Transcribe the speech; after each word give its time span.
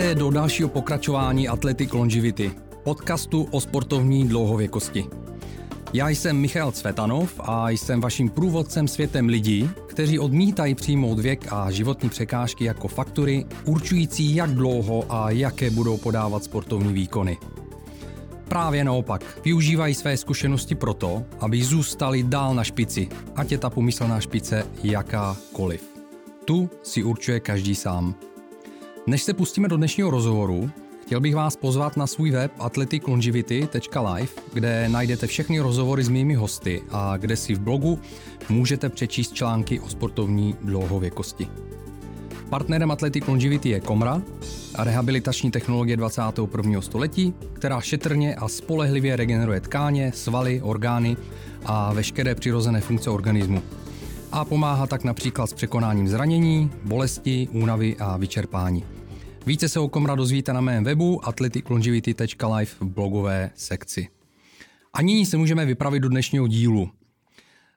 Vítejte 0.00 0.20
do 0.20 0.30
dalšího 0.30 0.68
pokračování 0.68 1.48
Athletic 1.48 1.92
Longevity, 1.92 2.50
podcastu 2.82 3.48
o 3.50 3.60
sportovní 3.60 4.28
dlouhověkosti. 4.28 5.04
Já 5.92 6.08
jsem 6.08 6.36
Michal 6.36 6.72
Cvetanov 6.72 7.40
a 7.44 7.70
jsem 7.70 8.00
vaším 8.00 8.28
průvodcem 8.28 8.88
světem 8.88 9.28
lidí, 9.28 9.70
kteří 9.86 10.18
odmítají 10.18 10.74
přijmout 10.74 11.18
věk 11.18 11.52
a 11.52 11.70
životní 11.70 12.08
překážky 12.08 12.64
jako 12.64 12.88
faktory 12.88 13.46
určující, 13.64 14.34
jak 14.34 14.50
dlouho 14.50 15.04
a 15.08 15.30
jaké 15.30 15.70
budou 15.70 15.96
podávat 15.96 16.44
sportovní 16.44 16.92
výkony. 16.92 17.38
Právě 18.48 18.84
naopak, 18.84 19.24
využívají 19.44 19.94
své 19.94 20.16
zkušenosti 20.16 20.74
proto, 20.74 21.22
aby 21.40 21.62
zůstali 21.62 22.22
dál 22.22 22.54
na 22.54 22.64
špici, 22.64 23.08
ať 23.36 23.52
je 23.52 23.58
ta 23.58 23.70
pomyslná 23.70 24.20
špice 24.20 24.66
jakákoliv. 24.82 25.84
Tu 26.44 26.70
si 26.82 27.02
určuje 27.02 27.40
každý 27.40 27.74
sám. 27.74 28.29
Než 29.06 29.22
se 29.22 29.34
pustíme 29.34 29.68
do 29.68 29.76
dnešního 29.76 30.10
rozhovoru, 30.10 30.70
chtěl 31.02 31.20
bych 31.20 31.34
vás 31.34 31.56
pozvat 31.56 31.96
na 31.96 32.06
svůj 32.06 32.30
web 32.30 32.52
athleticlongevity.live, 32.58 34.28
kde 34.52 34.88
najdete 34.88 35.26
všechny 35.26 35.60
rozhovory 35.60 36.04
s 36.04 36.08
mými 36.08 36.34
hosty 36.34 36.82
a 36.90 37.16
kde 37.16 37.36
si 37.36 37.54
v 37.54 37.60
blogu 37.60 37.98
můžete 38.48 38.88
přečíst 38.88 39.34
články 39.34 39.80
o 39.80 39.88
sportovní 39.88 40.54
dlouhověkosti. 40.62 41.48
Partnerem 42.50 42.90
Athletic 42.90 43.26
Longevity 43.26 43.68
je 43.68 43.80
Komra, 43.80 44.22
rehabilitační 44.78 45.50
technologie 45.50 45.96
21. 45.96 46.80
století, 46.80 47.34
která 47.52 47.80
šetrně 47.80 48.34
a 48.34 48.48
spolehlivě 48.48 49.16
regeneruje 49.16 49.60
tkáně, 49.60 50.12
svaly, 50.14 50.62
orgány 50.62 51.16
a 51.64 51.92
veškeré 51.92 52.34
přirozené 52.34 52.80
funkce 52.80 53.10
organismu. 53.10 53.62
A 54.32 54.44
pomáhá 54.44 54.86
tak 54.86 55.04
například 55.04 55.46
s 55.46 55.52
překonáním 55.52 56.08
zranění, 56.08 56.70
bolesti, 56.84 57.48
únavy 57.52 57.96
a 57.96 58.16
vyčerpání. 58.16 58.84
Více 59.46 59.68
se 59.68 59.80
o 59.80 59.88
Komra 59.88 60.14
dozvíte 60.14 60.52
na 60.52 60.60
mém 60.60 60.84
webu 60.84 61.28
athleticlongevity.live 61.28 62.66
v 62.66 62.82
blogové 62.82 63.50
sekci. 63.54 64.08
A 64.92 65.02
nyní 65.02 65.26
se 65.26 65.36
můžeme 65.36 65.66
vypravit 65.66 66.00
do 66.00 66.08
dnešního 66.08 66.46
dílu. 66.48 66.90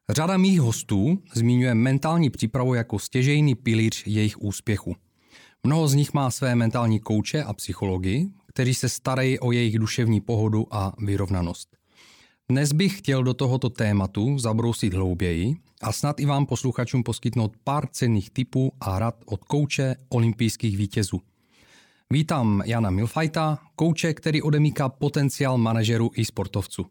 Řada 0.09 0.37
mých 0.37 0.61
hostů 0.61 1.19
zmiňuje 1.33 1.75
mentální 1.75 2.29
přípravu 2.29 2.73
jako 2.73 2.99
stěžejný 2.99 3.55
pilíř 3.55 4.03
jejich 4.07 4.41
úspěchu. 4.41 4.95
Mnoho 5.63 5.87
z 5.87 5.93
nich 5.93 6.13
má 6.13 6.31
své 6.31 6.55
mentální 6.55 6.99
kouče 6.99 7.43
a 7.43 7.53
psychologi, 7.53 8.29
kteří 8.47 8.73
se 8.73 8.89
starají 8.89 9.39
o 9.39 9.51
jejich 9.51 9.79
duševní 9.79 10.21
pohodu 10.21 10.67
a 10.71 10.93
vyrovnanost. 10.97 11.77
Dnes 12.49 12.71
bych 12.71 12.97
chtěl 12.97 13.23
do 13.23 13.33
tohoto 13.33 13.69
tématu 13.69 14.39
zabrousit 14.39 14.93
hlouběji 14.93 15.55
a 15.83 15.91
snad 15.91 16.19
i 16.19 16.25
vám 16.25 16.45
posluchačům 16.45 17.03
poskytnout 17.03 17.51
pár 17.63 17.87
cenných 17.87 18.29
tipů 18.29 18.71
a 18.81 18.99
rad 18.99 19.15
od 19.25 19.43
kouče 19.43 19.95
olympijských 20.09 20.77
vítězů. 20.77 21.21
Vítám 22.09 22.63
Jana 22.65 22.89
Milfajta, 22.89 23.59
kouče, 23.75 24.13
který 24.13 24.41
odemíká 24.41 24.89
potenciál 24.89 25.57
manažerů 25.57 26.11
i 26.15 26.25
sportovců. 26.25 26.85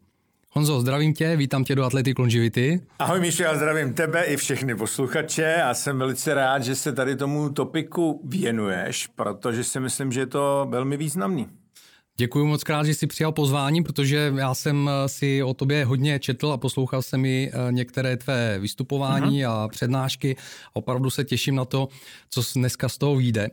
Honzo, 0.51 0.81
zdravím 0.81 1.13
tě, 1.13 1.35
vítám 1.35 1.63
tě 1.63 1.75
do 1.75 1.83
Athletic 1.83 2.17
Longevity. 2.17 2.81
Ahoj 2.99 3.19
Míšo, 3.19 3.43
já 3.43 3.55
zdravím 3.55 3.93
tebe 3.93 4.23
i 4.23 4.37
všechny 4.37 4.75
posluchače 4.75 5.55
a 5.55 5.73
jsem 5.73 5.99
velice 5.99 6.33
rád, 6.33 6.63
že 6.63 6.75
se 6.75 6.93
tady 6.93 7.15
tomu 7.15 7.49
topiku 7.49 8.21
věnuješ, 8.23 9.07
protože 9.07 9.63
si 9.63 9.79
myslím, 9.79 10.11
že 10.11 10.19
je 10.19 10.25
to 10.25 10.67
velmi 10.69 10.97
významný. 10.97 11.47
Děkuji 12.17 12.45
moc 12.45 12.63
krát, 12.63 12.85
že 12.85 12.93
jsi 12.93 13.07
přijal 13.07 13.31
pozvání, 13.31 13.83
protože 13.83 14.33
já 14.37 14.53
jsem 14.53 14.89
si 15.07 15.43
o 15.43 15.53
tobě 15.53 15.85
hodně 15.85 16.19
četl 16.19 16.51
a 16.51 16.57
poslouchal 16.57 17.01
jsem 17.01 17.25
i 17.25 17.51
eh, 17.53 17.71
některé 17.71 18.17
tvé 18.17 18.59
vystupování 18.59 19.43
uh-huh. 19.45 19.49
a 19.49 19.67
přednášky. 19.67 20.35
Opravdu 20.73 21.09
se 21.09 21.23
těším 21.23 21.55
na 21.55 21.65
to, 21.65 21.87
co 22.29 22.41
dneska 22.55 22.89
z 22.89 22.97
toho 22.97 23.15
vyjde. 23.15 23.49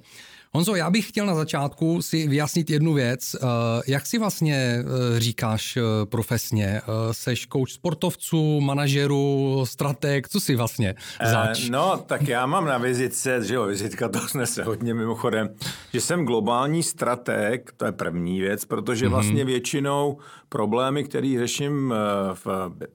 Honzo, 0.53 0.75
já 0.75 0.91
bych 0.91 1.09
chtěl 1.09 1.27
na 1.27 1.35
začátku 1.35 2.03
si 2.03 2.29
vyjasnit 2.29 2.71
jednu 2.71 2.95
věc. 2.95 3.35
Eh, 3.35 3.47
jak 3.87 4.07
si 4.07 4.19
vlastně 4.19 4.57
eh, 4.57 5.21
říkáš 5.21 5.77
eh, 5.77 5.83
profesně? 6.07 6.81
Seš 7.13 7.47
kouč 7.47 7.73
sportovců, 7.73 8.61
manažerů, 8.61 9.63
strateg, 9.67 10.29
co 10.29 10.41
si 10.41 10.57
vlastně 10.57 10.95
zač? 11.31 11.69
No, 11.69 12.05
tak 12.07 12.29
já 12.29 12.47
mám 12.47 12.65
na 12.65 12.79
vizitce, 12.79 13.45
že 13.45 13.55
jo, 13.55 13.67
vizitka 13.67 14.09
to 14.09 14.19
snese 14.29 14.63
hodně 14.63 14.95
mimochodem, 14.95 15.55
že 15.93 16.01
jsem 16.01 16.25
globální 16.25 16.83
strateg, 16.83 17.73
to 17.77 17.85
je 17.85 17.93
první 17.93 18.41
věc, 18.41 18.65
protože 18.65 19.07
mm-hmm. 19.07 19.11
vlastně 19.11 19.45
většinou 19.45 20.19
problémy, 20.49 21.05
které 21.05 21.37
řeším 21.39 21.95
v, 22.35 22.47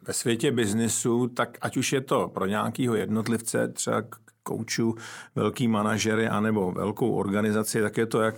ve 0.07 0.13
světě 0.13 0.51
biznisu, 0.51 1.27
tak 1.27 1.57
ať 1.61 1.77
už 1.77 1.93
je 1.93 2.01
to 2.01 2.27
pro 2.27 2.45
nějakého 2.45 2.95
jednotlivce, 2.95 3.67
třeba 3.67 4.01
koučů, 4.45 4.95
velký 5.35 5.67
manažery 5.67 6.27
anebo 6.27 6.71
velkou 6.71 7.11
organizaci, 7.11 7.81
tak 7.81 7.97
je 7.97 8.05
to 8.05 8.21
jak, 8.21 8.35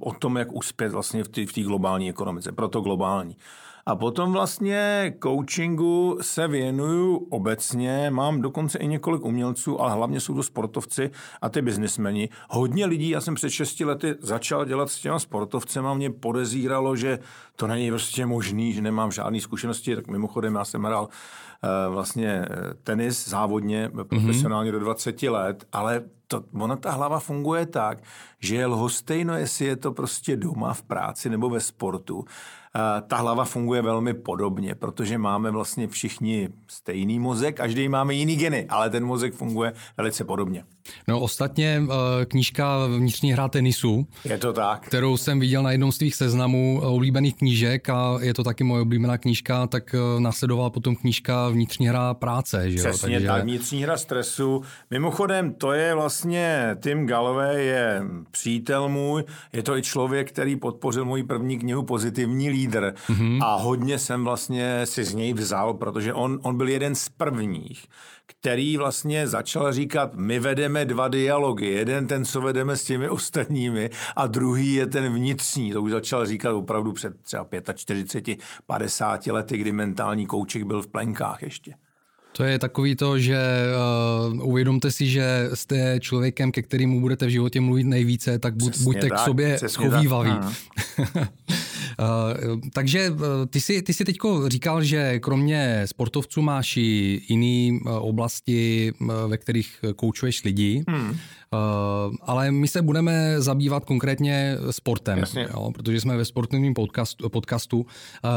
o 0.00 0.12
tom, 0.12 0.36
jak 0.36 0.52
uspět 0.52 0.92
vlastně 0.92 1.24
v 1.24 1.28
té 1.28 1.62
globální 1.62 2.10
ekonomice, 2.10 2.52
proto 2.52 2.80
globální. 2.80 3.36
A 3.88 3.96
potom 3.96 4.32
vlastně 4.32 5.12
coachingu 5.22 6.18
se 6.20 6.48
věnuju 6.48 7.16
obecně, 7.16 8.10
mám 8.10 8.40
dokonce 8.40 8.78
i 8.78 8.86
několik 8.86 9.24
umělců, 9.24 9.80
ale 9.80 9.92
hlavně 9.92 10.20
jsou 10.20 10.34
to 10.34 10.42
sportovci 10.42 11.10
a 11.42 11.48
ty 11.48 11.62
biznismeni. 11.62 12.28
Hodně 12.50 12.86
lidí, 12.86 13.08
já 13.08 13.20
jsem 13.20 13.34
před 13.34 13.50
6 13.50 13.80
lety 13.80 14.14
začal 14.20 14.64
dělat 14.64 14.90
s 14.90 15.00
těma 15.00 15.18
sportovcem 15.18 15.86
a 15.86 15.94
mě 15.94 16.10
podezíralo, 16.10 16.96
že 16.96 17.18
to 17.56 17.66
není 17.66 17.90
prostě 17.90 18.26
možný, 18.26 18.72
že 18.72 18.82
nemám 18.82 19.12
žádné 19.12 19.40
zkušenosti, 19.40 19.96
tak 19.96 20.06
mimochodem 20.06 20.54
já 20.54 20.64
jsem 20.64 20.82
hrál 20.82 21.08
Eh, 21.62 21.88
vlastně 21.88 22.28
eh, 22.28 22.74
tenis 22.82 23.28
závodně, 23.28 23.90
profesionálně 24.08 24.70
mm-hmm. 24.70 24.72
do 24.72 24.80
20 24.80 25.22
let, 25.22 25.64
ale 25.72 26.02
to, 26.26 26.44
ona 26.52 26.76
ta 26.76 26.90
hlava 26.90 27.20
funguje 27.20 27.66
tak, 27.66 27.98
že 28.40 28.56
je 28.56 28.66
lhostejno, 28.66 29.34
jestli 29.34 29.64
je 29.64 29.76
to 29.76 29.92
prostě 29.92 30.36
doma 30.36 30.74
v 30.74 30.82
práci 30.82 31.30
nebo 31.30 31.50
ve 31.50 31.60
sportu 31.60 32.24
ta 33.06 33.16
hlava 33.16 33.44
funguje 33.44 33.82
velmi 33.82 34.14
podobně, 34.14 34.74
protože 34.74 35.18
máme 35.18 35.50
vlastně 35.50 35.88
všichni 35.88 36.48
stejný 36.68 37.18
mozek, 37.18 37.56
každý 37.56 37.88
máme 37.88 38.14
jiný 38.14 38.36
geny, 38.36 38.66
ale 38.68 38.90
ten 38.90 39.04
mozek 39.04 39.34
funguje 39.34 39.72
velice 39.96 40.24
podobně. 40.24 40.64
No 41.08 41.20
ostatně 41.20 41.82
eh, 41.82 42.26
knížka 42.26 42.86
Vnitřní 42.86 43.32
hra 43.32 43.48
tenisu. 43.48 44.06
Je 44.24 44.38
to 44.38 44.52
tak. 44.52 44.86
Kterou 44.86 45.16
jsem 45.16 45.40
viděl 45.40 45.62
na 45.62 45.72
jednom 45.72 45.92
z 45.92 45.98
tvých 45.98 46.14
seznamů 46.14 46.80
eh, 46.82 46.86
oblíbených 46.86 47.36
knížek 47.36 47.88
a 47.88 48.18
je 48.20 48.34
to 48.34 48.44
taky 48.44 48.64
moje 48.64 48.82
oblíbená 48.82 49.18
knížka, 49.18 49.66
tak 49.66 49.94
eh, 49.94 50.20
následovala 50.20 50.70
potom 50.70 50.96
knížka 50.96 51.48
Vnitřní 51.48 51.88
hra 51.88 52.14
práce. 52.14 52.70
Že 52.70 52.78
Přesně 52.78 53.12
Takže... 53.12 53.26
tak, 53.26 53.42
Vnitřní 53.42 53.82
hra 53.82 53.96
stresu. 53.96 54.62
Mimochodem, 54.90 55.54
to 55.54 55.72
je 55.72 55.94
vlastně, 55.94 56.76
Tim 56.82 57.06
Galloway 57.06 57.66
je 57.66 58.02
přítel 58.30 58.88
můj, 58.88 59.24
je 59.52 59.62
to 59.62 59.76
i 59.76 59.82
člověk, 59.82 60.28
který 60.28 60.56
podpořil 60.56 61.04
moji 61.04 61.22
první 61.22 61.58
knihu 61.58 61.82
Pozitivní 61.82 62.50
lídr 62.50 62.94
mm-hmm. 63.08 63.44
a 63.44 63.56
hodně 63.56 63.98
jsem 63.98 64.24
vlastně 64.24 64.86
si 64.86 65.04
z 65.04 65.14
něj 65.14 65.32
vzal, 65.32 65.74
protože 65.74 66.14
on, 66.14 66.38
on 66.42 66.56
byl 66.56 66.68
jeden 66.68 66.94
z 66.94 67.08
prvních, 67.08 67.86
který 68.28 68.76
vlastně 68.76 69.28
začal 69.28 69.72
říkat, 69.72 70.14
my 70.14 70.38
vedeme 70.38 70.84
dva 70.84 71.08
dialogy, 71.08 71.66
jeden 71.66 72.06
ten, 72.06 72.24
co 72.24 72.40
vedeme 72.40 72.76
s 72.76 72.84
těmi 72.84 73.08
ostatními 73.08 73.90
a 74.16 74.26
druhý 74.26 74.74
je 74.74 74.86
ten 74.86 75.12
vnitřní. 75.12 75.72
To 75.72 75.82
už 75.82 75.90
začal 75.90 76.26
říkat 76.26 76.52
opravdu 76.52 76.92
před 76.92 77.22
třeba 77.22 77.46
45, 77.74 78.38
50 78.66 79.26
lety, 79.26 79.56
kdy 79.56 79.72
mentální 79.72 80.26
kouček 80.26 80.62
byl 80.62 80.82
v 80.82 80.86
plenkách 80.86 81.42
ještě. 81.42 81.74
To 82.38 82.44
je 82.44 82.58
takový 82.58 82.96
to, 82.96 83.18
že 83.18 83.38
uh, 84.38 84.48
uvědomte 84.48 84.90
si, 84.90 85.06
že 85.06 85.50
jste 85.54 86.00
člověkem, 86.00 86.52
ke 86.52 86.62
kterému 86.62 87.00
budete 87.00 87.26
v 87.26 87.28
životě 87.28 87.60
mluvit 87.60 87.84
nejvíce, 87.84 88.38
tak 88.38 88.56
buď, 88.56 88.78
buďte 88.78 89.08
tak, 89.08 89.18
k 89.18 89.24
sobě 89.24 89.58
schovývaví. 89.66 90.30
Uh, 90.30 90.46
takže 92.72 93.10
uh, 93.10 93.18
ty 93.50 93.60
si, 93.60 93.82
ty 93.82 93.94
si 93.94 94.04
teď 94.04 94.16
říkal, 94.46 94.82
že 94.82 95.18
kromě 95.18 95.82
sportovců 95.84 96.42
máš 96.42 96.76
i 96.76 97.20
jiné 97.28 97.80
uh, 97.80 98.08
oblasti, 98.08 98.92
ve 99.26 99.36
kterých 99.36 99.84
koučuješ 99.96 100.44
lidi. 100.44 100.84
Hmm. 100.88 101.16
Uh, 101.52 102.14
ale 102.22 102.50
my 102.50 102.68
se 102.68 102.82
budeme 102.82 103.40
zabývat 103.40 103.84
konkrétně 103.84 104.56
sportem, 104.70 105.22
jo, 105.36 105.70
protože 105.74 106.00
jsme 106.00 106.16
ve 106.16 106.24
sportovním 106.24 106.74
podcastu. 106.74 107.28
podcastu. 107.28 107.78
Uh, 107.78 107.86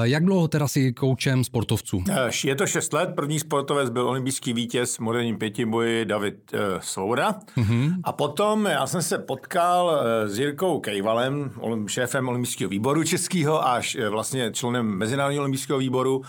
jak 0.04 0.26
dlouho 0.26 0.48
teda 0.48 0.68
si 0.68 0.94
koučem 0.94 1.44
sportovců? 1.44 2.04
Je 2.44 2.56
to 2.56 2.68
6 2.68 2.94
let. 2.94 3.10
První 3.16 3.40
sportovec 3.40 3.90
byl 3.90 4.08
olympijský 4.08 4.54
vítěz 4.54 4.96
v 4.96 5.00
moderním 5.00 5.38
pětiboji 5.38 6.06
David 6.06 6.52
Svoboda. 6.80 7.40
Uh-huh. 7.58 7.96
A 8.04 8.12
potom 8.12 8.66
já 8.66 8.88
jsem 8.88 9.02
se 9.02 9.18
potkal 9.18 10.04
s 10.26 10.40
Jirkou 10.40 10.80
Kejvalem, 10.80 11.52
šéfem 11.88 12.30
olympijského 12.30 12.70
výboru 12.70 13.04
českého 13.04 13.68
a 13.68 13.82
vlastně 14.10 14.52
členem 14.52 14.86
Mezinárodního 14.86 15.42
olympijského 15.42 15.80
výboru, 15.80 16.22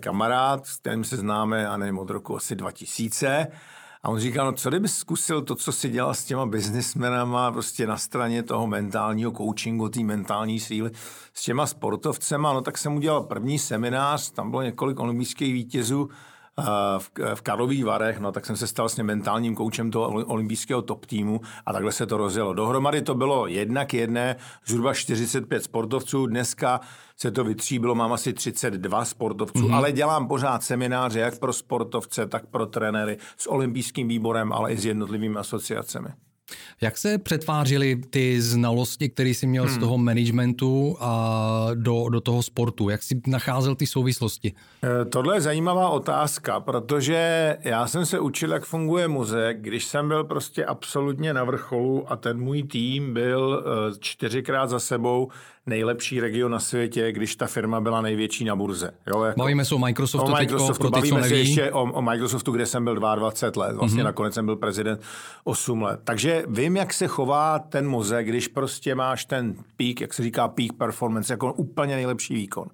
kamarád, 0.00 0.66
s 0.66 0.76
kterým 0.76 1.04
se 1.04 1.16
známe, 1.16 1.68
a 1.68 1.76
nevím, 1.76 1.98
od 1.98 2.10
roku 2.10 2.36
asi 2.36 2.56
2000. 2.56 3.46
A 4.06 4.08
on 4.08 4.18
říkal, 4.18 4.46
no 4.46 4.52
co 4.52 4.68
kdyby 4.68 4.88
zkusil 4.88 5.42
to, 5.42 5.54
co 5.54 5.72
si 5.72 5.88
dělal 5.88 6.14
s 6.14 6.24
těma 6.24 6.46
biznismenama, 6.46 7.52
prostě 7.52 7.86
na 7.86 7.96
straně 7.96 8.42
toho 8.42 8.66
mentálního 8.66 9.32
coachingu, 9.32 9.88
té 9.88 10.00
mentální 10.00 10.60
síly, 10.60 10.90
s 11.34 11.42
těma 11.42 11.66
sportovcema, 11.66 12.52
no 12.52 12.60
tak 12.60 12.78
jsem 12.78 12.96
udělal 12.96 13.22
první 13.22 13.58
seminář, 13.58 14.30
tam 14.30 14.50
bylo 14.50 14.62
několik 14.62 15.00
olympijských 15.00 15.52
vítězů, 15.52 16.08
v, 16.98 17.10
v 17.34 17.42
Karlových 17.42 17.84
Varech, 17.84 18.18
no 18.18 18.32
tak 18.32 18.46
jsem 18.46 18.56
se 18.56 18.66
stal 18.66 18.84
vlastně 18.84 19.04
mentálním 19.04 19.54
koučem 19.54 19.90
toho 19.90 20.08
olympijského 20.08 20.82
top 20.82 21.06
týmu 21.06 21.40
a 21.66 21.72
takhle 21.72 21.92
se 21.92 22.06
to 22.06 22.16
rozjelo. 22.16 22.54
Dohromady 22.54 23.02
to 23.02 23.14
bylo 23.14 23.46
jedna 23.46 23.84
k 23.84 23.94
jedné, 23.94 24.36
zhruba 24.66 24.94
45 24.94 25.64
sportovců. 25.64 26.26
Dneska 26.26 26.80
se 27.16 27.30
to 27.30 27.44
vytříbilo, 27.44 27.94
mám 27.94 28.12
asi 28.12 28.32
32 28.32 29.04
sportovců, 29.04 29.58
mm-hmm. 29.58 29.74
ale 29.74 29.92
dělám 29.92 30.28
pořád 30.28 30.62
semináře 30.62 31.20
jak 31.20 31.38
pro 31.38 31.52
sportovce, 31.52 32.26
tak 32.26 32.46
pro 32.46 32.66
trenéry 32.66 33.18
s 33.36 33.50
olympijským 33.50 34.08
výborem, 34.08 34.52
ale 34.52 34.72
i 34.72 34.76
s 34.76 34.84
jednotlivými 34.84 35.36
asociacemi. 35.36 36.08
Jak 36.80 36.98
se 36.98 37.18
přetvářily 37.18 37.96
ty 38.10 38.40
znalosti, 38.42 39.08
které 39.08 39.28
jsi 39.28 39.46
měl 39.46 39.64
hmm. 39.64 39.74
z 39.74 39.78
toho 39.78 39.98
managementu 39.98 40.96
a 41.00 41.68
do, 41.74 42.08
do 42.08 42.20
toho 42.20 42.42
sportu? 42.42 42.88
Jak 42.88 43.02
jsi 43.02 43.20
nacházel 43.26 43.74
ty 43.74 43.86
souvislosti? 43.86 44.52
E, 44.84 45.04
tohle 45.04 45.36
je 45.36 45.40
zajímavá 45.40 45.88
otázka, 45.88 46.60
protože 46.60 47.56
já 47.60 47.86
jsem 47.86 48.06
se 48.06 48.20
učil, 48.20 48.52
jak 48.52 48.64
funguje 48.64 49.08
mozek, 49.08 49.60
když 49.60 49.84
jsem 49.84 50.08
byl 50.08 50.24
prostě 50.24 50.64
absolutně 50.64 51.34
na 51.34 51.44
vrcholu 51.44 52.12
a 52.12 52.16
ten 52.16 52.40
můj 52.40 52.62
tým 52.62 53.14
byl 53.14 53.64
e, 53.66 53.98
čtyřikrát 53.98 54.70
za 54.70 54.78
sebou 54.78 55.28
nejlepší 55.66 56.20
region 56.20 56.52
na 56.52 56.60
světě, 56.60 57.12
když 57.12 57.36
ta 57.36 57.46
firma 57.46 57.80
byla 57.80 58.00
největší 58.00 58.44
na 58.44 58.56
burze. 58.56 58.90
Jo, 59.06 59.22
jako 59.22 59.40
bavíme 59.40 59.64
se 59.64 59.74
o 59.74 59.78
Microsoftu, 59.78 60.32
o 60.32 60.36
Microsoftu 60.36 60.90
teďko, 60.90 60.90
bavíme 60.90 61.28
se 61.28 61.36
ještě 61.36 61.72
o, 61.72 61.82
o 61.82 62.02
Microsoftu, 62.02 62.52
kde 62.52 62.66
jsem 62.66 62.84
byl 62.84 62.94
22 62.94 63.66
let, 63.66 63.76
vlastně 63.76 64.02
mm-hmm. 64.02 64.04
nakonec 64.04 64.34
jsem 64.34 64.46
byl 64.46 64.56
prezident 64.56 65.00
8 65.44 65.82
let. 65.82 66.00
Takže 66.04 66.44
vím, 66.48 66.76
jak 66.76 66.92
se 66.92 67.06
chová 67.06 67.58
ten 67.58 67.88
mozek, 67.88 68.26
když 68.28 68.48
prostě 68.48 68.94
máš 68.94 69.24
ten 69.24 69.54
peak, 69.76 70.00
jak 70.00 70.14
se 70.14 70.22
říká 70.22 70.48
peak 70.48 70.72
performance, 70.72 71.32
jako 71.32 71.52
úplně 71.52 71.94
nejlepší 71.94 72.34
výkon. 72.34 72.66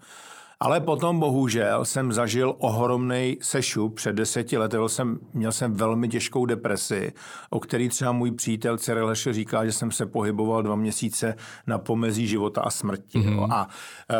Ale 0.65 0.81
potom 0.81 1.21
bohužel 1.21 1.85
jsem 1.85 2.13
zažil 2.13 2.55
ohromný 2.59 3.39
sešup 3.41 3.95
před 3.95 4.13
deseti 4.13 4.59
lety. 4.59 4.77
Byl 4.77 4.89
jsem, 4.89 5.19
měl 5.35 5.53
jsem 5.53 5.75
velmi 5.75 6.09
těžkou 6.09 6.47
depresi, 6.47 7.13
o 7.51 7.61
který 7.61 7.89
třeba 7.89 8.13
můj 8.13 8.31
přítel 8.31 8.79
Cyril 8.79 9.09
Hešel 9.09 9.33
říká, 9.33 9.65
že 9.65 9.73
jsem 9.73 9.91
se 9.91 10.07
pohyboval 10.07 10.63
dva 10.63 10.77
měsíce 10.77 11.35
na 11.67 11.79
pomezí 11.79 12.27
života 12.27 12.61
a 12.61 12.71
smrti. 12.71 13.19
Mm-hmm. 13.19 13.53
A, 13.53 13.69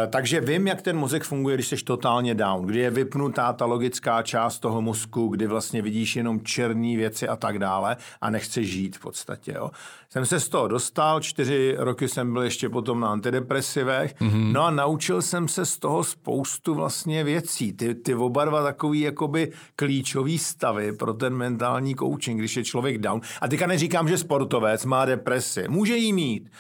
e, 0.05 0.07
takže 0.07 0.41
vím, 0.41 0.67
jak 0.67 0.83
ten 0.83 0.97
mozek 0.97 1.23
funguje, 1.23 1.57
když 1.57 1.69
jsi 1.69 1.77
totálně 1.77 2.35
down, 2.35 2.67
kdy 2.67 2.79
je 2.79 2.91
vypnutá 2.91 3.53
ta 3.53 3.65
logická 3.65 4.23
část 4.23 4.59
toho 4.59 4.83
mozku, 4.83 5.29
kdy 5.29 5.47
vlastně 5.47 5.83
vidíš 5.83 6.17
jenom 6.17 6.41
černé 6.41 6.97
věci 6.97 7.29
a 7.29 7.37
tak 7.37 7.59
dále 7.59 7.97
a 8.21 8.31
nechceš 8.31 8.71
žít 8.71 8.97
v 8.97 9.01
podstatě. 9.01 9.53
Jo 9.53 9.71
jsem 10.13 10.27
se 10.27 10.41
z 10.41 10.49
toho 10.49 10.69
dostal, 10.69 11.21
čtyři 11.21 11.75
roky 11.79 12.09
jsem 12.09 12.33
byl 12.33 12.43
ještě 12.43 12.69
potom 12.69 13.01
na 13.01 13.09
antidepresivech, 13.09 14.15
mm-hmm. 14.21 14.53
no 14.53 14.65
a 14.65 14.71
naučil 14.71 15.23
jsem 15.23 15.49
se 15.49 15.67
z 15.67 15.79
toho 15.79 16.05
spoustu 16.05 16.75
vlastně 16.75 17.25
věcí. 17.25 17.73
Ty, 17.73 17.95
ty 17.95 18.15
oba 18.15 18.45
dva 18.45 18.63
takový 18.63 19.01
jakoby 19.01 19.53
klíčový 19.77 20.39
stavy 20.39 20.93
pro 20.93 21.15
ten 21.15 21.35
mentální 21.35 21.95
coaching, 21.95 22.39
když 22.39 22.57
je 22.57 22.65
člověk 22.65 22.99
down. 22.99 23.21
A 23.41 23.49
teďka 23.49 23.67
neříkám, 23.67 24.09
že 24.09 24.19
sportovec 24.19 24.85
má 24.85 25.05
depresi. 25.05 25.65
Může 25.69 25.97
jí 25.97 26.13
mít, 26.13 26.51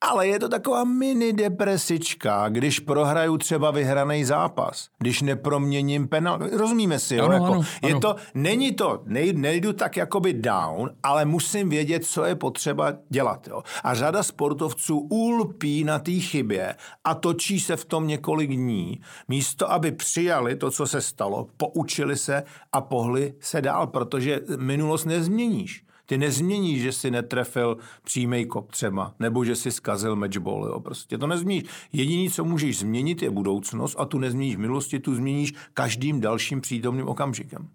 ale 0.00 0.26
je 0.26 0.38
to 0.38 0.48
taková 0.48 0.84
mini 0.84 1.32
depresička, 1.32 2.48
když 2.48 2.80
prohraju 2.80 3.36
třeba 3.36 3.70
vyhraný 3.70 4.24
zápas, 4.24 4.88
když 4.98 5.22
neproměním 5.22 6.08
penal. 6.08 6.38
Rozumíme 6.52 6.98
si, 6.98 7.16
jo? 7.16 7.24
Ano, 7.24 7.34
jako, 7.34 7.52
ano, 7.52 7.62
je 7.82 8.00
to, 8.00 8.16
není 8.34 8.72
to, 8.72 9.02
nej, 9.04 9.32
nejdu 9.32 9.72
tak 9.72 9.96
jakoby 9.96 10.32
down, 10.32 10.90
ale 11.02 11.24
musím 11.24 11.68
vědět, 11.68 12.04
co 12.04 12.24
je 12.24 12.34
potřeba 12.34 12.92
dělat. 13.08 13.48
Jo? 13.48 13.62
A 13.84 13.94
řada 13.94 14.22
sportovců 14.22 14.98
ulpí 14.98 15.84
na 15.84 15.98
té 15.98 16.12
chybě 16.12 16.74
a 17.04 17.14
točí 17.14 17.60
se 17.60 17.76
v 17.76 17.84
tom 17.84 18.06
několik 18.06 18.50
dní, 18.50 19.00
místo 19.28 19.72
aby 19.72 19.92
přijali 19.92 20.56
to, 20.56 20.70
co 20.70 20.86
se 20.86 21.00
stalo, 21.00 21.46
poučili 21.56 22.16
se 22.16 22.42
a 22.72 22.80
pohli 22.80 23.34
se 23.40 23.62
dál, 23.62 23.86
protože 23.86 24.40
minulost 24.58 25.04
nezměníš. 25.04 25.84
Ty 26.10 26.18
nezměníš, 26.18 26.82
že 26.82 26.92
si 26.92 27.10
netrefil 27.10 27.76
přímý 28.04 28.46
kop 28.46 28.72
třeba, 28.72 29.14
nebo 29.18 29.44
že 29.44 29.56
si 29.56 29.72
zkazil 29.72 30.16
matchball. 30.16 30.66
Jo. 30.66 30.80
Prostě 30.80 31.18
to 31.18 31.26
nezměníš. 31.26 31.64
Jediný, 31.92 32.30
co 32.30 32.44
můžeš 32.44 32.78
změnit, 32.78 33.22
je 33.22 33.30
budoucnost 33.30 33.96
a 33.98 34.04
tu 34.04 34.18
nezměníš 34.18 34.56
v 34.56 34.58
minulosti, 34.58 34.98
tu 34.98 35.14
změníš 35.14 35.54
každým 35.74 36.20
dalším 36.20 36.60
přítomným 36.60 37.08
okamžikem. 37.08 37.68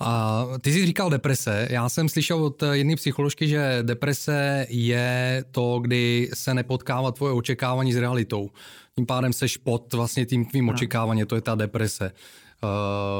A 0.00 0.44
ty 0.60 0.72
jsi 0.72 0.86
říkal 0.86 1.10
deprese. 1.10 1.68
Já 1.70 1.88
jsem 1.88 2.08
slyšel 2.08 2.44
od 2.44 2.62
jedné 2.72 2.96
psycholožky, 2.96 3.48
že 3.48 3.78
deprese 3.82 4.66
je 4.68 5.44
to, 5.50 5.78
kdy 5.78 6.30
se 6.34 6.54
nepotkává 6.54 7.12
tvoje 7.12 7.32
očekávání 7.32 7.92
s 7.92 7.96
realitou. 7.96 8.50
Tím 8.96 9.06
pádem 9.06 9.32
seš 9.32 9.56
pod 9.56 9.94
vlastně 9.94 10.26
tím 10.26 10.44
tvým 10.44 10.68
očekávání, 10.68 11.24
to 11.24 11.34
je 11.34 11.40
ta 11.40 11.54
deprese. 11.54 12.12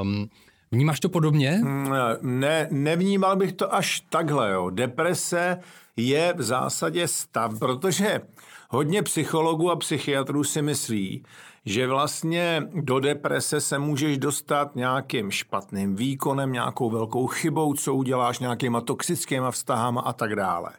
Um, 0.02 0.28
Vnímáš 0.74 1.00
to 1.00 1.08
podobně? 1.08 1.60
Mm, 1.62 1.92
ne, 2.22 2.68
nevnímal 2.70 3.36
bych 3.36 3.52
to 3.52 3.74
až 3.74 4.00
takhle. 4.00 4.50
Jo. 4.50 4.70
Deprese 4.70 5.58
je 5.96 6.34
v 6.36 6.42
zásadě 6.42 7.08
stav, 7.08 7.58
protože 7.58 8.20
hodně 8.70 9.02
psychologů 9.02 9.70
a 9.70 9.76
psychiatrů 9.76 10.44
si 10.44 10.62
myslí, 10.62 11.22
že 11.66 11.86
vlastně 11.86 12.62
do 12.74 13.00
deprese 13.00 13.60
se 13.60 13.78
můžeš 13.78 14.18
dostat 14.18 14.76
nějakým 14.76 15.30
špatným 15.30 15.96
výkonem, 15.96 16.52
nějakou 16.52 16.90
velkou 16.90 17.26
chybou, 17.26 17.74
co 17.74 17.94
uděláš, 17.94 18.38
nějakýma 18.38 18.80
toxickýma 18.80 19.50
vztahama 19.50 20.00
a 20.00 20.12
tak 20.12 20.36
dále. 20.36 20.70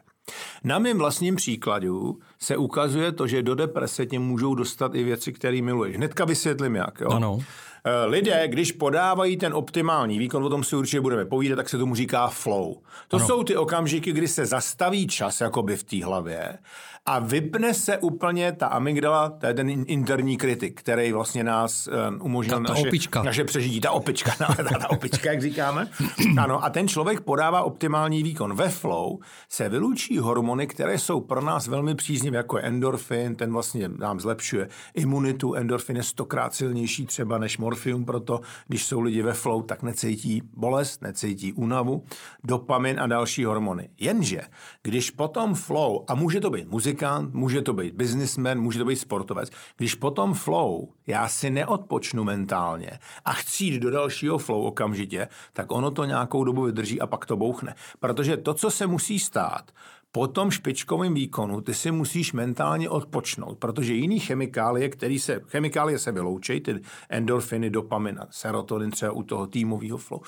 Na 0.64 0.78
mém 0.78 0.98
vlastním 0.98 1.36
příkladu 1.36 2.18
se 2.38 2.56
ukazuje 2.56 3.12
to, 3.12 3.26
že 3.26 3.42
do 3.42 3.54
deprese 3.54 4.06
tě 4.06 4.18
můžou 4.18 4.54
dostat 4.54 4.94
i 4.94 5.04
věci, 5.04 5.32
které 5.32 5.62
miluješ. 5.62 5.96
Hnedka 5.96 6.24
vysvětlím 6.24 6.74
jak. 6.74 7.00
Jo? 7.00 7.08
Ano. 7.10 7.38
Eh, 7.88 8.06
lidé, 8.06 8.48
když 8.48 8.72
podávají 8.72 9.36
ten 9.36 9.54
optimální 9.54 10.18
výkon, 10.18 10.44
o 10.44 10.48
tom 10.48 10.64
si 10.64 10.76
určitě 10.76 11.00
budeme 11.00 11.24
povídat, 11.24 11.56
tak 11.56 11.68
se 11.68 11.78
tomu 11.78 11.94
říká 11.94 12.28
flow. 12.28 12.76
To 13.08 13.16
ano. 13.16 13.26
jsou 13.26 13.44
ty 13.44 13.56
okamžiky, 13.56 14.12
kdy 14.12 14.28
se 14.28 14.46
zastaví 14.46 15.06
čas 15.06 15.40
jakoby 15.40 15.76
v 15.76 15.84
té 15.84 16.04
hlavě 16.04 16.58
a 17.08 17.18
vypne 17.18 17.74
se 17.74 17.98
úplně 17.98 18.52
ta 18.52 18.66
amygdala, 18.66 19.30
to 19.30 19.46
je 19.46 19.54
ten 19.54 19.70
interní 19.70 20.36
kritik, 20.36 20.80
který 20.80 21.12
vlastně 21.12 21.44
nás 21.44 21.88
um, 21.88 22.18
umožnil 22.22 22.58
ta, 22.58 22.64
ta 22.64 22.72
naše, 22.72 22.88
opička. 22.88 23.22
naše 23.22 23.44
přežití. 23.44 23.80
Ta 23.80 23.90
opička, 23.90 24.32
no, 24.40 24.46
ta, 24.54 24.78
ta 24.78 24.90
opička, 24.90 25.30
jak 25.30 25.42
říkáme. 25.42 25.88
Ano, 26.38 26.64
a 26.64 26.70
ten 26.70 26.88
člověk 26.88 27.20
podává 27.20 27.62
optimální 27.62 28.22
výkon. 28.22 28.54
Ve 28.54 28.68
flow 28.68 29.18
se 29.48 29.68
vylučí 29.68 30.18
hormony, 30.18 30.66
které 30.66 30.98
jsou 30.98 31.20
pro 31.20 31.42
nás 31.42 31.66
velmi 31.66 31.94
příznivé, 31.94 32.36
jako 32.36 32.58
je 32.58 32.62
endorfin, 32.62 33.34
ten 33.34 33.52
vlastně 33.52 33.88
nám 33.88 34.20
zlepšuje 34.20 34.68
imunitu. 34.94 35.54
Endorfin 35.54 35.96
je 35.96 36.02
stokrát 36.02 36.54
silnější 36.54 37.06
třeba 37.06 37.38
než 37.38 37.58
morfium, 37.58 38.04
proto 38.04 38.40
když 38.66 38.86
jsou 38.86 39.00
lidi 39.00 39.22
ve 39.22 39.32
flow, 39.32 39.62
tak 39.62 39.82
necítí 39.82 40.42
bolest, 40.56 41.02
necítí 41.02 41.52
únavu, 41.52 42.04
dopamin 42.44 43.00
a 43.00 43.06
další 43.06 43.44
hormony. 43.44 43.88
Jenže, 44.00 44.40
když 44.82 45.10
potom 45.10 45.54
flow, 45.54 46.04
a 46.08 46.14
může 46.14 46.40
to 46.40 46.50
být 46.50 46.68
muzika, 46.68 46.95
muzikant, 46.96 47.34
může 47.34 47.62
to 47.62 47.72
být 47.72 47.94
businessman, 47.94 48.60
může 48.60 48.78
to 48.78 48.84
být 48.84 48.96
sportovec. 48.96 49.50
Když 49.76 49.94
potom 49.94 50.34
flow, 50.34 50.88
já 51.06 51.28
si 51.28 51.50
neodpočnu 51.50 52.24
mentálně 52.24 52.90
a 53.24 53.32
chci 53.32 53.64
jít 53.64 53.80
do 53.80 53.90
dalšího 53.90 54.38
flow 54.38 54.62
okamžitě, 54.62 55.28
tak 55.52 55.72
ono 55.72 55.90
to 55.90 56.04
nějakou 56.04 56.44
dobu 56.44 56.62
vydrží 56.62 57.00
a 57.00 57.06
pak 57.06 57.26
to 57.26 57.36
bouchne. 57.36 57.74
Protože 58.00 58.36
to, 58.36 58.54
co 58.54 58.70
se 58.70 58.86
musí 58.86 59.18
stát, 59.18 59.72
po 60.12 60.26
tom 60.26 60.50
špičkovém 60.50 61.14
výkonu 61.14 61.60
ty 61.60 61.74
si 61.74 61.90
musíš 61.90 62.32
mentálně 62.32 62.88
odpočnout, 62.88 63.58
protože 63.58 63.94
jiný 63.94 64.20
chemikálie, 64.20 64.88
který 64.88 65.18
se, 65.18 65.40
chemikálie 65.46 65.98
se 65.98 66.12
vyloučí, 66.12 66.60
ty 66.60 66.80
endorfiny, 67.08 67.70
dopamin 67.70 68.18
a 68.20 68.26
serotonin 68.30 68.90
třeba 68.90 69.12
u 69.12 69.22
toho 69.22 69.46
týmového 69.46 69.98
flow 69.98 70.20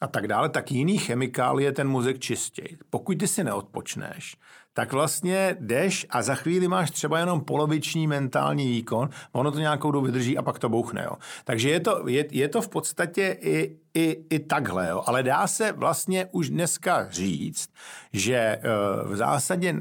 a 0.00 0.06
tak 0.06 0.28
dále, 0.28 0.48
tak 0.48 0.72
jiný 0.72 0.98
chemikálie 0.98 1.72
ten 1.72 1.88
mozek 1.88 2.18
čistí. 2.18 2.62
Pokud 2.90 3.18
ty 3.18 3.28
si 3.28 3.44
neodpočneš, 3.44 4.36
tak 4.74 4.92
vlastně 4.92 5.56
jdeš 5.60 6.06
a 6.10 6.22
za 6.22 6.34
chvíli 6.34 6.68
máš 6.68 6.90
třeba 6.90 7.18
jenom 7.18 7.40
poloviční 7.40 8.06
mentální 8.06 8.66
výkon, 8.66 9.08
ono 9.32 9.50
to 9.50 9.58
nějakou 9.58 9.90
dobu 9.90 10.06
vydrží 10.06 10.38
a 10.38 10.42
pak 10.42 10.58
to 10.58 10.68
bouchne. 10.68 11.02
Jo. 11.04 11.16
Takže 11.44 11.70
je 11.70 11.80
to, 11.80 12.08
je, 12.08 12.26
je 12.30 12.48
to 12.48 12.62
v 12.62 12.68
podstatě 12.68 13.36
i, 13.40 13.76
i, 13.94 14.24
i 14.30 14.38
takhle, 14.38 14.88
jo. 14.88 15.02
ale 15.06 15.22
dá 15.22 15.46
se 15.46 15.72
vlastně 15.72 16.26
už 16.32 16.50
dneska 16.50 17.06
říct, 17.10 17.68
že 18.12 18.36
eh, 18.36 18.60
v 19.04 19.16
zásadě 19.16 19.74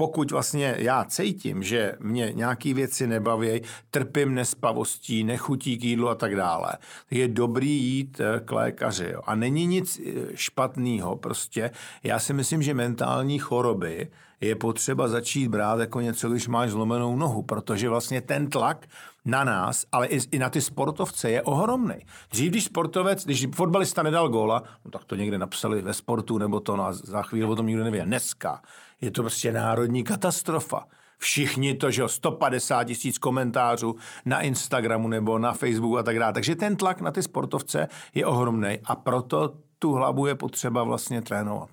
pokud 0.00 0.30
vlastně 0.30 0.74
já 0.78 1.04
cítím, 1.04 1.62
že 1.62 1.94
mě 2.00 2.32
nějaký 2.34 2.74
věci 2.74 3.06
nebaví, 3.06 3.62
trpím 3.90 4.34
nespavostí, 4.34 5.24
nechutí 5.24 5.78
k 5.78 5.84
jídlu 5.84 6.08
a 6.08 6.14
tak 6.14 6.36
dále, 6.36 6.72
je 7.10 7.28
dobrý 7.28 7.70
jít 7.70 8.20
eh, 8.20 8.40
k 8.40 8.52
lékaři. 8.52 9.08
Jo. 9.12 9.20
A 9.26 9.34
není 9.34 9.66
nic 9.66 10.00
eh, 10.00 10.12
špatného 10.34 11.16
prostě. 11.16 11.70
Já 12.02 12.18
si 12.18 12.32
myslím, 12.32 12.62
že 12.62 12.74
mentální 12.74 13.38
choroby 13.38 14.08
je 14.40 14.54
potřeba 14.54 15.08
začít 15.08 15.48
brát 15.48 15.80
jako 15.80 16.00
něco, 16.00 16.28
když 16.28 16.48
máš 16.48 16.70
zlomenou 16.70 17.16
nohu, 17.16 17.42
protože 17.42 17.88
vlastně 17.88 18.20
ten 18.20 18.50
tlak 18.50 18.86
na 19.24 19.44
nás, 19.44 19.84
ale 19.92 20.06
i, 20.06 20.20
i 20.30 20.38
na 20.38 20.50
ty 20.50 20.60
sportovce 20.60 21.30
je 21.30 21.42
ohromný. 21.42 21.94
Dřív, 22.30 22.50
když 22.50 22.64
sportovec, 22.64 23.24
když 23.24 23.46
fotbalista 23.54 24.02
nedal 24.02 24.28
góla, 24.28 24.62
no 24.84 24.90
tak 24.90 25.04
to 25.04 25.14
někde 25.14 25.38
napsali 25.38 25.82
ve 25.82 25.94
sportu, 25.94 26.38
nebo 26.38 26.60
to 26.60 26.76
na, 26.76 26.92
za 26.92 27.22
chvíli 27.22 27.46
o 27.46 27.56
tom 27.56 27.66
nikdo 27.66 27.84
neví. 27.84 28.00
Dneska 28.00 28.62
je 29.00 29.10
to 29.10 29.22
prostě 29.22 29.52
národní 29.52 30.04
katastrofa. 30.04 30.86
všichni 31.20 31.74
to, 31.74 31.90
že 31.90 32.02
150 32.06 32.84
tisíc 32.84 33.18
komentářů 33.18 33.96
na 34.24 34.40
Instagramu 34.40 35.08
nebo 35.08 35.38
na 35.38 35.52
Facebooku 35.52 35.98
a 35.98 36.02
tak 36.02 36.18
dále. 36.18 36.32
Takže 36.32 36.56
ten 36.56 36.76
tlak 36.76 37.00
na 37.00 37.10
ty 37.10 37.22
sportovce 37.22 37.88
je 38.14 38.26
ohromný 38.26 38.78
a 38.84 38.96
proto 38.96 39.54
tu 39.78 39.92
hlavu 39.92 40.26
je 40.26 40.34
potřeba 40.34 40.82
vlastně 40.82 41.22
trénovat. 41.22 41.68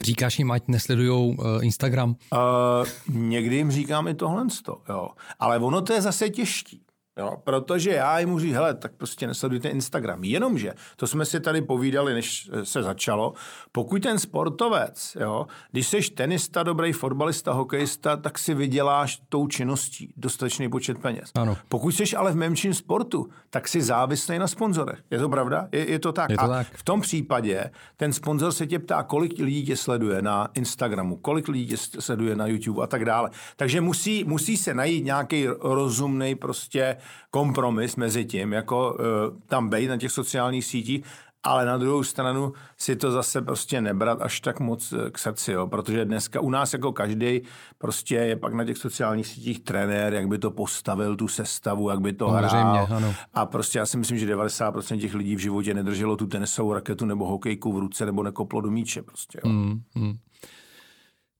Říkáš 0.00 0.38
jim, 0.38 0.50
ať 0.50 0.62
nesledují 0.68 1.36
uh, 1.36 1.64
Instagram? 1.64 2.10
Uh, 2.10 3.16
někdy 3.16 3.56
jim 3.56 3.70
říkám 3.70 4.08
i 4.08 4.14
tohle, 4.14 4.46
jo. 4.88 5.08
ale 5.38 5.58
ono 5.58 5.82
to 5.82 5.92
je 5.92 6.02
zase 6.02 6.30
těžký. 6.30 6.82
Jo, 7.18 7.36
protože 7.44 7.90
já 7.90 8.18
jim 8.18 8.28
můžu 8.28 8.44
říct, 8.46 8.54
hele, 8.54 8.74
tak 8.74 8.92
prostě 8.92 9.26
nesledujte 9.26 9.68
Instagram. 9.68 10.24
Jenomže, 10.24 10.74
to 10.96 11.06
jsme 11.06 11.24
si 11.24 11.40
tady 11.40 11.62
povídali, 11.62 12.14
než 12.14 12.50
se 12.62 12.82
začalo, 12.82 13.32
pokud 13.72 14.02
ten 14.02 14.18
sportovec, 14.18 15.16
jo, 15.20 15.46
když 15.70 15.86
jsi 15.88 16.00
tenista, 16.00 16.62
dobrý 16.62 16.92
fotbalista, 16.92 17.52
hokejista, 17.52 18.16
tak 18.16 18.38
si 18.38 18.54
vyděláš 18.54 19.22
tou 19.28 19.46
činností 19.46 20.12
dostatečný 20.16 20.70
počet 20.70 20.98
peněz. 20.98 21.30
Ano. 21.34 21.56
Pokud 21.68 21.90
jsi 21.90 22.16
ale 22.16 22.32
v 22.32 22.36
menším 22.36 22.74
sportu, 22.74 23.28
tak 23.50 23.68
si 23.68 23.82
závislý 23.82 24.38
na 24.38 24.46
sponzorech. 24.46 24.98
Je 25.10 25.18
to 25.18 25.28
pravda? 25.28 25.68
Je, 25.72 25.90
je 25.90 25.98
to 25.98 26.12
tak. 26.12 26.30
Je 26.30 26.36
to 26.36 26.42
A 26.42 26.48
tak. 26.48 26.66
v 26.72 26.82
tom 26.82 27.00
případě 27.00 27.70
ten 27.96 28.12
sponzor 28.12 28.52
se 28.52 28.66
tě 28.66 28.78
ptá, 28.78 29.02
kolik 29.02 29.38
lidí 29.38 29.64
tě 29.64 29.76
sleduje 29.76 30.22
na 30.22 30.48
Instagramu, 30.54 31.16
kolik 31.16 31.48
lidí 31.48 31.66
tě 31.66 31.76
sleduje 31.76 32.36
na 32.36 32.46
YouTube 32.46 32.82
a 32.82 32.86
tak 32.86 33.04
dále. 33.04 33.30
Takže 33.56 33.80
musí, 33.80 34.24
musí 34.24 34.56
se 34.56 34.74
najít 34.74 35.04
nějaký 35.04 35.46
rozumný 35.60 36.34
prostě 36.34 36.96
kompromis 37.30 37.96
mezi 37.96 38.24
tím, 38.24 38.52
jako 38.52 38.92
uh, 38.92 39.40
tam 39.46 39.68
bejt 39.68 39.88
na 39.88 39.96
těch 39.96 40.12
sociálních 40.12 40.64
sítích, 40.64 41.04
ale 41.42 41.66
na 41.66 41.78
druhou 41.78 42.02
stranu 42.02 42.52
si 42.76 42.96
to 42.96 43.12
zase 43.12 43.42
prostě 43.42 43.80
nebrat 43.80 44.22
až 44.22 44.40
tak 44.40 44.60
moc 44.60 44.92
eh, 44.92 45.10
k 45.10 45.18
srdci, 45.18 45.52
jo? 45.52 45.66
protože 45.66 46.04
dneska 46.04 46.40
u 46.40 46.50
nás 46.50 46.72
jako 46.72 46.92
každý 46.92 47.40
prostě 47.78 48.14
je 48.14 48.36
pak 48.36 48.54
na 48.54 48.64
těch 48.64 48.78
sociálních 48.78 49.26
sítích 49.26 49.60
trenér, 49.60 50.14
jak 50.14 50.28
by 50.28 50.38
to 50.38 50.50
postavil, 50.50 51.16
tu 51.16 51.28
sestavu, 51.28 51.90
jak 51.90 52.00
by 52.00 52.12
to 52.12 52.28
hrál. 52.28 52.88
Ano. 52.90 53.14
A 53.34 53.46
prostě 53.46 53.78
já 53.78 53.86
si 53.86 53.96
myslím, 53.96 54.18
že 54.18 54.36
90% 54.36 55.00
těch 55.00 55.14
lidí 55.14 55.36
v 55.36 55.38
životě 55.38 55.74
nedrželo 55.74 56.16
tu 56.16 56.26
tenisovou 56.26 56.72
raketu 56.72 57.06
nebo 57.06 57.26
hokejku 57.26 57.72
v 57.72 57.78
ruce 57.78 58.06
nebo 58.06 58.22
nekoplo 58.22 58.60
do 58.60 58.70
míče 58.70 59.02
prostě. 59.02 59.40
Jo? 59.44 59.50
Mm, 59.52 59.80
mm. 59.94 60.14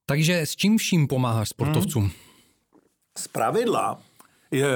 Takže 0.07 0.41
s 0.41 0.57
čím 0.57 0.79
vším 0.79 1.07
pomáháš 1.07 1.49
sportovcům? 1.49 2.03
Mm. 2.03 2.11
Z 3.19 3.29
pravidla 3.29 3.99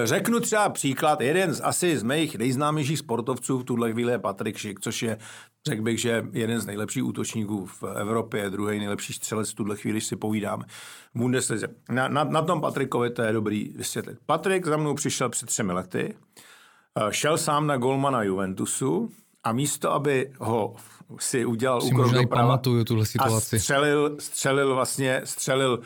Řeknu 0.05 0.41
třeba 0.41 0.69
příklad, 0.69 1.21
jeden 1.21 1.55
z 1.55 1.61
asi 1.65 1.99
z 1.99 2.03
mých 2.03 2.39
nejznámějších 2.39 2.99
sportovců 2.99 3.59
v 3.59 3.65
tuhle 3.65 3.93
chvíli 3.93 4.13
je 4.13 4.19
Patrik 4.19 4.57
Šik, 4.57 4.81
což 4.81 5.03
je, 5.03 5.19
řekl 5.67 5.83
bych, 5.83 6.01
že 6.01 6.27
jeden 6.33 6.61
z 6.61 6.67
nejlepších 6.67 7.05
útočníků 7.05 7.67
v 7.67 7.83
Evropě, 7.97 8.51
druhý 8.51 8.79
nejlepší 8.79 9.13
střelec 9.13 9.51
v 9.51 9.55
tuhle 9.55 9.77
chvíli, 9.77 10.01
si 10.01 10.17
povídáme. 10.17 10.65
V 11.15 11.19
Bundeslize. 11.19 11.67
Na, 11.91 12.09
na, 12.09 12.25
na 12.25 12.43
tom 12.43 12.61
Patrikovi 12.61 13.11
to 13.11 13.23
je 13.23 13.33
dobrý 13.33 13.73
vysvětlit. 13.77 14.19
Patrik 14.27 14.67
za 14.67 14.77
mnou 14.77 14.95
přišel 14.95 15.29
před 15.29 15.47
třemi 15.47 15.73
lety, 15.73 16.15
eh, 16.97 17.13
šel 17.13 17.39
sám 17.39 17.67
na 17.67 17.77
golmana 17.77 18.23
Juventusu 18.23 19.11
a 19.45 19.53
místo, 19.53 19.93
aby 19.93 20.33
ho 20.39 20.77
si 21.19 21.45
udělal 21.45 21.81
si 21.81 21.87
úkrok 21.87 22.13
doprava 22.13 22.43
pamatuju 22.43 22.85
tuhle 22.85 23.07
situaci. 23.07 23.57
a 23.57 23.59
střelil, 23.59 24.17
střelil 24.19 24.75
vlastně, 24.75 25.21
střelil 25.25 25.81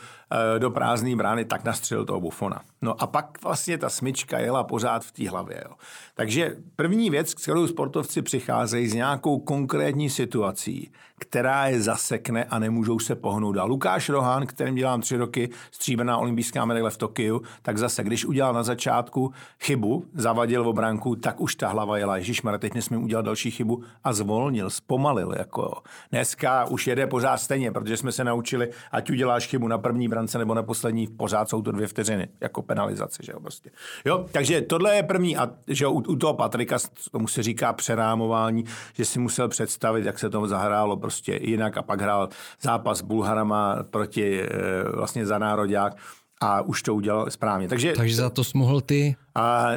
do 0.57 0.71
prázdné 0.71 1.15
brány, 1.15 1.45
tak 1.45 1.63
nastřelil 1.63 2.05
toho 2.05 2.21
Bufona. 2.21 2.61
No 2.81 3.01
a 3.01 3.07
pak 3.07 3.43
vlastně 3.43 3.77
ta 3.77 3.89
smyčka 3.89 4.39
jela 4.39 4.63
pořád 4.63 5.05
v 5.05 5.11
té 5.11 5.29
hlavě. 5.29 5.63
Jo. 5.65 5.75
Takže 6.15 6.55
první 6.75 7.09
věc, 7.09 7.29
s 7.29 7.33
kterou 7.33 7.67
sportovci 7.67 8.21
přicházejí 8.21 8.87
s 8.87 8.93
nějakou 8.93 9.39
konkrétní 9.39 10.09
situací, 10.09 10.91
která 11.19 11.67
je 11.67 11.81
zasekne 11.81 12.43
a 12.43 12.59
nemůžou 12.59 12.99
se 12.99 13.15
pohnout 13.15 13.55
dál. 13.55 13.67
Lukáš 13.67 14.09
Rohan, 14.09 14.45
kterým 14.45 14.75
dělám 14.75 15.01
tři 15.01 15.17
roky, 15.17 15.49
stříbrná 15.71 16.17
olympijská 16.17 16.65
medaile 16.65 16.89
v 16.89 16.97
Tokiu, 16.97 17.41
tak 17.61 17.77
zase, 17.77 18.03
když 18.03 18.25
udělal 18.25 18.53
na 18.53 18.63
začátku 18.63 19.33
chybu, 19.59 20.05
zavadil 20.13 20.63
v 20.63 20.67
obranku, 20.67 21.15
tak 21.15 21.41
už 21.41 21.55
ta 21.55 21.67
hlava 21.67 21.97
jela, 21.97 22.17
Ježíš 22.17 22.41
teď 22.59 22.73
nesmím 22.73 23.03
udělat 23.03 23.25
další 23.25 23.51
chybu 23.51 23.83
a 24.03 24.13
zvolnil, 24.13 24.69
zpomalil. 24.69 25.33
Jako 25.37 25.81
Dneska 26.11 26.65
už 26.65 26.87
jede 26.87 27.07
pořád 27.07 27.37
stejně, 27.37 27.71
protože 27.71 27.97
jsme 27.97 28.11
se 28.11 28.23
naučili, 28.23 28.69
ať 28.91 29.09
uděláš 29.09 29.47
chybu 29.47 29.67
na 29.67 29.77
první 29.77 30.09
brance 30.19 30.37
nebo 30.37 30.53
na 30.53 30.63
poslední, 30.63 31.07
pořád 31.07 31.49
jsou 31.49 31.61
to 31.61 31.71
dvě 31.71 31.87
vteřiny, 31.87 32.27
jako 32.41 32.61
penalizace, 32.61 33.23
že 33.23 33.31
jo, 33.31 33.39
prostě. 33.39 33.71
Jo, 34.05 34.25
takže 34.31 34.61
tohle 34.61 34.95
je 34.95 35.03
první 35.03 35.37
a 35.37 35.49
že 35.67 35.87
u, 35.87 35.91
u 35.91 36.15
toho 36.15 36.33
Patrika 36.33 36.77
tomu 37.11 37.27
se 37.27 37.43
říká 37.43 37.73
přerámování, 37.73 38.65
že 38.93 39.05
si 39.05 39.19
musel 39.19 39.47
představit, 39.47 40.05
jak 40.05 40.19
se 40.19 40.29
to 40.29 40.47
zahrálo 40.47 40.97
prostě 40.97 41.39
jinak 41.41 41.77
a 41.77 41.81
pak 41.81 42.01
hrál 42.01 42.29
zápas 42.61 42.97
s 42.97 43.01
Bulharama 43.01 43.83
proti 43.89 44.41
e, 44.41 44.47
vlastně 44.95 45.25
za 45.25 45.37
národák 45.37 45.95
a 46.41 46.61
už 46.61 46.83
to 46.83 46.95
udělal 46.95 47.31
správně. 47.31 47.67
Takže, 47.67 47.93
Takže 47.97 48.15
za 48.15 48.29
to 48.29 48.43
smohl 48.43 48.81
ty? 48.81 49.15
A 49.35 49.67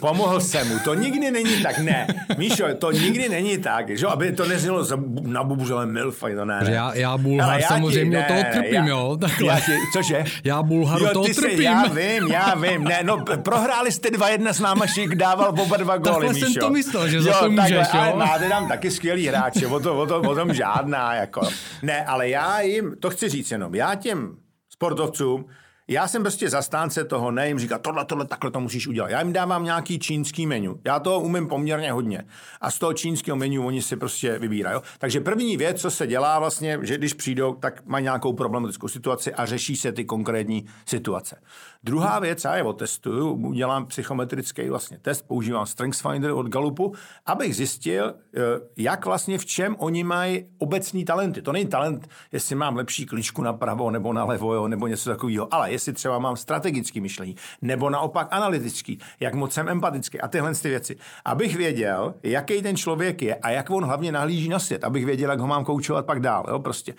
pomohl 0.00 0.40
jsem 0.40 0.68
mu. 0.68 0.78
To 0.78 0.94
nikdy 0.94 1.30
není 1.30 1.62
tak, 1.62 1.78
ne. 1.78 2.06
Míšo, 2.38 2.64
to 2.78 2.92
nikdy 2.92 3.28
není 3.28 3.58
tak, 3.58 3.98
že? 3.98 4.06
aby 4.06 4.32
to 4.32 4.46
neznělo 4.46 4.86
na 5.22 5.44
bubuřelem 5.44 5.92
milfaj, 5.92 6.34
to 6.34 6.44
ne. 6.44 6.60
ne. 6.64 6.72
Já, 6.72 6.94
já 6.94 7.18
Bulhar 7.18 7.60
já 7.60 7.68
samozřejmě 7.68 8.22
ti, 8.22 8.32
toho 8.32 8.44
trpím, 8.52 8.74
já, 8.74 8.86
jo. 8.86 9.16
Takhle. 9.20 9.48
Já 9.48 9.60
ti, 9.60 9.72
cože? 9.92 10.24
Já 10.44 10.62
Bulharu 10.62 11.06
toho 11.12 11.26
trpím. 11.34 11.60
já 11.60 11.86
vím, 11.86 12.26
já 12.32 12.54
vím. 12.54 12.84
Ne, 12.84 13.00
no, 13.02 13.24
prohráli 13.42 13.92
jste 13.92 14.10
dva 14.10 14.28
jedna 14.28 14.52
s 14.52 14.60
náma, 14.60 14.86
Šik 14.86 15.14
dával 15.14 15.48
oba 15.48 15.76
dva 15.76 15.96
góly, 15.96 16.26
Takhle 16.26 16.34
jsem 16.34 16.54
to 16.54 16.70
myslel, 16.70 17.08
že 17.08 17.16
jo, 17.16 17.22
za 17.22 17.32
to 17.32 17.50
můžeš, 17.50 17.78
takhle, 17.78 17.98
jo. 17.98 18.04
Ale 18.04 18.26
máte 18.26 18.48
tam 18.48 18.68
taky 18.68 18.90
skvělý 18.90 19.26
hráče, 19.26 19.66
o, 19.66 19.80
to, 19.80 19.98
o, 19.98 20.06
to, 20.06 20.20
o 20.20 20.34
tom 20.34 20.54
žádná, 20.54 21.14
jako. 21.14 21.48
Ne, 21.82 22.04
ale 22.04 22.28
já 22.28 22.60
jim, 22.60 22.96
to 23.00 23.10
chci 23.10 23.28
říct 23.28 23.50
jenom, 23.50 23.74
já 23.74 23.94
těm 23.94 24.36
sportovcům 24.70 25.46
já 25.88 26.08
jsem 26.08 26.22
prostě 26.22 26.50
zastánce 26.50 27.04
toho, 27.04 27.30
ne 27.30 27.48
jim 27.48 27.58
říkat, 27.58 27.82
tohle, 27.82 28.04
tohle, 28.04 28.26
takhle 28.26 28.50
to 28.50 28.60
musíš 28.60 28.86
udělat. 28.86 29.10
Já 29.10 29.20
jim 29.20 29.32
dávám 29.32 29.64
nějaký 29.64 29.98
čínský 29.98 30.46
menu. 30.46 30.80
Já 30.84 30.98
to 30.98 31.20
umím 31.20 31.48
poměrně 31.48 31.92
hodně. 31.92 32.24
A 32.60 32.70
z 32.70 32.78
toho 32.78 32.92
čínského 32.92 33.36
menu 33.36 33.66
oni 33.66 33.82
si 33.82 33.96
prostě 33.96 34.38
vybírají. 34.38 34.80
Takže 34.98 35.20
první 35.20 35.56
věc, 35.56 35.80
co 35.80 35.90
se 35.90 36.06
dělá 36.06 36.38
vlastně, 36.38 36.78
že 36.82 36.98
když 36.98 37.14
přijdou, 37.14 37.54
tak 37.54 37.86
mají 37.86 38.02
nějakou 38.02 38.32
problematickou 38.32 38.88
situaci 38.88 39.34
a 39.34 39.46
řeší 39.46 39.76
se 39.76 39.92
ty 39.92 40.04
konkrétní 40.04 40.66
situace. 40.86 41.36
Druhá 41.82 42.18
věc, 42.18 42.44
já 42.44 42.56
je 42.56 42.62
otestuju, 42.62 43.32
udělám 43.32 43.86
psychometrický 43.86 44.68
vlastně 44.68 44.98
test, 44.98 45.22
používám 45.22 45.66
StrengthsFinder 45.66 46.30
od 46.30 46.48
Galupu, 46.48 46.94
abych 47.26 47.56
zjistil, 47.56 48.14
eh, 48.36 48.40
jak 48.76 49.06
vlastně 49.06 49.38
v 49.38 49.46
čem 49.46 49.76
oni 49.78 50.04
mají 50.04 50.44
obecní 50.58 51.04
talenty. 51.04 51.42
To 51.42 51.52
není 51.52 51.66
talent, 51.66 52.08
jestli 52.32 52.54
mám 52.54 52.76
lepší 52.76 53.06
kličku 53.06 53.42
napravo 53.42 53.90
nebo 53.90 54.12
nalevo, 54.12 54.54
jo, 54.54 54.68
nebo 54.68 54.86
něco 54.86 55.10
takového, 55.10 55.54
ale 55.54 55.73
jestli 55.74 55.92
třeba 55.92 56.18
mám 56.18 56.36
strategický 56.36 57.00
myšlení, 57.00 57.36
nebo 57.62 57.90
naopak 57.90 58.28
analytický, 58.30 58.98
jak 59.20 59.34
moc 59.34 59.52
jsem 59.52 59.68
empatický 59.68 60.20
a 60.20 60.28
tyhle 60.28 60.54
ty 60.54 60.68
věci. 60.68 60.96
Abych 61.24 61.56
věděl, 61.56 62.14
jaký 62.22 62.62
ten 62.62 62.76
člověk 62.76 63.22
je 63.22 63.34
a 63.34 63.50
jak 63.50 63.70
on 63.70 63.84
hlavně 63.84 64.12
nahlíží 64.12 64.48
na 64.48 64.58
svět, 64.58 64.84
abych 64.84 65.06
věděl, 65.06 65.30
jak 65.30 65.40
ho 65.40 65.46
mám 65.46 65.64
koučovat 65.64 66.06
pak 66.06 66.20
dál. 66.20 66.44
Jo, 66.48 66.58
prostě. 66.58 66.94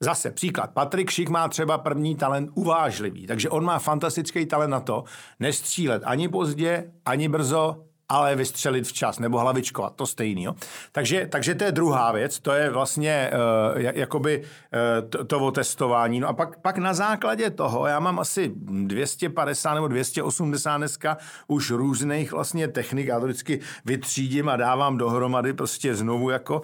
Zase 0.00 0.30
příklad. 0.30 0.70
Patrik 0.70 1.10
Šik 1.10 1.28
má 1.28 1.48
třeba 1.48 1.78
první 1.78 2.16
talent 2.16 2.50
uvážlivý, 2.54 3.26
takže 3.26 3.50
on 3.50 3.64
má 3.64 3.78
fantastický 3.78 4.46
talent 4.46 4.70
na 4.70 4.80
to 4.80 5.04
nestřílet 5.40 6.02
ani 6.04 6.28
pozdě, 6.28 6.92
ani 7.04 7.28
brzo, 7.28 7.84
ale 8.12 8.36
vystřelit 8.36 8.86
včas, 8.86 9.18
nebo 9.18 9.38
hlavičkovat, 9.38 9.96
to 9.96 10.06
stejný. 10.06 10.42
Jo? 10.42 10.54
Takže, 10.92 11.26
takže 11.26 11.54
to 11.54 11.64
je 11.64 11.72
druhá 11.72 12.12
věc, 12.12 12.38
to 12.38 12.52
je 12.52 12.70
vlastně 12.70 13.30
uh, 13.74 13.80
jakoby 13.80 14.38
uh, 14.38 15.08
to, 15.08 15.24
to 15.24 15.40
otestování. 15.40 16.20
No 16.20 16.28
a 16.28 16.32
pak, 16.32 16.60
pak 16.60 16.78
na 16.78 16.94
základě 16.94 17.50
toho, 17.50 17.86
já 17.86 18.00
mám 18.00 18.20
asi 18.20 18.52
250 18.56 19.74
nebo 19.74 19.88
280 19.88 20.76
dneska 20.76 21.16
už 21.46 21.70
různých 21.70 22.32
vlastně 22.32 22.68
technik, 22.68 23.06
já 23.06 23.20
to 23.20 23.26
vždycky 23.26 23.60
vytřídím 23.84 24.48
a 24.48 24.56
dávám 24.56 24.98
dohromady 24.98 25.52
prostě 25.52 25.94
znovu 25.94 26.30
jako 26.30 26.62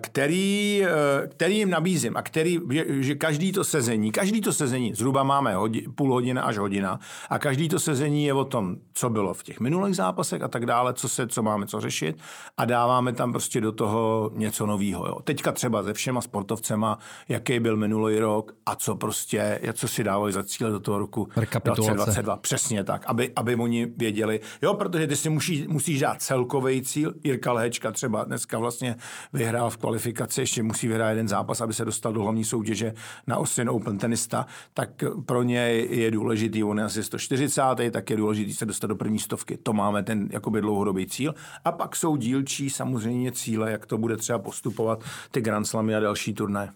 který, 0.00 0.82
e, 0.84 1.26
který 1.26 1.58
jim 1.58 1.70
nabízím 1.70 2.16
a 2.16 2.22
který, 2.22 2.60
že 2.88 3.14
každý 3.14 3.52
to 3.52 3.64
sezení, 3.64 4.12
každý 4.12 4.40
to 4.40 4.52
sezení, 4.52 4.94
zhruba 4.94 5.22
máme 5.22 5.54
hodin, 5.54 5.92
půl 5.94 6.12
hodina 6.12 6.42
až 6.42 6.58
hodina 6.58 7.00
a 7.30 7.38
každý 7.38 7.68
to 7.68 7.80
sezení 7.80 8.24
je 8.24 8.34
o 8.34 8.44
tom, 8.44 8.76
co 8.92 9.10
bylo 9.10 9.34
v 9.34 9.42
těch 9.42 9.60
minulých 9.60 9.96
zápasech 9.96 10.42
a 10.42 10.48
tak 10.48 10.66
dále, 10.66 10.94
co, 10.94 11.08
se, 11.08 11.26
co 11.26 11.42
máme 11.42 11.66
co 11.66 11.80
řešit 11.80 12.18
a 12.56 12.64
dáváme 12.64 13.12
tam 13.12 13.32
prostě 13.32 13.60
do 13.60 13.72
toho 13.72 14.30
něco 14.34 14.66
nového. 14.66 15.20
Teďka 15.24 15.52
třeba 15.52 15.82
se 15.82 15.94
všema 15.94 16.20
sportovcema, 16.20 16.98
jaký 17.28 17.60
byl 17.60 17.76
minulý 17.76 18.18
rok 18.18 18.52
a 18.66 18.74
co 18.74 18.94
prostě, 18.94 19.60
co 19.72 19.88
si 19.88 20.04
dávají 20.04 20.32
za 20.32 20.44
cíle 20.44 20.70
do 20.70 20.80
toho 20.80 20.98
roku 20.98 21.28
2022. 21.34 22.36
Přesně 22.36 22.84
tak, 22.84 23.02
aby, 23.06 23.32
aby 23.36 23.56
oni 23.56 23.86
věděli. 23.96 24.40
Jo, 24.62 24.74
protože 24.74 25.06
ty 25.06 25.16
si 25.16 25.30
musí, 25.30 25.66
musíš 25.68 26.00
dát 26.00 26.22
celkový 26.22 26.82
cíl. 26.82 27.14
Jirka 27.24 27.52
Lehečka 27.52 27.92
třeba 27.92 28.24
dneska 28.24 28.58
vlastně 28.58 28.96
vyhrál 29.36 29.70
v 29.70 29.76
kvalifikaci, 29.76 30.40
ještě 30.40 30.62
musí 30.62 30.88
vyhrát 30.88 31.10
jeden 31.10 31.28
zápas, 31.28 31.60
aby 31.60 31.72
se 31.72 31.84
dostal 31.84 32.12
do 32.12 32.22
hlavní 32.22 32.44
soutěže 32.44 32.94
na 33.26 33.36
Austrian 33.36 33.70
Open 33.70 33.98
tenista, 33.98 34.46
tak 34.74 35.04
pro 35.26 35.42
ně 35.42 35.58
je 35.90 36.10
důležitý, 36.10 36.64
on 36.64 36.78
je 36.78 36.84
asi 36.84 37.02
140, 37.02 37.62
tak 37.90 38.10
je 38.10 38.16
důležitý 38.16 38.54
se 38.54 38.66
dostat 38.66 38.86
do 38.86 38.96
první 38.96 39.18
stovky. 39.18 39.56
To 39.56 39.72
máme 39.72 40.02
ten 40.02 40.28
jakoby 40.32 40.60
dlouhodobý 40.60 41.06
cíl. 41.06 41.34
A 41.64 41.72
pak 41.72 41.96
jsou 41.96 42.16
dílčí 42.16 42.70
samozřejmě 42.70 43.32
cíle, 43.32 43.70
jak 43.70 43.86
to 43.86 43.98
bude 43.98 44.16
třeba 44.16 44.38
postupovat 44.38 45.04
ty 45.30 45.40
Grand 45.40 45.66
Slamy 45.66 45.94
a 45.94 46.00
další 46.00 46.34
turné. 46.34 46.72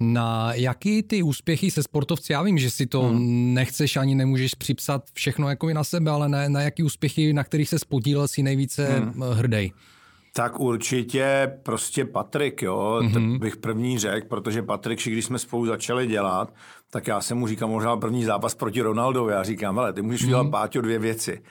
Na 0.00 0.54
jaký 0.54 1.02
ty 1.02 1.22
úspěchy 1.22 1.70
se 1.70 1.82
sportovci, 1.82 2.32
já 2.32 2.42
vím, 2.42 2.58
že 2.58 2.70
si 2.70 2.86
to 2.86 3.02
hmm. 3.02 3.54
nechceš 3.54 3.96
ani 3.96 4.14
nemůžeš 4.14 4.54
připsat 4.54 5.04
všechno 5.12 5.48
jako 5.48 5.68
na 5.68 5.84
sebe, 5.84 6.10
ale 6.10 6.28
na, 6.28 6.48
na 6.48 6.60
jaký 6.62 6.82
úspěchy, 6.82 7.32
na 7.32 7.44
kterých 7.44 7.68
se 7.68 7.78
spodílel 7.78 8.28
si 8.28 8.42
nejvíce 8.42 8.86
hmm. 8.86 9.22
hrdej? 9.32 9.72
Tak 10.32 10.60
určitě 10.60 11.52
prostě 11.62 12.04
Patrik, 12.04 12.62
jo, 12.62 13.00
mm-hmm. 13.02 13.38
bych 13.38 13.56
první 13.56 13.98
řekl, 13.98 14.26
protože 14.28 14.62
Patrik, 14.62 15.08
když 15.08 15.24
jsme 15.24 15.38
spolu 15.38 15.66
začali 15.66 16.06
dělat, 16.06 16.54
tak 16.90 17.06
já 17.06 17.20
jsem 17.20 17.38
mu 17.38 17.46
říkal 17.46 17.68
možná 17.68 17.96
první 17.96 18.24
zápas 18.24 18.54
proti 18.54 18.80
Ronaldovi. 18.80 19.32
Já 19.32 19.42
říkám, 19.42 19.76
hele, 19.76 19.92
ty 19.92 20.02
můžeš 20.02 20.22
mm-hmm. 20.22 20.28
dělat 20.28 20.50
Páťo 20.50 20.80
dvě 20.80 20.98
věci 20.98 21.42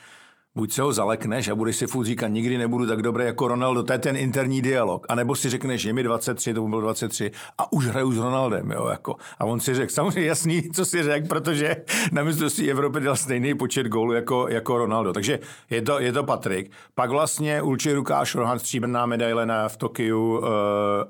buď 0.55 0.73
se 0.73 0.81
ho 0.81 0.93
zalekneš 0.93 1.47
a 1.47 1.55
budeš 1.55 1.75
si 1.75 1.87
furt 1.87 2.05
říkat, 2.05 2.27
nikdy 2.27 2.57
nebudu 2.57 2.87
tak 2.87 3.01
dobrý 3.01 3.25
jako 3.25 3.47
Ronaldo, 3.47 3.83
to 3.83 3.93
je 3.93 3.99
ten 3.99 4.17
interní 4.17 4.61
dialog. 4.61 5.05
A 5.09 5.15
nebo 5.15 5.35
si 5.35 5.49
řekneš, 5.49 5.83
je 5.83 5.93
mi 5.93 6.03
23, 6.03 6.53
to 6.53 6.67
bylo 6.67 6.81
23 6.81 7.31
a 7.57 7.71
už 7.71 7.85
hraju 7.85 8.11
s 8.11 8.17
Ronaldem, 8.17 8.71
jo, 8.71 8.87
jako. 8.87 9.15
A 9.39 9.45
on 9.45 9.59
si 9.59 9.73
řekl, 9.73 9.93
samozřejmě 9.93 10.21
jasný, 10.21 10.69
co 10.73 10.85
si 10.85 11.03
řekl, 11.03 11.27
protože 11.27 11.75
na 12.11 12.23
mistrovství 12.23 12.71
Evropy 12.71 12.99
dal 12.99 13.15
stejný 13.15 13.55
počet 13.55 13.87
gólů 13.87 14.13
jako, 14.13 14.47
jako 14.49 14.77
Ronaldo. 14.77 15.13
Takže 15.13 15.39
je 15.69 15.81
to, 15.81 15.99
je 15.99 16.13
to 16.13 16.23
Patrik. 16.23 16.71
Pak 16.95 17.09
vlastně 17.09 17.61
Ulči 17.61 17.93
Lukáš 17.93 18.35
Rohan, 18.35 18.59
stříbrná 18.59 19.05
medaile 19.05 19.45
na, 19.45 19.69
v 19.69 19.77
Tokiu, 19.77 20.37
uh, 20.37 20.47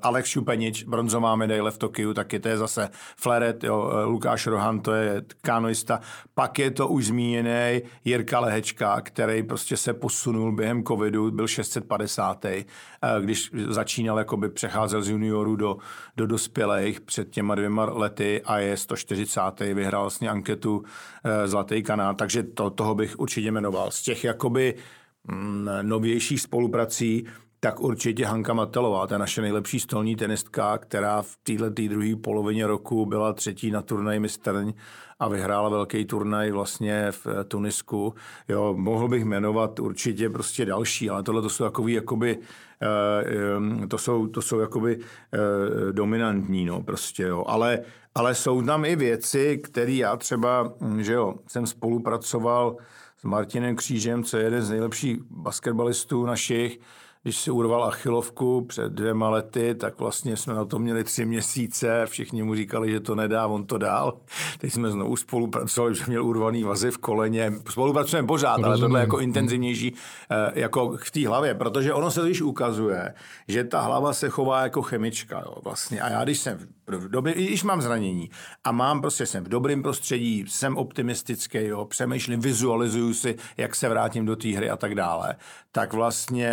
Alex 0.02 0.28
Šupenič, 0.28 0.84
bronzová 0.84 1.36
medaile 1.36 1.70
v 1.70 1.78
Tokiu, 1.78 2.14
taky 2.14 2.40
to 2.40 2.48
je 2.48 2.58
zase 2.58 2.88
Fleret, 3.16 3.64
jo, 3.64 3.78
uh, 3.78 4.10
Lukáš 4.10 4.46
Rohan, 4.46 4.80
to 4.80 4.92
je 4.92 5.22
kanoista. 5.40 6.00
Pak 6.34 6.58
je 6.58 6.70
to 6.70 6.88
už 6.88 7.06
zmíněný 7.06 7.82
Jirka 8.04 8.40
Lehečka, 8.40 9.00
který 9.00 9.29
prostě 9.42 9.76
se 9.76 9.94
posunul 9.94 10.52
během 10.52 10.84
covidu, 10.84 11.30
byl 11.30 11.46
650. 11.46 12.44
Eh, 12.44 12.64
když 13.20 13.50
začínal, 13.68 14.18
jakoby 14.18 14.48
přecházel 14.48 15.02
z 15.02 15.08
juniorů 15.08 15.56
do, 15.56 15.76
do 16.16 16.26
dospělých 16.26 17.00
před 17.00 17.30
těma 17.30 17.54
dvěma 17.54 17.84
lety 17.84 18.42
a 18.44 18.58
je 18.58 18.76
140. 18.76 19.40
vyhrál 19.74 20.02
vlastně 20.02 20.30
anketu 20.30 20.82
eh, 21.24 21.48
Zlatý 21.48 21.82
kanál, 21.82 22.14
takže 22.14 22.42
to, 22.42 22.70
toho 22.70 22.94
bych 22.94 23.18
určitě 23.18 23.50
jmenoval. 23.50 23.90
Z 23.90 24.02
těch 24.02 24.24
jakoby 24.24 24.74
mm, 25.24 25.68
novějších 25.82 26.40
spoluprací 26.40 27.26
tak 27.60 27.80
určitě 27.80 28.26
Hanka 28.26 28.52
Matelová, 28.52 29.06
ta 29.06 29.18
naše 29.18 29.42
nejlepší 29.42 29.80
stolní 29.80 30.16
tenistka, 30.16 30.78
která 30.78 31.22
v 31.22 31.36
této 31.42 31.68
druhé 31.68 32.16
polovině 32.16 32.66
roku 32.66 33.06
byla 33.06 33.32
třetí 33.32 33.70
na 33.70 33.82
turnaji 33.82 34.20
mistrň 34.20 34.72
a 35.20 35.28
vyhrála 35.28 35.68
velký 35.68 36.04
turnaj 36.04 36.50
vlastně 36.50 37.06
v 37.10 37.26
Tunisku. 37.48 38.14
Jo, 38.48 38.74
mohl 38.76 39.08
bych 39.08 39.24
jmenovat 39.24 39.80
určitě 39.80 40.30
prostě 40.30 40.64
další, 40.64 41.10
ale 41.10 41.22
tohle 41.22 41.42
to 41.42 41.48
jsou 41.48 41.64
jakoby, 41.64 41.92
jakoby 41.92 42.38
eh, 43.82 43.86
to 43.86 43.98
jsou, 43.98 44.26
to 44.26 44.42
jsou 44.42 44.60
jakoby 44.60 44.98
eh, 45.00 45.92
dominantní, 45.92 46.64
no 46.64 46.82
prostě, 46.82 47.22
jo. 47.22 47.44
Ale, 47.46 47.80
ale 48.14 48.34
jsou 48.34 48.62
tam 48.62 48.84
i 48.84 48.96
věci, 48.96 49.58
které 49.62 49.92
já 49.92 50.16
třeba, 50.16 50.72
hm, 50.80 51.02
že 51.02 51.12
jo, 51.12 51.34
jsem 51.46 51.66
spolupracoval 51.66 52.76
s 53.16 53.24
Martinem 53.24 53.76
Křížem, 53.76 54.24
co 54.24 54.36
je 54.36 54.44
jeden 54.44 54.62
z 54.62 54.70
nejlepších 54.70 55.18
basketbalistů 55.30 56.26
našich, 56.26 56.80
když 57.22 57.36
si 57.36 57.50
urval 57.50 57.84
achilovku 57.84 58.64
před 58.64 58.92
dvěma 58.92 59.28
lety, 59.30 59.74
tak 59.74 59.98
vlastně 59.98 60.36
jsme 60.36 60.54
na 60.54 60.64
to 60.64 60.78
měli 60.78 61.04
tři 61.04 61.24
měsíce, 61.24 62.06
všichni 62.06 62.42
mu 62.42 62.54
říkali, 62.54 62.90
že 62.90 63.00
to 63.00 63.14
nedá, 63.14 63.46
on 63.46 63.66
to 63.66 63.78
dál. 63.78 64.20
Teď 64.58 64.72
jsme 64.72 64.90
znovu 64.90 65.16
spolupracovali, 65.16 65.94
že 65.94 66.04
měl 66.06 66.26
urvaný 66.26 66.64
vazy 66.64 66.90
v 66.90 66.98
koleně. 66.98 67.52
Spolupracujeme 67.70 68.28
pořád, 68.28 68.56
Rozumím. 68.56 68.70
ale 68.70 68.78
tohle 68.78 69.00
je 69.00 69.02
jako 69.02 69.18
intenzivnější 69.18 69.94
eh, 70.30 70.60
jako 70.60 70.96
v 71.04 71.10
té 71.10 71.28
hlavě, 71.28 71.54
protože 71.54 71.92
ono 71.92 72.10
se 72.10 72.20
totiž 72.20 72.42
ukazuje, 72.42 73.14
že 73.48 73.64
ta 73.64 73.80
hlava 73.80 74.12
se 74.12 74.28
chová 74.28 74.62
jako 74.62 74.82
chemička. 74.82 75.42
Jo, 75.46 75.54
vlastně. 75.64 76.00
A 76.00 76.10
já, 76.10 76.24
když 76.24 76.38
jsem 76.38 76.58
v 76.98 77.08
době, 77.08 77.34
když 77.34 77.62
mám 77.64 77.82
zranění 77.82 78.30
a 78.64 78.72
mám 78.72 79.00
prostě, 79.00 79.26
jsem 79.26 79.44
v 79.44 79.48
dobrém 79.48 79.82
prostředí, 79.82 80.44
jsem 80.48 80.76
optimistický, 80.76 81.58
jo, 81.58 81.84
přemýšlím, 81.84 82.40
vizualizuju 82.40 83.14
si, 83.14 83.36
jak 83.56 83.74
se 83.74 83.88
vrátím 83.88 84.26
do 84.26 84.36
té 84.36 84.48
hry 84.48 84.70
a 84.70 84.76
tak 84.76 84.94
dále, 84.94 85.36
tak 85.72 85.92
vlastně 85.92 86.50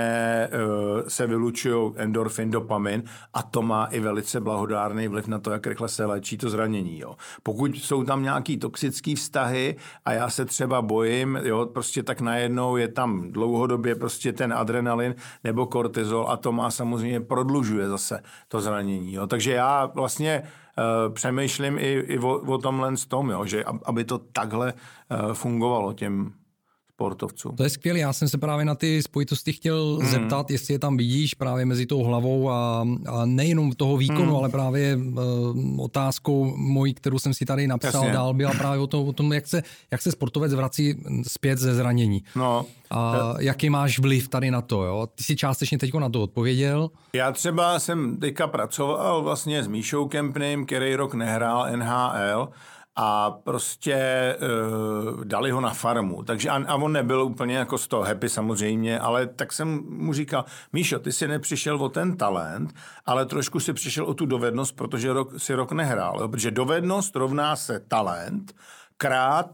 se 1.08 1.28
vylučují 1.28 1.94
endorfin, 1.96 2.52
dopamin 2.52 3.04
a 3.34 3.44
to 3.44 3.62
má 3.62 3.86
i 3.86 4.00
velice 4.00 4.40
blahodárný 4.42 5.08
vliv 5.08 5.28
na 5.28 5.40
to, 5.40 5.52
jak 5.52 5.68
rychle 5.68 5.90
se 5.90 6.06
léčí 6.06 6.38
to 6.38 6.50
zranění. 6.50 7.00
Jo. 7.00 7.16
Pokud 7.44 7.76
jsou 7.76 8.04
tam 8.04 8.24
nějaký 8.24 8.58
toxické 8.58 9.16
vztahy 9.16 9.76
a 10.06 10.14
já 10.14 10.30
se 10.30 10.46
třeba 10.46 10.82
bojím, 10.82 11.40
jo, 11.44 11.66
prostě 11.66 12.04
tak 12.04 12.22
najednou 12.22 12.78
je 12.78 12.88
tam 12.88 13.32
dlouhodobě 13.32 13.96
prostě 13.96 14.34
ten 14.34 14.54
adrenalin 14.54 15.16
nebo 15.44 15.66
kortizol 15.66 16.26
a 16.30 16.38
to 16.38 16.52
má 16.52 16.72
samozřejmě 16.72 17.20
prodlužuje 17.20 17.90
zase 17.90 18.24
to 18.48 18.62
zranění. 18.62 19.14
Jo. 19.14 19.28
Takže 19.28 19.52
já 19.52 19.86
vlastně 19.86 20.44
uh, 20.44 21.14
přemýšlím 21.14 21.78
i, 21.78 21.92
i 22.08 22.20
o, 22.20 22.40
o 22.40 22.58
tomhle 22.58 22.94
tom, 23.08 23.30
jo, 23.30 23.46
že 23.46 23.64
aby 23.86 24.04
to 24.04 24.18
takhle 24.18 24.74
uh, 24.74 25.34
fungovalo 25.34 25.94
těm 25.94 26.34
sportovců. 26.98 27.52
To 27.58 27.64
je 27.64 27.70
skvělé, 27.70 28.00
já 28.00 28.14
jsem 28.14 28.30
se 28.30 28.38
právě 28.38 28.66
na 28.66 28.76
ty 28.76 29.04
spojitosti 29.04 29.54
chtěl 29.54 30.00
mm. 30.02 30.08
zeptat, 30.08 30.52
jestli 30.52 30.74
je 30.74 30.80
tam 30.80 30.98
vidíš 30.98 31.34
právě 31.34 31.66
mezi 31.66 31.86
tou 31.86 32.04
hlavou 32.04 32.50
a, 32.50 32.86
a 33.08 33.26
nejenom 33.26 33.72
toho 33.72 33.98
výkonu, 33.98 34.32
mm. 34.32 34.36
ale 34.36 34.50
právě 34.50 34.96
uh, 34.96 35.82
otázkou 35.82 36.54
mojí, 36.58 36.94
kterou 36.94 37.20
jsem 37.20 37.34
si 37.34 37.46
tady 37.46 37.68
napsal 37.68 38.02
Jasně. 38.04 38.14
dál, 38.14 38.34
byla 38.34 38.52
právě 38.52 38.80
o, 38.80 38.88
to, 38.88 39.04
o 39.04 39.14
tom, 39.14 39.34
jak 39.34 39.48
se, 39.48 39.64
jak 39.92 40.02
se 40.02 40.12
sportovec 40.12 40.54
vrací 40.54 40.96
zpět 41.28 41.60
ze 41.60 41.76
zranění. 41.76 42.24
No. 42.36 42.66
A 42.92 43.34
jaký 43.40 43.70
máš 43.70 44.00
vliv 44.00 44.28
tady 44.28 44.52
na 44.52 44.62
to, 44.62 44.84
jo? 44.84 45.08
Ty 45.16 45.24
si 45.24 45.36
částečně 45.36 45.78
teď 45.78 45.94
na 45.94 46.10
to 46.10 46.24
odpověděl. 46.24 46.90
Já 47.14 47.32
třeba 47.32 47.80
jsem 47.80 48.18
teďka 48.18 48.48
pracoval 48.48 49.24
vlastně 49.24 49.64
s 49.64 49.68
Míšou 49.68 50.08
Kempným, 50.08 50.66
který 50.66 50.96
rok 50.96 51.14
nehrál 51.14 51.68
NHL 51.76 52.50
a 53.00 53.32
prostě 53.32 53.98
uh, 54.40 55.24
dali 55.24 55.52
ho 55.52 55.62
na 55.62 55.70
farmu. 55.70 56.24
Takže 56.24 56.50
a, 56.50 56.64
a 56.68 56.76
on 56.76 56.92
nebyl 56.92 57.22
úplně 57.22 57.58
jako 57.58 57.78
z 57.78 57.88
toho 57.88 58.04
happy 58.04 58.30
samozřejmě, 58.30 59.00
ale 59.00 59.28
tak 59.28 59.54
jsem 59.54 59.84
mu 59.90 60.14
říkal, 60.14 60.46
Míšo, 60.74 61.00
ty 61.00 61.12
si 61.12 61.28
nepřišel 61.28 61.76
o 61.76 61.90
ten 61.90 62.18
talent, 62.18 62.74
ale 63.06 63.26
trošku 63.26 63.60
si 63.60 63.74
přišel 63.74 64.06
o 64.06 64.14
tu 64.14 64.26
dovednost, 64.26 64.76
protože 64.76 65.14
rok, 65.14 65.30
si 65.38 65.54
rok 65.54 65.72
nehrál. 65.72 66.18
Jo? 66.22 66.28
Protože 66.28 66.52
dovednost 66.52 67.16
rovná 67.16 67.56
se 67.56 67.80
talent 67.80 68.56
krát 68.98 69.50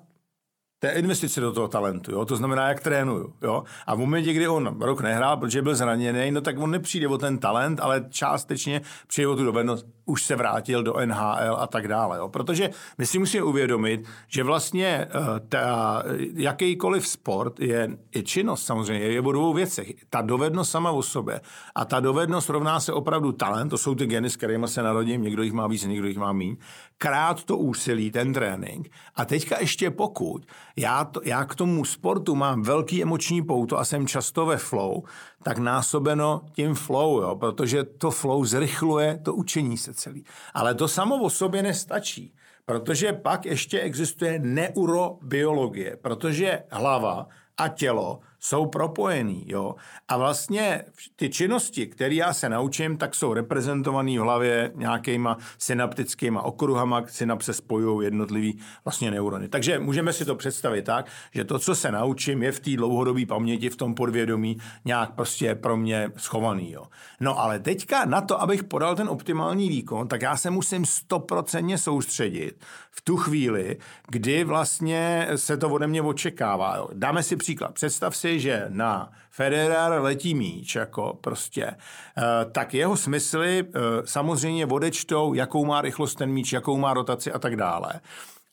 je 0.83 0.91
investice 0.91 1.41
do 1.41 1.51
toho 1.51 1.67
talentu, 1.67 2.11
jo? 2.11 2.25
to 2.25 2.35
znamená, 2.35 2.67
jak 2.67 2.79
trénuju. 2.79 3.33
Jo? 3.41 3.63
A 3.87 3.95
v 3.95 3.97
momentě, 3.97 4.33
kdy 4.33 4.47
on 4.47 4.77
rok 4.79 5.01
nehrál, 5.01 5.37
protože 5.37 5.61
byl 5.61 5.75
zraněný, 5.75 6.31
no 6.31 6.41
tak 6.41 6.59
on 6.59 6.71
nepřijde 6.71 7.07
o 7.07 7.17
ten 7.17 7.37
talent, 7.37 7.79
ale 7.79 8.05
částečně 8.09 8.81
přijde 9.07 9.27
o 9.27 9.35
tu 9.35 9.43
dovednost, 9.43 9.85
už 10.05 10.23
se 10.23 10.35
vrátil 10.35 10.83
do 10.83 10.93
NHL 11.05 11.55
a 11.57 11.67
tak 11.67 11.87
dále. 11.87 12.17
Jo? 12.17 12.29
Protože 12.29 12.69
my 12.97 13.05
si 13.05 13.19
musíme 13.19 13.43
uvědomit, 13.43 14.07
že 14.27 14.43
vlastně 14.43 15.07
uh, 15.15 15.39
ta, 15.49 16.03
jakýkoliv 16.33 17.07
sport 17.07 17.59
je 17.59 17.97
i 18.15 18.23
činnost 18.23 18.65
samozřejmě, 18.65 19.07
je 19.07 19.21
o 19.21 19.31
dvou 19.31 19.53
věcech. 19.53 19.93
Ta 20.09 20.21
dovednost 20.21 20.71
sama 20.71 20.91
o 20.91 21.03
sobě 21.03 21.41
a 21.75 21.85
ta 21.85 21.99
dovednost 21.99 22.49
rovná 22.49 22.79
se 22.79 22.93
opravdu 22.93 23.31
talent, 23.31 23.69
to 23.69 23.77
jsou 23.77 23.95
ty 23.95 24.05
geny, 24.05 24.29
s 24.29 24.35
kterými 24.35 24.67
se 24.67 24.83
narodím, 24.83 25.21
někdo 25.21 25.43
jich 25.43 25.53
má 25.53 25.67
víc, 25.67 25.85
někdo 25.85 26.07
jich 26.07 26.17
má 26.17 26.31
míň, 26.33 26.57
krát 26.97 27.43
to 27.43 27.57
úsilí, 27.57 28.11
ten 28.11 28.33
trénink. 28.33 28.89
A 29.15 29.25
teďka 29.25 29.59
ještě 29.59 29.91
pokud 29.91 30.45
já, 30.75 31.05
to, 31.05 31.21
já 31.23 31.45
k 31.45 31.55
tomu 31.55 31.85
sportu 31.85 32.35
mám 32.35 32.61
velký 32.61 33.01
emoční 33.01 33.41
pouto 33.41 33.79
a 33.79 33.85
jsem 33.85 34.07
často 34.07 34.45
ve 34.45 34.57
flow, 34.57 35.03
tak 35.43 35.57
násobeno 35.57 36.41
tím 36.51 36.75
flow, 36.75 37.21
jo, 37.21 37.35
protože 37.35 37.83
to 37.83 38.11
flow 38.11 38.45
zrychluje 38.45 39.19
to 39.23 39.33
učení 39.33 39.77
se 39.77 39.93
celý. 39.93 40.25
Ale 40.53 40.75
to 40.75 40.87
samo 40.87 41.23
o 41.23 41.29
sobě 41.29 41.63
nestačí, 41.63 42.33
protože 42.65 43.13
pak 43.13 43.45
ještě 43.45 43.79
existuje 43.79 44.39
neurobiologie, 44.39 45.97
protože 46.01 46.63
hlava 46.71 47.27
a 47.57 47.67
tělo 47.67 48.19
jsou 48.43 48.65
propojený. 48.65 49.43
Jo? 49.47 49.75
A 50.07 50.17
vlastně 50.17 50.83
ty 51.15 51.29
činnosti, 51.29 51.87
které 51.87 52.15
já 52.15 52.33
se 52.33 52.49
naučím, 52.49 52.97
tak 52.97 53.15
jsou 53.15 53.33
reprezentované 53.33 54.11
v 54.11 54.21
hlavě 54.21 54.71
nějakýma 54.75 55.37
synaptickýma 55.57 56.41
okruhama, 56.41 57.03
synapse 57.07 57.53
spojují 57.53 58.05
jednotlivý 58.05 58.59
vlastně 58.85 59.11
neurony. 59.11 59.47
Takže 59.47 59.79
můžeme 59.79 60.13
si 60.13 60.25
to 60.25 60.35
představit 60.35 60.81
tak, 60.81 61.05
že 61.31 61.43
to, 61.43 61.59
co 61.59 61.75
se 61.75 61.91
naučím, 61.91 62.43
je 62.43 62.51
v 62.51 62.59
té 62.59 62.75
dlouhodobé 62.75 63.25
paměti, 63.25 63.69
v 63.69 63.75
tom 63.75 63.95
podvědomí 63.95 64.57
nějak 64.85 65.11
prostě 65.15 65.55
pro 65.55 65.77
mě 65.77 66.11
schovaný. 66.17 66.71
Jo? 66.71 66.83
No 67.19 67.39
ale 67.39 67.59
teďka 67.59 68.05
na 68.05 68.21
to, 68.21 68.41
abych 68.41 68.63
podal 68.63 68.95
ten 68.95 69.09
optimální 69.09 69.69
výkon, 69.69 70.07
tak 70.07 70.21
já 70.21 70.37
se 70.37 70.49
musím 70.49 70.85
stoprocentně 70.85 71.77
soustředit 71.77 72.65
v 72.91 73.01
tu 73.01 73.17
chvíli, 73.17 73.77
kdy 74.09 74.43
vlastně 74.43 75.27
se 75.35 75.57
to 75.57 75.69
ode 75.69 75.87
mě 75.87 76.01
očekává. 76.01 76.75
Jo? 76.77 76.87
Dáme 76.93 77.23
si 77.23 77.35
příklad. 77.35 77.73
Představ 77.73 78.15
si, 78.15 78.32
že 78.39 78.65
na 78.69 79.11
Federer 79.31 80.01
letí 80.01 80.33
míč, 80.35 80.75
jako 80.75 81.17
prostě, 81.21 81.65
eh, 81.65 82.21
tak 82.51 82.73
jeho 82.73 82.97
smysly 82.97 83.63
eh, 83.67 83.79
samozřejmě 84.05 84.65
odečtou, 84.65 85.33
jakou 85.33 85.65
má 85.65 85.81
rychlost 85.81 86.15
ten 86.15 86.29
míč, 86.29 86.53
jakou 86.53 86.77
má 86.77 86.93
rotaci 86.93 87.31
a 87.31 87.39
tak 87.39 87.55
dále. 87.55 87.93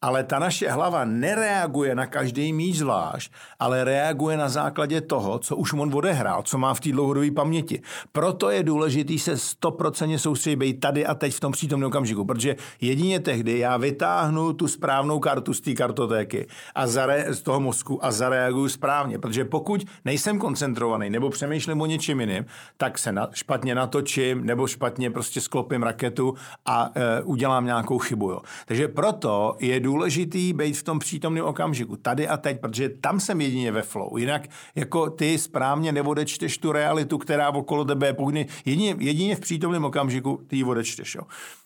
Ale 0.02 0.24
ta 0.24 0.38
naše 0.38 0.70
hlava 0.70 1.04
nereaguje 1.04 1.94
na 1.94 2.06
každý 2.06 2.52
míč 2.52 2.76
zvlášť, 2.76 3.32
ale 3.60 3.84
reaguje 3.84 4.36
na 4.36 4.48
základě 4.48 5.00
toho, 5.00 5.38
co 5.38 5.56
už 5.56 5.72
on 5.72 5.94
odehrál, 5.94 6.42
co 6.42 6.58
má 6.58 6.74
v 6.74 6.80
té 6.80 6.92
dlouhodobé 6.92 7.30
paměti. 7.30 7.82
Proto 8.12 8.50
je 8.50 8.62
důležitý 8.62 9.18
se 9.18 9.36
stoprocentně 9.36 10.18
soustředit 10.18 10.80
tady 10.80 11.06
a 11.06 11.14
teď 11.14 11.34
v 11.34 11.40
tom 11.40 11.52
přítomném 11.52 11.88
okamžiku, 11.88 12.24
protože 12.24 12.56
jedině 12.80 13.20
tehdy 13.20 13.58
já 13.58 13.76
vytáhnu 13.76 14.52
tu 14.52 14.68
správnou 14.68 15.18
kartu 15.18 15.54
z 15.54 15.60
té 15.60 15.72
kartotéky 15.74 16.46
a 16.74 16.86
zare, 16.86 17.34
z 17.34 17.42
toho 17.42 17.60
mozku 17.60 18.04
a 18.04 18.12
zareaguju 18.12 18.68
správně, 18.68 19.18
protože 19.18 19.44
pokud 19.44 19.84
nejsem 20.04 20.38
koncentrovaný 20.38 21.10
nebo 21.10 21.30
přemýšlím 21.30 21.80
o 21.80 21.86
něčem 21.86 22.20
jiným, 22.20 22.46
tak 22.76 22.98
se 22.98 23.12
na, 23.12 23.28
špatně 23.32 23.74
natočím 23.74 24.46
nebo 24.46 24.66
špatně 24.66 25.10
prostě 25.10 25.40
sklopím 25.40 25.82
raketu 25.82 26.34
a 26.66 26.90
e, 26.94 27.22
udělám 27.22 27.64
nějakou 27.64 27.98
chybu. 27.98 28.30
Jo. 28.30 28.40
Takže 28.66 28.88
proto 28.88 29.56
je 29.60 29.80
důležitý 29.80 29.89
být 30.53 30.76
v 30.76 30.83
tom 30.83 30.98
přítomném 30.98 31.44
okamžiku, 31.44 31.96
tady 31.96 32.29
a 32.29 32.37
teď, 32.37 32.61
protože 32.61 32.88
tam 32.88 33.20
jsem 33.20 33.40
jedině 33.40 33.72
ve 33.72 33.83
flow. 33.83 34.16
Jinak 34.16 34.42
jako 34.74 35.11
ty 35.11 35.38
správně 35.38 35.92
neodečteš 35.92 36.59
tu 36.59 36.72
realitu, 36.72 37.18
která 37.18 37.50
okolo 37.50 37.85
tebe 37.85 38.07
je. 38.07 38.12
Pokud 38.14 38.35
jedině, 38.64 38.96
jedině 38.98 39.37
v 39.37 39.40
přítomném 39.40 39.85
okamžiku 39.85 40.40
ty 40.46 40.57
ji 40.57 40.64
odečteš. 40.64 41.14
Jo. 41.14 41.22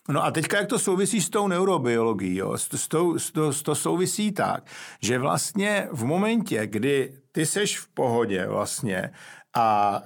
No 0.08 0.24
a 0.24 0.30
teďka, 0.30 0.56
jak 0.56 0.68
to 0.68 0.78
souvisí 0.78 1.20
s 1.20 1.30
tou 1.30 1.48
neurobiologií, 1.48 2.36
jo? 2.36 2.52
S, 2.56 2.68
s, 2.74 2.88
tou, 2.88 3.18
s, 3.18 3.30
to, 3.30 3.52
to 3.52 3.74
souvisí 3.74 4.32
tak, 4.32 4.66
že 5.00 5.18
vlastně 5.18 5.88
v 5.92 6.04
momentě, 6.04 6.66
kdy 6.66 7.14
ty 7.32 7.46
seš 7.46 7.78
v 7.78 7.88
pohodě 7.88 8.46
vlastně 8.46 9.10
a 9.56 10.02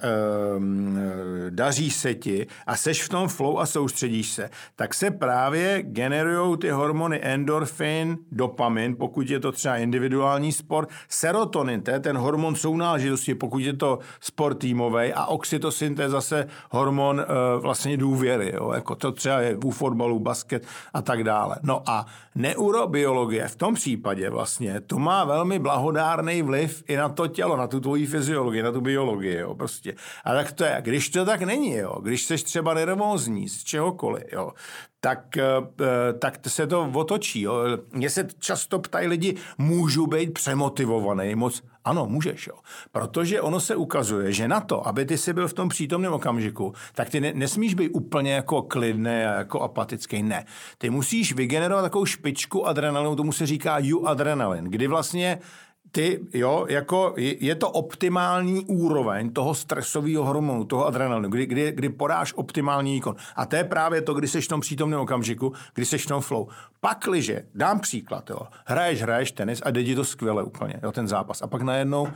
um, 0.57 0.99
daří 1.49 1.91
se 1.91 2.13
ti 2.13 2.47
a 2.67 2.75
seš 2.75 3.03
v 3.03 3.09
tom 3.09 3.27
flow 3.27 3.59
a 3.59 3.65
soustředíš 3.65 4.31
se, 4.31 4.49
tak 4.75 4.93
se 4.93 5.11
právě 5.11 5.83
generují 5.83 6.57
ty 6.57 6.69
hormony 6.69 7.19
endorfin, 7.23 8.17
dopamin, 8.31 8.95
pokud 8.95 9.29
je 9.29 9.39
to 9.39 9.51
třeba 9.51 9.77
individuální 9.77 10.51
sport, 10.51 10.89
serotonin, 11.09 11.81
to 11.81 11.91
je 11.91 11.99
ten 11.99 12.17
hormon 12.17 12.55
sounáležitosti, 12.55 13.35
pokud 13.35 13.57
je 13.57 13.73
to 13.73 13.99
sport 14.19 14.55
týmový 14.55 15.13
a 15.13 15.25
oxytocin, 15.25 15.95
to 15.95 16.01
je 16.01 16.09
zase 16.09 16.47
hormon 16.71 17.19
uh, 17.19 17.61
vlastně 17.61 17.97
důvěry, 17.97 18.51
jo? 18.55 18.71
jako 18.73 18.95
to 18.95 19.11
třeba 19.11 19.39
je 19.39 19.57
u 19.63 19.71
fotbalu, 19.71 20.19
basket 20.19 20.65
a 20.93 21.01
tak 21.01 21.23
dále. 21.23 21.55
No 21.63 21.81
a 21.85 22.05
neurobiologie 22.35 23.47
v 23.47 23.55
tom 23.55 23.73
případě 23.73 24.29
vlastně, 24.29 24.81
to 24.81 24.99
má 24.99 25.23
velmi 25.23 25.59
blahodárný 25.59 26.41
vliv 26.41 26.83
i 26.87 26.95
na 26.95 27.09
to 27.09 27.27
tělo, 27.27 27.57
na 27.57 27.67
tu 27.67 27.79
tvoji 27.79 28.05
fyziologii, 28.05 28.63
na 28.63 28.71
tu 28.71 28.81
biologii 28.81 29.38
jo, 29.39 29.55
prostě. 29.55 29.95
A 30.25 30.33
tak 30.33 30.51
to 30.51 30.63
je. 30.63 30.77
Když 30.81 31.09
to 31.09 31.25
tak 31.25 31.41
není, 31.41 31.75
jo, 31.75 31.99
když 32.01 32.23
jsi 32.23 32.35
třeba 32.35 32.73
nervózní 32.73 33.49
z 33.49 33.63
čehokoliv, 33.63 34.23
jo, 34.31 34.51
tak, 35.01 35.37
eh, 35.37 36.13
tak 36.19 36.39
se 36.47 36.67
to 36.67 36.91
otočí. 36.93 37.41
Jo. 37.41 37.53
Mně 37.91 38.09
se 38.09 38.27
často 38.39 38.79
ptají 38.79 39.07
lidi, 39.07 39.35
můžu 39.57 40.07
být 40.07 40.33
přemotivovaný 40.33 41.35
moc? 41.35 41.63
Ano, 41.85 42.05
můžeš, 42.05 42.47
jo. 42.47 42.55
Protože 42.91 43.41
ono 43.41 43.59
se 43.59 43.75
ukazuje, 43.75 44.33
že 44.33 44.47
na 44.47 44.59
to, 44.59 44.87
aby 44.87 45.05
ty 45.05 45.17
si 45.17 45.33
byl 45.33 45.47
v 45.47 45.53
tom 45.53 45.69
přítomném 45.69 46.13
okamžiku, 46.13 46.73
tak 46.93 47.09
ty 47.09 47.21
ne, 47.21 47.33
nesmíš 47.33 47.73
být 47.73 47.89
úplně 47.89 48.33
jako 48.33 48.61
klidný 48.61 49.11
a 49.11 49.33
jako 49.37 49.61
apatický. 49.61 50.23
Ne. 50.23 50.45
Ty 50.77 50.89
musíš 50.89 51.33
vygenerovat 51.33 51.85
takovou 51.85 52.05
špičku 52.05 52.67
adrenalinu, 52.67 53.15
tomu 53.15 53.31
se 53.31 53.45
říká 53.45 53.77
u 53.93 54.05
adrenalin, 54.05 54.65
kdy 54.65 54.87
vlastně 54.87 55.39
ty, 55.91 56.19
jo, 56.33 56.65
jako 56.69 57.13
je 57.17 57.55
to 57.55 57.71
optimální 57.71 58.65
úroveň 58.65 59.33
toho 59.33 59.55
stresového 59.55 60.25
hormonu, 60.25 60.65
toho 60.65 60.87
adrenalinu, 60.87 61.29
kdy, 61.29 61.45
kdy, 61.45 61.71
kdy 61.71 61.89
podáš 61.89 62.33
optimální 62.35 62.93
výkon. 62.93 63.15
A 63.35 63.45
to 63.45 63.55
je 63.55 63.63
právě 63.63 64.01
to, 64.01 64.13
kdy 64.13 64.27
jsi 64.27 64.41
v 64.41 64.47
tom 64.47 64.61
přítomném 64.61 64.99
okamžiku, 64.99 65.53
kdy 65.73 65.85
jsi 65.85 65.97
v 65.97 66.05
tom 66.05 66.21
flow. 66.21 66.47
Pakliže, 66.81 67.45
dám 67.55 67.79
příklad, 67.79 68.29
jo, 68.29 68.39
hraješ, 68.65 69.01
hraješ 69.01 69.31
tenis 69.31 69.61
a 69.65 69.71
jde 69.71 69.83
ti 69.83 69.95
to 69.95 70.05
skvěle 70.05 70.43
úplně, 70.43 70.79
jo, 70.83 70.91
ten 70.91 71.07
zápas. 71.07 71.41
A 71.41 71.47
pak 71.47 71.61
najednou 71.61 72.03
uh, 72.03 72.09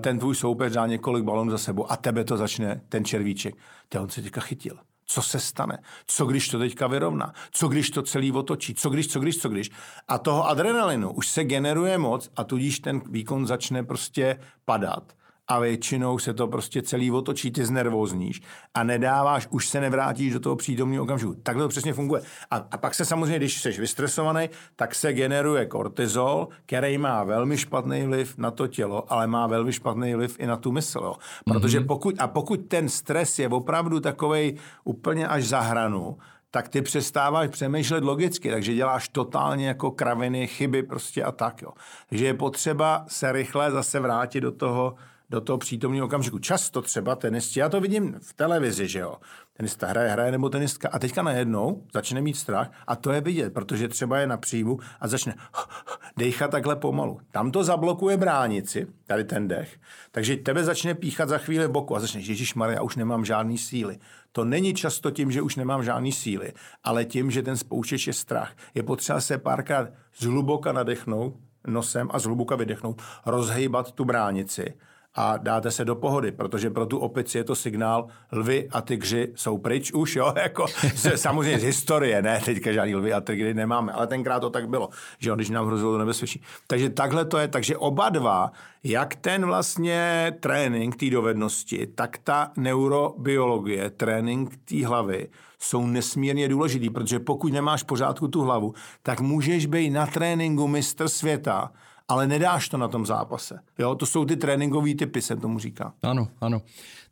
ten 0.00 0.18
tvůj 0.18 0.34
soupeř 0.34 0.72
dá 0.72 0.86
několik 0.86 1.24
balonů 1.24 1.50
za 1.50 1.58
sebou 1.58 1.92
a 1.92 1.96
tebe 1.96 2.24
to 2.24 2.36
začne, 2.36 2.80
ten 2.88 3.04
červíček. 3.04 3.54
Ty 3.88 3.98
on 3.98 4.08
se 4.08 4.22
teďka 4.22 4.40
chytil 4.40 4.76
co 5.06 5.22
se 5.22 5.40
stane, 5.40 5.78
co 6.06 6.26
když 6.26 6.48
to 6.48 6.58
teďka 6.58 6.86
vyrovná, 6.86 7.32
co 7.50 7.68
když 7.68 7.90
to 7.90 8.02
celý 8.02 8.32
otočí, 8.32 8.74
co 8.74 8.90
když, 8.90 9.08
co 9.08 9.20
když, 9.20 9.38
co 9.38 9.48
když. 9.48 9.70
A 10.08 10.18
toho 10.18 10.48
adrenalinu 10.48 11.12
už 11.12 11.28
se 11.28 11.44
generuje 11.44 11.98
moc 11.98 12.30
a 12.36 12.44
tudíž 12.44 12.80
ten 12.80 13.02
výkon 13.10 13.46
začne 13.46 13.84
prostě 13.84 14.38
padat 14.64 15.12
a 15.48 15.58
většinou 15.58 16.18
se 16.18 16.34
to 16.34 16.48
prostě 16.48 16.82
celý 16.82 17.10
otočí, 17.10 17.50
ty 17.50 17.64
znervozníš 17.64 18.42
a 18.74 18.82
nedáváš, 18.82 19.48
už 19.50 19.68
se 19.68 19.80
nevrátíš 19.80 20.32
do 20.32 20.40
toho 20.40 20.56
přítomného 20.56 21.04
okamžiku. 21.04 21.34
Takhle 21.42 21.64
to 21.64 21.68
přesně 21.68 21.92
funguje. 21.92 22.22
A, 22.50 22.56
a 22.70 22.78
pak 22.78 22.94
se 22.94 23.04
samozřejmě, 23.04 23.36
když 23.36 23.60
jsi 23.60 23.70
vystresovaný, 23.70 24.50
tak 24.76 24.94
se 24.94 25.12
generuje 25.12 25.66
kortizol, 25.66 26.48
který 26.66 26.98
má 26.98 27.24
velmi 27.24 27.58
špatný 27.58 28.06
vliv 28.06 28.38
na 28.38 28.50
to 28.50 28.66
tělo, 28.66 29.12
ale 29.12 29.26
má 29.26 29.46
velmi 29.46 29.72
špatný 29.72 30.14
vliv 30.14 30.36
i 30.38 30.46
na 30.46 30.56
tu 30.56 30.72
mysl. 30.72 30.98
Jo. 30.98 31.14
Protože 31.44 31.78
mhm. 31.78 31.86
pokud, 31.86 32.14
a 32.18 32.28
pokud 32.28 32.56
ten 32.56 32.88
stres 32.88 33.38
je 33.38 33.48
opravdu 33.48 34.00
takovej 34.00 34.56
úplně 34.84 35.28
až 35.28 35.44
za 35.44 35.60
hranu, 35.60 36.16
tak 36.50 36.68
ty 36.68 36.82
přestáváš 36.82 37.50
přemýšlet 37.50 38.04
logicky, 38.04 38.50
takže 38.50 38.74
děláš 38.74 39.08
totálně 39.08 39.68
jako 39.68 39.90
kraviny, 39.90 40.46
chyby 40.46 40.82
prostě 40.82 41.24
a 41.24 41.32
tak. 41.32 41.62
Jo. 41.62 41.70
Takže 42.08 42.26
je 42.26 42.34
potřeba 42.34 43.04
se 43.08 43.32
rychle 43.32 43.70
zase 43.70 44.00
vrátit 44.00 44.40
do 44.40 44.52
toho 44.52 44.94
do 45.30 45.40
toho 45.40 45.58
přítomného 45.58 46.06
okamžiku. 46.06 46.38
Často 46.38 46.82
třeba 46.82 47.16
tenisti, 47.16 47.60
já 47.60 47.68
to 47.68 47.80
vidím 47.80 48.14
v 48.20 48.34
televizi, 48.34 48.88
že 48.88 48.98
jo, 48.98 49.16
tenista 49.52 49.86
hraje, 49.86 50.10
hraje 50.10 50.32
nebo 50.32 50.48
tenistka 50.48 50.88
a 50.92 50.98
teďka 50.98 51.22
najednou 51.22 51.82
začne 51.92 52.20
mít 52.20 52.36
strach 52.36 52.70
a 52.86 52.96
to 52.96 53.12
je 53.12 53.20
vidět, 53.20 53.54
protože 53.54 53.88
třeba 53.88 54.18
je 54.18 54.26
na 54.26 54.36
příjmu 54.36 54.78
a 55.00 55.08
začne 55.08 55.34
dechat 56.16 56.50
takhle 56.50 56.76
pomalu. 56.76 57.20
Tam 57.30 57.50
to 57.50 57.64
zablokuje 57.64 58.16
bránici, 58.16 58.86
tady 59.06 59.24
ten 59.24 59.48
dech, 59.48 59.78
takže 60.10 60.36
tebe 60.36 60.64
začne 60.64 60.94
píchat 60.94 61.28
za 61.28 61.38
chvíli 61.38 61.68
boku 61.68 61.96
a 61.96 62.00
začne, 62.00 62.20
Ježíš 62.20 62.54
Maria, 62.54 62.82
už 62.82 62.96
nemám 62.96 63.24
žádný 63.24 63.58
síly. 63.58 63.98
To 64.32 64.44
není 64.44 64.74
často 64.74 65.10
tím, 65.10 65.32
že 65.32 65.42
už 65.42 65.56
nemám 65.56 65.84
žádný 65.84 66.12
síly, 66.12 66.52
ale 66.84 67.04
tím, 67.04 67.30
že 67.30 67.42
ten 67.42 67.56
spouštěč 67.56 68.06
je 68.06 68.12
strach. 68.12 68.52
Je 68.74 68.82
potřeba 68.82 69.20
se 69.20 69.38
párkrát 69.38 69.88
zhluboka 70.18 70.72
nadechnout 70.72 71.34
nosem 71.66 72.08
a 72.12 72.18
zhluboka 72.18 72.56
vydechnout, 72.56 73.02
rozhejbat 73.26 73.92
tu 73.92 74.04
bránici 74.04 74.74
a 75.16 75.36
dáte 75.36 75.70
se 75.70 75.84
do 75.84 75.94
pohody, 75.94 76.32
protože 76.32 76.70
pro 76.70 76.86
tu 76.86 76.98
opici 76.98 77.38
je 77.38 77.44
to 77.44 77.54
signál, 77.54 78.06
lvy 78.32 78.68
a 78.72 78.80
tygři 78.80 79.32
jsou 79.34 79.58
pryč 79.58 79.92
už, 79.92 80.16
jo, 80.16 80.32
jako 80.42 80.66
samozřejmě 81.14 81.60
z 81.60 81.62
historie, 81.62 82.22
ne, 82.22 82.40
teďka 82.44 82.72
žádný 82.72 82.94
lvy 82.94 83.12
a 83.12 83.20
tygři 83.20 83.54
nemáme, 83.54 83.92
ale 83.92 84.06
tenkrát 84.06 84.40
to 84.40 84.50
tak 84.50 84.68
bylo, 84.68 84.88
že 85.18 85.30
jo, 85.30 85.36
když 85.36 85.50
nám 85.50 85.66
hrozilo 85.66 85.92
to 85.92 85.98
nebezpečí. 85.98 86.42
Takže 86.66 86.90
takhle 86.90 87.24
to 87.24 87.38
je, 87.38 87.48
takže 87.48 87.76
oba 87.76 88.08
dva, 88.08 88.52
jak 88.84 89.14
ten 89.14 89.46
vlastně 89.46 90.32
trénink 90.40 90.96
té 90.96 91.10
dovednosti, 91.10 91.86
tak 91.86 92.18
ta 92.18 92.52
neurobiologie, 92.56 93.90
trénink 93.90 94.56
té 94.64 94.86
hlavy, 94.86 95.28
jsou 95.58 95.86
nesmírně 95.86 96.48
důležitý, 96.48 96.90
protože 96.90 97.18
pokud 97.18 97.52
nemáš 97.52 97.82
pořádku 97.82 98.28
tu 98.28 98.42
hlavu, 98.42 98.74
tak 99.02 99.20
můžeš 99.20 99.66
být 99.66 99.90
na 99.90 100.06
tréninku 100.06 100.68
mistr 100.68 101.08
světa, 101.08 101.72
ale 102.08 102.26
nedáš 102.26 102.68
to 102.68 102.76
na 102.76 102.88
tom 102.88 103.06
zápase. 103.06 103.58
Jo, 103.78 103.94
to 103.94 104.06
jsou 104.06 104.24
ty 104.24 104.36
tréninkové 104.36 104.94
typy, 104.94 105.22
se 105.22 105.36
tomu 105.36 105.58
říká. 105.58 105.94
Ano, 106.02 106.28
ano. 106.40 106.62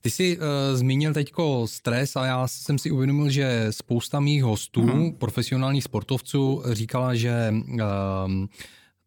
Ty 0.01 0.11
jsi 0.11 0.39
uh, 0.39 0.45
zmínil 0.75 1.15
teďko 1.15 1.67
stres 1.67 2.17
a 2.17 2.27
já 2.27 2.49
jsem 2.49 2.79
si 2.79 2.91
uvědomil, 2.91 3.31
že 3.31 3.67
spousta 3.71 4.21
mých 4.21 4.45
hostů, 4.45 4.83
mm-hmm. 4.83 5.17
profesionálních 5.17 5.85
sportovců, 5.85 6.63
říkala, 6.73 7.15
že 7.15 7.55
uh, 7.55 7.81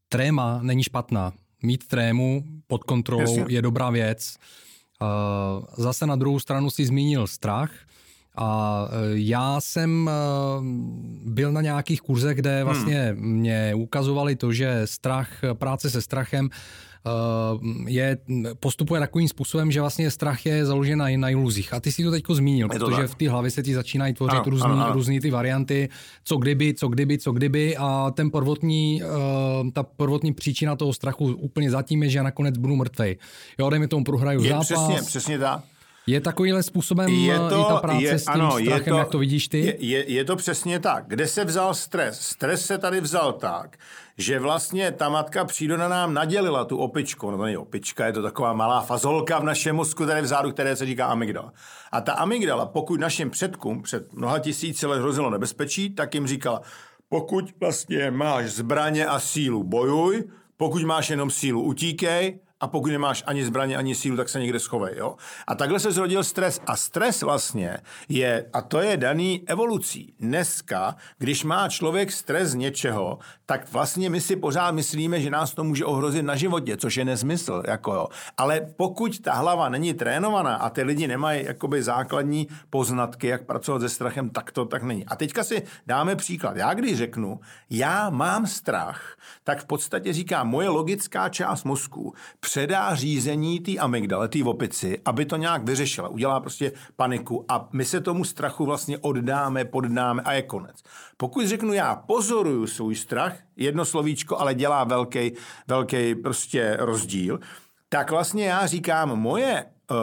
tréma 0.10 0.60
není 0.62 0.84
špatná. 0.84 1.34
Mít 1.64 1.88
trému 1.88 2.44
pod 2.68 2.84
kontrolou 2.84 3.38
Jasně. 3.38 3.56
je 3.56 3.62
dobrá 3.62 3.90
věc. 3.90 4.38
Uh, 5.02 5.66
zase 5.78 6.06
na 6.06 6.16
druhou 6.16 6.40
stranu 6.40 6.70
si 6.70 6.86
zmínil 6.86 7.28
strach. 7.28 7.72
A 8.38 8.88
e, 8.92 8.96
já 9.14 9.62
jsem 9.62 10.10
e, 10.10 10.12
byl 11.26 11.52
na 11.52 11.62
nějakých 11.62 12.02
kurzech, 12.02 12.38
kde 12.38 12.64
vlastně 12.64 13.16
hmm. 13.16 13.32
mě 13.32 13.74
ukazovali 13.76 14.36
to, 14.36 14.52
že 14.52 14.82
strach, 14.86 15.30
práce 15.54 15.90
se 15.90 16.02
strachem 16.02 16.50
e, 16.50 17.10
je, 17.92 18.18
postupuje 18.60 19.00
takovým 19.00 19.28
způsobem, 19.28 19.72
že 19.72 19.82
vlastně 19.82 20.12
strach 20.12 20.46
je 20.46 20.66
založen 20.66 21.00
na, 21.00 21.06
na 21.18 21.30
iluzích. 21.30 21.74
A 21.74 21.80
ty 21.80 21.92
si 21.92 22.04
to 22.04 22.12
teďko 22.12 22.36
zmínil, 22.36 22.68
protože 22.70 22.98
tak. 22.98 23.10
v 23.10 23.16
té 23.16 23.30
hlavě 23.30 23.52
se 23.52 23.64
ti 23.64 23.74
začínají 23.74 24.14
tvořit 24.14 24.36
ano, 24.36 24.44
různý, 24.46 24.72
ano, 24.72 24.86
ano. 24.86 24.94
různý 24.94 25.20
ty 25.20 25.32
varianty, 25.32 25.90
co 26.24 26.38
kdyby, 26.38 26.74
co 26.74 26.88
kdyby, 26.88 27.18
co 27.18 27.32
kdyby 27.32 27.78
a 27.78 28.12
ten 28.16 28.32
prvotní, 28.32 29.02
ta 29.74 29.84
prvotní 29.84 30.34
příčina 30.34 30.76
toho 30.76 30.94
strachu 30.94 31.26
úplně 31.26 31.72
zatím 31.72 32.04
je, 32.04 32.10
že 32.10 32.24
nakonec 32.24 32.58
budu 32.58 32.76
mrtvej. 32.76 33.18
Jo, 33.60 33.70
dejme 33.70 33.88
tomu 33.88 34.04
prohraju 34.04 34.44
je, 34.44 34.50
zápas. 34.50 34.66
Přesně, 34.66 35.02
přesně 35.08 35.40
tak. 35.40 35.77
Je 36.10 36.22
takovýhle 36.22 36.64
způsobem 36.64 37.10
je 37.10 37.40
to, 37.40 37.62
i 37.62 37.66
ta 37.68 37.78
práce 37.78 38.04
je, 38.04 38.20
s 38.20 38.24
tím 38.24 38.34
ano, 38.34 38.52
strachem, 38.52 38.74
je 38.74 38.92
to, 38.92 38.98
jak 38.98 39.10
to 39.10 39.18
vidíš 39.18 39.48
ty? 39.48 39.60
Je, 39.60 39.86
je, 39.86 40.12
je 40.12 40.26
to 40.26 40.36
přesně 40.36 40.80
tak. 40.80 41.04
Kde 41.08 41.28
se 41.28 41.46
vzal 41.46 41.74
stres? 41.74 42.22
Stres 42.22 42.66
se 42.66 42.78
tady 42.78 43.02
vzal 43.02 43.34
tak, 43.34 43.78
že 44.18 44.40
vlastně 44.40 44.92
ta 44.92 45.10
matka 45.10 45.46
příroda 45.46 45.88
nám 45.88 46.14
nadělila 46.14 46.66
tu 46.66 46.78
opičku. 46.78 47.32
No 47.32 47.38
to 47.38 47.44
není 47.44 47.58
opička, 47.58 48.06
je 48.06 48.14
to 48.14 48.22
taková 48.22 48.54
malá 48.54 48.82
fazolka 48.82 49.40
v 49.40 49.44
našem 49.44 49.76
mozku 49.76 50.06
tady 50.06 50.22
vzadu, 50.22 50.52
které 50.52 50.76
se 50.76 50.86
říká 50.86 51.06
amygdala. 51.06 51.54
A 51.92 52.02
ta 52.02 52.14
amygdala, 52.14 52.66
pokud 52.66 53.00
našim 53.00 53.30
předkům 53.30 53.84
před 53.84 54.14
mnoha 54.14 54.40
tisíci 54.40 54.86
let 54.86 55.00
hrozilo 55.00 55.30
nebezpečí, 55.30 55.90
tak 55.90 56.14
jim 56.14 56.28
říkala, 56.28 56.62
pokud 57.10 57.46
vlastně 57.60 58.12
máš 58.12 58.46
zbraně 58.50 59.06
a 59.06 59.20
sílu, 59.20 59.64
bojuj, 59.64 60.24
pokud 60.58 60.84
máš 60.84 61.10
jenom 61.10 61.32
sílu, 61.32 61.62
utíkej 61.62 62.40
a 62.60 62.68
pokud 62.68 62.92
nemáš 62.92 63.24
ani 63.28 63.46
zbraně, 63.46 63.78
ani 63.78 63.96
sílu, 63.96 64.18
tak 64.18 64.30
se 64.30 64.40
někde 64.40 64.60
schovej. 64.60 64.94
Jo? 64.98 65.16
A 65.48 65.56
takhle 65.56 65.80
se 65.80 65.92
zrodil 65.92 66.24
stres. 66.24 66.62
A 66.68 66.76
stres 66.76 67.22
vlastně 67.22 67.78
je, 68.10 68.46
a 68.54 68.62
to 68.62 68.82
je 68.82 68.98
daný 68.98 69.44
evolucí. 69.48 70.14
Dneska, 70.20 70.96
když 71.18 71.44
má 71.44 71.70
člověk 71.70 72.12
stres 72.12 72.50
z 72.50 72.56
něčeho, 72.56 73.20
tak 73.46 73.72
vlastně 73.72 74.10
my 74.10 74.22
si 74.22 74.36
pořád 74.36 74.72
myslíme, 74.72 75.22
že 75.22 75.30
nás 75.30 75.54
to 75.54 75.64
může 75.64 75.86
ohrozit 75.86 76.26
na 76.26 76.36
životě, 76.36 76.78
což 76.78 76.98
je 76.98 77.06
nezmysl. 77.06 77.64
Jako 77.68 77.94
jo. 77.94 78.08
Ale 78.38 78.62
pokud 78.78 79.20
ta 79.20 79.34
hlava 79.34 79.70
není 79.70 79.94
trénovaná 79.94 80.56
a 80.56 80.70
ty 80.70 80.84
lidi 80.84 81.08
nemají 81.08 81.46
jakoby 81.46 81.84
základní 81.84 82.48
poznatky, 82.70 83.28
jak 83.28 83.46
pracovat 83.46 83.80
se 83.80 83.90
strachem, 83.90 84.30
tak 84.30 84.52
to 84.52 84.66
tak 84.66 84.84
není. 84.84 85.06
A 85.06 85.16
teďka 85.16 85.44
si 85.44 85.64
dáme 85.88 86.16
příklad. 86.16 86.58
Já 86.58 86.74
když 86.74 86.98
řeknu, 86.98 87.40
já 87.70 88.10
mám 88.10 88.48
strach, 88.48 89.18
tak 89.44 89.62
v 89.62 89.66
podstatě 89.66 90.14
říkám, 90.14 90.48
moje 90.48 90.70
logická 90.70 91.30
část 91.30 91.64
mozku 91.64 92.14
předá 92.48 92.96
řízení 92.96 93.60
té 93.60 93.78
amygdale, 93.78 94.28
té 94.28 94.44
opici, 94.44 95.02
aby 95.06 95.26
to 95.26 95.36
nějak 95.36 95.64
vyřešila. 95.64 96.08
Udělá 96.08 96.40
prostě 96.40 96.72
paniku 96.96 97.46
a 97.50 97.70
my 97.74 97.86
se 97.86 98.02
tomu 98.02 98.24
strachu 98.24 98.66
vlastně 98.66 98.98
oddáme, 98.98 99.66
poddáme 99.66 100.22
a 100.22 100.34
je 100.34 100.42
konec. 100.42 100.84
Pokud 101.18 101.48
řeknu 101.48 101.74
já 101.74 101.96
pozoruju 101.96 102.68
svůj 102.68 102.96
strach, 102.96 103.36
jedno 103.56 103.86
slovíčko, 103.86 104.40
ale 104.40 104.56
dělá 104.56 104.84
velký, 104.84 105.32
velký 105.68 106.16
prostě 106.16 106.78
rozdíl, 106.80 107.40
tak 107.90 108.12
vlastně 108.12 108.46
já 108.46 108.66
říkám, 108.66 109.20
moje 109.20 109.66
uh, 109.92 109.98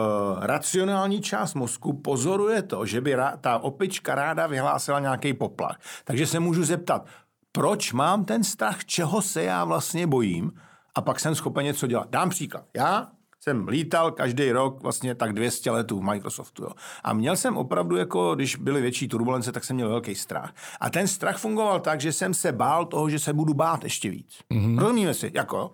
racionální 0.45 1.21
část 1.21 1.53
mozku 1.53 1.93
pozoruje 1.93 2.61
to, 2.61 2.85
že 2.85 3.01
by 3.01 3.15
ra- 3.15 3.37
ta 3.41 3.57
opička 3.57 4.15
ráda 4.15 4.47
vyhlásila 4.47 4.99
nějaký 4.99 5.33
poplach. 5.33 5.79
Takže 6.03 6.27
se 6.27 6.39
můžu 6.39 6.63
zeptat, 6.63 7.05
proč 7.51 7.93
mám 7.93 8.25
ten 8.25 8.43
strach, 8.43 8.85
čeho 8.85 9.21
se 9.21 9.43
já 9.43 9.65
vlastně 9.65 10.07
bojím 10.07 10.51
a 10.95 11.01
pak 11.01 11.19
jsem 11.19 11.35
schopen 11.35 11.65
něco 11.65 11.87
dělat. 11.87 12.09
Dám 12.09 12.29
příklad. 12.29 12.65
Já 12.75 13.07
jsem 13.39 13.67
lítal 13.67 14.11
každý 14.11 14.51
rok 14.51 14.83
vlastně 14.83 15.15
tak 15.15 15.33
200 15.33 15.71
letů 15.71 15.99
v 15.99 16.03
Microsoftu. 16.03 16.63
Jo. 16.63 16.69
A 17.03 17.13
měl 17.13 17.35
jsem 17.35 17.57
opravdu, 17.57 17.95
jako 17.95 18.35
když 18.35 18.55
byly 18.55 18.81
větší 18.81 19.07
turbulence, 19.07 19.51
tak 19.51 19.63
jsem 19.63 19.75
měl 19.75 19.89
velký 19.89 20.15
strach. 20.15 20.53
A 20.79 20.89
ten 20.89 21.07
strach 21.07 21.37
fungoval 21.37 21.79
tak, 21.79 22.01
že 22.01 22.13
jsem 22.13 22.33
se 22.33 22.51
bál 22.51 22.85
toho, 22.85 23.09
že 23.09 23.19
se 23.19 23.33
budu 23.33 23.53
bát 23.53 23.83
ještě 23.83 24.09
víc. 24.09 24.39
Mm-hmm. 24.51 24.79
Rozumíme 24.79 25.13
si? 25.13 25.31
Jako? 25.33 25.73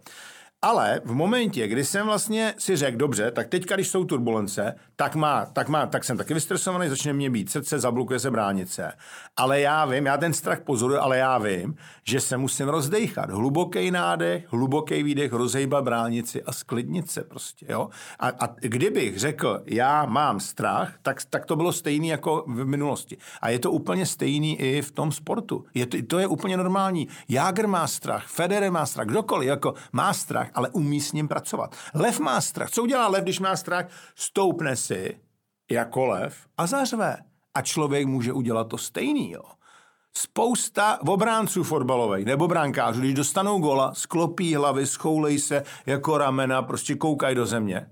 Ale 0.63 1.01
v 1.05 1.13
momentě, 1.13 1.67
kdy 1.67 1.85
jsem 1.85 2.05
vlastně 2.05 2.53
si 2.57 2.75
řekl, 2.75 2.97
dobře, 2.97 3.31
tak 3.31 3.47
teďka, 3.47 3.75
když 3.75 3.87
jsou 3.87 4.03
turbulence, 4.03 4.75
tak, 4.95 5.15
má, 5.15 5.45
tak, 5.45 5.69
má, 5.69 5.85
tak 5.85 6.03
jsem 6.03 6.17
taky 6.17 6.33
vystresovaný, 6.33 6.89
začne 6.89 7.13
mě 7.13 7.29
být 7.29 7.51
srdce, 7.51 7.79
zablokuje 7.79 8.19
se 8.19 8.31
bránice. 8.31 8.93
Ale 9.37 9.61
já 9.61 9.85
vím, 9.85 10.05
já 10.05 10.17
ten 10.17 10.33
strach 10.33 10.59
pozoruju, 10.59 10.99
ale 10.99 11.17
já 11.17 11.37
vím, 11.37 11.75
že 12.03 12.19
se 12.19 12.37
musím 12.37 12.67
rozdejchat. 12.67 13.29
Hluboký 13.29 13.91
nádech, 13.91 14.45
hluboký 14.49 15.03
výdech, 15.03 15.33
rozejba 15.33 15.81
bránici 15.81 16.43
a 16.43 16.51
sklidnit 16.51 17.11
se 17.11 17.23
prostě. 17.23 17.65
Jo? 17.69 17.89
A, 18.19 18.27
a 18.27 18.47
kdybych 18.59 19.19
řekl, 19.19 19.61
já 19.65 20.05
mám 20.05 20.39
strach, 20.39 20.93
tak, 21.01 21.23
tak 21.29 21.45
to 21.45 21.55
bylo 21.55 21.73
stejný 21.73 22.07
jako 22.07 22.43
v 22.47 22.65
minulosti. 22.65 23.17
A 23.41 23.49
je 23.49 23.59
to 23.59 23.71
úplně 23.71 24.05
stejný 24.05 24.59
i 24.59 24.81
v 24.81 24.91
tom 24.91 25.11
sportu. 25.11 25.65
Je 25.73 25.85
to, 25.85 25.97
to 26.07 26.19
je 26.19 26.27
úplně 26.27 26.57
normální. 26.57 27.07
Jágr 27.29 27.67
má 27.67 27.87
strach, 27.87 28.27
Federer 28.27 28.71
má 28.71 28.85
strach, 28.85 29.07
kdokoliv 29.07 29.47
jako 29.47 29.73
má 29.91 30.13
strach, 30.13 30.50
ale 30.53 30.69
umí 30.69 31.01
s 31.01 31.13
ním 31.13 31.27
pracovat. 31.27 31.75
Lev 31.93 32.19
má 32.19 32.41
strach. 32.41 32.69
Co 32.69 32.83
udělá 32.83 33.07
lev, 33.07 33.23
když 33.23 33.39
má 33.39 33.55
strach? 33.55 33.85
Stoupne 34.15 34.75
si 34.75 35.17
jako 35.71 36.05
lev 36.05 36.35
a 36.57 36.67
zařve. 36.67 37.17
A 37.53 37.61
člověk 37.61 38.07
může 38.07 38.33
udělat 38.33 38.67
to 38.67 38.77
stejný, 38.77 39.31
jo. 39.31 39.43
Spousta 40.13 40.99
obránců 41.07 41.63
fotbalových 41.63 42.25
nebo 42.25 42.47
brankářů, 42.47 42.99
když 42.99 43.13
dostanou 43.13 43.59
gola, 43.59 43.93
sklopí 43.93 44.55
hlavy, 44.55 44.87
schoulej 44.87 45.39
se 45.39 45.63
jako 45.85 46.17
ramena, 46.17 46.61
prostě 46.61 46.95
koukají 46.95 47.35
do 47.35 47.45
země. 47.45 47.87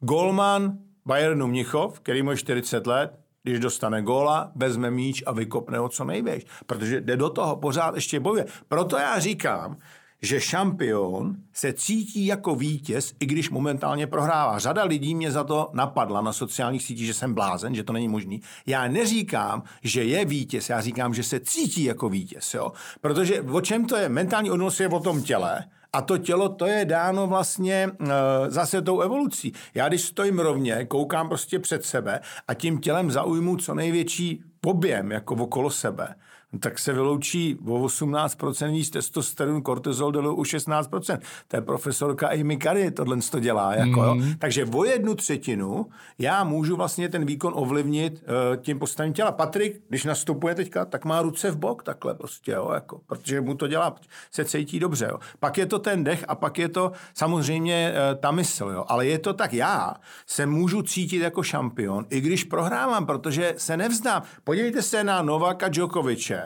Golman 0.00 0.78
Bayernu 1.06 1.46
Mnichov, 1.46 2.00
který 2.00 2.22
má 2.22 2.36
40 2.36 2.86
let, 2.86 3.18
když 3.42 3.60
dostane 3.60 4.02
góla, 4.02 4.52
vezme 4.54 4.90
míč 4.90 5.22
a 5.26 5.32
vykopne 5.32 5.78
ho 5.78 5.88
co 5.88 6.04
největší, 6.04 6.46
protože 6.66 7.00
jde 7.00 7.16
do 7.16 7.30
toho, 7.30 7.56
pořád 7.56 7.94
ještě 7.94 8.20
bojuje. 8.20 8.46
Proto 8.68 8.98
já 8.98 9.18
říkám, 9.18 9.76
že 10.22 10.40
šampion 10.40 11.36
se 11.52 11.72
cítí 11.72 12.26
jako 12.26 12.54
vítěz, 12.54 13.14
i 13.20 13.26
když 13.26 13.50
momentálně 13.50 14.06
prohrává. 14.06 14.58
Řada 14.58 14.84
lidí 14.84 15.14
mě 15.14 15.32
za 15.32 15.44
to 15.44 15.70
napadla 15.72 16.20
na 16.20 16.32
sociálních 16.32 16.82
sítích, 16.82 17.06
že 17.06 17.14
jsem 17.14 17.34
blázen, 17.34 17.74
že 17.74 17.84
to 17.84 17.92
není 17.92 18.08
možný. 18.08 18.40
Já 18.66 18.88
neříkám, 18.88 19.62
že 19.82 20.04
je 20.04 20.24
vítěz, 20.24 20.68
já 20.68 20.80
říkám, 20.80 21.14
že 21.14 21.22
se 21.22 21.40
cítí 21.40 21.84
jako 21.84 22.08
vítěz. 22.08 22.54
Jo? 22.54 22.72
Protože 23.00 23.42
o 23.42 23.60
čem 23.60 23.86
to 23.86 23.96
je? 23.96 24.08
Mentální 24.08 24.50
odnos 24.50 24.80
je 24.80 24.88
o 24.88 25.00
tom 25.00 25.22
těle, 25.22 25.64
a 25.92 26.02
to 26.02 26.18
tělo, 26.18 26.48
to 26.48 26.66
je 26.66 26.84
dáno 26.84 27.26
vlastně 27.26 27.90
e, 28.00 28.06
zase 28.50 28.82
tou 28.82 29.00
evolucí. 29.00 29.52
Já 29.74 29.88
když 29.88 30.02
stojím 30.02 30.38
rovně, 30.38 30.84
koukám 30.84 31.28
prostě 31.28 31.58
před 31.58 31.84
sebe 31.84 32.20
a 32.48 32.54
tím 32.54 32.78
tělem 32.78 33.10
zaujmu 33.10 33.56
co 33.56 33.74
největší 33.74 34.44
poběm 34.60 35.12
jako 35.12 35.34
okolo 35.34 35.70
sebe, 35.70 36.14
tak 36.60 36.78
se 36.78 36.92
vyloučí 36.92 37.58
o 37.66 37.86
18% 37.86 38.72
víc 38.72 38.90
testosteron, 38.90 39.62
kortizol 39.62 40.12
dolů 40.12 40.34
u 40.34 40.42
16%. 40.42 41.18
To 41.48 41.56
je 41.56 41.60
profesorka 41.60 42.28
Amy 42.28 42.56
Curry, 42.56 42.90
tohle 42.90 43.16
to 43.30 43.40
dělá. 43.40 43.74
Jako, 43.74 44.00
mm. 44.00 44.06
jo. 44.06 44.14
Mhm. 44.14 44.34
Takže 44.38 44.66
o 44.66 44.84
jednu 44.84 45.14
třetinu 45.14 45.86
já 46.18 46.44
můžu 46.44 46.76
vlastně 46.76 47.08
ten 47.08 47.24
výkon 47.24 47.52
ovlivnit 47.56 48.22
uh, 48.22 48.62
tím 48.62 48.78
postavením 48.78 49.14
těla. 49.14 49.32
Patrik, 49.32 49.80
když 49.88 50.04
nastupuje 50.04 50.54
teďka, 50.54 50.84
tak 50.84 51.04
má 51.04 51.22
ruce 51.22 51.50
v 51.50 51.56
bok 51.56 51.82
takhle 51.82 52.14
prostě, 52.14 52.52
jo, 52.52 52.70
jako, 52.74 53.00
protože 53.06 53.40
mu 53.40 53.54
to 53.54 53.68
dělá, 53.68 53.94
se 54.30 54.44
cítí 54.44 54.80
dobře. 54.80 55.06
Jo. 55.10 55.18
Pak 55.40 55.58
je 55.58 55.66
to 55.66 55.78
ten 55.78 56.04
dech 56.04 56.24
a 56.28 56.34
pak 56.34 56.58
je 56.58 56.68
to 56.68 56.92
samozřejmě 57.14 57.92
uh, 57.92 58.20
ta 58.20 58.30
mysl. 58.30 58.64
Jo. 58.64 58.84
Ale 58.88 59.06
je 59.06 59.18
to 59.18 59.32
tak, 59.32 59.52
já 59.52 59.94
se 60.26 60.46
můžu 60.46 60.82
cítit 60.82 61.18
jako 61.18 61.42
šampion, 61.42 62.06
i 62.10 62.20
když 62.20 62.44
prohrávám, 62.44 63.06
protože 63.06 63.54
se 63.56 63.76
nevzdám. 63.76 64.22
Podívejte 64.44 64.82
se 64.82 65.04
na 65.04 65.22
Novaka 65.22 65.68
Djokoviče, 65.68 66.41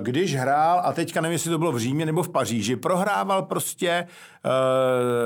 když 0.00 0.36
hrál, 0.36 0.80
a 0.84 0.92
teďka 0.92 1.20
nevím, 1.20 1.32
jestli 1.32 1.50
to 1.50 1.58
bylo 1.58 1.72
v 1.72 1.78
Římě 1.78 2.06
nebo 2.06 2.22
v 2.22 2.28
Paříži, 2.28 2.76
prohrával 2.76 3.42
prostě 3.42 4.06
uh, 4.44 4.50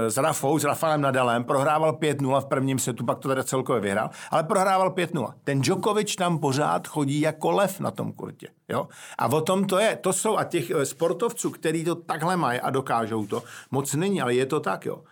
s 0.08 0.16
Rafou, 0.16 0.58
s 0.58 0.64
Rafaelem 0.64 1.00
Nadalem, 1.00 1.44
prohrával 1.44 1.92
5-0 1.92 2.40
v 2.40 2.44
prvním 2.44 2.78
setu, 2.78 3.04
pak 3.04 3.18
to 3.18 3.28
teda 3.28 3.44
celkově 3.44 3.80
vyhrál, 3.80 4.10
ale 4.30 4.44
prohrával 4.44 4.90
5-0. 4.90 5.32
Ten 5.44 5.60
Djokovic 5.60 6.16
tam 6.16 6.38
pořád 6.38 6.88
chodí 6.88 7.20
jako 7.20 7.50
lev 7.50 7.80
na 7.80 7.90
tom 7.90 8.12
kurtě. 8.12 8.48
Jo? 8.68 8.88
A 9.18 9.26
o 9.26 9.40
tom 9.40 9.64
to 9.64 9.78
je. 9.78 9.96
To 9.96 10.12
jsou 10.12 10.36
a 10.36 10.44
těch 10.44 10.70
eh, 10.70 10.86
sportovců, 10.86 11.50
kteří 11.50 11.84
to 11.84 11.94
takhle 11.94 12.36
mají 12.36 12.60
a 12.60 12.70
dokážou 12.70 13.26
to, 13.26 13.42
moc 13.70 13.94
není, 13.94 14.22
ale 14.22 14.34
je 14.34 14.46
to 14.46 14.60
tak, 14.60 14.86
jo. 14.86 15.02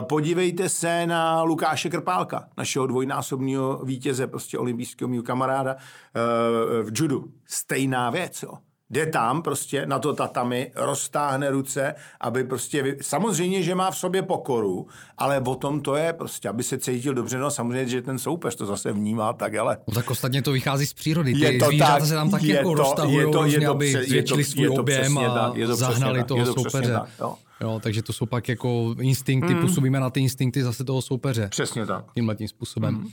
Podívejte 0.00 0.68
se 0.68 1.06
na 1.06 1.42
Lukáše 1.42 1.90
Krpálka, 1.90 2.48
našeho 2.56 2.86
dvojnásobného 2.86 3.84
vítěze, 3.84 4.26
prostě 4.26 4.58
olympijského 4.58 5.08
mého 5.08 5.22
kamaráda 5.22 5.76
v 6.82 6.92
judu. 6.94 7.24
Stejná 7.46 8.10
věc, 8.10 8.42
jo 8.42 8.52
jde 8.90 9.06
tam 9.06 9.42
prostě 9.42 9.86
na 9.86 9.98
to 9.98 10.14
tatami, 10.14 10.72
roztáhne 10.74 11.50
ruce, 11.50 11.94
aby 12.20 12.44
prostě, 12.44 12.96
samozřejmě, 13.00 13.62
že 13.62 13.74
má 13.74 13.90
v 13.90 13.98
sobě 13.98 14.22
pokoru, 14.22 14.86
ale 15.18 15.40
o 15.40 15.54
tom 15.54 15.80
to 15.80 15.96
je 15.96 16.12
prostě, 16.12 16.48
aby 16.48 16.62
se 16.62 16.78
cítil 16.78 17.14
dobře, 17.14 17.38
no 17.38 17.50
samozřejmě, 17.50 17.86
že 17.86 18.02
ten 18.02 18.18
soupeř 18.18 18.54
to 18.54 18.66
zase 18.66 18.92
vnímá 18.92 19.32
tak, 19.32 19.54
ale... 19.54 19.78
No 19.88 19.94
tak 19.94 20.10
ostatně 20.10 20.42
to 20.42 20.52
vychází 20.52 20.86
z 20.86 20.94
přírody, 20.94 21.34
ty 21.34 21.40
je 21.40 21.58
to 21.58 21.68
tak, 21.78 22.06
se 22.06 22.14
tam 22.14 22.30
tak 22.30 22.42
jako 22.42 22.74
roztahují, 22.74 23.16
je 23.16 23.26
to, 23.26 23.44
je 23.44 23.60
to, 23.60 23.70
aby 23.70 23.92
zvětšili 23.92 24.44
svůj 24.44 24.64
je 24.64 24.70
to 24.70 24.80
objem 24.80 25.18
a 25.18 25.52
je 25.54 25.66
to 25.66 25.76
zahnali 25.76 26.24
toho 26.24 26.44
to 26.44 26.52
soupeře. 26.52 26.92
Tak, 26.92 27.08
jo. 27.20 27.34
Jo, 27.60 27.80
takže 27.82 28.02
to 28.02 28.12
jsou 28.12 28.26
pak 28.26 28.48
jako 28.48 28.94
instinkty, 29.00 29.54
mm. 29.54 29.60
působíme 29.60 30.00
na 30.00 30.10
ty 30.10 30.20
instinkty 30.20 30.62
zase 30.62 30.84
toho 30.84 31.02
soupeře. 31.02 31.48
Přesně 31.48 31.86
tak. 31.86 32.04
Tímhle 32.14 32.36
tím 32.36 32.48
způsobem. 32.48 32.94
Mm. 32.94 33.08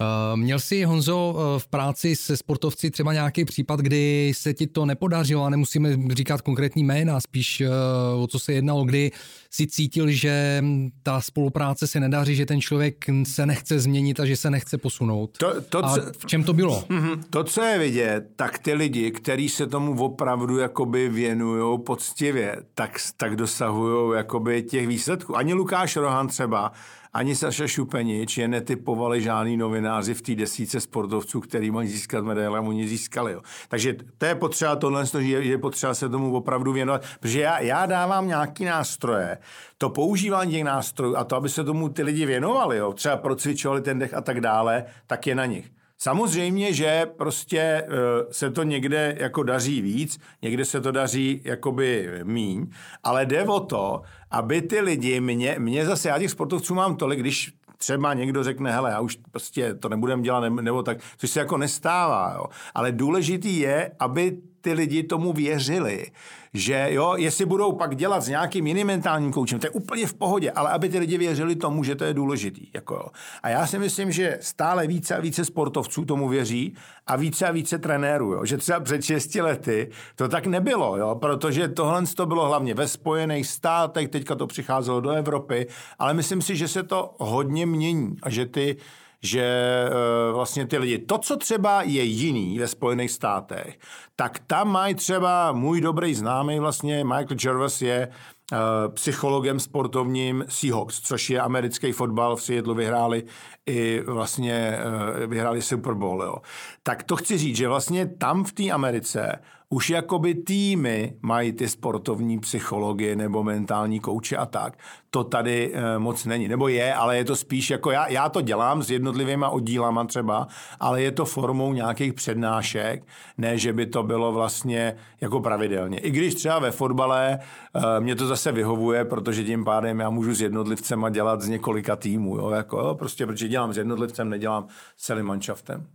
Uh, 0.00 0.36
měl 0.36 0.58
jsi, 0.58 0.84
Honzo, 0.84 1.34
uh, 1.36 1.58
v 1.58 1.66
práci 1.66 2.16
se 2.16 2.36
sportovci 2.36 2.90
třeba 2.90 3.12
nějaký 3.12 3.44
případ, 3.44 3.80
kdy 3.80 4.32
se 4.34 4.54
ti 4.54 4.66
to 4.66 4.86
nepodařilo 4.86 5.44
a 5.44 5.50
nemusíme 5.50 5.96
říkat 6.12 6.40
konkrétní 6.40 6.84
jména, 6.84 7.20
spíš 7.20 7.60
uh, 7.60 8.22
o 8.22 8.26
co 8.26 8.38
se 8.38 8.52
jednalo, 8.52 8.84
kdy 8.84 9.10
si 9.52 9.66
cítil, 9.66 10.10
že 10.10 10.64
ta 11.02 11.20
spolupráce 11.20 11.86
se 11.86 12.00
nedaří, 12.00 12.34
že 12.34 12.46
ten 12.46 12.60
člověk 12.60 13.04
se 13.22 13.46
nechce 13.46 13.80
změnit 13.80 14.20
a 14.20 14.26
že 14.26 14.36
se 14.36 14.50
nechce 14.50 14.78
posunout. 14.78 15.38
To, 15.38 15.60
to, 15.60 15.84
a 15.84 15.96
v 16.18 16.26
čem 16.26 16.44
to 16.44 16.52
bylo? 16.52 16.80
Mm-hmm. 16.80 17.20
To, 17.30 17.44
co 17.44 17.62
je 17.62 17.78
vidět, 17.78 18.30
tak 18.36 18.58
ty 18.58 18.72
lidi, 18.72 19.10
kteří 19.10 19.48
se 19.48 19.66
tomu 19.66 20.04
opravdu 20.04 20.58
jakoby 20.58 21.08
věnují 21.08 21.78
poctivě, 21.82 22.56
tak, 22.74 22.98
tak 23.16 23.36
dosahují 23.36 24.16
jakoby 24.16 24.62
těch 24.62 24.86
výsledků. 24.86 25.36
Ani 25.36 25.54
Lukáš 25.54 25.96
Rohan 25.96 26.28
třeba, 26.28 26.72
ani 27.12 27.36
Saša 27.36 27.66
Šupenič 27.66 28.38
je 28.38 28.48
netypovali 28.48 29.22
žádný 29.22 29.56
novináři 29.56 30.14
v 30.14 30.22
té 30.22 30.34
desíce 30.34 30.80
sportovců, 30.80 31.40
který 31.40 31.70
mají 31.70 31.88
získat 31.88 32.24
medaile 32.24 32.58
a 32.58 32.62
oni 32.62 32.88
získali. 32.88 33.32
Jo. 33.32 33.40
Takže 33.68 33.96
to 34.18 34.26
je 34.26 34.34
potřeba 34.34 34.76
tohle, 34.76 35.06
že 35.06 35.20
je 35.20 35.58
potřeba 35.58 35.94
se 35.94 36.08
tomu 36.08 36.36
opravdu 36.36 36.72
věnovat, 36.72 37.02
protože 37.20 37.40
já, 37.40 37.60
já 37.60 37.86
dávám 37.86 38.28
nějaký 38.28 38.64
nástroje, 38.64 39.38
to 39.78 39.90
používání 39.90 40.52
těch 40.52 40.64
nástrojů 40.64 41.16
a 41.16 41.24
to, 41.24 41.36
aby 41.36 41.48
se 41.48 41.64
tomu 41.64 41.88
ty 41.88 42.02
lidi 42.02 42.26
věnovali, 42.26 42.76
jo, 42.76 42.92
třeba 42.92 43.16
procvičovali 43.16 43.80
ten 43.80 43.98
dech 43.98 44.14
a 44.14 44.20
tak 44.20 44.40
dále, 44.40 44.84
tak 45.06 45.26
je 45.26 45.34
na 45.34 45.46
nich. 45.46 45.70
Samozřejmě, 45.98 46.72
že 46.72 47.06
prostě 47.18 47.86
se 48.30 48.50
to 48.50 48.62
někde 48.62 49.16
jako 49.18 49.42
daří 49.42 49.82
víc, 49.82 50.20
někde 50.42 50.64
se 50.64 50.80
to 50.80 50.92
daří 50.92 51.40
jakoby 51.44 52.10
míň, 52.22 52.66
ale 53.02 53.26
jde 53.26 53.44
o 53.44 53.60
to, 53.60 54.02
aby 54.30 54.62
ty 54.62 54.80
lidi, 54.80 55.20
mě, 55.20 55.56
mě 55.58 55.86
zase, 55.86 56.08
já 56.08 56.18
těch 56.18 56.30
sportovců 56.30 56.74
mám 56.74 56.96
tolik, 56.96 57.20
když 57.20 57.52
třeba 57.76 58.14
někdo 58.14 58.44
řekne, 58.44 58.72
hele, 58.72 58.90
já 58.90 59.00
už 59.00 59.18
prostě 59.30 59.74
to 59.74 59.88
nebudem 59.88 60.22
dělat, 60.22 60.40
nebo 60.40 60.82
tak, 60.82 60.98
což 61.16 61.30
se 61.30 61.40
jako 61.40 61.56
nestává, 61.56 62.34
jo. 62.36 62.44
Ale 62.74 62.92
důležitý 62.92 63.58
je, 63.58 63.90
aby 63.98 64.38
ty 64.60 64.72
lidi 64.72 65.02
tomu 65.02 65.32
věřili, 65.32 66.06
že 66.54 66.86
jo, 66.90 67.14
jestli 67.16 67.46
budou 67.46 67.72
pak 67.72 67.96
dělat 67.96 68.20
s 68.20 68.28
nějakým 68.28 68.66
jiným 68.66 68.86
mentálním 68.86 69.32
koučem, 69.32 69.58
to 69.58 69.66
je 69.66 69.70
úplně 69.70 70.06
v 70.06 70.14
pohodě, 70.14 70.50
ale 70.50 70.70
aby 70.70 70.88
ty 70.88 70.98
lidi 70.98 71.18
věřili 71.18 71.56
tomu, 71.56 71.84
že 71.84 71.94
to 71.94 72.04
je 72.04 72.14
důležitý. 72.14 72.66
Jako 72.74 72.94
jo. 72.94 73.06
A 73.42 73.48
já 73.48 73.66
si 73.66 73.78
myslím, 73.78 74.12
že 74.12 74.38
stále 74.40 74.86
více 74.86 75.16
a 75.16 75.20
více 75.20 75.44
sportovců 75.44 76.04
tomu 76.04 76.28
věří 76.28 76.74
a 77.06 77.16
více 77.16 77.46
a 77.46 77.50
více 77.50 77.78
trenérů, 77.78 78.32
jo. 78.32 78.44
že 78.44 78.56
třeba 78.56 78.80
před 78.80 79.02
6 79.02 79.34
lety 79.34 79.90
to 80.16 80.28
tak 80.28 80.46
nebylo, 80.46 80.96
jo, 80.96 81.14
protože 81.14 81.68
tohle 81.68 82.02
to 82.16 82.26
bylo 82.26 82.46
hlavně 82.46 82.74
ve 82.74 82.88
Spojených 82.88 83.46
státech, 83.46 84.08
teďka 84.08 84.34
to 84.34 84.46
přicházelo 84.46 85.00
do 85.00 85.10
Evropy, 85.10 85.66
ale 85.98 86.14
myslím 86.14 86.42
si, 86.42 86.56
že 86.56 86.68
se 86.68 86.82
to 86.82 87.14
hodně 87.18 87.66
mění 87.66 88.16
a 88.22 88.30
že 88.30 88.46
ty 88.46 88.76
že 89.22 89.42
e, 89.42 90.32
vlastně 90.32 90.66
ty 90.66 90.78
lidi, 90.78 90.98
to, 90.98 91.18
co 91.18 91.36
třeba 91.36 91.82
je 91.82 92.02
jiný 92.02 92.58
ve 92.58 92.68
Spojených 92.68 93.10
státech, 93.10 93.78
tak 94.16 94.38
tam 94.46 94.72
mají 94.72 94.94
třeba 94.94 95.52
můj 95.52 95.80
dobrý 95.80 96.14
známý 96.14 96.58
vlastně 96.58 97.04
Michael 97.04 97.36
Jervis 97.44 97.82
je 97.82 98.08
uh, 98.52 98.58
psychologem 98.94 99.60
sportovním 99.60 100.44
Seahawks, 100.48 101.00
což 101.00 101.30
je 101.30 101.40
americký 101.40 101.92
fotbal, 101.92 102.36
v 102.36 102.42
Seattle 102.42 102.74
vyhráli 102.74 103.24
i 103.66 104.02
vlastně 104.06 104.78
uh, 105.20 105.26
vyhráli 105.26 105.62
Super 105.62 105.94
Bowl, 105.94 106.22
jo. 106.22 106.36
Tak 106.82 107.02
to 107.02 107.16
chci 107.16 107.38
říct, 107.38 107.56
že 107.56 107.68
vlastně 107.68 108.06
tam 108.06 108.44
v 108.44 108.52
té 108.52 108.70
Americe 108.70 109.40
už 109.72 109.90
jakoby 109.90 110.34
týmy 110.34 111.14
mají 111.22 111.52
ty 111.52 111.68
sportovní 111.68 112.40
psychologie 112.40 113.16
nebo 113.16 113.42
mentální 113.42 114.00
kouče 114.00 114.36
a 114.36 114.46
tak. 114.46 114.78
To 115.10 115.24
tady 115.24 115.72
e, 115.74 115.98
moc 115.98 116.24
není. 116.24 116.48
Nebo 116.48 116.68
je, 116.68 116.94
ale 116.94 117.16
je 117.16 117.24
to 117.24 117.36
spíš 117.36 117.70
jako 117.70 117.90
já, 117.90 118.08
já 118.08 118.28
to 118.28 118.40
dělám 118.40 118.82
s 118.82 118.90
jednotlivými 118.90 119.44
oddílama 119.50 120.04
třeba, 120.04 120.48
ale 120.80 121.02
je 121.02 121.12
to 121.12 121.24
formou 121.24 121.72
nějakých 121.72 122.12
přednášek, 122.12 123.06
ne, 123.38 123.58
že 123.58 123.72
by 123.72 123.86
to 123.86 124.02
bylo 124.02 124.32
vlastně 124.32 124.96
jako 125.20 125.40
pravidelně. 125.40 125.98
I 125.98 126.10
když 126.10 126.34
třeba 126.34 126.58
ve 126.58 126.70
fotbale 126.70 127.38
e, 127.74 128.00
mě 128.00 128.16
to 128.16 128.26
zase 128.26 128.52
vyhovuje, 128.52 129.04
protože 129.04 129.44
tím 129.44 129.64
pádem 129.64 130.00
já 130.00 130.10
můžu 130.10 130.34
s 130.34 130.40
jednotlivcem 130.40 131.06
dělat 131.10 131.40
z 131.40 131.48
několika 131.48 131.96
týmů. 131.96 132.36
Jo, 132.36 132.50
jako, 132.50 132.78
jo, 132.78 132.94
prostě 132.94 133.26
protože 133.26 133.48
dělám 133.48 133.72
s 133.72 133.76
jednotlivcem, 133.76 134.28
nedělám 134.28 134.66
s 134.96 135.04
celým 135.04 135.26
manšaftem. 135.26 135.86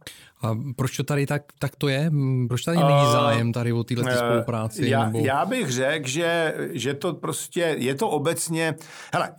A 0.41 0.57
proč 0.75 0.97
to 0.97 1.03
tady 1.03 1.25
tak, 1.25 1.43
tak 1.59 1.75
to 1.75 1.87
je? 1.87 2.11
Proč 2.47 2.63
tady 2.63 2.77
není 2.77 3.11
zájem 3.11 3.53
tady 3.53 3.73
o 3.73 3.83
této 3.83 4.01
uh, 4.01 4.09
spolupráci? 4.09 4.89
Já, 4.89 5.05
nebo... 5.05 5.25
já 5.25 5.45
bych 5.45 5.71
řekl, 5.71 6.07
že, 6.07 6.53
že 6.71 6.93
to 6.93 7.13
prostě, 7.13 7.75
je 7.77 7.95
to 7.95 8.09
obecně, 8.09 8.75
hele, 9.13 9.35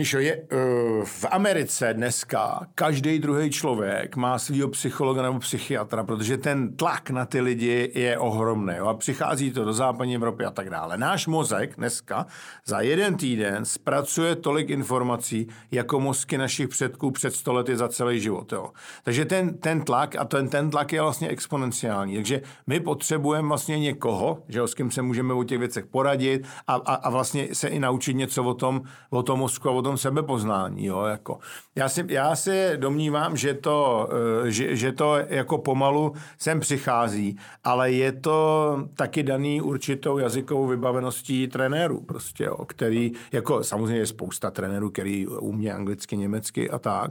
Míšo, 0.00 0.18
je, 0.18 0.36
uh, 0.36 1.04
v 1.04 1.24
Americe 1.30 1.94
dneska 1.94 2.66
každý 2.74 3.18
druhý 3.18 3.50
člověk 3.50 4.16
má 4.16 4.38
svého 4.38 4.68
psychologa 4.68 5.22
nebo 5.22 5.38
psychiatra, 5.38 6.04
protože 6.04 6.38
ten 6.38 6.76
tlak 6.76 7.10
na 7.10 7.26
ty 7.26 7.40
lidi 7.40 7.92
je 7.94 8.18
ohromný. 8.18 8.74
Jo? 8.76 8.86
A 8.86 8.94
přichází 8.94 9.50
to 9.50 9.64
do 9.64 9.72
západní 9.72 10.14
Evropy 10.14 10.44
a 10.44 10.50
tak 10.50 10.70
dále. 10.70 10.98
Náš 10.98 11.26
mozek 11.26 11.76
dneska 11.76 12.26
za 12.66 12.80
jeden 12.80 13.16
týden 13.16 13.64
zpracuje 13.64 14.36
tolik 14.36 14.70
informací, 14.70 15.48
jako 15.70 16.00
mozky 16.00 16.38
našich 16.38 16.68
předků 16.68 17.10
před 17.10 17.34
stolety 17.34 17.76
za 17.76 17.88
celý 17.88 18.20
život. 18.20 18.52
Jo? 18.52 18.70
Takže 19.02 19.24
ten, 19.24 19.58
ten 19.58 19.80
tlak 19.80 20.16
a 20.16 20.24
ten, 20.24 20.48
ten 20.48 20.70
tlak 20.70 20.92
je 20.92 21.02
vlastně 21.02 21.28
exponenciální. 21.28 22.14
Takže 22.14 22.42
my 22.66 22.80
potřebujeme 22.80 23.48
vlastně 23.48 23.78
někoho, 23.78 24.42
že 24.48 24.58
jo, 24.58 24.66
s 24.66 24.74
kým 24.74 24.90
se 24.90 25.02
můžeme 25.02 25.34
o 25.34 25.44
těch 25.44 25.58
věcech 25.58 25.86
poradit 25.86 26.46
a, 26.66 26.74
a, 26.74 26.94
a 26.94 27.10
vlastně 27.10 27.48
se 27.52 27.68
i 27.68 27.78
naučit 27.78 28.14
něco 28.14 28.44
o 28.44 28.54
tom, 28.54 28.82
o 29.10 29.22
tom 29.22 29.38
mozku 29.38 29.68
a 29.68 29.72
o 29.72 29.82
tom 29.82 29.89
tom 29.90 29.98
sebepoznání. 29.98 30.86
Jo, 30.86 31.04
jako. 31.04 31.38
Já, 31.76 31.88
si, 31.88 32.04
já 32.08 32.36
si 32.36 32.72
domnívám, 32.76 33.36
že 33.36 33.54
to, 33.54 34.08
eh, 34.46 34.50
že, 34.50 34.76
že 34.76 34.92
to 34.92 35.16
jako 35.28 35.58
pomalu 35.58 36.14
sem 36.38 36.60
přichází, 36.60 37.38
ale 37.64 37.92
je 37.92 38.12
to 38.12 38.38
taky 38.94 39.22
daný 39.22 39.60
určitou 39.60 40.18
jazykovou 40.18 40.66
vybaveností 40.66 41.48
trenérů, 41.48 42.00
prostě, 42.00 42.44
jo, 42.44 42.64
který, 42.64 43.12
jako 43.32 43.64
samozřejmě 43.64 43.98
je 43.98 44.06
spousta 44.06 44.50
trenérů, 44.50 44.90
který 44.90 45.26
umí 45.26 45.70
anglicky, 45.70 46.16
německy 46.16 46.70
a 46.70 46.78
tak, 46.78 47.10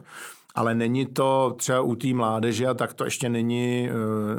ale 0.56 0.76
není 0.76 1.06
to 1.06 1.56
třeba 1.58 1.82
u 1.82 1.96
té 1.96 2.14
mládeže 2.14 2.68
a 2.68 2.74
tak 2.74 2.94
to 2.94 3.06
ještě 3.06 3.30
není 3.30 3.90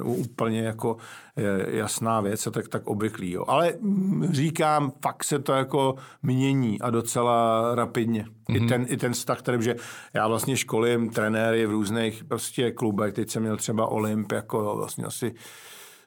uh, 0.02 0.20
úplně 0.20 0.60
jako 0.60 0.94
uh, 0.94 1.74
jasná 1.74 2.20
věc 2.20 2.46
a 2.46 2.50
tak, 2.50 2.68
tak 2.68 2.86
obvyklý. 2.86 3.30
Jo. 3.30 3.44
Ale 3.48 3.74
mm, 3.80 4.28
říkám, 4.32 4.92
fakt 5.02 5.24
se 5.24 5.38
to 5.38 5.52
jako 5.52 5.94
mění 6.22 6.80
a 6.80 6.90
docela 6.90 7.74
rapidně. 7.74 8.22
Mm-hmm. 8.22 8.56
I, 8.56 8.60
mhm. 8.60 8.68
ten, 8.68 8.86
I 8.88 8.96
ten 8.96 9.12
vztah, 9.12 9.38
který, 9.38 9.62
že 9.62 9.76
já 10.14 10.28
vlastně 10.28 10.56
školím 10.56 11.10
trenéry 11.10 11.66
v 11.66 11.70
různých 11.70 12.24
prostě 12.24 12.70
klubech, 12.70 13.14
teď 13.14 13.30
jsem 13.30 13.42
měl 13.42 13.56
třeba 13.56 13.86
Olymp, 13.86 14.32
jako 14.32 14.76
vlastně 14.76 15.04
asi 15.04 15.34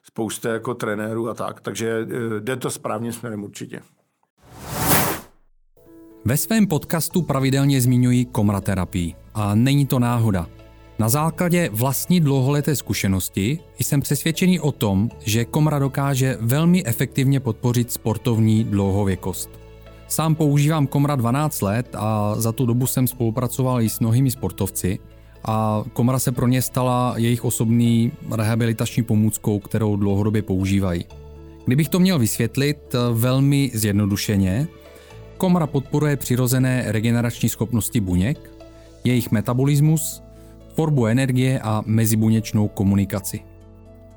spousta 0.02 0.52
jako 0.52 0.74
trenérů 0.74 1.28
a 1.28 1.34
tak, 1.34 1.60
takže 1.60 2.02
uh, 2.02 2.40
jde 2.40 2.56
to 2.56 2.70
správným 2.70 3.12
směrem 3.12 3.44
určitě. 3.44 3.82
Ve 6.26 6.36
svém 6.36 6.66
podcastu 6.66 7.22
pravidelně 7.22 7.80
zmiňuji 7.80 8.24
komraterapii. 8.24 9.14
A 9.34 9.54
není 9.54 9.86
to 9.86 9.98
náhoda. 9.98 10.46
Na 10.98 11.08
základě 11.08 11.70
vlastní 11.72 12.20
dlouholeté 12.20 12.76
zkušenosti 12.76 13.58
jsem 13.78 14.00
přesvědčený 14.00 14.60
o 14.60 14.72
tom, 14.72 15.10
že 15.24 15.44
komra 15.44 15.78
dokáže 15.78 16.36
velmi 16.40 16.86
efektivně 16.86 17.40
podpořit 17.40 17.92
sportovní 17.92 18.64
dlouhověkost. 18.64 19.50
Sám 20.08 20.34
používám 20.34 20.86
komra 20.86 21.16
12 21.16 21.62
let 21.62 21.96
a 21.98 22.34
za 22.38 22.52
tu 22.52 22.66
dobu 22.66 22.86
jsem 22.86 23.06
spolupracoval 23.06 23.82
i 23.82 23.88
s 23.88 24.00
mnohými 24.00 24.30
sportovci 24.30 24.98
a 25.44 25.84
komra 25.92 26.18
se 26.18 26.32
pro 26.32 26.48
ně 26.48 26.62
stala 26.62 27.14
jejich 27.16 27.44
osobní 27.44 28.12
rehabilitační 28.30 29.02
pomůckou, 29.02 29.58
kterou 29.58 29.96
dlouhodobě 29.96 30.42
používají. 30.42 31.04
Kdybych 31.66 31.88
to 31.88 31.98
měl 31.98 32.18
vysvětlit 32.18 32.94
velmi 33.12 33.70
zjednodušeně, 33.74 34.68
komra 35.44 35.66
podporuje 35.66 36.16
přirozené 36.16 36.84
regenerační 36.86 37.48
schopnosti 37.48 38.00
buněk, 38.00 38.50
jejich 39.04 39.30
metabolismus, 39.30 40.22
tvorbu 40.74 41.06
energie 41.06 41.60
a 41.60 41.82
mezibuněčnou 41.86 42.68
komunikaci. 42.68 43.40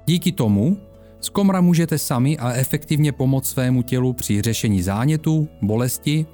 Díky 0.06 0.32
tomu 0.32 0.78
z 1.20 1.30
komra 1.30 1.62
můžete 1.62 1.98
sami 1.98 2.38
a 2.38 2.52
efektivně 2.54 3.12
pomoct 3.12 3.50
svému 3.50 3.82
tělu 3.82 4.14
při 4.14 4.42
řešení 4.42 4.82
zánětů, 4.82 5.48
bolesti, 5.62 6.26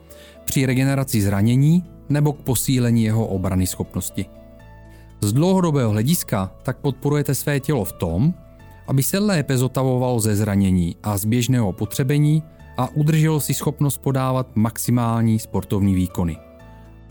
při 0.45 0.65
regeneraci 0.65 1.21
zranění 1.21 1.83
nebo 2.09 2.33
k 2.33 2.41
posílení 2.41 3.03
jeho 3.03 3.27
obrany 3.27 3.67
schopnosti. 3.67 4.25
Z 5.21 5.33
dlouhodobého 5.33 5.91
hlediska 5.91 6.51
tak 6.63 6.77
podporujete 6.77 7.35
své 7.35 7.59
tělo 7.59 7.85
v 7.85 7.93
tom, 7.93 8.33
aby 8.87 9.03
se 9.03 9.19
lépe 9.19 9.57
zotavovalo 9.57 10.19
ze 10.19 10.35
zranění 10.35 10.95
a 11.03 11.17
z 11.17 11.25
běžného 11.25 11.73
potřebení 11.73 12.43
a 12.77 12.89
udrželo 12.93 13.39
si 13.39 13.53
schopnost 13.53 13.97
podávat 13.97 14.47
maximální 14.55 15.39
sportovní 15.39 15.95
výkony. 15.95 16.37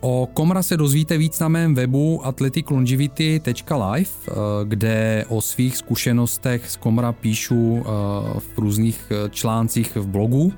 O 0.04 0.28
Komra 0.34 0.62
se 0.62 0.76
dozvíte 0.76 1.18
víc 1.18 1.38
na 1.38 1.48
mém 1.48 1.74
webu 1.74 2.26
athleticlongivity.live, 2.26 4.10
eh, 4.28 4.32
kde 4.64 5.24
o 5.28 5.40
svých 5.40 5.76
zkušenostech 5.76 6.70
z 6.70 6.76
Komra 6.76 7.12
píšu 7.12 7.78
eh, 7.78 7.82
v 8.40 8.58
různých 8.58 9.00
eh, 9.10 9.30
článcích 9.30 9.96
v 9.96 10.06
blogu. 10.06 10.52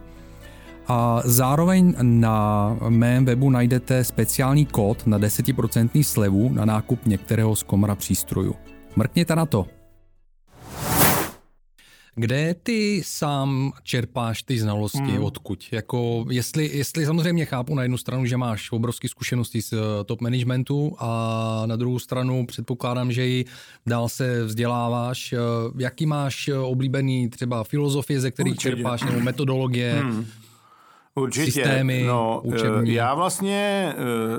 A 0.88 1.22
zároveň 1.24 1.94
na 2.02 2.76
mém 2.88 3.24
webu 3.24 3.50
najdete 3.50 4.04
speciální 4.04 4.66
kód 4.66 5.06
na 5.06 5.18
10% 5.18 6.02
slevu 6.02 6.52
na 6.52 6.64
nákup 6.64 7.06
některého 7.06 7.56
z 7.56 7.62
Komra 7.62 7.94
přístrojů. 7.94 8.54
Mrkněte 8.96 9.36
na 9.36 9.46
to. 9.46 9.66
Kde 12.16 12.54
ty 12.62 13.02
sám 13.04 13.72
čerpáš 13.82 14.42
ty 14.42 14.58
znalosti, 14.58 14.98
hmm. 14.98 15.24
odkud? 15.24 15.64
Jako, 15.72 16.26
jestli, 16.30 16.70
jestli 16.76 17.06
samozřejmě 17.06 17.44
chápu 17.44 17.74
na 17.74 17.82
jednu 17.82 17.96
stranu, 17.96 18.26
že 18.26 18.36
máš 18.36 18.72
obrovské 18.72 19.08
zkušenosti 19.08 19.62
z 19.62 19.72
eh, 19.72 20.04
top 20.04 20.20
managementu 20.20 20.96
a 20.98 21.62
na 21.66 21.76
druhou 21.76 21.98
stranu 21.98 22.46
předpokládám, 22.46 23.12
že 23.12 23.28
i 23.28 23.44
dál 23.86 24.08
se 24.08 24.44
vzděláváš. 24.44 25.32
Eh, 25.32 25.38
jaký 25.78 26.06
máš 26.06 26.48
eh, 26.48 26.58
oblíbený 26.58 27.28
třeba 27.28 27.64
filozofie, 27.64 28.20
ze 28.20 28.30
kterých 28.30 28.52
Určitě. 28.52 28.76
čerpáš, 28.76 29.02
nebo 29.02 29.20
metodologie? 29.20 29.94
Hmm. 30.02 30.26
Určitě. 31.14 31.52
systémy 31.52 32.04
no, 32.06 32.40
učební. 32.44 32.92
Já 32.92 33.14
vlastně, 33.14 33.94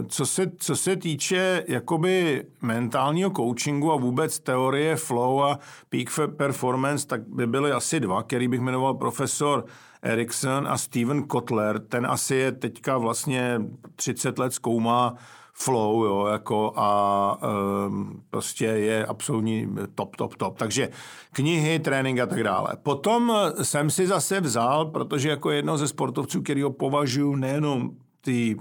co 0.08 0.26
se, 0.26 0.52
co 0.58 0.76
se 0.76 0.96
týče 0.96 1.64
jakoby 1.68 2.44
mentálního 2.62 3.30
coachingu 3.30 3.92
a 3.92 3.96
vůbec 3.96 4.40
teorie 4.40 4.96
flow 4.96 5.44
a 5.44 5.60
peak 5.90 6.10
performance, 6.38 7.08
tak 7.08 7.22
by 7.28 7.48
byly 7.48 7.72
asi 7.72 8.00
dva, 8.00 8.24
který 8.24 8.48
bych 8.48 8.60
jmenoval 8.60 8.94
profesor 8.94 9.66
Erikson 10.02 10.68
a 10.68 10.78
Steven 10.78 11.24
Kotler. 11.24 11.80
Ten 11.80 12.06
asi 12.06 12.36
je 12.36 12.52
teďka 12.52 12.98
vlastně 12.98 13.62
30 13.96 14.40
let 14.40 14.54
zkoumá 14.54 15.16
flow, 15.58 16.04
jo, 16.04 16.26
jako 16.26 16.74
a 16.76 17.38
um, 17.88 18.24
prostě 18.30 18.66
je 18.66 19.06
absolutní 19.06 19.76
top, 19.96 20.16
top, 20.16 20.36
top. 20.36 20.58
Takže 20.58 20.90
knihy, 21.32 21.80
trénink 21.80 22.20
a 22.20 22.26
tak 22.26 22.44
dále. 22.44 22.70
Potom 22.84 23.34
jsem 23.62 23.90
si 23.90 24.08
zase 24.08 24.42
vzal, 24.42 24.86
protože 24.86 25.30
jako 25.30 25.52
jedno 25.52 25.78
ze 25.78 25.88
sportovců, 25.88 26.42
který 26.42 26.62
ho 26.62 26.72
považuji 26.72 27.36
nejenom 27.36 27.92
ty 28.22 28.56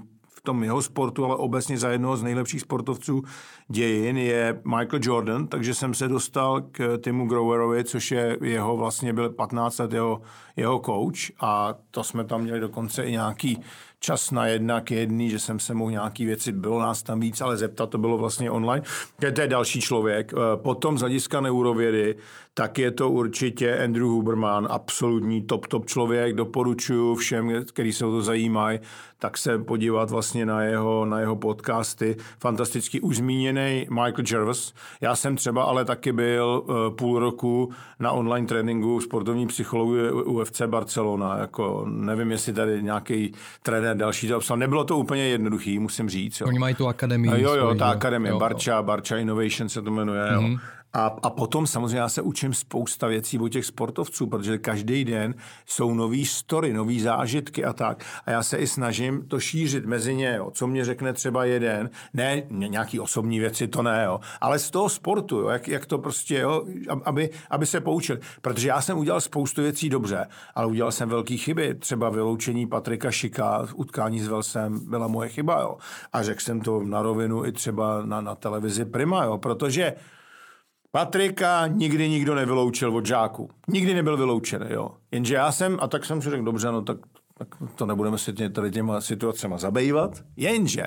tom 0.45 0.63
jeho 0.63 0.81
sportu, 0.81 1.25
ale 1.25 1.35
obecně 1.35 1.77
za 1.77 1.89
jednoho 1.89 2.17
z 2.17 2.23
nejlepších 2.23 2.61
sportovců 2.61 3.21
dějin 3.67 4.17
je 4.17 4.61
Michael 4.63 4.99
Jordan, 5.01 5.47
takže 5.47 5.73
jsem 5.73 5.93
se 5.93 6.07
dostal 6.07 6.61
k 6.61 6.97
Timu 7.03 7.27
Groverovi, 7.27 7.83
což 7.83 8.11
je 8.11 8.37
jeho 8.41 8.77
vlastně 8.77 9.13
byl 9.13 9.29
15 9.29 9.77
let 9.77 9.93
jeho, 9.93 10.21
jeho 10.55 10.79
coach 10.85 11.31
a 11.39 11.75
to 11.91 12.03
jsme 12.03 12.23
tam 12.23 12.41
měli 12.41 12.59
dokonce 12.59 13.03
i 13.03 13.11
nějaký 13.11 13.61
čas 14.05 14.31
na 14.31 14.47
jedna 14.47 14.81
k 14.81 14.91
jedný, 14.91 15.29
že 15.29 15.39
jsem 15.39 15.59
se 15.59 15.73
mohl 15.73 15.91
nějaký 15.91 16.25
věci, 16.25 16.51
bylo 16.51 16.79
nás 16.79 17.03
tam 17.03 17.19
víc, 17.19 17.41
ale 17.41 17.57
zeptat 17.57 17.89
to 17.89 17.97
bylo 17.97 18.17
vlastně 18.17 18.51
online. 18.51 18.85
To 19.33 19.41
je 19.41 19.47
další 19.47 19.81
člověk. 19.81 20.33
Eh, 20.33 20.57
potom 20.57 20.97
z 20.97 21.01
hlediska 21.01 21.41
neurovědy, 21.41 22.15
tak 22.53 22.77
je 22.77 22.91
to 22.91 23.09
určitě 23.09 23.83
Andrew 23.83 24.07
Huberman, 24.07 24.67
absolutní 24.69 25.41
top, 25.41 25.67
top 25.67 25.85
člověk. 25.85 26.35
Doporučuji 26.35 27.15
všem, 27.15 27.65
kteří 27.65 27.93
se 27.93 28.05
o 28.05 28.11
to 28.11 28.21
zajímají, 28.21 28.79
tak 29.19 29.37
se 29.37 29.59
podívat 29.59 30.09
vlastně 30.09 30.45
na 30.45 30.63
jeho, 30.63 31.05
na 31.05 31.19
jeho 31.19 31.35
podcasty. 31.35 32.15
Fantasticky 32.39 33.01
už 33.01 33.19
zmíněný 33.55 33.87
Michael 33.89 34.23
Jervis. 34.31 34.73
Já 35.01 35.15
jsem 35.15 35.35
třeba 35.35 35.63
ale 35.63 35.85
taky 35.85 36.11
byl 36.11 36.63
uh, 36.65 36.95
půl 36.95 37.19
roku 37.19 37.71
na 37.99 38.11
online 38.11 38.47
tréninku 38.47 39.01
sportovní 39.01 39.47
psychologie 39.47 40.11
UFC 40.11 40.61
Barcelona. 40.61 41.37
Jako 41.37 41.85
nevím, 41.89 42.31
jestli 42.31 42.53
tady 42.53 42.83
nějaký 42.83 43.31
trenér 43.61 43.97
další 43.97 44.27
to 44.27 44.37
obsal. 44.37 44.57
Nebylo 44.57 44.83
to 44.83 44.97
úplně 44.97 45.23
jednoduchý, 45.23 45.79
musím 45.79 46.09
říct. 46.09 46.41
Jo. 46.41 46.47
Oni 46.47 46.59
mají 46.59 46.75
tu 46.75 46.87
akademii. 46.87 47.41
Jo, 47.41 47.53
jo, 47.55 47.75
ta 47.75 47.89
akademie, 47.89 48.31
jo, 48.31 48.39
Barča, 48.39 48.81
Barča 48.81 49.17
Innovation 49.17 49.69
se 49.69 49.81
to 49.81 49.91
jmenuje. 49.91 50.31
Mm-hmm. 50.31 50.51
Jo. 50.51 50.57
A, 50.95 51.15
a 51.23 51.29
potom 51.29 51.67
samozřejmě 51.67 51.97
já 51.97 52.09
se 52.09 52.21
učím 52.21 52.53
spousta 52.53 53.07
věcí 53.07 53.39
o 53.39 53.47
těch 53.47 53.65
sportovců, 53.65 54.27
protože 54.27 54.57
každý 54.57 55.05
den 55.05 55.35
jsou 55.65 55.93
nový 55.93 56.25
story, 56.25 56.73
nový 56.73 57.01
zážitky 57.01 57.65
a 57.65 57.73
tak. 57.73 58.05
A 58.25 58.31
já 58.31 58.43
se 58.43 58.57
i 58.57 58.67
snažím 58.67 59.27
to 59.27 59.39
šířit 59.39 59.85
mezi 59.85 60.15
ně, 60.15 60.35
jo. 60.37 60.51
co 60.51 60.67
mě 60.67 60.85
řekne 60.85 61.13
třeba 61.13 61.45
jeden, 61.45 61.89
ne 62.13 62.43
nějaký 62.49 62.99
osobní 62.99 63.39
věci, 63.39 63.67
to 63.67 63.81
ne, 63.81 64.03
jo. 64.05 64.19
ale 64.41 64.59
z 64.59 64.71
toho 64.71 64.89
sportu, 64.89 65.39
jo. 65.39 65.49
Jak, 65.49 65.67
jak 65.67 65.85
to 65.85 65.97
prostě, 65.97 66.39
jo, 66.39 66.65
aby, 67.03 67.29
aby 67.49 67.65
se 67.65 67.81
poučil. 67.81 68.19
Protože 68.41 68.67
já 68.67 68.81
jsem 68.81 68.97
udělal 68.97 69.21
spoustu 69.21 69.61
věcí 69.61 69.89
dobře, 69.89 70.27
ale 70.55 70.67
udělal 70.67 70.91
jsem 70.91 71.09
velké 71.09 71.37
chyby, 71.37 71.75
třeba 71.75 72.09
vyloučení 72.09 72.67
Patrika 72.67 73.11
Šika, 73.11 73.67
utkání 73.75 74.19
s 74.19 74.27
Velsem 74.27 74.89
byla 74.89 75.07
moje 75.07 75.29
chyba, 75.29 75.61
jo. 75.61 75.77
A 76.13 76.23
řekl 76.23 76.41
jsem 76.41 76.61
to 76.61 76.83
na 76.83 77.01
rovinu 77.01 77.45
i 77.45 77.51
třeba 77.51 78.05
na, 78.05 78.21
na 78.21 78.35
televizi 78.35 78.85
Prima, 78.85 79.23
jo, 79.23 79.37
protože 79.37 79.93
Patrika 80.95 81.67
nikdy 81.67 82.09
nikdo 82.09 82.35
nevyloučil 82.35 82.95
od 82.95 83.05
žáků. 83.05 83.49
Nikdy 83.67 83.93
nebyl 83.93 84.17
vyloučen, 84.17 84.67
jo. 84.69 84.89
Jenže 85.11 85.35
já 85.35 85.51
jsem, 85.51 85.77
a 85.81 85.87
tak 85.87 86.05
jsem 86.05 86.21
si 86.21 86.29
řekl, 86.29 86.43
dobře, 86.43 86.71
no 86.71 86.81
tak, 86.81 86.97
tak 87.37 87.47
to 87.75 87.85
nebudeme 87.85 88.17
se 88.17 88.33
tady 88.33 88.71
těma 88.71 89.01
situacemi 89.01 89.55
zabývat. 89.57 90.23
Jenže 90.37 90.83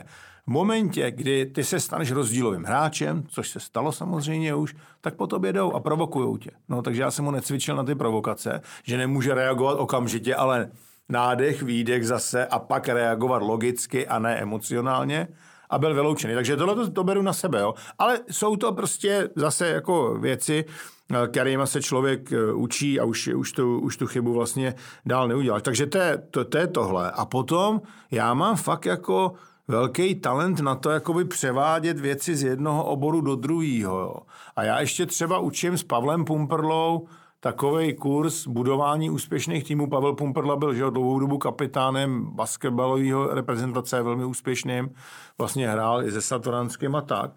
v 0.46 0.50
momentě, 0.50 1.11
kdy 1.11 1.46
ty 1.46 1.64
se 1.64 1.80
staneš 1.80 2.12
rozdílovým 2.12 2.64
hráčem, 2.64 3.24
což 3.28 3.48
se 3.48 3.61
stalo 3.61 3.92
samozřejmě 3.92 4.54
už, 4.54 4.74
tak 5.00 5.14
po 5.14 5.26
tobě 5.26 5.52
jdou 5.52 5.72
a 5.72 5.80
provokujou 5.80 6.36
tě. 6.36 6.50
No, 6.68 6.82
takže 6.82 7.02
já 7.02 7.11
jsem 7.11 7.24
ho 7.24 7.30
necvičil 7.30 7.76
na 7.76 7.84
ty 7.84 7.94
provokace, 7.94 8.61
že 8.82 8.98
nemůže 8.98 9.34
reagovat 9.34 9.78
okamžitě, 9.78 10.34
ale 10.34 10.70
nádech, 11.09 11.62
výdech 11.62 12.06
zase 12.06 12.46
a 12.46 12.59
pak 12.59 12.88
reagovat 12.88 13.42
logicky 13.42 14.06
a 14.06 14.18
ne 14.18 14.36
emocionálně 14.36 15.28
a 15.70 15.78
byl 15.78 15.94
vyloučený. 15.94 16.34
Takže 16.34 16.56
tohle 16.56 16.74
to, 16.74 16.90
to 16.90 17.04
beru 17.04 17.22
na 17.22 17.32
sebe. 17.32 17.60
Jo. 17.60 17.74
Ale 17.98 18.20
jsou 18.30 18.56
to 18.56 18.72
prostě 18.72 19.28
zase 19.36 19.68
jako 19.68 20.18
věci, 20.18 20.64
eh, 21.10 21.28
kterými 21.28 21.62
se 21.64 21.82
člověk 21.82 22.32
eh, 22.32 22.52
učí 22.52 23.00
a 23.00 23.04
už, 23.04 23.28
už, 23.28 23.52
tu, 23.52 23.78
už 23.80 23.96
tu 23.96 24.06
chybu 24.06 24.32
vlastně 24.32 24.74
dál 25.06 25.28
neudělá. 25.28 25.60
Takže 25.60 25.86
to 25.86 25.98
je, 25.98 26.22
to, 26.30 26.44
to 26.44 26.58
je 26.58 26.66
tohle. 26.66 27.10
A 27.10 27.24
potom 27.24 27.80
já 28.10 28.34
mám 28.34 28.56
fakt 28.56 28.86
jako 28.86 29.32
velký 29.68 30.14
talent 30.14 30.60
na 30.60 30.74
to, 30.74 30.90
jakoby 30.90 31.24
převádět 31.24 31.98
věci 31.98 32.36
z 32.36 32.42
jednoho 32.42 32.84
oboru 32.84 33.20
do 33.20 33.36
druhého. 33.36 34.22
A 34.56 34.62
já 34.62 34.80
ještě 34.80 35.06
třeba 35.06 35.38
učím 35.38 35.78
s 35.78 35.82
Pavlem 35.82 36.24
Pumperlou 36.24 37.08
takový 37.41 37.95
kurz 37.95 38.47
budování 38.47 39.11
úspěšných 39.11 39.64
týmů. 39.64 39.91
Pavel 39.91 40.14
Pumperla 40.14 40.57
byl 40.57 40.74
že, 40.74 40.84
dlouhou 40.91 41.18
dobu 41.18 41.39
kapitánem 41.39 42.24
basketbalového 42.24 43.34
reprezentace, 43.34 44.03
velmi 44.03 44.24
úspěšným. 44.24 44.91
Vlastně 45.39 45.68
hrál 45.68 46.05
i 46.05 46.12
se 46.12 46.22
Satoranským 46.22 46.95
a 46.95 47.01
tak. 47.01 47.30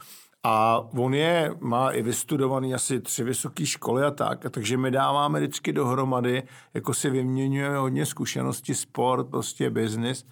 A 0.44 0.86
on 0.98 1.14
je, 1.14 1.56
má 1.60 1.92
i 1.92 2.02
vystudovaný 2.02 2.74
asi 2.74 3.00
tři 3.00 3.24
vysoké 3.24 3.66
školy 3.66 4.04
a 4.04 4.12
tak, 4.12 4.46
takže 4.50 4.78
my 4.78 4.92
dáváme 4.92 5.40
vždycky 5.40 5.74
dohromady, 5.74 6.44
jako 6.74 6.94
si 6.94 7.10
vyměňujeme 7.10 7.78
hodně 7.78 8.06
zkušenosti, 8.06 8.76
sport, 8.76 9.30
prostě 9.30 9.70
biznis 9.70 10.26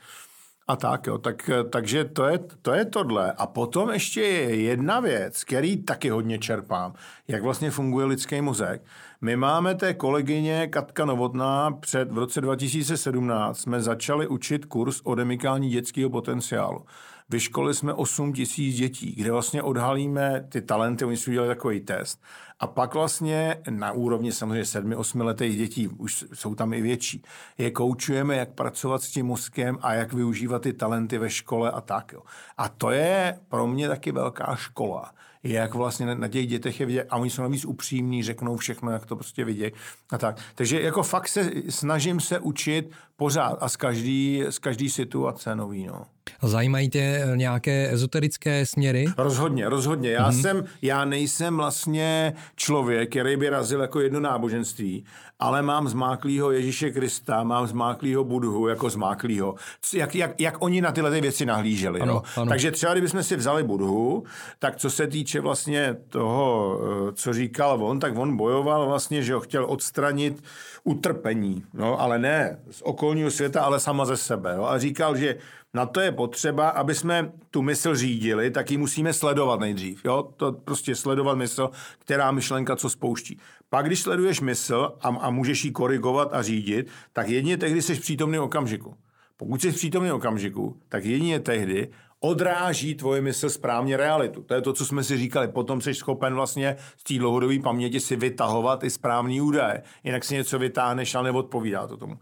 a 0.70 0.76
tak, 0.76 1.08
jo. 1.08 1.18
Tak, 1.18 1.50
takže 1.70 2.06
to 2.06 2.26
je, 2.26 2.40
to 2.62 2.74
je 2.74 2.86
tohle. 2.86 3.32
A 3.32 3.48
potom 3.48 3.90
ještě 3.90 4.22
je 4.22 4.56
jedna 4.62 5.00
věc, 5.00 5.44
který 5.44 5.84
taky 5.84 6.10
hodně 6.10 6.40
čerpám, 6.40 6.94
jak 7.28 7.44
vlastně 7.44 7.72
funguje 7.72 8.06
lidský 8.06 8.42
mozek. 8.42 8.82
My 9.22 9.36
máme 9.36 9.76
té 9.76 9.94
kolegyně 9.94 10.68
Katka 10.68 11.06
Novotná 11.06 11.72
před 11.72 12.12
v 12.12 12.18
roce 12.18 12.42
2017 12.42 13.60
jsme 13.60 13.82
začali 13.82 14.28
učit 14.28 14.66
kurz 14.66 15.02
o 15.04 15.16
demikální 15.16 15.70
dětského 15.70 16.10
potenciálu. 16.10 16.86
Vyškolili 17.30 17.74
jsme 17.74 17.94
8 17.94 18.34
tisíc 18.34 18.76
dětí, 18.76 19.16
kde 19.18 19.32
vlastně 19.32 19.64
odhalíme 19.64 20.46
ty 20.50 20.62
talenty, 20.62 21.06
oni 21.06 21.18
si 21.18 21.30
udělali 21.30 21.56
takový 21.56 21.80
test. 21.82 22.22
A 22.60 22.68
pak 22.68 22.94
vlastně 22.94 23.56
na 23.70 23.92
úrovni 23.92 24.32
samozřejmě 24.32 24.64
7-8 24.64 25.24
letých 25.24 25.58
dětí, 25.58 25.88
už 25.88 26.26
jsou 26.34 26.56
tam 26.56 26.74
i 26.74 26.82
větší, 26.82 27.24
je 27.58 27.72
koučujeme, 27.72 28.36
jak 28.36 28.50
pracovat 28.50 29.04
s 29.04 29.12
tím 29.12 29.26
mozkem 29.26 29.78
a 29.82 29.94
jak 29.94 30.14
využívat 30.14 30.62
ty 30.62 30.74
talenty 30.74 31.18
ve 31.18 31.30
škole 31.30 31.72
a 31.72 31.82
tak. 31.82 32.14
Jo. 32.14 32.22
A 32.58 32.70
to 32.70 32.92
je 32.92 33.40
pro 33.48 33.68
mě 33.68 33.88
taky 33.88 34.12
velká 34.12 34.56
škola 34.56 35.12
jak 35.44 35.74
vlastně 35.74 36.16
na 36.16 36.28
těch 36.28 36.48
dětech 36.48 36.80
je 36.80 36.86
vidět. 36.86 37.08
A 37.10 37.18
oni 37.18 37.30
jsou 37.30 37.42
navíc 37.42 37.66
upřímní, 37.66 38.24
řeknou 38.24 38.58
všechno, 38.58 38.92
jak 38.92 39.06
to 39.06 39.16
prostě 39.16 39.46
vidějí. 39.46 39.72
A 40.10 40.18
tak. 40.18 40.38
Takže 40.56 40.82
jako 40.82 41.04
fakt 41.04 41.28
se 41.28 41.52
snažím 41.70 42.20
se 42.20 42.40
učit 42.40 42.92
pořád 43.16 43.58
a 43.62 43.70
z 43.70 43.76
každý, 43.76 44.44
z 44.50 44.60
každý 44.60 44.90
situace 44.90 45.56
nový. 45.56 45.88
No. 45.88 46.06
Zajímají 46.42 46.90
tě 46.90 47.24
nějaké 47.36 47.92
ezoterické 47.92 48.66
směry? 48.66 49.06
Rozhodně, 49.18 49.70
rozhodně. 49.70 50.12
Já, 50.12 50.30
mm-hmm. 50.30 50.42
jsem, 50.42 50.66
já 50.82 51.06
nejsem 51.06 51.58
vlastně 51.58 52.34
člověk, 52.56 53.10
který 53.10 53.38
by 53.38 53.50
razil 53.50 53.82
jako 53.82 54.00
jedno 54.00 54.20
náboženství, 54.20 55.06
ale 55.40 55.62
mám 55.62 55.88
zmáklýho 55.88 56.52
Ježíše 56.52 56.92
Krista, 56.92 57.44
mám 57.44 57.68
zmáklýho 57.68 58.24
Budhu 58.24 58.68
jako 58.68 58.90
zmáklýho. 58.90 59.56
Jak, 59.94 60.16
jak, 60.16 60.42
jak 60.42 60.56
oni 60.60 60.82
na 60.82 60.92
tyhle 60.92 61.22
věci 61.22 61.46
nahlíželi. 61.46 62.02
Ano, 62.02 62.14
no? 62.14 62.24
ano. 62.36 62.50
Takže 62.50 62.72
třeba, 62.72 62.94
kdybychom 62.94 63.24
si 63.24 63.36
vzali 63.36 63.64
Budhu, 63.64 64.24
tak 64.60 64.76
co 64.76 64.90
se 64.90 65.08
týče 65.08 65.42
vlastně 65.42 65.96
toho, 66.10 66.80
eh, 67.10 67.12
co 67.14 67.34
říkal 67.34 67.84
on, 67.84 68.00
tak 68.00 68.18
on 68.18 68.38
bojoval 68.38 68.86
vlastně, 68.86 69.24
že 69.24 69.34
ho 69.34 69.40
chtěl 69.40 69.66
odstranit 69.66 70.44
utrpení, 70.84 71.64
no, 71.74 72.02
ale 72.02 72.20
ne 72.20 72.60
z 72.72 72.82
okolního 72.82 73.32
světa, 73.32 73.62
ale 73.62 73.80
sama 73.80 74.06
ze 74.06 74.18
sebe. 74.18 74.56
No? 74.58 74.70
A 74.70 74.80
říkal, 74.80 75.16
že 75.16 75.36
na 75.74 75.86
to 75.86 76.00
je 76.00 76.12
potřeba, 76.12 76.70
aby 76.70 76.96
jsme 76.96 77.32
tu 77.52 77.62
mysl 77.62 77.96
řídili, 77.96 78.52
tak 78.52 78.72
ji 78.72 78.78
musíme 78.78 79.14
sledovat 79.14 79.60
nejdřív. 79.60 80.06
Jo? 80.06 80.30
To 80.38 80.52
prostě 80.52 80.96
sledovat 80.96 81.36
mysl, 81.36 81.70
která 82.00 82.32
myšlenka 82.32 82.76
co 82.76 82.90
spouští. 82.90 83.40
Pak, 83.70 83.86
když 83.86 84.02
sleduješ 84.02 84.42
mysl 84.42 84.94
a, 85.02 85.08
a 85.08 85.30
můžeš 85.30 85.66
ji 85.66 85.72
korigovat 85.72 86.34
a 86.34 86.42
řídit, 86.42 86.88
tak 87.14 87.30
jedině 87.30 87.58
tehdy 87.58 87.82
jsi 87.82 87.96
v 87.96 88.02
přítomném 88.02 88.44
okamžiku. 88.44 88.96
Pokud 89.38 89.62
jsi 89.62 89.72
v 89.72 89.76
přítomném 89.76 90.16
okamžiku, 90.16 90.78
tak 90.90 91.06
jedině 91.06 91.40
tehdy 91.40 91.90
odráží 92.20 92.96
tvoje 92.96 93.22
mysl 93.22 93.50
správně 93.50 93.98
realitu. 93.98 94.44
To 94.44 94.54
je 94.54 94.62
to, 94.62 94.74
co 94.74 94.86
jsme 94.86 95.04
si 95.04 95.18
říkali. 95.18 95.48
Potom 95.48 95.82
jsi 95.82 95.94
schopen 95.94 96.36
vlastně 96.36 96.76
z 96.98 97.04
té 97.04 97.14
dlouhodobé 97.14 97.60
paměti 97.60 98.00
si 98.00 98.16
vytahovat 98.16 98.84
i 98.84 98.90
správný 98.90 99.42
údaje. 99.42 99.84
Jinak 100.04 100.24
si 100.24 100.36
něco 100.36 100.60
vytáhneš 100.60 101.16
a 101.16 101.22
neodpovídá 101.22 101.88
to 101.88 101.98
tomu. 101.98 102.20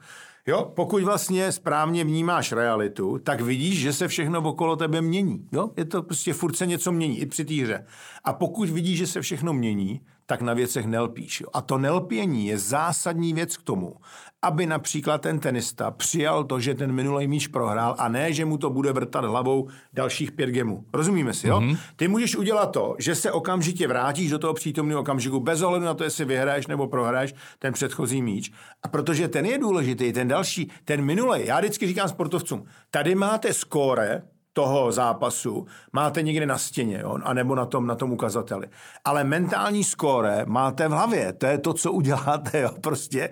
Jo, 0.48 0.72
pokud 0.76 1.04
vlastně 1.04 1.52
správně 1.52 2.04
vnímáš 2.04 2.52
realitu, 2.52 3.20
tak 3.20 3.42
vidíš, 3.42 3.80
že 3.80 3.94
se 3.94 4.08
všechno 4.08 4.42
okolo 4.42 4.76
tebe 4.76 5.02
mění. 5.02 5.48
Jo? 5.52 5.70
Je 5.78 5.86
to 5.86 6.04
prostě 6.04 6.34
furt 6.34 6.56
se 6.56 6.66
něco 6.66 6.92
mění, 6.92 7.20
i 7.20 7.26
při 7.26 7.46
té 7.46 7.54
hře. 7.54 7.86
A 8.24 8.34
pokud 8.34 8.70
vidíš, 8.70 8.98
že 8.98 9.08
se 9.08 9.22
všechno 9.22 9.54
mění, 9.54 10.02
tak 10.30 10.42
na 10.42 10.54
věcech 10.54 10.86
nelpíš. 10.86 11.42
Jo? 11.42 11.48
A 11.54 11.62
to 11.62 11.78
nelpění 11.78 12.48
je 12.48 12.58
zásadní 12.58 13.34
věc 13.34 13.58
k 13.58 13.64
tomu, 13.64 13.96
aby 14.42 14.66
například 14.66 15.22
ten 15.22 15.40
tenista 15.40 15.92
přijal 15.92 16.44
to, 16.44 16.60
že 16.60 16.76
ten 16.76 16.92
minulý 16.92 17.28
míč 17.28 17.48
prohrál 17.48 17.96
a 17.98 18.08
ne, 18.08 18.34
že 18.34 18.46
mu 18.46 18.58
to 18.58 18.70
bude 18.70 18.92
vrtat 18.92 19.26
hlavou 19.26 19.68
dalších 19.94 20.32
pět 20.32 20.50
gemů. 20.50 20.86
Rozumíme 20.94 21.34
si, 21.34 21.48
jo? 21.48 21.60
Mm-hmm. 21.60 21.78
Ty 21.96 22.08
můžeš 22.08 22.36
udělat 22.36 22.66
to, 22.66 22.96
že 23.00 23.16
se 23.16 23.32
okamžitě 23.32 23.88
vrátíš 23.88 24.30
do 24.30 24.40
toho 24.40 24.54
přítomného 24.54 25.02
okamžiku, 25.02 25.40
bez 25.40 25.62
ohledu 25.62 25.86
na 25.86 25.94
to, 25.94 26.04
jestli 26.04 26.26
vyhraješ 26.26 26.68
nebo 26.68 26.88
prohraješ 26.88 27.34
ten 27.60 27.74
předchozí 27.74 28.22
míč. 28.22 28.52
A 28.84 28.88
protože 28.88 29.28
ten 29.28 29.46
je 29.46 29.58
důležitý, 29.58 30.14
ten 30.14 30.28
další, 30.28 30.72
ten 30.86 31.02
minulý, 31.02 31.46
já 31.46 31.60
vždycky 31.60 31.88
říkám 31.88 32.10
sportovcům, 32.10 32.66
tady 32.92 33.16
máte 33.16 33.54
skóre, 33.54 34.22
toho 34.58 34.92
zápasu 34.92 35.66
máte 35.94 36.22
někde 36.22 36.46
na 36.46 36.58
stěně, 36.58 37.00
jo, 37.04 37.18
anebo 37.24 37.56
na 37.56 37.66
tom, 37.66 37.88
na 37.88 37.96
tom 37.96 38.12
ukazateli. 38.12 38.68
Ale 39.06 39.24
mentální 39.24 39.84
skóre 39.84 40.46
máte 40.46 40.88
v 40.88 40.92
hlavě, 40.92 41.34
to 41.34 41.46
je 41.46 41.58
to, 41.58 41.74
co 41.74 41.92
uděláte, 41.92 42.62
jo, 42.62 42.70
prostě 42.82 43.30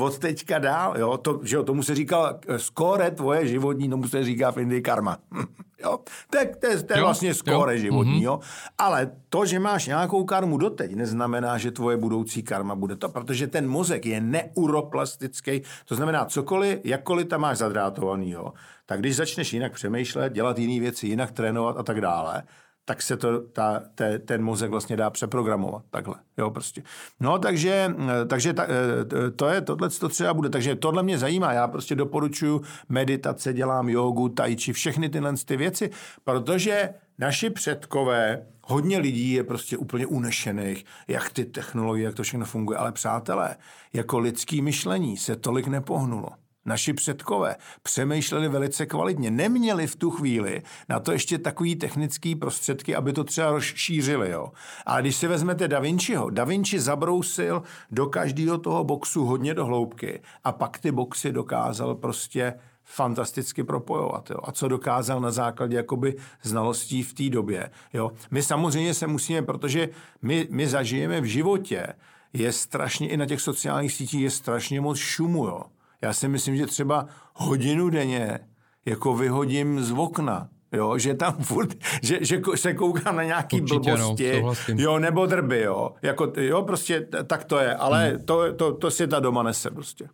od 0.00 0.18
teďka 0.18 0.58
dál, 0.58 0.94
jo, 0.98 1.18
to, 1.18 1.40
že 1.42 1.56
jo, 1.56 1.62
tomu 1.62 1.82
se 1.82 1.94
říká 1.94 2.38
skóre 2.56 3.10
tvoje 3.10 3.46
životní, 3.46 3.90
tomu 3.90 4.08
se 4.08 4.24
říká 4.24 4.50
v 4.50 4.58
Indii 4.58 4.82
karma. 4.82 5.18
Jo? 5.82 5.98
To 6.30 6.38
je, 6.38 6.46
to 6.46 6.66
je, 6.66 6.82
to 6.82 6.92
je 6.92 6.98
jo, 6.98 7.04
vlastně 7.04 7.34
skóre 7.34 7.78
životní. 7.78 8.20
Mm-hmm. 8.20 8.24
Jo? 8.24 8.40
Ale 8.78 9.10
to, 9.28 9.46
že 9.46 9.58
máš 9.58 9.86
nějakou 9.86 10.24
karmu 10.24 10.58
doteď, 10.58 10.94
neznamená, 10.94 11.58
že 11.58 11.70
tvoje 11.70 11.96
budoucí 11.96 12.42
karma 12.42 12.74
bude 12.74 12.96
to, 12.96 13.08
protože 13.08 13.46
ten 13.46 13.68
mozek 13.68 14.06
je 14.06 14.20
neuroplastický. 14.20 15.62
To 15.84 15.94
znamená, 15.94 16.24
cokoliv, 16.24 16.78
jakkoliv 16.84 17.28
tam 17.28 17.40
máš 17.40 17.58
zadrátovaný, 17.58 18.30
jo? 18.30 18.52
Tak 18.92 19.00
když 19.00 19.16
začneš 19.16 19.52
jinak 19.52 19.72
přemýšlet, 19.72 20.32
dělat 20.32 20.58
jiné 20.58 20.80
věci, 20.80 21.06
jinak 21.06 21.32
trénovat 21.32 21.76
a 21.76 21.82
tak 21.82 22.00
dále, 22.00 22.42
tak 22.84 23.02
se 23.02 23.16
to, 23.16 23.40
ta, 23.40 23.82
te, 23.94 24.18
ten 24.18 24.42
mozek 24.42 24.70
vlastně 24.70 24.96
dá 24.96 25.10
přeprogramovat 25.10 25.82
takhle, 25.90 26.14
jo, 26.38 26.50
prostě. 26.50 26.82
No, 27.20 27.38
takže, 27.38 27.94
takže 28.26 28.52
ta, 28.52 28.64
eh, 28.64 29.30
to 29.30 29.48
je, 29.48 29.60
tohle 29.60 29.90
to 29.90 30.08
třeba 30.08 30.34
bude, 30.34 30.48
takže 30.48 30.76
tohle 30.76 31.02
mě 31.02 31.18
zajímá, 31.18 31.52
já 31.52 31.68
prostě 31.68 31.94
doporučuji 31.94 32.60
meditace, 32.88 33.52
dělám 33.52 33.88
jogu, 33.88 34.28
tai 34.28 34.56
chi, 34.56 34.72
všechny 34.72 35.08
tyhle 35.08 35.34
ty 35.44 35.56
věci, 35.56 35.90
protože 36.24 36.94
naši 37.18 37.50
předkové, 37.50 38.46
hodně 38.62 38.98
lidí 38.98 39.32
je 39.32 39.44
prostě 39.44 39.76
úplně 39.76 40.06
unešených, 40.06 40.84
jak 41.08 41.30
ty 41.30 41.44
technologie, 41.44 42.04
jak 42.04 42.14
to 42.14 42.22
všechno 42.22 42.46
funguje, 42.46 42.78
ale 42.78 42.92
přátelé, 42.92 43.56
jako 43.92 44.18
lidský 44.18 44.62
myšlení 44.62 45.16
se 45.16 45.36
tolik 45.36 45.66
nepohnulo. 45.66 46.41
Naši 46.64 46.92
předkové 46.92 47.56
přemýšleli 47.82 48.48
velice 48.48 48.86
kvalitně. 48.86 49.30
Neměli 49.30 49.86
v 49.86 49.96
tu 49.96 50.10
chvíli 50.10 50.62
na 50.88 51.00
to 51.00 51.12
ještě 51.12 51.38
takový 51.38 51.76
technický 51.76 52.34
prostředky, 52.34 52.94
aby 52.94 53.12
to 53.12 53.24
třeba 53.24 53.50
rozšířili. 53.50 54.30
Jo. 54.30 54.52
A 54.86 55.00
když 55.00 55.16
si 55.16 55.26
vezmete 55.26 55.68
Da 55.68 55.80
Vinciho, 55.80 56.30
Da 56.30 56.44
Vinci 56.44 56.80
zabrousil 56.80 57.62
do 57.90 58.06
každého 58.06 58.58
toho 58.58 58.84
boxu 58.84 59.24
hodně 59.24 59.54
do 59.54 59.66
hloubky 59.66 60.20
a 60.44 60.52
pak 60.52 60.78
ty 60.78 60.92
boxy 60.92 61.32
dokázal 61.32 61.94
prostě 61.94 62.54
fantasticky 62.84 63.64
propojovat. 63.64 64.30
Jo. 64.30 64.38
A 64.44 64.52
co 64.52 64.68
dokázal 64.68 65.20
na 65.20 65.30
základě 65.30 65.76
jakoby 65.76 66.16
znalostí 66.42 67.02
v 67.02 67.14
té 67.14 67.28
době. 67.28 67.70
Jo. 67.92 68.10
My 68.30 68.42
samozřejmě 68.42 68.94
se 68.94 69.06
musíme, 69.06 69.42
protože 69.42 69.88
my, 70.22 70.46
my 70.50 70.68
zažijeme 70.68 71.20
v 71.20 71.24
životě, 71.24 71.86
je 72.32 72.52
strašně, 72.52 73.08
i 73.08 73.16
na 73.16 73.26
těch 73.26 73.40
sociálních 73.40 73.92
sítích 73.92 74.22
je 74.22 74.30
strašně 74.30 74.80
moc 74.80 74.98
šumu. 74.98 75.46
Jo. 75.46 75.62
Já 76.02 76.12
si 76.12 76.28
myslím, 76.28 76.56
že 76.56 76.66
třeba 76.66 77.06
hodinu 77.34 77.90
denně 77.90 78.38
jako 78.86 79.16
vyhodím 79.16 79.82
z 79.82 79.92
okna. 79.92 80.48
Jo, 80.72 80.98
že 80.98 81.14
tam 81.14 81.32
furt, 81.42 81.84
že, 82.02 82.18
že 82.20 82.40
se 82.54 82.74
kouká 82.74 83.12
na 83.12 83.22
nějaký 83.22 83.60
Určitě, 83.60 83.90
no, 83.90 83.96
blbosti, 83.96 84.42
no, 84.42 84.54
jo, 84.68 84.98
nebo 84.98 85.26
drby, 85.26 85.60
jo. 85.60 85.90
Jako, 86.02 86.32
jo, 86.36 86.62
prostě 86.62 87.08
tak 87.26 87.44
to 87.44 87.58
je, 87.58 87.74
ale 87.74 88.08
hmm. 88.08 88.24
to, 88.24 88.52
to, 88.52 88.74
to 88.74 88.90
si 88.90 89.06
ta 89.06 89.20
doma 89.20 89.42
nese 89.42 89.70
prostě. 89.70 90.08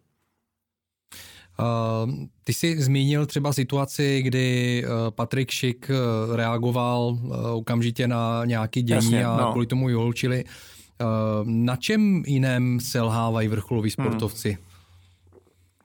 Uh, 1.61 2.13
ty 2.45 2.53
jsi 2.53 2.83
zmínil 2.83 3.27
třeba 3.27 3.53
situaci, 3.53 4.23
kdy 4.23 4.85
uh, 4.85 5.11
Patrik 5.11 5.51
Šik 5.51 5.91
uh, 5.91 6.37
reagoval 6.37 7.01
uh, 7.01 7.51
okamžitě 7.51 8.09
na 8.09 8.45
nějaký 8.45 8.83
dění 8.83 8.97
Jasně, 8.97 9.27
a 9.27 9.37
no. 9.37 9.51
kvůli 9.51 9.67
tomu 9.67 9.89
jolčili. 9.89 10.45
Uh, 10.45 11.09
na 11.45 11.77
čem 11.77 12.23
jiném 12.27 12.81
selhávají 12.81 13.49
vrcholoví 13.49 13.91
sportovci? 13.91 14.53
Hmm 14.53 14.68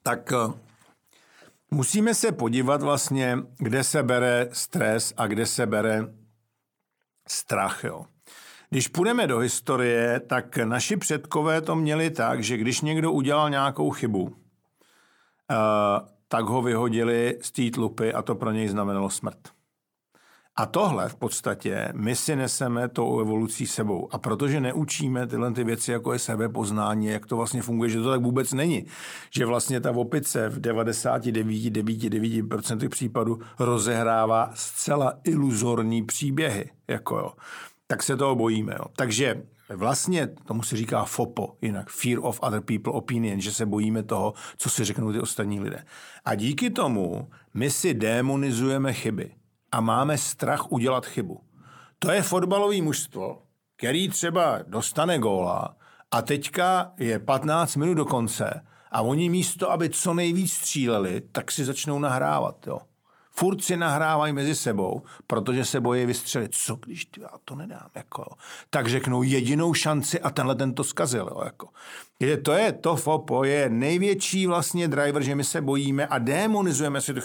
tak 0.04 0.32
eh, 0.32 0.54
musíme 1.72 2.14
se 2.14 2.32
podívat 2.32 2.82
vlastně, 2.82 3.38
kde 3.58 3.84
se 3.84 4.04
bere 4.04 4.50
stres 4.52 5.14
a 5.18 5.28
kde 5.28 5.46
se 5.46 5.66
bere 5.66 6.14
strach. 7.28 7.84
Jo. 7.84 8.06
Když 8.70 8.88
půjdeme 8.88 9.28
do 9.28 9.38
historie, 9.38 10.20
tak 10.20 10.58
naši 10.58 10.98
předkové 10.98 11.62
to 11.62 11.76
měli 11.76 12.10
tak, 12.10 12.44
že 12.44 12.58
když 12.58 12.82
někdo 12.82 13.12
udělal 13.12 13.50
nějakou 13.50 13.90
chybu, 13.90 14.36
eh, 15.52 15.56
tak 16.28 16.46
ho 16.46 16.62
vyhodili 16.62 17.38
z 17.42 17.52
té 17.52 17.72
tlupy 17.72 18.14
a 18.14 18.22
to 18.22 18.36
pro 18.36 18.52
něj 18.52 18.68
znamenalo 18.68 19.10
smrt. 19.10 19.53
A 20.56 20.66
tohle 20.66 21.10
v 21.10 21.16
podstatě 21.16 21.90
my 21.96 22.16
si 22.16 22.36
neseme 22.36 22.90
tou 22.90 23.20
evolucí 23.20 23.68
sebou. 23.68 24.08
A 24.12 24.18
protože 24.18 24.62
neučíme 24.62 25.28
tyhle 25.28 25.54
ty 25.54 25.64
věci, 25.64 25.92
jako 25.92 26.14
je 26.14 26.20
sebepoznání, 26.20 27.08
jak 27.08 27.26
to 27.26 27.38
vlastně 27.38 27.62
funguje, 27.62 27.90
že 27.90 28.02
to 28.02 28.10
tak 28.10 28.22
vůbec 28.22 28.54
není. 28.54 28.86
Že 29.32 29.46
vlastně 29.46 29.82
ta 29.82 29.92
opice 29.92 30.50
v 30.50 30.62
99,99% 30.62 32.90
případů 32.90 33.40
rozehrává 33.60 34.52
zcela 34.54 35.14
iluzorní 35.24 36.04
příběhy. 36.04 36.70
Jako 36.88 37.18
jo. 37.18 37.34
Tak 37.88 38.04
se 38.04 38.18
toho 38.18 38.36
bojíme. 38.36 38.76
Jo. 38.80 38.86
Takže 38.96 39.44
vlastně 39.76 40.28
tomu 40.28 40.64
se 40.64 40.78
říká 40.78 41.06
FOPO, 41.06 41.58
jinak 41.62 41.90
Fear 41.90 42.20
of 42.22 42.40
Other 42.42 42.62
People 42.62 42.94
Opinion, 42.94 43.42
že 43.42 43.52
se 43.52 43.66
bojíme 43.66 44.04
toho, 44.04 44.34
co 44.58 44.70
si 44.70 44.84
řeknou 44.84 45.12
ty 45.12 45.20
ostatní 45.20 45.60
lidé. 45.60 45.86
A 46.26 46.36
díky 46.36 46.70
tomu 46.70 47.30
my 47.54 47.72
si 47.72 47.94
demonizujeme 47.94 48.94
chyby 48.94 49.32
a 49.74 49.82
máme 49.82 50.18
strach 50.18 50.72
udělat 50.72 51.06
chybu. 51.06 51.42
To 52.00 52.12
je 52.12 52.22
fotbalový 52.22 52.82
mužstvo, 52.82 53.42
který 53.78 54.10
třeba 54.10 54.60
dostane 54.68 55.20
góla 55.20 55.76
a 56.12 56.22
teďka 56.22 56.92
je 56.98 57.20
15 57.20 57.76
minut 57.76 57.94
do 57.94 58.06
konce 58.06 58.66
a 58.92 59.02
oni 59.02 59.30
místo, 59.30 59.72
aby 59.72 59.90
co 59.90 60.14
nejvíc 60.14 60.54
stříleli, 60.54 61.22
tak 61.32 61.52
si 61.52 61.66
začnou 61.66 62.00
nahrávat. 62.00 62.68
Jo 62.68 62.80
furt 63.36 63.64
si 63.64 63.78
nahrávají 63.78 64.34
mezi 64.34 64.56
sebou, 64.56 65.02
protože 65.28 65.66
se 65.66 65.82
bojí 65.82 66.06
vystřelit. 66.06 66.56
Co 66.56 66.76
když 66.76 67.08
já 67.20 67.30
to 67.46 67.56
nedám? 67.56 67.90
Jako, 67.96 68.26
tak 68.70 68.88
řeknou 68.88 69.24
jedinou 69.24 69.74
šanci 69.74 70.20
a 70.20 70.30
tenhle 70.30 70.56
ten 70.56 70.74
to 70.74 70.84
zkazil. 70.84 71.30
Jo, 71.32 71.42
jako. 71.46 71.68
Je, 72.20 72.38
to 72.38 72.52
je 72.52 72.72
to 72.72 72.96
FOPO, 72.96 73.44
je 73.44 73.70
největší 73.70 74.48
vlastně 74.48 74.88
driver, 74.88 75.24
že 75.24 75.36
my 75.36 75.44
se 75.44 75.62
bojíme 75.62 76.08
a 76.08 76.20
demonizujeme 76.20 77.02
si 77.02 77.14
to. 77.14 77.22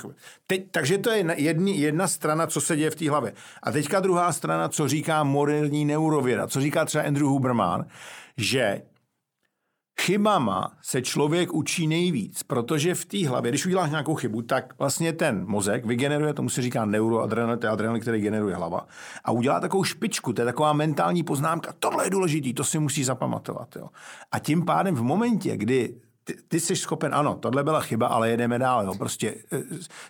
Teď, 0.47 0.65
takže 0.71 0.99
to 0.99 1.11
je 1.11 1.35
jedni, 1.37 1.77
jedna 1.77 2.09
strana, 2.09 2.47
co 2.47 2.61
se 2.61 2.77
děje 2.77 2.91
v 2.91 2.95
té 2.95 3.11
hlavě. 3.11 3.33
A 3.63 3.73
teďka 3.73 4.01
druhá 4.01 4.33
strana, 4.33 4.69
co 4.69 4.89
říká 4.89 5.25
morální 5.25 5.85
neurověda, 5.85 6.47
co 6.47 6.61
říká 6.61 6.85
třeba 6.85 7.05
Andrew 7.05 7.27
Huberman, 7.27 7.87
že 8.37 8.83
Chybama 10.01 10.73
se 10.83 11.03
člověk 11.03 11.55
učí 11.55 11.87
nejvíc, 11.87 12.43
protože 12.43 12.95
v 12.95 13.05
té 13.05 13.29
hlavě, 13.29 13.51
když 13.51 13.67
uděláš 13.67 13.91
nějakou 13.91 14.15
chybu, 14.15 14.43
tak 14.43 14.75
vlastně 14.79 15.13
ten 15.13 15.45
mozek 15.47 15.85
vygeneruje, 15.85 16.35
tomu 16.35 16.49
se 16.49 16.63
říká 16.63 16.85
neuroadrenalin, 16.85 17.59
to 17.59 17.67
je 17.67 17.71
adrenalin, 17.71 18.03
který 18.03 18.21
generuje 18.21 18.55
hlava, 18.57 18.87
a 19.25 19.33
udělá 19.33 19.61
takovou 19.61 19.85
špičku, 19.85 20.33
to 20.33 20.41
je 20.41 20.47
taková 20.47 20.73
mentální 20.73 21.23
poznámka, 21.23 21.75
tohle 21.79 22.07
je 22.07 22.11
důležitý, 22.11 22.55
to 22.55 22.65
si 22.65 22.79
musí 22.79 23.05
zapamatovat. 23.05 23.77
Jo. 23.77 23.89
A 24.33 24.39
tím 24.39 24.65
pádem 24.65 24.95
v 24.95 25.03
momentě, 25.03 25.57
kdy 25.57 25.95
ty, 26.29 26.37
ty 26.49 26.61
jsi 26.61 26.77
schopen, 26.77 27.15
ano, 27.15 27.35
tohle 27.35 27.65
byla 27.65 27.81
chyba, 27.81 28.07
ale 28.07 28.31
jedeme 28.31 28.59
dál. 28.59 28.85
Jo. 28.85 28.95
Prostě 28.95 29.35
e, 29.53 29.63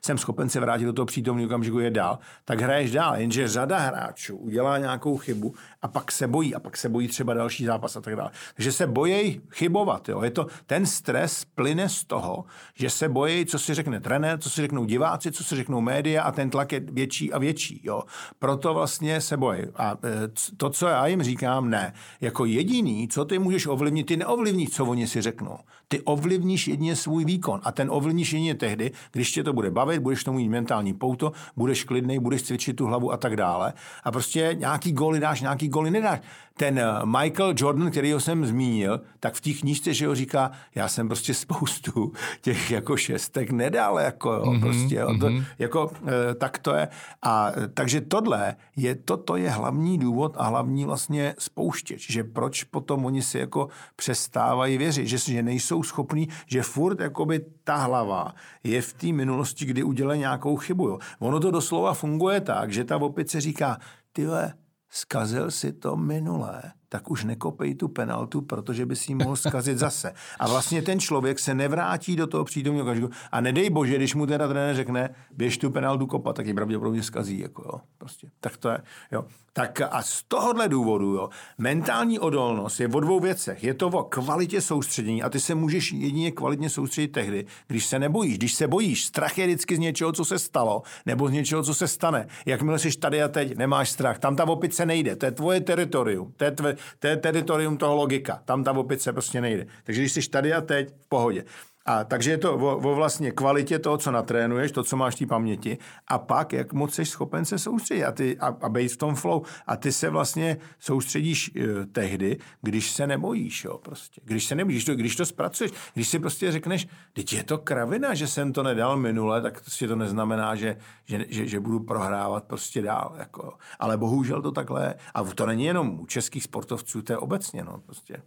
jsem 0.03 0.19
schopen 0.19 0.49
se 0.49 0.61
vrátit 0.61 0.85
do 0.85 0.93
toho 0.93 1.07
přítomného 1.07 1.47
okamžiku, 1.47 1.79
je 1.79 1.91
dál. 1.91 2.19
Tak 2.45 2.61
hraješ 2.61 2.91
dál, 2.91 3.16
jenže 3.16 3.49
řada 3.49 3.79
hráčů 3.79 4.37
udělá 4.37 4.79
nějakou 4.79 5.16
chybu 5.16 5.55
a 5.83 5.89
pak 5.89 6.12
se 6.12 6.27
bojí, 6.27 6.55
a 6.55 6.61
pak 6.61 6.77
se 6.77 6.89
bojí 6.89 7.09
třeba 7.09 7.35
další 7.35 7.64
zápas 7.64 7.97
a 7.97 8.01
tak 8.01 8.16
dále. 8.16 8.31
Takže 8.55 8.73
se 8.73 8.87
bojí 8.87 9.41
chybovat. 9.51 10.09
Jo. 10.09 10.23
Je 10.23 10.31
to, 10.31 10.47
ten 10.66 10.87
stres 10.87 11.45
plyne 11.45 11.89
z 11.89 12.05
toho, 12.05 12.45
že 12.75 12.91
se 12.91 13.09
bojí, 13.09 13.47
co 13.47 13.59
si 13.59 13.75
řekne 13.75 14.01
trenér, 14.01 14.39
co 14.39 14.51
si 14.51 14.61
řeknou 14.61 14.85
diváci, 14.85 15.33
co 15.33 15.45
si 15.45 15.57
řeknou 15.57 15.81
média 15.81 16.23
a 16.23 16.33
ten 16.33 16.51
tlak 16.51 16.73
je 16.73 16.81
větší 16.81 17.33
a 17.33 17.39
větší. 17.39 17.81
Jo. 17.85 18.03
Proto 18.39 18.75
vlastně 18.75 19.21
se 19.21 19.37
bojí. 19.37 19.62
A 19.77 19.97
e, 20.05 20.29
to, 20.57 20.71
co 20.71 20.87
já 20.87 21.07
jim 21.07 21.23
říkám, 21.23 21.71
ne. 21.71 21.93
Jako 22.21 22.45
jediný, 22.45 23.09
co 23.09 23.25
ty 23.25 23.39
můžeš 23.39 23.66
ovlivnit, 23.66 24.07
ty 24.07 24.16
neovlivníš, 24.16 24.71
co 24.71 24.85
oni 24.85 25.07
si 25.07 25.23
řeknou. 25.23 25.59
Ty 25.89 26.01
ovlivníš 26.01 26.68
jedině 26.68 26.97
svůj 26.97 27.24
výkon. 27.24 27.61
A 27.64 27.72
ten 27.72 27.89
ovlivníš 27.91 28.32
jedině 28.32 28.55
tehdy, 28.55 28.93
když 29.12 29.32
tě 29.32 29.45
to 29.45 29.53
bude 29.53 29.70
bavit, 29.70 29.99
budeš 29.99 30.24
tomu 30.24 30.39
mít 30.39 30.49
mentální 30.49 30.95
pouto, 30.95 31.32
budeš 31.57 31.84
klidný, 31.84 32.18
budeš 32.18 32.43
cvičit 32.43 32.76
tu 32.76 32.86
hlavu 32.86 33.12
a 33.12 33.16
tak 33.16 33.36
dále. 33.36 33.72
A 34.05 34.12
prostě 34.12 34.51
nějaký 34.59 34.93
góly 34.93 35.20
dáš, 35.20 35.41
nějaký 35.41 35.68
góly 35.68 35.91
nedáš 35.91 36.20
ten 36.59 36.79
eh, 36.79 36.85
Michael 37.05 37.55
Jordan, 37.57 37.91
který 37.91 38.13
ho 38.13 38.21
jsem 38.21 38.47
zmínil, 38.47 39.01
tak 39.21 39.35
v 39.35 39.41
té 39.41 39.51
knížce, 39.51 39.95
že 39.95 40.07
ho 40.07 40.15
říká, 40.15 40.51
já 40.75 40.89
jsem 40.89 41.09
prostě 41.09 41.35
spoustu 41.35 42.13
těch 42.41 42.71
jako 42.71 42.97
šestek 42.97 43.51
nedal, 43.51 43.99
jako 43.99 44.33
jo, 44.33 44.43
mm-hmm, 44.45 44.61
prostě, 44.61 44.95
jo, 44.95 45.07
to, 45.07 45.27
mm-hmm. 45.27 45.45
jako, 45.59 45.91
e, 46.31 46.35
tak 46.35 46.59
to 46.59 46.75
je. 46.75 46.89
A 47.23 47.53
takže 47.75 48.01
tohle 48.01 48.57
je, 48.77 48.95
toto 48.95 49.37
je 49.37 49.51
hlavní 49.51 49.99
důvod 49.99 50.35
a 50.39 50.47
hlavní 50.47 50.85
vlastně 50.85 51.35
spouštěč, 51.39 52.11
že 52.11 52.25
proč 52.25 52.65
potom 52.65 53.05
oni 53.05 53.23
si 53.23 53.39
jako 53.39 53.69
přestávají 53.97 54.79
věřit, 54.79 55.07
že, 55.07 55.19
že 55.19 55.43
nejsou 55.43 55.83
schopní, 55.83 56.29
že 56.47 56.63
furt 56.63 57.01
jakoby 57.01 57.41
ta 57.65 57.77
hlava 57.77 58.35
je 58.65 58.83
v 58.83 58.93
té 58.93 59.07
minulosti, 59.07 59.65
kdy 59.65 59.83
udělají 59.83 60.21
nějakou 60.21 60.57
chybu. 60.57 60.89
Jo. 60.89 60.99
Ono 61.19 61.41
to 61.41 61.51
doslova 61.51 61.95
funguje 61.95 62.41
tak, 62.41 62.73
že 62.73 62.85
ta 62.85 62.97
opice 62.97 63.41
říká, 63.41 63.79
tyhle, 64.13 64.53
zkazil 64.91 65.51
si 65.51 65.72
to 65.72 65.97
minulé. 65.97 66.78
Tak 66.89 67.11
už 67.11 67.24
nekopej 67.24 67.74
tu 67.74 67.89
penaltu, 67.89 68.41
protože 68.41 68.86
by 68.86 68.97
si 68.97 69.14
mohl 69.14 69.36
zkazit 69.36 69.78
zase. 69.78 70.12
A 70.39 70.49
vlastně 70.49 70.82
ten 70.82 71.01
člověk 71.01 71.39
se 71.39 71.55
nevrátí 71.55 72.16
do 72.16 72.26
toho 72.26 72.45
přítomního 72.45 72.84
okamžiku. 72.84 73.11
A 73.32 73.41
nedej 73.41 73.70
bože, 73.70 73.97
když 73.97 74.14
mu 74.14 74.26
teda 74.26 74.49
trenér 74.49 74.76
řekne, 74.76 75.14
běž 75.36 75.59
tu 75.59 75.70
penaltu 75.70 76.07
kopat, 76.07 76.36
tak 76.36 76.47
ji 76.47 76.55
pravděpodobně 76.55 77.03
zkazí. 77.03 77.39
Jako 77.39 77.62
jo, 77.62 77.80
prostě. 77.99 78.30
Tak 78.41 78.57
to 78.57 78.68
je. 78.68 78.78
Jo. 79.12 79.24
Tak 79.53 79.80
a 79.91 80.03
z 80.03 80.22
tohohle 80.22 80.68
důvodu, 80.68 81.14
jo, 81.14 81.28
mentální 81.59 82.18
odolnost 82.18 82.80
je 82.80 82.89
o 82.89 83.01
dvou 83.01 83.20
věcech. 83.20 83.64
Je 83.64 83.74
to 83.74 83.89
o 83.89 84.05
kvalitě 84.05 84.61
soustředění 84.61 85.22
a 85.22 85.28
ty 85.28 85.41
se 85.41 85.55
můžeš 85.55 85.93
jedině 85.93 86.30
kvalitně 86.30 86.70
soustředit 86.70 87.09
tehdy, 87.09 87.47
když 87.66 87.86
se 87.86 87.99
nebojíš. 87.99 88.39
Když 88.39 88.55
se 88.55 88.68
bojíš, 88.68 89.05
strach 89.05 89.39
je 89.39 89.47
vždycky 89.47 89.76
z 89.76 89.78
něčeho, 89.78 90.12
co 90.12 90.24
se 90.24 90.39
stalo, 90.39 90.82
nebo 91.07 91.28
z 91.28 91.32
něčeho, 91.32 91.62
co 91.62 91.74
se 91.74 91.89
stane. 91.89 92.26
Jakmile 92.47 92.78
jsi 92.78 92.99
tady 92.99 93.22
a 93.22 93.28
teď, 93.28 93.57
nemáš 93.57 93.91
strach. 93.91 94.18
Tam 94.18 94.36
ta 94.36 94.45
opice 94.45 94.86
nejde, 94.86 95.16
to 95.16 95.26
je 95.26 95.32
tvoje 95.32 95.61
teritorium. 95.61 96.32
To 96.36 96.45
je, 96.45 96.51
tve, 96.51 96.76
to 96.99 97.07
je 97.07 97.16
teritorium 97.16 97.76
toho 97.76 97.95
logika. 97.95 98.43
Tam 98.45 98.64
ta 98.64 98.72
opice 98.72 99.12
prostě 99.12 99.41
nejde. 99.41 99.66
Takže 99.85 100.01
když 100.01 100.12
jsi 100.12 100.31
tady 100.31 100.55
a 100.55 100.61
teď, 100.61 100.89
v 100.89 101.09
pohodě. 101.09 101.45
A 101.89 102.05
takže 102.05 102.30
je 102.30 102.39
to 102.39 102.55
o, 102.55 102.76
o 102.76 102.95
vlastně 102.95 103.30
kvalitě 103.30 103.78
toho, 103.78 103.99
co 103.99 104.11
natrénuješ, 104.11 104.72
to, 104.72 104.82
co 104.82 104.97
máš 104.97 105.14
v 105.14 105.18
té 105.18 105.26
paměti, 105.26 105.78
a 106.09 106.18
pak, 106.18 106.53
jak 106.53 106.72
moc 106.72 106.95
jsi 106.95 107.05
schopen 107.05 107.45
se 107.45 107.59
soustředit 107.59 108.05
a, 108.05 108.12
ty, 108.12 108.39
a, 108.39 108.47
a 108.47 108.68
být 108.68 108.93
v 108.93 108.97
tom 108.97 109.14
flow. 109.14 109.43
A 109.66 109.76
ty 109.76 109.93
se 109.93 110.11
vlastně 110.11 110.57
soustředíš 110.78 111.51
e, 111.57 111.86
tehdy, 111.86 112.39
když 112.62 112.91
se 112.91 113.07
nebojíš, 113.07 113.64
jo, 113.64 113.78
prostě. 113.78 114.20
Když 114.24 114.45
se 114.45 114.55
nebojíš, 114.55 114.84
to, 114.84 114.95
když 114.95 115.16
to 115.16 115.26
zpracuješ, 115.26 115.72
když 115.95 116.09
si 116.09 116.18
prostě 116.18 116.53
řekneš, 116.53 116.89
teď 117.12 117.32
je 117.32 117.45
to 117.45 117.59
kravina, 117.59 118.14
že 118.14 118.26
jsem 118.26 118.53
to 118.53 118.62
nedal 118.62 118.97
minule, 118.97 119.43
tak 119.43 119.61
prostě 119.61 119.89
to 119.89 119.97
neznamená, 119.97 120.55
že, 120.55 120.76
že, 121.05 121.24
že, 121.28 121.47
že 121.47 121.61
budu 121.61 121.80
prohrávat 121.80 122.45
prostě 122.45 122.82
dál, 122.82 123.14
jako. 123.18 123.55
Ale 123.78 123.97
bohužel 123.97 124.43
to 124.43 124.53
takhle, 124.53 124.95
a 125.14 125.24
to 125.24 125.47
není 125.47 125.64
jenom 125.64 126.01
u 126.01 126.07
českých 126.07 126.43
sportovců, 126.43 127.03
to 127.03 127.12
je 127.12 127.18
obecně, 127.18 127.64
no, 127.64 127.80
prostě. 127.86 128.22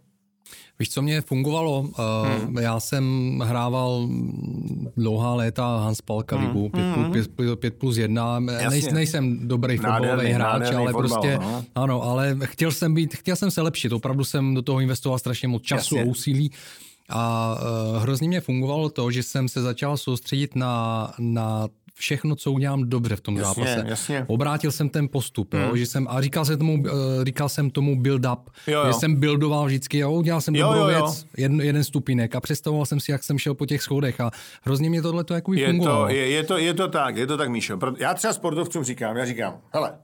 Víš, 0.78 0.90
co 0.90 1.02
mě 1.02 1.20
fungovalo? 1.20 1.88
Hmm. 1.96 2.58
Já 2.58 2.80
jsem 2.80 3.38
hrával 3.44 4.08
dlouhá 4.96 5.34
léta 5.34 5.78
Hans 5.78 6.00
Palka 6.00 6.36
hmm. 6.36 6.46
ligu, 6.46 6.68
5, 6.68 6.84
hmm. 6.84 7.12
5, 7.12 7.58
5 7.60 7.74
plus 7.74 7.96
1. 7.96 8.38
Nej, 8.38 8.82
nejsem 8.92 9.48
dobrý 9.48 9.76
fotbalový 9.76 10.32
hráč, 10.32 10.74
ale 10.74 10.92
fotbal, 10.92 11.08
prostě, 11.08 11.38
no. 11.38 11.64
ano, 11.74 12.02
ale 12.02 12.36
chtěl 12.44 12.72
jsem 12.72 12.94
být, 12.94 13.14
chtěl 13.16 13.36
jsem 13.36 13.50
se 13.50 13.62
lepšit. 13.62 13.92
Opravdu 13.92 14.24
jsem 14.24 14.54
do 14.54 14.62
toho 14.62 14.80
investoval 14.80 15.18
strašně 15.18 15.48
moc 15.48 15.62
času 15.62 15.96
Jasně. 15.96 16.08
a 16.08 16.10
úsilí. 16.10 16.50
A 17.08 17.54
uh, 17.94 18.02
hrozně 18.02 18.28
mě 18.28 18.40
fungovalo 18.40 18.88
to, 18.88 19.10
že 19.10 19.22
jsem 19.22 19.48
se 19.48 19.62
začal 19.62 19.96
soustředit 19.96 20.56
na, 20.56 21.12
na 21.18 21.68
všechno, 21.94 22.36
co 22.36 22.52
udělám 22.52 22.88
dobře 22.88 23.16
v 23.16 23.20
tom 23.20 23.36
jasně, 23.36 23.64
zápase. 23.64 23.88
Jasně. 23.88 24.24
Obrátil 24.28 24.72
jsem 24.72 24.88
ten 24.88 25.08
postup, 25.08 25.54
hmm. 25.54 25.62
jo, 25.62 25.76
že 25.76 25.86
jsem, 25.86 26.06
a 26.10 26.20
říkal 26.20 26.44
jsem 26.44 26.58
tomu, 26.58 26.82
eh, 26.86 27.24
říkal 27.24 27.48
jsem 27.48 27.70
tomu 27.70 28.00
build 28.00 28.26
up, 28.32 28.50
jo, 28.66 28.80
jo. 28.80 28.86
že 28.86 28.92
jsem 28.92 29.14
buildoval 29.14 29.66
vždycky, 29.66 29.98
jo, 29.98 30.12
udělal 30.12 30.40
jsem 30.40 30.54
jo, 30.54 30.66
dobrou 30.66 30.80
jo, 30.80 30.88
jo. 30.88 31.06
věc, 31.06 31.26
jeden, 31.36 31.60
jeden 31.60 31.84
stupínek 31.84 32.34
a 32.34 32.40
představoval 32.40 32.86
jsem 32.86 33.00
si, 33.00 33.12
jak 33.12 33.22
jsem 33.22 33.38
šel 33.38 33.54
po 33.54 33.66
těch 33.66 33.82
schodech 33.82 34.20
a 34.20 34.30
hrozně 34.62 34.90
mě 34.90 35.02
tohle 35.02 35.24
to 35.24 35.34
jako 35.34 35.52
je 35.52 35.66
fungovalo. 35.66 36.04
To, 36.04 36.12
je, 36.12 36.28
je, 36.28 36.42
to, 36.42 36.58
je 36.58 36.74
to 36.74 36.88
tak, 36.88 37.16
je 37.16 37.26
to 37.26 37.36
tak, 37.36 37.48
Míšo. 37.48 37.78
Já 37.98 38.14
třeba 38.14 38.32
sportovcům 38.32 38.84
říkám, 38.84 39.16
já 39.16 39.24
říkám, 39.24 39.60
hele, 39.72 39.98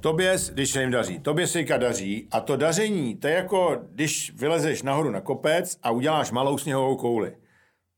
Tobě, 0.00 0.36
když 0.52 0.70
se 0.70 0.80
jim 0.80 0.90
daří, 0.90 1.18
tobě 1.18 1.46
se 1.46 1.62
daří 1.62 2.28
a 2.30 2.40
to 2.40 2.56
daření, 2.56 3.16
to 3.16 3.26
je 3.26 3.34
jako, 3.34 3.78
když 3.90 4.32
vylezeš 4.36 4.82
nahoru 4.82 5.10
na 5.10 5.20
kopec 5.20 5.78
a 5.82 5.90
uděláš 5.90 6.30
malou 6.30 6.58
sněhovou 6.58 6.96
kouli 6.96 7.32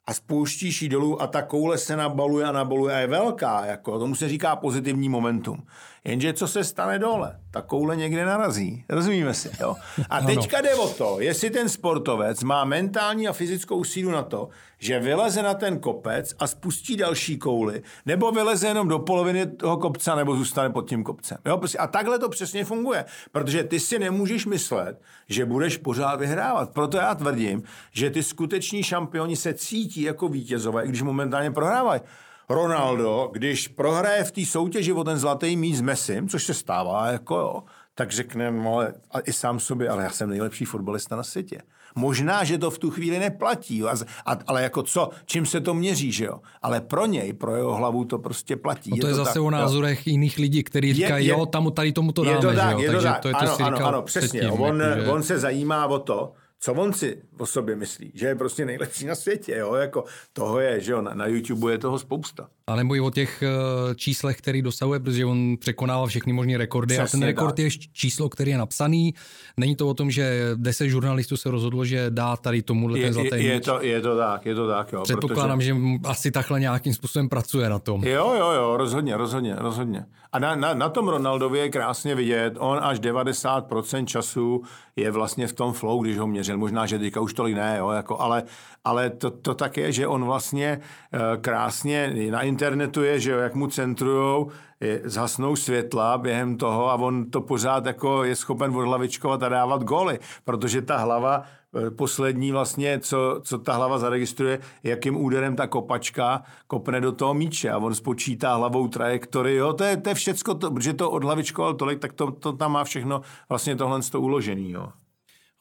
a 0.07 0.15
spouštíš 0.15 0.83
ji 0.83 0.89
dolů 0.89 1.23
a 1.23 1.27
ta 1.27 1.43
koule 1.43 1.79
se 1.79 1.97
nabaluje 1.97 2.47
a 2.47 2.53
nabaluje 2.53 2.95
a 2.95 2.99
je 2.99 3.07
velká. 3.07 3.65
Jako, 3.65 3.99
tomu 3.99 4.15
se 4.15 4.29
říká 4.29 4.57
pozitivní 4.57 5.09
momentum. 5.09 5.67
Jenže 6.07 6.33
co 6.33 6.49
se 6.49 6.65
stane 6.65 6.99
dole? 6.99 7.41
Ta 7.51 7.63
koule 7.63 7.97
někde 7.97 8.25
narazí. 8.25 8.85
Rozumíme 8.89 9.35
si, 9.35 9.51
jo? 9.61 9.77
A 10.11 10.21
teďka 10.21 10.61
jde 10.61 10.75
o 10.75 10.89
to, 10.89 11.17
jestli 11.21 11.51
ten 11.51 11.69
sportovec 11.69 12.43
má 12.43 12.65
mentální 12.65 13.29
a 13.29 13.33
fyzickou 13.33 13.85
sílu 13.85 14.11
na 14.11 14.23
to, 14.23 14.49
že 14.79 14.99
vyleze 15.01 15.43
na 15.43 15.55
ten 15.55 15.79
kopec 15.79 16.35
a 16.39 16.47
spustí 16.47 16.97
další 16.97 17.39
kouli, 17.39 17.83
nebo 18.07 18.33
vyleze 18.33 18.67
jenom 18.69 18.89
do 18.89 18.99
poloviny 18.99 19.47
toho 19.47 19.77
kopce, 19.77 20.17
nebo 20.17 20.37
zůstane 20.37 20.71
pod 20.71 20.89
tím 20.89 21.05
kopcem. 21.05 21.39
Jo? 21.47 21.57
Prostě- 21.59 21.79
a 21.79 21.87
takhle 21.87 22.19
to 22.19 22.29
přesně 22.29 22.65
funguje, 22.65 23.05
protože 23.33 23.65
ty 23.65 23.81
si 23.81 23.99
nemůžeš 23.99 24.47
myslet, 24.47 25.01
že 25.29 25.45
budeš 25.45 25.77
pořád 25.77 26.21
vyhrávat. 26.21 26.71
Proto 26.71 26.97
já 26.97 27.15
tvrdím, 27.15 27.63
že 27.93 28.11
ty 28.11 28.23
skuteční 28.23 28.83
šampioni 28.83 29.37
se 29.37 29.55
cítí 29.55 30.03
jako 30.03 30.29
vítězové, 30.29 30.85
i 30.85 30.89
když 30.89 31.03
momentálně 31.03 31.51
prohrávají. 31.51 32.01
Ronaldo, 32.49 33.31
když 33.33 33.69
prohraje 33.69 34.25
v 34.25 34.31
té 34.31 34.45
soutěži 34.45 34.93
o 34.93 35.05
ten 35.05 35.19
zlatý 35.19 35.57
míč 35.57 35.77
s 35.77 35.81
Messim, 35.81 36.29
což 36.29 36.45
se 36.45 36.55
stává, 36.55 37.07
jako 37.07 37.37
jo, 37.37 37.63
tak 37.95 38.13
řekne, 38.13 38.51
no, 38.51 38.81
a 39.11 39.21
i 39.25 39.33
sám 39.33 39.61
sobě, 39.61 39.89
ale 39.89 40.03
já 40.03 40.11
jsem 40.11 40.31
nejlepší 40.31 40.65
fotbalista 40.65 41.17
na 41.17 41.23
světě. 41.23 41.63
Možná, 41.99 42.45
že 42.45 42.59
to 42.59 42.71
v 42.71 42.79
tu 42.79 42.91
chvíli 42.91 43.19
neplatí, 43.19 43.83
a, 43.83 43.95
a, 44.27 44.39
ale 44.47 44.63
jako 44.63 44.83
co, 44.83 45.11
čím 45.27 45.47
se 45.47 45.61
to 45.61 45.75
měří, 45.75 46.13
že 46.13 46.25
jo? 46.25 46.41
Ale 46.63 46.81
pro 46.81 47.07
něj, 47.07 47.33
pro 47.33 47.57
jeho 47.57 47.75
hlavu 47.77 48.05
to 48.05 48.19
prostě 48.19 48.57
platí. 48.57 48.91
No 48.91 48.97
to 48.97 49.07
je, 49.07 49.11
je 49.11 49.17
to 49.17 49.25
zase 49.25 49.35
tak, 49.35 49.43
o 49.43 49.51
názorech 49.51 50.07
jo. 50.07 50.11
jiných 50.11 50.39
lidí, 50.39 50.63
kteří 50.63 50.95
říkají, 50.95 51.27
je, 51.27 51.33
jo, 51.33 51.47
tam, 51.47 51.73
tady 51.73 51.93
tomu 51.93 52.13
to 52.13 52.25
dáme, 52.25 52.37
je 52.37 52.41
to 52.41 52.55
tak, 52.55 52.79
že 52.79 52.87
jo? 52.87 52.93
Je 52.93 52.93
to 52.93 52.93
Takže 52.93 53.09
tak. 53.09 53.21
to 53.21 53.29
je 53.29 53.35
to, 53.35 53.39
ano, 53.41 53.57
ano, 53.67 53.87
ano, 53.87 54.03
přesně. 54.03 54.41
Předtím, 54.41 54.61
on, 54.61 54.81
jako, 54.81 55.01
že... 55.01 55.09
on 55.09 55.23
se 55.23 55.39
zajímá 55.39 55.87
o 55.87 55.99
to, 55.99 56.33
co 56.61 56.73
on 56.73 56.93
si 56.93 57.23
o 57.39 57.47
sobě 57.47 57.77
myslí, 57.77 58.13
že 58.15 58.27
je 58.27 58.35
prostě 58.35 58.65
nejlepší 58.65 59.07
na 59.07 59.15
světě, 59.15 59.57
jo, 59.57 59.75
jako 59.75 60.05
toho 60.33 60.61
je, 60.61 60.81
že 60.81 60.93
jo, 60.93 61.03
na, 61.03 61.15
na 61.15 61.27
YouTube 61.27 61.73
je 61.73 61.79
toho 61.79 61.99
spousta. 61.99 62.49
A 62.67 62.77
nebo 62.77 62.95
i 62.95 63.01
o 63.01 63.11
těch 63.11 63.43
uh, 63.43 63.95
číslech, 63.95 64.39
který 64.39 64.63
dosahuje, 64.63 65.01
protože 65.01 65.25
on 65.25 65.57
překonává 65.57 66.07
všechny 66.07 66.33
možné 66.33 66.59
rekordy 66.59 66.95
Přesně 66.95 67.05
a 67.05 67.11
ten 67.11 67.23
rekord 67.23 67.57
tak. 67.57 67.59
je 67.59 67.71
číslo, 67.93 68.29
který 68.29 68.51
je 68.51 68.59
napsaný. 68.59 69.15
Není 69.57 69.77
to 69.77 69.89
o 69.89 69.95
tom, 69.95 70.11
že 70.11 70.51
deset 70.55 70.89
žurnalistů 70.89 71.37
se 71.37 71.51
rozhodlo, 71.51 71.85
že 71.85 72.07
dá 72.11 72.37
tady 72.37 72.63
tomu 72.63 72.93
ten 72.93 73.13
zlatý 73.13 73.29
je, 73.31 73.43
je, 73.43 73.61
to, 73.61 73.83
je 73.83 74.01
to 74.01 74.17
tak, 74.17 74.47
je 74.47 74.55
to 74.55 74.69
tak, 74.69 74.93
jo. 74.93 75.03
Předpokládám, 75.03 75.59
protože... 75.59 75.75
že 75.75 75.77
asi 76.05 76.31
takhle 76.31 76.61
nějakým 76.61 76.95
způsobem 76.95 77.29
pracuje 77.29 77.69
na 77.69 77.79
tom. 77.79 78.05
Jo, 78.05 78.35
jo, 78.39 78.51
jo, 78.53 78.77
rozhodně, 78.77 79.17
rozhodně, 79.17 79.55
rozhodně. 79.59 80.07
A 80.33 80.39
na, 80.39 80.55
na, 80.55 80.75
na 80.75 80.89
tom 80.89 81.09
Ronaldovi 81.09 81.59
je 81.59 81.69
krásně 81.69 82.15
vidět, 82.15 82.55
on 82.59 82.79
až 82.83 83.01
90% 83.01 84.05
času 84.05 84.63
je 84.97 85.11
vlastně 85.11 85.47
v 85.47 85.53
tom 85.53 85.73
flow, 85.73 86.03
když 86.03 86.19
ho 86.19 86.27
měřil. 86.57 86.67
Možná, 86.67 86.87
že 86.87 86.99
teďka 86.99 87.21
už 87.21 87.35
tolik 87.35 87.55
ne, 87.55 87.77
jo, 87.79 87.91
jako, 87.91 88.21
ale, 88.21 88.43
ale 88.85 89.11
to, 89.11 89.31
to 89.31 89.55
tak 89.55 89.77
je, 89.77 89.93
že 89.93 90.07
on 90.07 90.25
vlastně 90.25 90.81
uh, 90.81 91.21
krásně 91.41 92.15
na 92.31 92.43
internetu 92.43 93.03
je, 93.03 93.21
že 93.21 93.31
jo, 93.31 93.39
jak 93.39 93.55
mu 93.55 93.67
centrujou, 93.67 94.51
zhasnou 95.05 95.57
světla 95.57 96.19
během 96.19 96.57
toho 96.57 96.91
a 96.91 96.95
on 96.95 97.31
to 97.31 97.41
pořád 97.41 97.87
jako 97.87 98.25
je 98.25 98.37
schopen 98.37 98.77
odhlavičkovat 98.77 99.43
a 99.43 99.49
dávat 99.49 99.83
goly, 99.83 100.19
protože 100.45 100.83
ta 100.83 100.97
hlava 100.97 101.45
Eh, 101.77 101.91
poslední 101.91 102.53
vlastně, 102.53 102.99
co, 102.99 103.41
co 103.43 103.59
ta 103.59 103.73
hlava 103.73 103.99
zaregistruje, 103.99 104.59
jakým 104.83 105.17
úderem 105.17 105.57
ta 105.57 105.67
kopačka 105.67 106.43
kopne 106.67 107.01
do 107.01 107.13
toho 107.13 107.35
míče 107.35 107.71
a 107.71 107.79
on 107.79 107.95
spočítá 107.95 108.55
hlavou 108.55 108.89
trajektory, 108.89 109.55
jo, 109.55 109.73
to 109.73 109.85
je, 109.85 109.97
to 109.97 110.09
je 110.09 110.15
všecko, 110.15 110.55
to, 110.55 110.71
protože 110.71 110.93
to 110.93 111.11
odhlavičkoval 111.11 111.75
tolik, 111.75 111.99
tak 111.99 112.13
to, 112.13 112.31
to 112.31 112.53
tam 112.53 112.73
má 112.73 112.85
všechno 112.85 113.21
vlastně 113.49 113.77
tohle 113.77 114.01
to 114.03 114.21
uložený, 114.21 114.71
jo. 114.71 114.89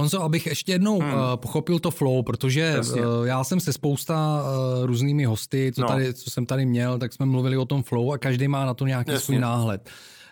Honzo, 0.01 0.23
abych 0.23 0.45
ještě 0.45 0.71
jednou 0.71 0.99
hmm. 0.99 1.13
uh, 1.13 1.19
pochopil 1.35 1.79
to 1.79 1.91
flow, 1.91 2.23
protože 2.23 2.79
uh, 2.79 3.25
já 3.25 3.43
jsem 3.43 3.59
se 3.59 3.73
spousta 3.73 4.43
uh, 4.43 4.85
různými 4.85 5.25
hosty, 5.25 5.71
co, 5.75 5.81
no. 5.81 5.87
tady, 5.87 6.13
co 6.13 6.31
jsem 6.31 6.45
tady 6.45 6.65
měl, 6.65 6.99
tak 6.99 7.13
jsme 7.13 7.25
mluvili 7.25 7.57
o 7.57 7.65
tom 7.65 7.83
flow 7.83 8.11
a 8.11 8.17
každý 8.17 8.47
má 8.47 8.65
na 8.65 8.73
to 8.73 8.87
nějaký 8.87 9.11
Jasně. 9.11 9.25
svůj 9.25 9.39
náhled. 9.39 9.89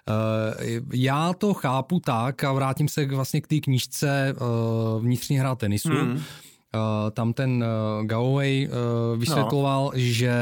Eh, 0.09 0.81
já 0.93 1.33
to 1.33 1.53
chápu 1.53 1.99
tak 1.99 2.43
a 2.43 2.53
vrátím 2.53 2.87
se 2.87 3.05
vlastně 3.05 3.41
k 3.41 3.47
té 3.47 3.59
knížce 3.59 4.29
eh, 4.29 4.99
Vnitřní 4.99 5.37
hra 5.37 5.55
tenisu. 5.55 5.89
Mm. 6.75 7.11
Tam 7.11 7.33
ten 7.33 7.65
Galloway 8.03 8.69
vysvětloval, 9.17 9.83
no. 9.83 9.91
že 9.95 10.33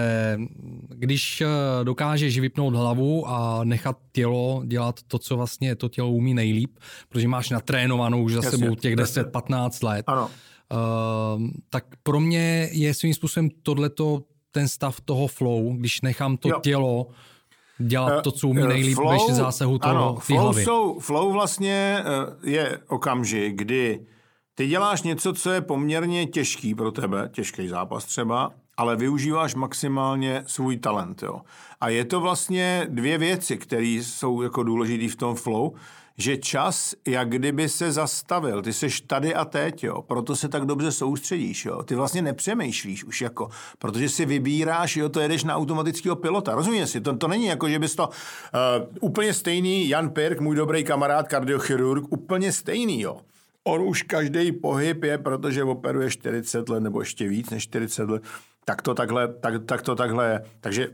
když 0.89 1.43
dokážeš 1.83 2.39
vypnout 2.39 2.75
hlavu 2.75 3.27
a 3.27 3.63
nechat 3.63 3.97
tělo 4.11 4.63
dělat 4.65 4.95
to, 5.07 5.19
co 5.19 5.37
vlastně 5.37 5.75
to 5.75 5.89
tělo 5.89 6.09
umí 6.09 6.33
nejlíp, 6.33 6.79
protože 7.09 7.27
máš 7.27 7.49
natrénovanou 7.49 8.23
už 8.23 8.33
za 8.33 8.41
Jasně. 8.43 8.57
sebou 8.57 8.75
těch 8.75 8.95
10-15 8.95 9.87
let, 9.87 10.03
ano. 10.07 10.29
tak 11.69 11.85
pro 12.03 12.19
mě 12.19 12.69
je 12.71 12.93
svým 12.93 13.13
způsobem 13.13 13.49
tohleto 13.63 14.23
ten 14.51 14.67
stav 14.67 15.01
toho 15.01 15.27
flow, 15.27 15.73
když 15.73 16.01
nechám 16.01 16.37
to 16.37 16.49
jo. 16.49 16.59
tělo 16.59 17.07
dělat 17.79 18.23
to, 18.23 18.31
co 18.31 18.47
umí 18.47 18.61
eh, 18.61 18.67
nejlíp 18.67 18.95
flow, 18.95 19.27
bez 19.27 19.37
zásahu 19.37 19.77
toho 19.77 19.95
ano, 19.95 20.15
flow, 20.19 20.39
hlavy. 20.39 20.63
Jsou, 20.63 20.99
flow 20.99 21.31
vlastně 21.31 22.03
eh, 22.05 22.49
je 22.49 22.79
okamžik, 22.87 23.55
kdy 23.55 23.99
ty 24.55 24.67
děláš 24.67 25.03
něco, 25.03 25.33
co 25.33 25.51
je 25.51 25.61
poměrně 25.61 26.27
těžký 26.27 26.75
pro 26.75 26.91
tebe, 26.91 27.29
těžký 27.33 27.67
zápas 27.67 28.05
třeba, 28.05 28.51
ale 28.77 28.95
využíváš 28.95 29.55
maximálně 29.55 30.43
svůj 30.47 30.77
talent. 30.77 31.23
Jo. 31.23 31.41
A 31.81 31.89
je 31.89 32.05
to 32.05 32.19
vlastně 32.19 32.87
dvě 32.89 33.17
věci, 33.17 33.57
které 33.57 33.85
jsou 33.85 34.41
jako 34.41 34.63
důležité 34.63 35.07
v 35.07 35.15
tom 35.15 35.35
flow 35.35 35.73
že 36.17 36.37
čas 36.37 36.95
jak 37.07 37.29
kdyby 37.29 37.69
se 37.69 37.91
zastavil. 37.91 38.61
Ty 38.61 38.73
seš 38.73 39.01
tady 39.01 39.35
a 39.35 39.45
teď, 39.45 39.83
jo. 39.83 40.01
Proto 40.01 40.35
se 40.35 40.49
tak 40.49 40.65
dobře 40.65 40.91
soustředíš, 40.91 41.65
jo. 41.65 41.83
Ty 41.83 41.95
vlastně 41.95 42.21
nepřemýšlíš 42.21 43.03
už 43.03 43.21
jako, 43.21 43.49
protože 43.79 44.09
si 44.09 44.25
vybíráš, 44.25 44.97
jo, 44.97 45.09
to 45.09 45.19
jedeš 45.19 45.43
na 45.43 45.55
automatického 45.55 46.15
pilota. 46.15 46.55
Rozumíš 46.55 46.89
si? 46.89 47.01
To, 47.01 47.17
to 47.17 47.27
není 47.27 47.45
jako, 47.45 47.69
že 47.69 47.79
bys 47.79 47.95
to 47.95 48.07
uh, 48.07 48.11
úplně 48.99 49.33
stejný 49.33 49.89
Jan 49.89 50.09
Pirk, 50.09 50.39
můj 50.39 50.55
dobrý 50.55 50.83
kamarád, 50.83 51.27
kardiochirurg, 51.27 52.05
úplně 52.09 52.51
stejný, 52.51 53.01
jo 53.01 53.17
on 53.63 53.81
už 53.81 54.03
každý 54.03 54.51
pohyb 54.51 55.03
je, 55.03 55.17
protože 55.17 55.63
operuje 55.63 56.09
40 56.09 56.69
let 56.69 56.79
nebo 56.79 57.01
ještě 57.01 57.27
víc 57.27 57.49
než 57.49 57.63
40 57.63 58.09
let, 58.09 58.23
tak 58.65 58.81
to 58.81 58.93
takhle, 58.93 59.33
tak, 59.33 59.65
tak 59.65 59.81
to 59.81 59.95
takhle 59.95 60.29
je. 60.29 60.41
Takže 60.59 60.87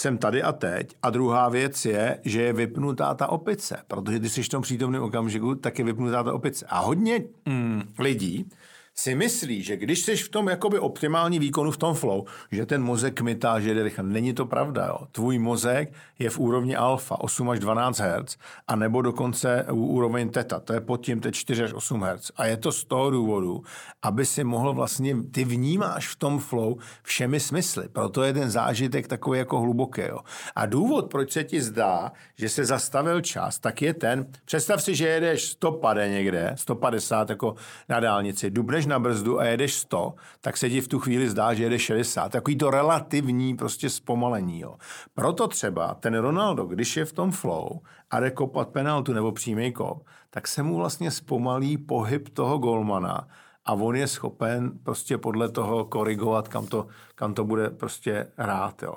jsem 0.00 0.18
tady 0.18 0.42
a 0.42 0.52
teď. 0.52 0.96
A 1.02 1.10
druhá 1.10 1.48
věc 1.48 1.84
je, 1.84 2.20
že 2.24 2.42
je 2.42 2.52
vypnutá 2.52 3.14
ta 3.14 3.26
opice, 3.26 3.82
protože 3.88 4.18
když 4.18 4.32
jsi 4.32 4.42
v 4.42 4.48
tom 4.48 4.62
přítomném 4.62 5.02
okamžiku, 5.02 5.54
tak 5.54 5.78
je 5.78 5.84
vypnutá 5.84 6.22
ta 6.22 6.32
opice. 6.32 6.66
A 6.68 6.78
hodně 6.78 7.24
mm, 7.46 7.82
lidí 7.98 8.50
si 8.98 9.14
myslí, 9.14 9.62
že 9.62 9.76
když 9.76 9.98
jsi 9.98 10.16
v 10.16 10.28
tom 10.28 10.48
jakoby 10.48 10.78
optimální 10.78 11.38
výkonu 11.38 11.70
v 11.70 11.76
tom 11.76 11.94
flow, 11.94 12.24
že 12.52 12.66
ten 12.66 12.82
mozek 12.82 13.14
kmitá, 13.14 13.60
že 13.60 13.74
jde 13.74 13.82
rychle. 13.82 14.04
Není 14.04 14.32
to 14.32 14.46
pravda. 14.46 14.86
Jo. 14.86 14.98
Tvůj 15.12 15.38
mozek 15.38 15.92
je 16.18 16.30
v 16.30 16.38
úrovni 16.38 16.76
alfa 16.76 17.20
8 17.20 17.50
až 17.50 17.58
12 17.58 17.98
Hz 17.98 18.36
a 18.68 18.76
nebo 18.76 19.02
dokonce 19.02 19.66
úroveň 19.70 20.28
teta. 20.28 20.60
To 20.60 20.72
je 20.72 20.80
pod 20.80 20.96
tím 21.04 21.20
teď 21.20 21.34
4 21.34 21.64
až 21.64 21.72
8 21.72 22.02
Hz. 22.02 22.30
A 22.36 22.46
je 22.46 22.56
to 22.56 22.72
z 22.72 22.84
toho 22.84 23.10
důvodu, 23.10 23.62
aby 24.02 24.26
si 24.26 24.44
mohl 24.44 24.72
vlastně, 24.72 25.16
ty 25.30 25.44
vnímáš 25.44 26.08
v 26.08 26.16
tom 26.16 26.38
flow 26.38 26.76
všemi 27.02 27.40
smysly. 27.40 27.88
Proto 27.88 28.22
je 28.22 28.32
ten 28.32 28.50
zážitek 28.50 29.08
takový 29.08 29.38
jako 29.38 29.60
hluboký. 29.60 30.02
Jo. 30.08 30.18
A 30.56 30.66
důvod, 30.66 31.10
proč 31.10 31.32
se 31.32 31.44
ti 31.44 31.60
zdá, 31.60 32.12
že 32.36 32.48
se 32.48 32.64
zastavil 32.64 33.20
čas, 33.20 33.58
tak 33.58 33.82
je 33.82 33.94
ten, 33.94 34.26
představ 34.44 34.82
si, 34.82 34.94
že 34.94 35.08
jedeš 35.08 35.44
100 35.44 35.72
pade 35.72 36.08
někde, 36.08 36.52
150 36.54 37.30
jako 37.30 37.54
na 37.88 38.00
dálnici, 38.00 38.50
dubneš 38.50 38.87
na 38.88 38.98
brzdu 38.98 39.40
a 39.40 39.44
jedeš 39.44 39.74
100, 39.74 40.14
tak 40.40 40.56
se 40.56 40.70
ti 40.70 40.80
v 40.80 40.88
tu 40.88 40.98
chvíli 40.98 41.30
zdá, 41.30 41.54
že 41.54 41.62
jedeš 41.62 41.82
60. 41.82 42.32
Takový 42.32 42.56
to 42.56 42.70
relativní 42.70 43.56
prostě 43.56 43.90
zpomalení. 43.90 44.60
Jo. 44.60 44.74
Proto 45.14 45.48
třeba 45.48 45.94
ten 45.94 46.14
Ronaldo, 46.18 46.64
když 46.64 46.96
je 46.96 47.04
v 47.04 47.12
tom 47.12 47.30
flow 47.30 47.80
a 48.10 48.20
jde 48.20 48.30
kopat 48.30 48.68
penaltu 48.68 49.12
nebo 49.12 49.32
přímý 49.32 49.72
kop, 49.72 50.06
tak 50.30 50.48
se 50.48 50.62
mu 50.62 50.76
vlastně 50.76 51.10
zpomalí 51.10 51.78
pohyb 51.78 52.28
toho 52.28 52.58
golmana 52.58 53.28
a 53.68 53.72
on 53.72 53.96
je 53.96 54.06
schopen 54.06 54.70
prostě 54.82 55.18
podle 55.18 55.48
toho 55.48 55.84
korigovat, 55.84 56.48
kam 56.48 56.66
to, 56.66 56.86
kam 57.14 57.34
to 57.34 57.44
bude 57.44 57.70
prostě 57.70 58.26
hrát. 58.36 58.82
Jo. 58.82 58.94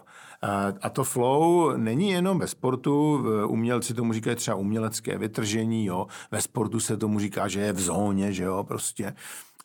A 0.81 0.89
to 0.89 1.03
flow 1.03 1.73
není 1.77 2.09
jenom 2.09 2.39
ve 2.39 2.47
sportu, 2.47 3.25
umělci 3.47 3.93
tomu 3.93 4.13
říkají 4.13 4.35
třeba 4.35 4.57
umělecké 4.57 5.17
vytržení, 5.17 5.85
jo. 5.85 6.07
ve 6.31 6.41
sportu 6.41 6.79
se 6.79 6.97
tomu 6.97 7.19
říká, 7.19 7.47
že 7.47 7.59
je 7.59 7.73
v 7.73 7.79
zóně, 7.79 8.33
že 8.33 8.43
jo, 8.43 8.63
prostě 8.63 9.13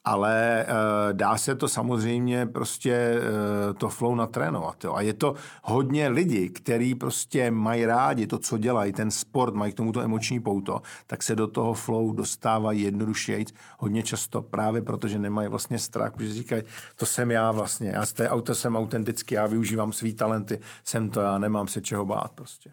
ale 0.07 0.67
uh, 0.69 1.13
dá 1.13 1.37
se 1.37 1.55
to 1.55 1.69
samozřejmě 1.69 2.47
prostě 2.47 3.21
uh, 3.69 3.75
to 3.75 3.89
flow 3.89 4.15
natrénovat. 4.15 4.85
Jo. 4.85 4.95
A 4.95 5.01
je 5.01 5.13
to 5.13 5.35
hodně 5.63 6.09
lidí, 6.09 6.49
kteří 6.49 6.95
prostě 6.95 7.51
mají 7.51 7.87
rádi 7.87 8.27
to, 8.27 8.39
co 8.39 8.59
dělají, 8.59 8.93
ten 8.93 9.11
sport, 9.11 9.55
mají 9.55 9.73
k 9.73 9.77
tomuto 9.77 10.01
emoční 10.01 10.41
pouto, 10.41 10.83
tak 11.07 11.23
se 11.23 11.37
do 11.37 11.47
toho 11.47 11.75
flow 11.75 12.13
dostávají 12.13 12.83
jednodušeji, 12.83 13.47
hodně 13.79 14.03
často 14.03 14.43
právě 14.43 14.83
protože 14.83 15.19
nemají 15.19 15.49
vlastně 15.49 15.79
strach, 15.79 16.13
protože 16.13 16.33
říkají, 16.35 16.63
to 16.97 17.07
jsem 17.07 17.31
já 17.31 17.51
vlastně, 17.51 17.91
já 17.95 18.07
z 18.07 18.13
té 18.13 18.29
auto 18.29 18.55
jsem 18.55 18.77
autentický, 18.77 19.35
já 19.35 19.47
využívám 19.47 19.93
svý 19.93 20.15
talenty, 20.15 20.61
jsem 20.85 21.11
to 21.11 21.21
já, 21.21 21.39
nemám 21.39 21.69
se 21.69 21.81
čeho 21.81 22.05
bát 22.05 22.33
prostě. 22.35 22.71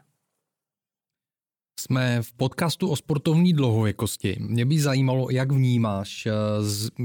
Jsme 1.80 2.22
v 2.22 2.34
podcastu 2.34 2.90
o 2.90 2.96
sportovní 2.96 3.54
dlouhověkosti. 3.54 4.38
Mě 4.40 4.66
by 4.66 4.80
zajímalo, 4.80 5.28
jak 5.30 5.52
vnímáš, 5.52 6.28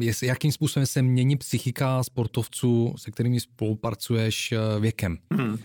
eh, 0.01 0.27
jakým 0.27 0.53
způsobem 0.53 0.87
se 0.87 1.03
mění 1.03 1.37
psychika 1.37 2.05
sportovců, 2.05 2.95
se 2.97 3.11
kterými 3.11 3.41
spolupracuješ 3.41 4.53
eh, 4.53 4.81
věkem. 4.81 5.19
Hmm. 5.33 5.59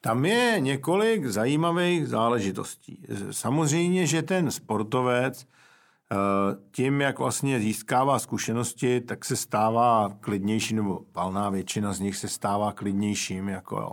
Tam 0.00 0.24
je 0.24 0.56
několik 0.58 1.26
zajímavých 1.26 2.06
záležitostí. 2.06 3.02
Samozřejmě, 3.30 4.06
že 4.06 4.22
ten 4.22 4.50
sportovec 4.50 5.46
eh, 6.12 6.16
tím, 6.70 7.00
jak 7.00 7.18
vlastně 7.18 7.60
získává 7.60 8.18
zkušenosti, 8.18 9.00
tak 9.00 9.24
se 9.24 9.36
stává 9.36 10.16
klidnější, 10.20 10.74
nebo 10.74 11.00
valná 11.14 11.50
většina 11.50 11.92
z 11.92 12.00
nich 12.00 12.16
se 12.16 12.28
stává 12.28 12.72
klidnějším. 12.72 13.48
Jako 13.48 13.76
jo. 13.76 13.92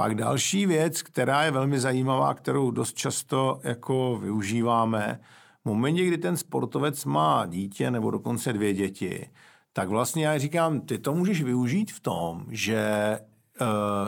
Pak 0.00 0.14
další 0.14 0.66
věc, 0.66 1.02
která 1.02 1.42
je 1.42 1.50
velmi 1.50 1.80
zajímavá, 1.80 2.34
kterou 2.34 2.70
dost 2.70 2.96
často 2.96 3.60
jako 3.62 4.18
využíváme, 4.22 5.20
v 5.64 5.68
momentě, 5.68 6.04
kdy 6.04 6.18
ten 6.18 6.36
sportovec 6.36 7.04
má 7.04 7.46
dítě 7.46 7.90
nebo 7.90 8.10
dokonce 8.10 8.52
dvě 8.52 8.72
děti, 8.74 9.30
tak 9.72 9.88
vlastně 9.88 10.26
já 10.26 10.38
říkám, 10.38 10.80
ty 10.80 10.98
to 10.98 11.14
můžeš 11.14 11.42
využít 11.42 11.92
v 11.92 12.00
tom, 12.00 12.46
že 12.50 13.18
uh, 13.60 13.66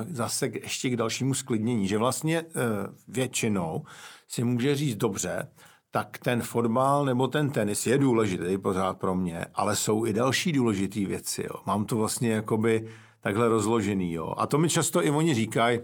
zase 0.09 0.47
ještě 0.63 0.91
k 0.91 0.97
dalšímu 0.97 1.35
sklidnění, 1.35 1.89
že 1.89 1.99
vlastně 1.99 2.43
uh, 2.43 2.49
většinou 3.09 3.83
si 4.29 4.45
může 4.45 4.75
říct 4.75 4.97
dobře, 4.97 5.49
tak 5.91 6.19
ten 6.19 6.43
fotbal 6.43 7.05
nebo 7.05 7.29
ten 7.29 7.51
tenis 7.51 7.87
je 7.87 7.99
důležitý 7.99 8.59
pořád 8.59 8.99
pro 8.99 9.15
mě, 9.15 9.45
ale 9.55 9.77
jsou 9.77 10.07
i 10.07 10.13
další 10.13 10.53
důležité 10.53 11.07
věci. 11.07 11.43
Jo. 11.43 11.63
Mám 11.67 11.85
to 11.85 11.97
vlastně 11.97 12.31
jakoby 12.31 12.89
takhle 13.23 13.49
rozložený. 13.49 14.13
Jo. 14.13 14.35
A 14.37 14.47
to 14.47 14.59
mi 14.59 14.69
často 14.69 15.07
i 15.07 15.11
oni 15.11 15.35
říkají, 15.35 15.81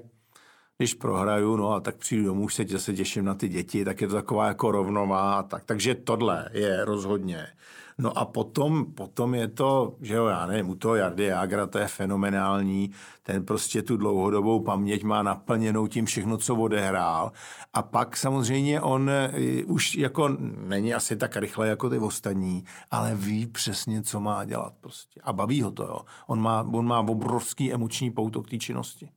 když 0.78 0.95
prohraju, 0.95 1.57
no 1.57 1.72
a 1.72 1.80
tak 1.80 1.97
přijdu 1.97 2.24
domů, 2.24 2.45
už 2.45 2.55
se 2.55 2.64
zase 2.64 2.93
těším 2.93 3.24
na 3.24 3.34
ty 3.34 3.49
děti, 3.49 3.84
tak 3.84 4.01
je 4.01 4.09
to 4.09 4.14
taková 4.14 4.47
jako 4.47 4.70
rovnová. 4.70 5.43
Tak. 5.43 5.64
Takže 5.64 5.95
tohle 5.95 6.49
je 6.53 6.84
rozhodně. 6.84 7.47
No 8.01 8.18
a 8.18 8.24
potom, 8.24 8.92
potom 8.94 9.34
je 9.34 9.49
to, 9.49 9.96
že 10.01 10.14
jo, 10.14 10.26
já 10.26 10.46
nevím, 10.46 10.68
u 10.68 10.74
toho 10.74 10.94
Jardy 10.94 11.24
Jagra 11.24 11.66
to 11.66 11.78
je 11.78 11.88
fenomenální, 11.88 12.90
ten 13.22 13.44
prostě 13.44 13.82
tu 13.82 13.96
dlouhodobou 13.96 14.61
paměť 14.61 15.05
má 15.05 15.22
naplněnou 15.22 15.86
tím 15.86 16.07
všechno, 16.07 16.36
co 16.36 16.57
odehrál. 16.57 17.32
A 17.74 17.82
pak 17.82 18.16
samozřejmě 18.16 18.80
on 18.80 19.11
eh, 19.11 19.64
už 19.64 19.94
jako 19.94 20.28
není 20.66 20.94
asi 20.94 21.16
tak 21.16 21.36
rychle 21.36 21.68
jako 21.68 21.90
ty 21.90 21.99
ostatní, 21.99 22.64
ale 22.90 23.14
ví 23.14 23.46
přesně, 23.46 24.03
co 24.03 24.20
má 24.20 24.44
dělat 24.44 24.74
prostě. 24.80 25.20
A 25.24 25.32
baví 25.32 25.62
ho 25.62 25.70
to, 25.70 25.82
jo. 25.82 26.01
On 26.26 26.40
má, 26.40 26.66
on 26.72 26.86
má 26.86 27.01
obrovský 27.01 27.72
emoční 27.72 28.11
pouto 28.11 28.42
k 28.42 28.51
té 28.51 28.59
činnosti. 28.59 29.09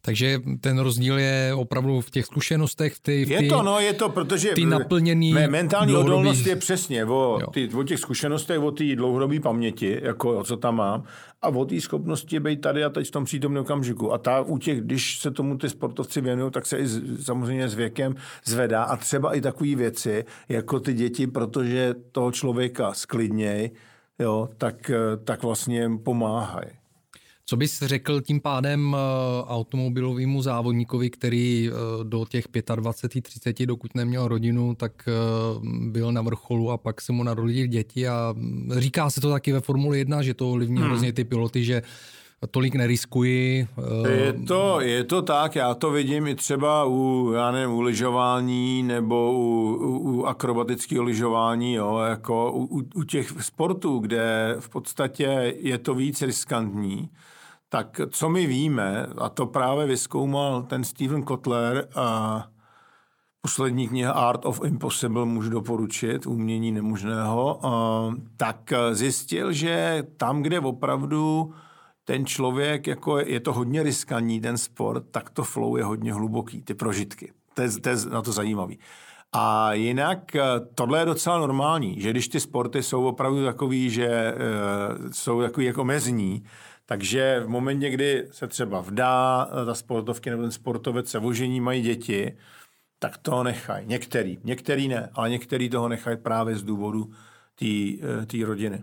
Takže 0.00 0.40
ten 0.60 0.78
rozdíl 0.78 1.18
je 1.18 1.54
opravdu 1.54 2.00
v 2.00 2.10
těch 2.10 2.26
zkušenostech. 2.26 2.94
V 2.94 3.00
ty, 3.00 3.24
v 3.24 3.28
ty, 3.28 3.44
je 3.44 3.50
to, 3.50 3.62
no, 3.62 3.80
je 3.80 3.92
to, 3.92 4.08
protože 4.08 4.50
ty 4.50 4.66
naplněný 4.66 5.32
mé 5.32 5.48
mentální 5.48 5.92
dlouhodobý... 5.92 6.20
odolnost 6.20 6.46
je 6.46 6.56
přesně 6.56 7.04
o, 7.04 7.38
ty, 7.52 7.68
o 7.74 7.82
těch 7.82 7.98
zkušenostech, 7.98 8.58
o 8.58 8.70
té 8.70 8.96
dlouhodobé 8.96 9.40
paměti, 9.40 10.00
jako 10.02 10.44
co 10.44 10.56
tam 10.56 10.76
mám, 10.76 11.04
a 11.42 11.48
o 11.48 11.64
té 11.64 11.80
schopnosti 11.80 12.40
být 12.40 12.60
tady 12.60 12.84
a 12.84 12.90
teď 12.90 13.08
v 13.08 13.10
tom 13.10 13.24
přítomném 13.24 13.62
okamžiku. 13.62 14.12
A 14.12 14.18
ta 14.18 14.40
u 14.40 14.58
těch, 14.58 14.80
když 14.80 15.18
se 15.18 15.30
tomu 15.30 15.58
ty 15.58 15.70
sportovci 15.70 16.20
věnují, 16.20 16.50
tak 16.50 16.66
se 16.66 16.78
i 16.78 16.86
z, 16.86 17.24
samozřejmě 17.24 17.68
s 17.68 17.74
věkem 17.74 18.14
zvedá. 18.44 18.82
A 18.82 18.96
třeba 18.96 19.34
i 19.34 19.40
takové 19.40 19.74
věci, 19.74 20.24
jako 20.48 20.80
ty 20.80 20.92
děti, 20.94 21.26
protože 21.26 21.94
toho 22.12 22.32
člověka 22.32 22.94
sklidněj, 22.94 23.70
jo, 24.18 24.48
tak, 24.58 24.90
tak 25.24 25.42
vlastně 25.42 25.90
pomáhají. 26.04 26.77
Co 27.50 27.56
bys 27.56 27.82
řekl 27.82 28.20
tím 28.20 28.40
pádem 28.40 28.96
eh, 28.96 28.98
automobilovému 29.46 30.42
závodníkovi, 30.42 31.10
který 31.10 31.70
eh, 31.70 32.04
do 32.04 32.24
těch 32.28 32.44
25, 32.76 33.22
30, 33.22 33.66
dokud 33.66 33.94
neměl 33.94 34.28
rodinu, 34.28 34.74
tak 34.74 34.92
eh, 35.08 35.12
byl 35.62 36.12
na 36.12 36.22
vrcholu 36.22 36.70
a 36.70 36.76
pak 36.76 37.00
se 37.00 37.12
mu 37.12 37.22
narodili 37.22 37.68
děti 37.68 38.08
a 38.08 38.34
mm, 38.36 38.72
říká 38.76 39.10
se 39.10 39.20
to 39.20 39.30
taky 39.30 39.52
ve 39.52 39.60
Formuli 39.60 39.98
1, 39.98 40.22
že 40.22 40.34
to 40.34 40.50
ovlivní 40.50 40.76
hmm. 40.76 40.86
hrozně 40.86 41.12
ty 41.12 41.24
piloty, 41.24 41.64
že 41.64 41.82
tolik 42.50 42.74
neriskuji. 42.74 43.68
Je 44.08 44.32
to, 44.32 44.80
je 44.80 45.04
to 45.04 45.22
tak, 45.22 45.56
já 45.56 45.74
to 45.74 45.90
vidím 45.90 46.26
i 46.26 46.34
třeba 46.34 46.84
u, 46.84 47.32
já 47.34 47.50
nevím, 47.50 47.74
u 47.74 47.80
lyžování 47.80 48.82
nebo 48.82 49.32
u, 49.32 49.76
u, 49.80 49.98
u 49.98 50.26
akrobatického 50.26 51.04
lyžování, 51.04 51.74
jo, 51.74 51.98
jako 51.98 52.52
u, 52.52 52.82
u 52.94 53.02
těch 53.02 53.32
sportů, 53.40 53.98
kde 53.98 54.56
v 54.60 54.68
podstatě 54.68 55.54
je 55.58 55.78
to 55.78 55.94
víc 55.94 56.22
riskantní, 56.22 57.08
tak 57.68 58.00
co 58.10 58.28
my 58.28 58.46
víme, 58.46 59.06
a 59.18 59.28
to 59.28 59.46
právě 59.46 59.86
vyskoumal 59.86 60.62
ten 60.62 60.84
Steven 60.84 61.22
Kotler 61.22 61.88
a 61.94 62.46
poslední 63.40 63.88
kniha 63.88 64.12
Art 64.12 64.44
of 64.44 64.60
Impossible 64.64 65.24
můžu 65.24 65.50
doporučit, 65.50 66.26
umění 66.26 66.72
nemožného, 66.72 67.60
tak 68.36 68.72
zjistil, 68.92 69.52
že 69.52 70.02
tam, 70.16 70.42
kde 70.42 70.60
opravdu 70.60 71.52
ten 72.04 72.26
člověk, 72.26 72.86
jako 72.86 73.18
je 73.18 73.40
to 73.40 73.52
hodně 73.52 73.82
riskantní, 73.82 74.40
ten 74.40 74.58
sport, 74.58 75.04
tak 75.10 75.30
to 75.30 75.44
flow 75.44 75.76
je 75.76 75.84
hodně 75.84 76.12
hluboký, 76.12 76.62
ty 76.62 76.74
prožitky. 76.74 77.32
To 77.54 77.62
je, 77.62 77.70
to 77.70 77.88
je 77.88 77.96
na 78.10 78.22
to 78.22 78.32
zajímavý. 78.32 78.78
A 79.32 79.72
jinak 79.72 80.18
tohle 80.74 80.98
je 80.98 81.04
docela 81.04 81.38
normální, 81.38 82.00
že 82.00 82.10
když 82.10 82.28
ty 82.28 82.40
sporty 82.40 82.82
jsou 82.82 83.04
opravdu 83.04 83.44
takový, 83.44 83.90
že 83.90 84.34
uh, 84.98 85.10
jsou 85.10 85.42
takový 85.42 85.66
jako 85.66 85.84
mezní, 85.84 86.44
takže 86.90 87.40
v 87.40 87.48
momentě, 87.48 87.90
kdy 87.90 88.28
se 88.30 88.48
třeba 88.48 88.80
vdá 88.80 89.44
ta 89.66 89.74
sportovky 89.74 90.30
nebo 90.30 90.42
ten 90.42 90.50
sportovec 90.50 91.10
se 91.10 91.18
ožení, 91.18 91.60
mají 91.60 91.82
děti, 91.82 92.36
tak 92.98 93.18
to 93.18 93.42
nechají. 93.42 93.86
Některý, 93.86 94.38
některý 94.44 94.88
ne, 94.88 95.10
ale 95.12 95.30
některý 95.30 95.68
toho 95.68 95.88
nechají 95.88 96.16
právě 96.16 96.56
z 96.56 96.62
důvodu 96.62 97.10
té 98.26 98.44
rodiny. 98.44 98.82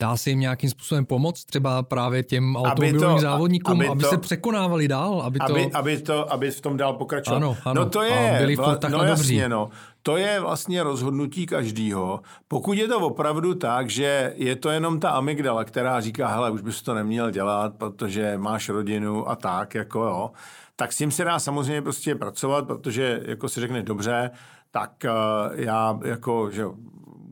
Dá 0.00 0.16
se 0.16 0.30
jim 0.30 0.40
nějakým 0.40 0.70
způsobem 0.70 1.06
pomoct, 1.06 1.44
třeba 1.44 1.82
právě 1.82 2.22
těm 2.22 2.56
automobilovým 2.56 3.08
aby 3.10 3.14
to, 3.14 3.20
závodníkům, 3.20 3.80
aby, 3.80 3.88
aby 3.88 4.02
to, 4.02 4.08
se 4.08 4.18
překonávali 4.18 4.88
dál? 4.88 5.22
Aby 5.22 5.38
to... 5.38 5.44
Aby, 5.44 5.70
aby, 5.72 5.98
to, 5.98 6.32
aby 6.32 6.50
v 6.50 6.60
tom 6.60 6.76
dál 6.76 6.92
pokračoval. 6.92 7.36
Ano, 7.36 7.56
ano. 7.64 7.84
No 7.84 7.90
to 7.90 8.02
je, 8.02 8.36
byli 8.38 8.56
vla, 8.56 8.78
no 8.90 9.04
jasně, 9.04 9.06
dobří. 9.06 9.42
no. 9.48 9.70
To 10.02 10.16
je 10.16 10.40
vlastně 10.40 10.82
rozhodnutí 10.82 11.46
každýho. 11.46 12.20
Pokud 12.48 12.72
je 12.72 12.88
to 12.88 13.00
opravdu 13.00 13.54
tak, 13.54 13.90
že 13.90 14.32
je 14.36 14.56
to 14.56 14.70
jenom 14.70 15.00
ta 15.00 15.10
amygdala, 15.10 15.64
která 15.64 16.00
říká, 16.00 16.28
hele, 16.28 16.50
už 16.50 16.60
bys 16.60 16.82
to 16.82 16.94
neměl 16.94 17.30
dělat, 17.30 17.74
protože 17.74 18.38
máš 18.38 18.68
rodinu 18.68 19.30
a 19.30 19.36
tak, 19.36 19.74
jako 19.74 20.04
jo, 20.04 20.30
tak 20.76 20.92
s 20.92 20.96
tím 20.96 21.10
se 21.10 21.24
dá 21.24 21.38
samozřejmě 21.38 21.82
prostě 21.82 22.14
pracovat, 22.14 22.66
protože 22.66 23.20
jako 23.24 23.48
si 23.48 23.60
řekne 23.60 23.82
dobře, 23.82 24.30
tak 24.70 24.90
uh, 25.04 25.60
já 25.60 25.98
jako, 26.04 26.50
že 26.50 26.64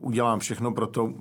udělám 0.01 0.39
všechno 0.39 0.71
pro 0.71 0.87
to, 0.87 1.13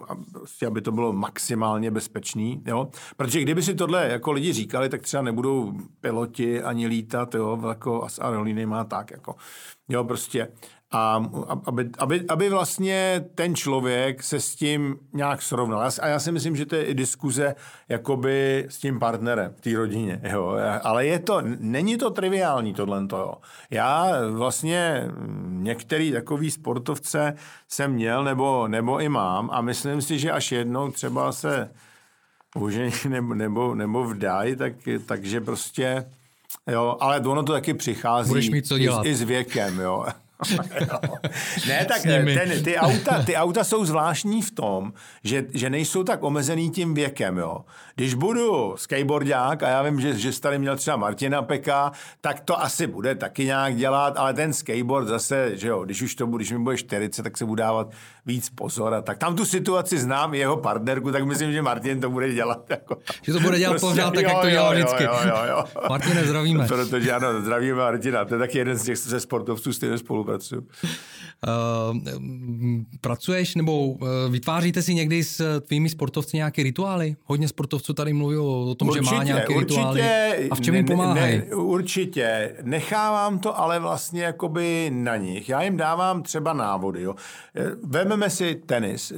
aby 0.66 0.80
to 0.80 0.92
bylo 0.92 1.12
maximálně 1.12 1.90
bezpečný, 1.90 2.62
jo? 2.66 2.88
Protože 3.16 3.40
kdyby 3.40 3.62
si 3.62 3.74
tohle 3.74 4.08
jako 4.08 4.32
lidi 4.32 4.52
říkali, 4.52 4.88
tak 4.88 5.02
třeba 5.02 5.22
nebudou 5.22 5.72
piloti 6.00 6.62
ani 6.62 6.86
lítat, 6.86 7.34
jo, 7.34 7.60
jako 7.68 8.08
s 8.08 8.18
aerolíny 8.18 8.66
tak, 8.88 9.10
jako, 9.10 9.34
jo, 9.88 10.04
prostě 10.04 10.48
a 10.90 11.30
aby, 11.64 11.90
aby, 11.98 12.24
aby 12.28 12.48
vlastně 12.48 13.24
ten 13.34 13.54
člověk 13.54 14.22
se 14.22 14.40
s 14.40 14.54
tím 14.54 14.96
nějak 15.12 15.42
srovnal. 15.42 15.90
A 16.00 16.06
já 16.06 16.18
si 16.18 16.32
myslím, 16.32 16.56
že 16.56 16.66
to 16.66 16.76
je 16.76 16.84
i 16.84 16.94
diskuze 16.94 17.54
jakoby 17.88 18.66
s 18.68 18.78
tím 18.78 18.98
partnerem 18.98 19.54
v 19.56 19.60
té 19.60 19.76
rodině. 19.76 20.20
Jo. 20.30 20.56
Ale 20.82 21.06
je 21.06 21.18
to, 21.18 21.42
není 21.58 21.96
to 21.96 22.10
triviální 22.10 22.74
tohle. 22.74 23.06
Já 23.70 24.12
vlastně 24.30 25.08
některý 25.48 26.12
takový 26.12 26.50
sportovce 26.50 27.34
jsem 27.68 27.92
měl 27.92 28.24
nebo, 28.24 28.68
nebo 28.68 29.00
i 29.00 29.08
mám 29.08 29.50
a 29.52 29.60
myslím 29.60 30.02
si, 30.02 30.18
že 30.18 30.32
až 30.32 30.52
jednou 30.52 30.90
třeba 30.90 31.32
se 31.32 31.70
užení 32.56 32.92
nebo, 33.08 33.34
nebo, 33.34 33.74
nebo 33.74 34.04
vdají, 34.04 34.56
tak, 34.56 34.72
takže 35.06 35.40
prostě 35.40 36.04
Jo, 36.70 36.96
ale 37.00 37.20
ono 37.20 37.42
to 37.42 37.52
taky 37.52 37.74
přichází 37.74 38.28
Budeš 38.28 38.50
mít 38.50 38.66
co 38.66 38.78
dělat. 38.78 39.06
I, 39.06 39.08
i 39.08 39.14
s 39.14 39.22
věkem, 39.22 39.80
jo. 39.80 40.06
ne, 41.68 41.84
tak 41.84 42.02
ten, 42.02 42.64
ty, 42.64 42.76
auta, 42.76 43.22
ty 43.22 43.36
auta 43.36 43.64
jsou 43.64 43.84
zvláštní 43.84 44.42
v 44.42 44.50
tom, 44.50 44.92
že, 45.24 45.44
že 45.54 45.70
nejsou 45.70 46.04
tak 46.04 46.22
omezený 46.22 46.70
tím 46.70 46.94
věkem. 46.94 47.38
Jo. 47.38 47.64
Když 47.94 48.14
budu 48.14 48.74
skateboardák 48.76 49.62
a 49.62 49.68
já 49.68 49.82
vím, 49.82 50.00
že, 50.00 50.14
že 50.18 50.40
tady 50.40 50.58
měl 50.58 50.76
třeba 50.76 50.96
Martina 50.96 51.42
Peka, 51.42 51.92
tak 52.20 52.40
to 52.40 52.60
asi 52.60 52.86
bude 52.86 53.14
taky 53.14 53.44
nějak 53.44 53.76
dělat, 53.76 54.16
ale 54.16 54.34
ten 54.34 54.52
skateboard 54.52 55.08
zase, 55.08 55.56
že 55.56 55.68
jo, 55.68 55.84
když 55.84 56.02
už 56.02 56.14
to 56.14 56.26
když 56.26 56.52
mi 56.52 56.58
bude 56.58 56.76
40, 56.76 57.22
tak 57.22 57.38
se 57.38 57.44
bude 57.44 57.62
dávat 57.62 57.90
víc 58.26 58.50
pozor. 58.50 58.94
A 58.94 59.02
tak 59.02 59.18
tam 59.18 59.36
tu 59.36 59.44
situaci 59.44 59.98
znám, 59.98 60.34
jeho 60.34 60.56
partnerku, 60.56 61.12
tak 61.12 61.24
myslím, 61.24 61.52
že 61.52 61.62
Martin 61.62 62.00
to 62.00 62.10
bude 62.10 62.32
dělat. 62.32 62.70
Jako, 62.70 62.98
že 63.22 63.32
to 63.32 63.40
bude 63.40 63.58
dělat 63.58 63.72
prostě, 63.72 63.88
pořád 63.88 64.14
tak, 64.14 64.24
jo, 64.24 64.30
jak 64.30 64.40
to 64.40 64.50
dělá 64.50 64.72
vždycky. 64.72 65.04
Jo, 65.04 65.18
jo, 65.24 65.36
jo. 65.48 65.64
Martine, 65.90 66.24
zdravíme. 66.24 66.66
Protože 66.66 67.12
ano, 67.12 67.40
zdravíme 67.40 67.74
Martina, 67.74 68.24
to 68.24 68.34
je 68.34 68.38
taky 68.38 68.58
jeden 68.58 68.76
z 68.76 68.84
těch 68.84 68.98
ze 68.98 69.20
sportovců, 69.20 69.72
s 69.72 69.76
kterými 69.76 69.98
spolupracuju. 70.28 70.60
Uh, 70.60 71.96
pracuješ 73.00 73.54
nebo 73.54 73.86
uh, 73.86 73.98
vytváříte 74.30 74.82
si 74.82 74.94
někdy 74.94 75.24
s 75.24 75.60
tvými 75.60 75.88
sportovci 75.88 76.36
nějaké 76.36 76.62
rituály? 76.62 77.16
Hodně 77.24 77.48
sportovců 77.48 77.92
tady 77.92 78.12
mluví 78.12 78.36
o 78.36 78.74
tom, 78.74 78.88
určitě, 78.88 79.08
že 79.10 79.16
má 79.16 79.22
nějaké 79.22 79.54
určitě, 79.54 79.80
rituály. 79.80 80.02
A 80.50 80.54
v 80.54 80.60
čem 80.60 80.74
jim 80.74 80.84
pomáhají? 80.84 81.38
Ne, 81.38 81.54
určitě. 81.54 82.56
Nechávám 82.62 83.38
to 83.38 83.60
ale 83.60 83.78
vlastně 83.78 84.22
jakoby 84.22 84.90
na 84.94 85.16
nich. 85.16 85.48
Já 85.48 85.62
jim 85.62 85.76
dávám 85.76 86.22
třeba 86.22 86.52
návody. 86.52 87.02
Jo. 87.02 87.14
Vememe 87.82 88.30
si 88.30 88.54
tenis. 88.54 89.12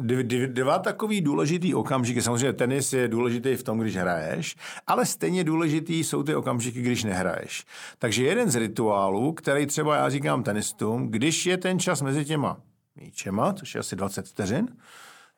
Dva 0.46 0.78
takový 0.78 1.20
důležitý 1.20 1.74
okamžiky. 1.74 2.22
Samozřejmě 2.22 2.52
tenis 2.52 2.92
je 2.92 3.08
důležitý 3.08 3.54
v 3.54 3.62
tom, 3.62 3.78
když 3.78 3.96
hraješ, 3.96 4.56
ale 4.86 5.06
stejně 5.06 5.44
důležitý 5.44 6.04
jsou 6.04 6.22
ty 6.22 6.34
okamžiky, 6.34 6.82
když 6.82 7.04
nehraješ. 7.04 7.64
Takže 7.98 8.24
jeden 8.24 8.50
z 8.50 8.56
rituálů, 8.56 9.32
který 9.32 9.66
třeba 9.66 9.96
já 9.96 10.08
říkám 10.08 10.42
tenistům, 10.42 10.99
když 11.08 11.46
je 11.46 11.56
ten 11.56 11.78
čas 11.78 12.02
mezi 12.02 12.24
těma 12.24 12.60
míčema, 12.96 13.52
což 13.52 13.74
je 13.74 13.78
asi 13.78 13.96
20 13.96 14.28
vteřin, 14.28 14.68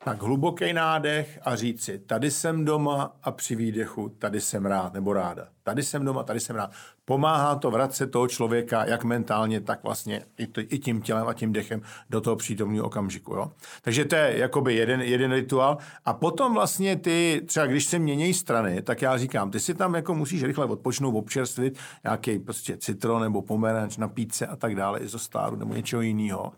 tak 0.04 0.22
hluboký 0.22 0.72
nádech 0.72 1.38
a 1.42 1.56
říct 1.56 1.84
si, 1.84 1.98
tady 1.98 2.30
jsem 2.30 2.64
doma 2.64 3.16
a 3.22 3.30
při 3.30 3.56
výdechu, 3.56 4.08
tady 4.08 4.40
jsem 4.40 4.66
rád 4.66 4.92
nebo 4.92 5.12
ráda. 5.12 5.48
Tady 5.62 5.82
jsem 5.82 6.04
doma, 6.04 6.22
tady 6.22 6.40
jsem 6.40 6.56
rád. 6.56 6.70
Pomáhá 7.04 7.54
to 7.54 7.70
vracet 7.70 8.06
toho 8.06 8.28
člověka, 8.28 8.84
jak 8.84 9.04
mentálně, 9.04 9.60
tak 9.60 9.82
vlastně 9.82 10.22
i, 10.68 10.78
tím 10.78 11.02
tělem 11.02 11.28
a 11.28 11.34
tím 11.34 11.52
dechem 11.52 11.82
do 12.10 12.20
toho 12.20 12.36
přítomného 12.36 12.86
okamžiku. 12.86 13.34
Jo? 13.34 13.52
Takže 13.82 14.04
to 14.04 14.16
je 14.16 14.38
jakoby 14.38 14.74
jeden, 14.74 15.00
jeden 15.00 15.32
rituál. 15.32 15.78
A 16.04 16.12
potom 16.12 16.54
vlastně 16.54 16.96
ty, 16.96 17.42
třeba 17.46 17.66
když 17.66 17.84
se 17.84 17.98
mění 17.98 18.34
strany, 18.34 18.82
tak 18.82 19.02
já 19.02 19.18
říkám, 19.18 19.50
ty 19.50 19.60
si 19.60 19.74
tam 19.74 19.94
jako 19.94 20.14
musíš 20.14 20.42
rychle 20.42 20.66
odpočnout, 20.66 21.14
občerstvit 21.14 21.78
nějaký 22.04 22.38
prostě 22.38 22.76
citron 22.76 23.22
nebo 23.22 23.42
pomeranč 23.42 23.96
na 23.96 24.08
píce 24.08 24.46
a 24.46 24.56
tak 24.56 24.74
dále, 24.74 25.00
izostáru 25.00 25.56
nebo 25.56 25.74
něčeho 25.74 26.02
jiného. 26.02 26.52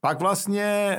Pak 0.00 0.20
vlastně 0.20 0.96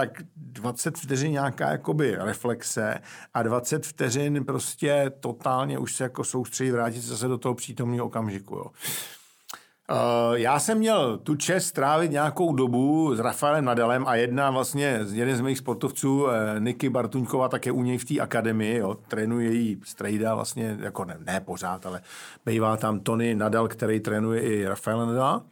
tak 0.00 0.22
20 0.36 0.98
vteřin 0.98 1.32
nějaká 1.32 1.70
jakoby 1.70 2.16
reflexe 2.20 2.98
a 3.34 3.42
20 3.42 3.86
vteřin 3.86 4.44
prostě 4.44 5.12
totálně 5.20 5.78
už 5.78 5.94
se 5.94 6.04
jako 6.04 6.24
soustředit, 6.24 6.70
vrátit 6.70 7.02
se 7.02 7.08
zase 7.08 7.28
do 7.28 7.38
toho 7.38 7.54
přítomného 7.54 8.06
okamžiku. 8.06 8.54
Jo. 8.54 8.64
Uh, 8.64 10.34
já 10.34 10.58
jsem 10.58 10.78
měl 10.78 11.18
tu 11.18 11.34
čest 11.34 11.66
strávit 11.66 12.10
nějakou 12.10 12.54
dobu 12.54 13.14
s 13.14 13.20
Rafaelem 13.20 13.64
Nadalem 13.64 14.04
a 14.06 14.14
jedna 14.14 14.50
vlastně, 14.50 15.00
jeden 15.12 15.36
z 15.36 15.40
mých 15.40 15.58
sportovců, 15.58 16.28
eh, 16.28 16.60
Niky 16.60 16.88
Bartuňková, 16.88 17.48
také 17.48 17.72
u 17.72 17.82
něj 17.82 17.98
v 17.98 18.04
té 18.04 18.20
akademii, 18.20 18.78
jo, 18.78 18.94
trénuje 18.94 19.52
její 19.52 19.80
strejda 19.84 20.34
vlastně, 20.34 20.76
jako 20.80 21.04
ne, 21.04 21.16
ne 21.26 21.40
pořád, 21.40 21.86
ale 21.86 22.00
bývá 22.46 22.76
tam 22.76 23.00
Tony 23.00 23.34
Nadal, 23.34 23.68
který 23.68 24.00
trénuje 24.00 24.40
i 24.40 24.64
Rafaela 24.66 25.06
Nadala. 25.06 25.42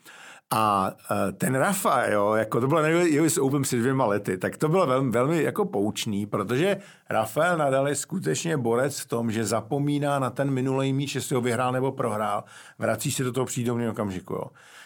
A 0.51 0.92
e, 1.11 1.32
ten 1.32 1.55
Rafa, 1.55 2.07
jo, 2.07 2.34
jako 2.34 2.61
to 2.61 2.66
bylo 2.66 2.82
na 2.82 2.88
US 3.22 3.38
Open 3.38 3.62
před 3.62 3.76
dvěma 3.76 4.07
lety, 4.07 4.38
tak 4.38 4.57
to 4.57 4.68
bylo 4.68 4.86
velmi, 4.86 5.11
velmi 5.11 5.42
jako 5.42 5.64
poučný, 5.64 6.26
protože 6.26 6.76
Rafael 7.11 7.59
Nadal 7.59 7.88
je 7.88 7.94
skutečně 7.94 8.57
borec 8.57 9.01
v 9.01 9.09
tom, 9.09 9.30
že 9.30 9.44
zapomíná 9.44 10.18
na 10.18 10.30
ten 10.30 10.51
minulý 10.51 10.92
míč, 10.92 11.14
jestli 11.14 11.34
ho 11.34 11.40
vyhrál 11.40 11.72
nebo 11.72 11.92
prohrál, 11.92 12.44
vrací 12.78 13.12
se 13.12 13.24
do 13.24 13.32
toho 13.32 13.47
přítomného 13.47 13.92
okamžiku. 13.92 14.34
Jo. 14.34 14.44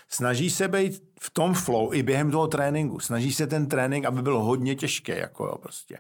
Snaží 0.09 0.51
se 0.51 0.69
být 0.69 1.03
v 1.21 1.31
tom 1.31 1.55
flow 1.55 1.95
i 1.95 2.03
během 2.03 2.31
toho 2.31 2.47
tréninku. 2.47 3.01
Snaží 3.01 3.33
se 3.33 3.47
ten 3.47 3.67
trénink, 3.67 4.05
aby 4.05 4.23
byl 4.23 4.39
hodně 4.39 4.75
těžký. 4.75 5.13
Jako 5.13 5.45
jo, 5.45 5.59
prostě. 5.59 5.99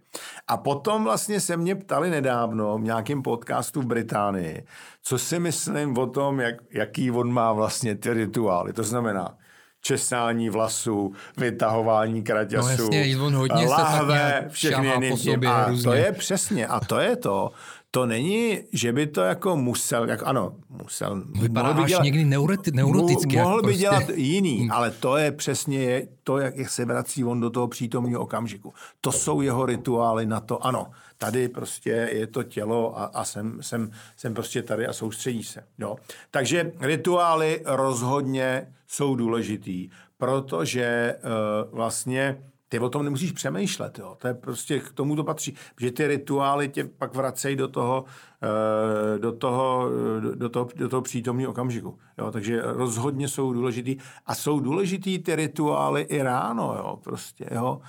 A 0.48 0.56
potom 0.56 1.04
vlastně 1.04 1.40
se 1.40 1.56
mě 1.56 1.74
ptali 1.74 2.10
nedávno 2.10 2.78
v 2.78 2.82
nějakém 2.82 3.22
podcastu 3.22 3.80
v 3.80 3.86
Británii, 3.86 4.64
co 5.02 5.18
si 5.18 5.38
myslím 5.38 5.98
o 5.98 6.06
tom, 6.06 6.40
jak, 6.40 6.54
jaký 6.70 7.10
on 7.10 7.32
má 7.32 7.52
vlastně 7.52 7.94
ty 7.94 8.12
rituály. 8.12 8.72
To 8.72 8.82
znamená, 8.82 9.36
česání 9.80 10.50
vlasů, 10.50 11.12
vytahování 11.36 12.22
kraťasů, 12.22 12.90
no 12.90 12.98
jasně, 12.98 13.16
on 13.20 13.34
hodně 13.34 13.66
lahve, 13.66 14.44
všechny 14.48 15.10
po 15.10 15.16
sobě, 15.16 15.48
A 15.48 15.68
různě. 15.68 15.84
to 15.84 15.92
je 15.92 16.12
přesně, 16.12 16.66
a 16.66 16.80
to 16.80 16.98
je 16.98 17.16
to, 17.16 17.50
to 17.90 18.06
není, 18.06 18.58
že 18.72 18.92
by 18.92 19.06
to 19.06 19.20
jako 19.20 19.56
musel, 19.56 20.08
jako 20.10 20.26
ano, 20.26 20.52
musel. 20.82 21.22
Vypadá 21.40 21.68
mohl 21.68 21.82
by 21.82 21.88
dělat, 21.88 22.04
někdy 22.04 22.24
neuroti, 22.24 22.70
neuroticky. 22.74 23.36
Mohl 23.36 23.56
by 23.56 23.62
prostě. 23.62 23.80
dělat 23.80 24.08
jiný, 24.14 24.58
hmm. 24.58 24.72
ale 24.72 24.90
to 24.90 25.16
je 25.16 25.32
přesně 25.32 26.06
to, 26.24 26.38
jak 26.38 26.70
se 26.70 26.84
vrací 26.84 27.24
on 27.24 27.40
do 27.40 27.50
toho 27.50 27.68
přítomního 27.68 28.20
okamžiku. 28.20 28.74
To 29.00 29.12
jsou 29.12 29.40
jeho 29.40 29.66
rituály 29.66 30.26
na 30.26 30.40
to, 30.40 30.66
ano, 30.66 30.86
tady 31.22 31.48
prostě 31.48 32.08
je 32.12 32.26
to 32.26 32.42
tělo 32.42 32.98
a, 32.98 33.04
a 33.04 33.24
jsem, 33.24 33.62
jsem, 33.62 33.90
jsem 34.16 34.34
prostě 34.34 34.62
tady 34.62 34.86
a 34.86 34.92
soustředí 34.92 35.44
se. 35.44 35.64
Jo. 35.78 35.96
Takže 36.30 36.72
rituály 36.80 37.62
rozhodně 37.64 38.74
jsou 38.86 39.14
důležitý, 39.14 39.90
protože 40.18 41.16
uh, 41.16 41.76
vlastně 41.76 42.49
ty 42.70 42.78
o 42.78 42.88
tom 42.88 43.04
nemusíš 43.04 43.32
přemýšlet, 43.32 43.98
jo. 43.98 44.16
To 44.18 44.28
je 44.28 44.34
prostě, 44.34 44.78
k 44.78 44.92
tomu 44.92 45.16
to 45.16 45.24
patří, 45.24 45.56
že 45.80 45.90
ty 45.90 46.06
rituály 46.06 46.68
tě 46.68 46.84
pak 46.84 47.14
vracejí 47.14 47.56
do 47.56 47.68
toho, 47.68 48.04
eh, 48.42 49.18
do 49.18 49.32
toho, 49.32 49.88
do 50.34 50.48
toho, 50.48 50.68
do 50.76 50.88
toho 50.88 51.02
přítomného 51.02 51.50
okamžiku. 51.50 51.98
Jo. 52.18 52.30
Takže 52.30 52.62
rozhodně 52.64 53.28
jsou 53.28 53.52
důležitý. 53.52 53.96
A 54.26 54.34
jsou 54.34 54.60
důležitý 54.60 55.18
ty 55.18 55.36
rituály 55.36 56.02
i 56.02 56.22
ráno, 56.22 56.74
jo, 56.78 56.98
prostě, 57.04 57.46
jo. 57.50 57.80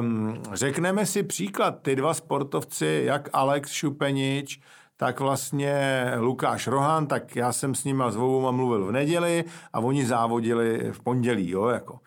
Um, 0.00 0.42
řekneme 0.52 1.06
si 1.06 1.22
příklad, 1.22 1.82
ty 1.82 1.96
dva 1.96 2.14
sportovci, 2.14 3.02
jak 3.04 3.28
Alex 3.32 3.70
Šupenič, 3.70 4.60
tak 4.96 5.20
vlastně 5.20 6.04
Lukáš 6.18 6.66
Rohan, 6.66 7.06
tak 7.06 7.36
já 7.36 7.52
jsem 7.52 7.74
s 7.74 7.84
nima 7.84 8.10
s 8.10 8.16
mluvil 8.16 8.86
v 8.86 8.92
neděli 8.92 9.44
a 9.72 9.80
oni 9.80 10.06
závodili 10.06 10.92
v 10.92 11.00
pondělí, 11.00 11.50
jo, 11.50 11.68
jako. 11.68 11.98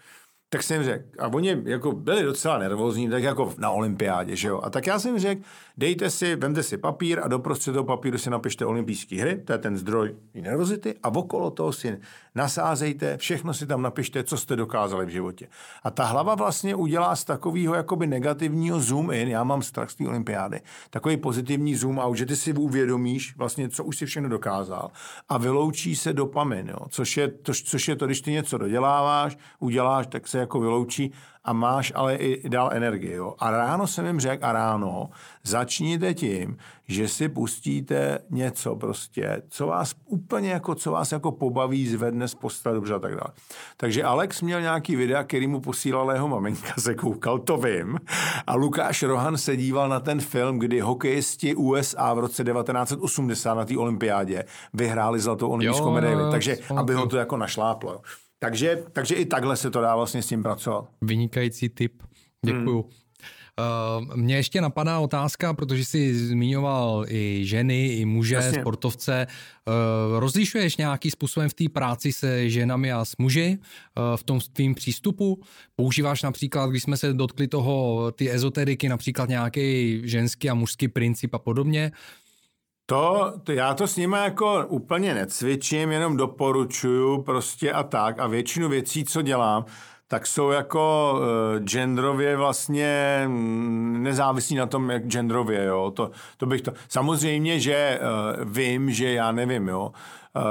Tak 0.53 0.63
jsem 0.63 0.83
řekl, 0.83 1.05
a 1.19 1.27
oni 1.27 1.57
jako 1.65 1.91
byli 1.91 2.23
docela 2.23 2.57
nervózní, 2.57 3.09
tak 3.09 3.23
jako 3.23 3.53
na 3.57 3.71
olympiádě, 3.71 4.35
že 4.35 4.47
jo. 4.47 4.59
A 4.63 4.69
tak 4.69 4.87
já 4.87 4.99
jsem 4.99 5.19
řekl, 5.19 5.41
dejte 5.77 6.09
si, 6.09 6.35
vemte 6.35 6.63
si 6.63 6.77
papír 6.77 7.19
a 7.23 7.27
doprostřed 7.27 7.73
toho 7.73 7.83
papíru 7.83 8.17
si 8.17 8.29
napište 8.29 8.65
olympijské 8.65 9.21
hry, 9.21 9.41
to 9.45 9.51
je 9.51 9.57
ten 9.57 9.77
zdroj 9.77 10.15
nervozity 10.33 10.95
a 11.03 11.09
okolo 11.09 11.51
toho 11.51 11.73
si 11.73 11.97
nasázejte, 12.36 13.17
všechno 13.17 13.53
si 13.53 13.67
tam 13.67 13.81
napište, 13.81 14.23
co 14.23 14.38
jste 14.38 14.55
dokázali 14.55 15.05
v 15.05 15.09
životě. 15.09 15.47
A 15.84 15.91
ta 15.91 16.05
hlava 16.05 16.36
vlastně 16.36 16.75
udělá 16.75 17.15
z 17.15 17.23
takového 17.23 17.75
jakoby 17.75 18.07
negativního 18.07 18.79
zoom 18.79 19.11
in, 19.11 19.27
já 19.27 19.43
mám 19.43 19.61
strach 19.61 19.89
z 19.89 19.95
té 19.95 20.07
olympiády, 20.07 20.61
takový 20.89 21.17
pozitivní 21.17 21.75
zoom 21.75 21.99
out, 21.99 22.17
že 22.17 22.25
ty 22.25 22.36
si 22.36 22.53
uvědomíš 22.53 23.36
vlastně, 23.38 23.69
co 23.69 23.84
už 23.84 23.97
si 23.97 24.05
všechno 24.05 24.29
dokázal 24.29 24.91
a 25.29 25.38
vyloučí 25.38 25.95
se 25.95 26.13
dopamin, 26.13 26.69
jo, 26.69 26.86
což, 26.89 27.17
je, 27.17 27.27
to, 27.27 27.53
což 27.53 27.88
je 27.88 27.95
to, 27.95 28.05
když 28.05 28.21
ty 28.21 28.31
něco 28.31 28.57
doděláváš, 28.57 29.38
uděláš, 29.59 30.07
tak 30.07 30.27
se 30.27 30.39
jako 30.39 30.59
vyloučí 30.59 31.13
a 31.43 31.53
máš 31.53 31.91
ale 31.95 32.15
i 32.15 32.49
dál 32.49 32.69
energii. 32.73 33.13
Jo? 33.13 33.35
A 33.39 33.51
ráno 33.51 33.87
jsem 33.87 34.05
jim 34.05 34.19
řekl, 34.19 34.45
a 34.45 34.51
ráno 34.51 35.09
začněte 35.43 36.13
tím, 36.13 36.57
že 36.87 37.07
si 37.07 37.29
pustíte 37.29 38.19
něco 38.29 38.75
prostě, 38.75 39.41
co 39.49 39.67
vás 39.67 39.95
úplně 40.05 40.49
jako, 40.51 40.75
co 40.75 40.91
vás 40.91 41.11
jako 41.11 41.31
pobaví, 41.31 41.87
zvedne 41.87 42.27
z 42.27 42.35
postele, 42.35 42.75
dobře 42.75 42.93
a 42.93 42.99
tak 42.99 43.11
dále. 43.11 43.33
Takže 43.77 44.03
Alex 44.03 44.41
měl 44.41 44.61
nějaký 44.61 44.95
videa, 44.95 45.23
který 45.23 45.47
mu 45.47 45.61
posílala 45.61 46.13
jeho 46.13 46.27
maminka, 46.27 46.73
se 46.79 46.95
koukal, 46.95 47.39
to 47.39 47.57
vím. 47.57 47.99
A 48.47 48.55
Lukáš 48.55 49.03
Rohan 49.03 49.37
se 49.37 49.57
díval 49.57 49.89
na 49.89 49.99
ten 49.99 50.21
film, 50.21 50.59
kdy 50.59 50.79
hokejisti 50.79 51.55
USA 51.55 52.13
v 52.13 52.19
roce 52.19 52.43
1980 52.43 53.53
na 53.53 53.65
té 53.65 53.77
olympiádě 53.77 54.43
vyhráli 54.73 55.19
zlatou 55.19 55.49
olympijskou 55.49 55.91
medaili. 55.91 56.31
Takže 56.31 56.57
aby 56.77 56.93
ho 56.93 57.07
to 57.07 57.17
jako 57.17 57.37
našláplo. 57.37 58.01
Takže, 58.43 58.83
takže 58.91 59.15
i 59.15 59.25
takhle 59.25 59.57
se 59.57 59.71
to 59.71 59.81
dá 59.81 59.95
vlastně 59.95 60.21
s 60.21 60.27
tím 60.27 60.43
pracovat. 60.43 60.89
Vynikající 61.01 61.69
tip. 61.69 62.03
Děkuju. 62.45 62.81
Hmm. 62.81 62.91
Uh, 64.09 64.15
mně 64.15 64.35
ještě 64.35 64.61
napadá 64.61 64.99
otázka, 64.99 65.53
protože 65.53 65.85
jsi 65.85 66.15
zmiňoval 66.15 67.05
i 67.07 67.41
ženy, 67.45 67.87
i 67.87 68.05
muže, 68.05 68.35
Jasně. 68.35 68.61
sportovce. 68.61 69.27
Uh, 69.67 70.19
rozlišuješ 70.19 70.77
nějaký 70.77 71.11
způsobem 71.11 71.49
v 71.49 71.53
té 71.53 71.69
práci 71.69 72.13
se 72.13 72.49
ženami 72.49 72.91
a 72.91 73.05
s 73.05 73.17
muži 73.17 73.57
uh, 73.57 74.17
v 74.17 74.23
tom 74.23 74.39
tvým 74.53 74.75
přístupu? 74.75 75.41
Používáš 75.75 76.23
například, 76.23 76.69
když 76.69 76.83
jsme 76.83 76.97
se 76.97 77.13
dotkli 77.13 77.47
toho, 77.47 78.11
ty 78.11 78.31
ezoteriky, 78.31 78.89
například 78.89 79.29
nějaký 79.29 80.01
ženský 80.03 80.49
a 80.49 80.53
mužský 80.53 80.87
princip 80.87 81.33
a 81.33 81.39
podobně? 81.39 81.91
To, 82.86 83.34
to, 83.43 83.51
já 83.51 83.73
to 83.73 83.88
s 83.88 83.95
nimi 83.97 84.17
jako 84.17 84.65
úplně 84.67 85.13
necvičím, 85.13 85.91
jenom 85.91 86.17
doporučuju 86.17 87.21
prostě 87.21 87.71
a 87.71 87.84
tak 87.84 88.19
a 88.19 88.27
většinu 88.27 88.69
věcí, 88.69 89.05
co 89.05 89.21
dělám, 89.21 89.65
tak 90.07 90.27
jsou 90.27 90.49
jako 90.49 91.13
uh, 91.15 91.65
genderově 91.65 92.38
vlastně 92.38 93.23
nezávislí 93.97 94.55
na 94.55 94.65
tom, 94.65 94.89
jak 94.89 95.07
genderově, 95.07 95.65
jo. 95.65 95.91
To, 95.91 96.11
to 96.38 96.45
bych 96.45 96.61
to... 96.61 96.71
Samozřejmě, 96.89 97.59
že 97.59 97.99
uh, 98.01 98.51
vím, 98.53 98.91
že 98.91 99.11
já 99.11 99.31
nevím, 99.31 99.67
jo, 99.67 99.86
uh, 99.86 99.93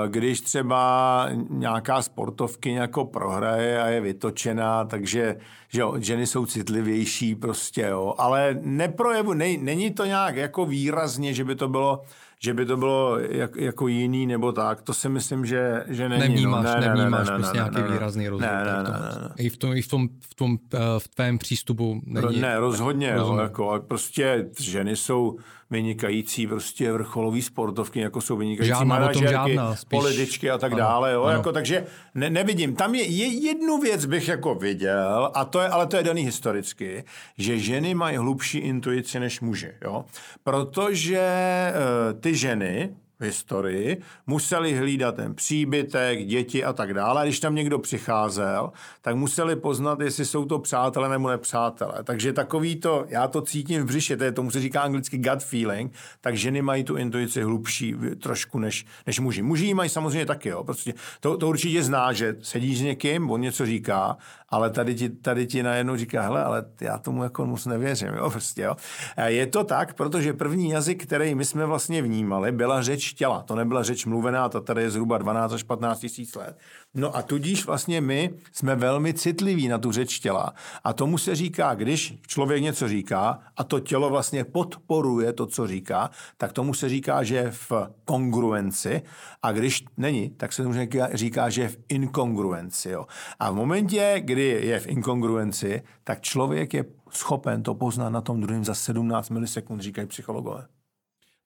když 0.09 0.41
třeba 0.41 1.29
nějaká 1.51 2.03
sportovky 2.03 2.73
jako 2.73 3.05
prohraje 3.05 3.83
a 3.83 3.87
je 3.87 4.01
vytočená, 4.01 4.85
takže 4.85 5.37
že 5.69 5.81
jo, 5.81 5.95
ženy 5.99 6.27
jsou 6.27 6.47
citlivější 6.47 7.35
prostě, 7.35 7.83
jo, 7.83 8.15
ale 8.19 8.59
neprojevu, 8.63 9.33
ne, 9.33 9.57
není 9.57 9.91
to 9.91 10.05
nějak 10.05 10.37
jako 10.37 10.67
výrazně, 10.67 11.35
že 11.35 11.45
by 11.45 11.55
to 11.55 11.69
bylo 11.69 12.03
že 12.45 12.55
by 12.55 12.67
to 12.67 12.77
bylo 12.77 13.19
jak, 13.19 13.57
jako 13.57 13.89
jiný 13.89 14.27
nebo 14.27 14.53
tak, 14.53 14.83
to 14.83 14.95
si 14.95 15.09
myslím, 15.09 15.47
že, 15.47 15.85
že 15.89 16.09
není. 16.09 16.23
Nevnímáš, 16.23 16.65
no. 16.65 16.81
ne, 16.81 16.89
nevnímáš 16.89 17.27
ne, 17.27 17.33
ne, 17.33 17.39
prostě 17.39 17.59
ne, 17.59 17.65
nějaký 17.71 17.91
ne, 17.91 17.93
výrazný 17.93 18.29
rozdíl. 18.29 18.49
Ne, 18.49 18.65
ne, 18.65 18.73
ne, 18.73 18.83
ne, 18.83 19.23
ne. 19.23 19.35
I 19.39 19.49
v 19.49 19.57
tom, 19.57 19.73
i 19.73 19.83
v 19.83 19.89
tom, 19.89 20.09
v 20.21 20.35
tom 20.35 20.59
eh, 20.75 20.79
v 20.99 21.09
tvém 21.09 21.39
přístupu 21.39 22.01
není. 22.05 22.41
Ne, 22.41 22.59
rozhodně, 22.59 23.15
rozhodně. 23.15 23.41
Jo, 23.41 23.43
jako, 23.43 23.85
prostě 23.89 24.49
ženy 24.59 24.97
jsou 24.97 25.39
vynikající 25.73 26.47
prostě 26.47 26.93
vrcholový 26.93 27.43
sportovky, 27.43 28.01
jako 28.01 28.21
jsou 28.21 28.37
vynikající 28.37 28.69
žádná, 28.69 28.85
manažerky, 28.85 29.31
žádná, 29.31 29.77
spíš... 29.77 30.01
političky 30.01 30.51
a 30.51 30.59
tak 30.59 30.73
ano, 30.73 30.79
dále. 30.79 31.13
Jo? 31.13 31.23
Ano. 31.23 31.37
Jako, 31.37 31.53
takže 31.53 31.87
ne, 32.15 32.31
nevidím. 32.31 32.75
Tam 32.75 32.95
je, 32.95 33.05
je 33.05 33.27
jednu 33.27 33.79
věc 33.79 34.07
bych 34.07 34.29
jako 34.29 34.55
viděl, 34.55 35.31
a 35.35 35.45
to 35.45 35.61
je, 35.61 35.69
ale 35.69 35.87
to 35.87 35.97
je 35.97 36.03
daný 36.03 36.23
historicky, 36.23 37.05
že 37.39 37.59
ženy 37.59 37.95
mají 37.95 38.17
hlubší 38.17 38.59
intuici 38.59 39.21
než 39.21 39.41
muži. 39.41 39.73
Jo? 39.85 40.05
Protože 40.45 41.23
uh, 41.73 42.21
ty 42.21 42.37
ženy, 42.37 42.95
historii, 43.23 44.01
museli 44.27 44.77
hlídat 44.77 45.17
ten 45.17 45.35
příbytek, 45.35 46.27
děti 46.27 46.65
a 46.65 46.73
tak 46.73 46.95
dále. 46.95 47.21
A 47.21 47.25
když 47.25 47.41
tam 47.41 47.55
někdo 47.55 47.79
přicházel, 47.79 48.73
tak 49.03 49.17
museli 49.17 49.57
poznat, 49.57 50.01
jestli 50.01 50.25
jsou 50.25 50.45
to 50.45 50.59
přátelé 50.59 51.09
nebo 51.09 51.29
nepřátelé. 51.29 52.05
Takže 52.05 52.33
takový 52.33 52.77
to, 52.77 53.05
já 53.09 53.29
to 53.29 53.43
cítím 53.43 53.83
v 53.83 53.87
břiše, 53.87 54.17
to 54.17 54.25
je, 54.25 54.33
tomu 54.33 54.51
se 54.51 54.61
říká 54.61 54.81
anglicky 54.81 55.19
gut 55.19 55.43
feeling, 55.43 55.93
tak 56.21 56.37
ženy 56.37 56.63
mají 56.63 56.85
tu 56.85 56.97
intuici 56.97 57.43
hlubší 57.43 57.95
trošku 58.23 58.59
než, 58.59 58.87
než 59.07 59.21
muži. 59.21 59.43
Muži 59.43 59.75
mají 59.75 59.91
samozřejmě 59.91 60.27
taky, 60.27 60.49
jo. 60.49 60.65
Prostě 60.65 60.95
to, 61.21 61.37
to 61.37 61.49
určitě 61.49 61.83
zná, 61.83 62.13
že 62.13 62.37
sedíš 62.43 62.79
s 62.79 62.83
někým, 62.83 63.31
on 63.31 63.41
něco 63.41 63.67
říká, 63.67 64.17
ale 64.53 64.71
tady 64.71 64.95
ti, 64.95 65.09
tady 65.09 65.47
ti 65.47 65.63
najednou 65.63 65.97
říká, 65.97 66.23
hele, 66.23 66.45
ale 66.45 66.65
já 66.81 66.99
tomu 66.99 67.23
jako 67.23 67.47
moc 67.47 67.67
nevěřím, 67.67 68.09
jo, 68.09 68.31
prostě, 68.31 68.63
jo. 68.63 68.77
Je 69.27 69.47
to 69.47 69.65
tak, 69.65 69.95
protože 69.95 70.33
první 70.33 70.71
jazyk, 70.71 71.03
který 71.03 71.35
my 71.35 71.45
jsme 71.45 71.67
vlastně 71.67 72.03
vnímali, 72.03 72.53
byla 72.53 72.83
řeč 72.83 73.13
těla. 73.13 73.43
To 73.43 73.55
nebyla 73.55 73.83
řeč 73.83 74.07
mluvená, 74.07 74.49
ta 74.49 74.61
tady 74.61 74.83
je 74.83 74.91
zhruba 74.91 75.19
12 75.19 75.53
až 75.53 75.63
15 75.63 76.01
tisíc 76.01 76.35
let. 76.35 76.59
No 76.95 77.17
a 77.17 77.23
tudíž 77.23 77.67
vlastně 77.67 78.01
my 78.01 78.31
jsme 78.53 78.77
velmi 78.77 79.15
citliví 79.15 79.69
na 79.69 79.79
tu 79.79 79.93
řeč 79.93 80.19
těla. 80.19 80.55
A 80.85 80.93
tomu 80.93 81.19
se 81.19 81.35
říká, 81.35 81.75
když 81.75 82.15
člověk 82.27 82.63
něco 82.63 82.89
říká 82.89 83.39
a 83.57 83.65
to 83.65 83.81
tělo 83.81 84.11
vlastně 84.11 84.45
podporuje 84.45 85.33
to, 85.33 85.47
co 85.47 85.67
říká, 85.67 86.11
tak 86.37 86.53
tomu 86.53 86.75
se 86.75 86.89
říká, 86.89 87.23
že 87.23 87.35
je 87.35 87.51
v 87.51 87.73
kongruenci 88.05 89.03
a 89.43 89.53
když 89.53 89.85
není, 89.97 90.31
tak 90.31 90.53
se 90.53 90.63
tomu 90.63 90.75
říká, 91.15 91.51
že 91.51 91.63
je 91.63 91.69
v 91.69 91.79
inkongruenci. 91.89 92.91
Jo. 92.91 93.07
A 93.39 93.51
v 93.51 93.55
momentě, 93.55 94.15
kdy 94.25 94.43
je 94.43 94.81
v 94.81 94.87
inkongruenci, 94.87 95.83
tak 96.05 96.21
člověk 96.21 96.75
je 96.75 96.85
schopen 97.11 97.63
to 97.63 97.75
poznat 97.75 98.09
na 98.09 98.21
tom 98.21 98.41
druhém 98.41 98.65
za 98.65 98.75
17 98.75 99.31
milisekund, 99.31 99.83
říkají 99.83 100.07
psychologové. 100.07 100.67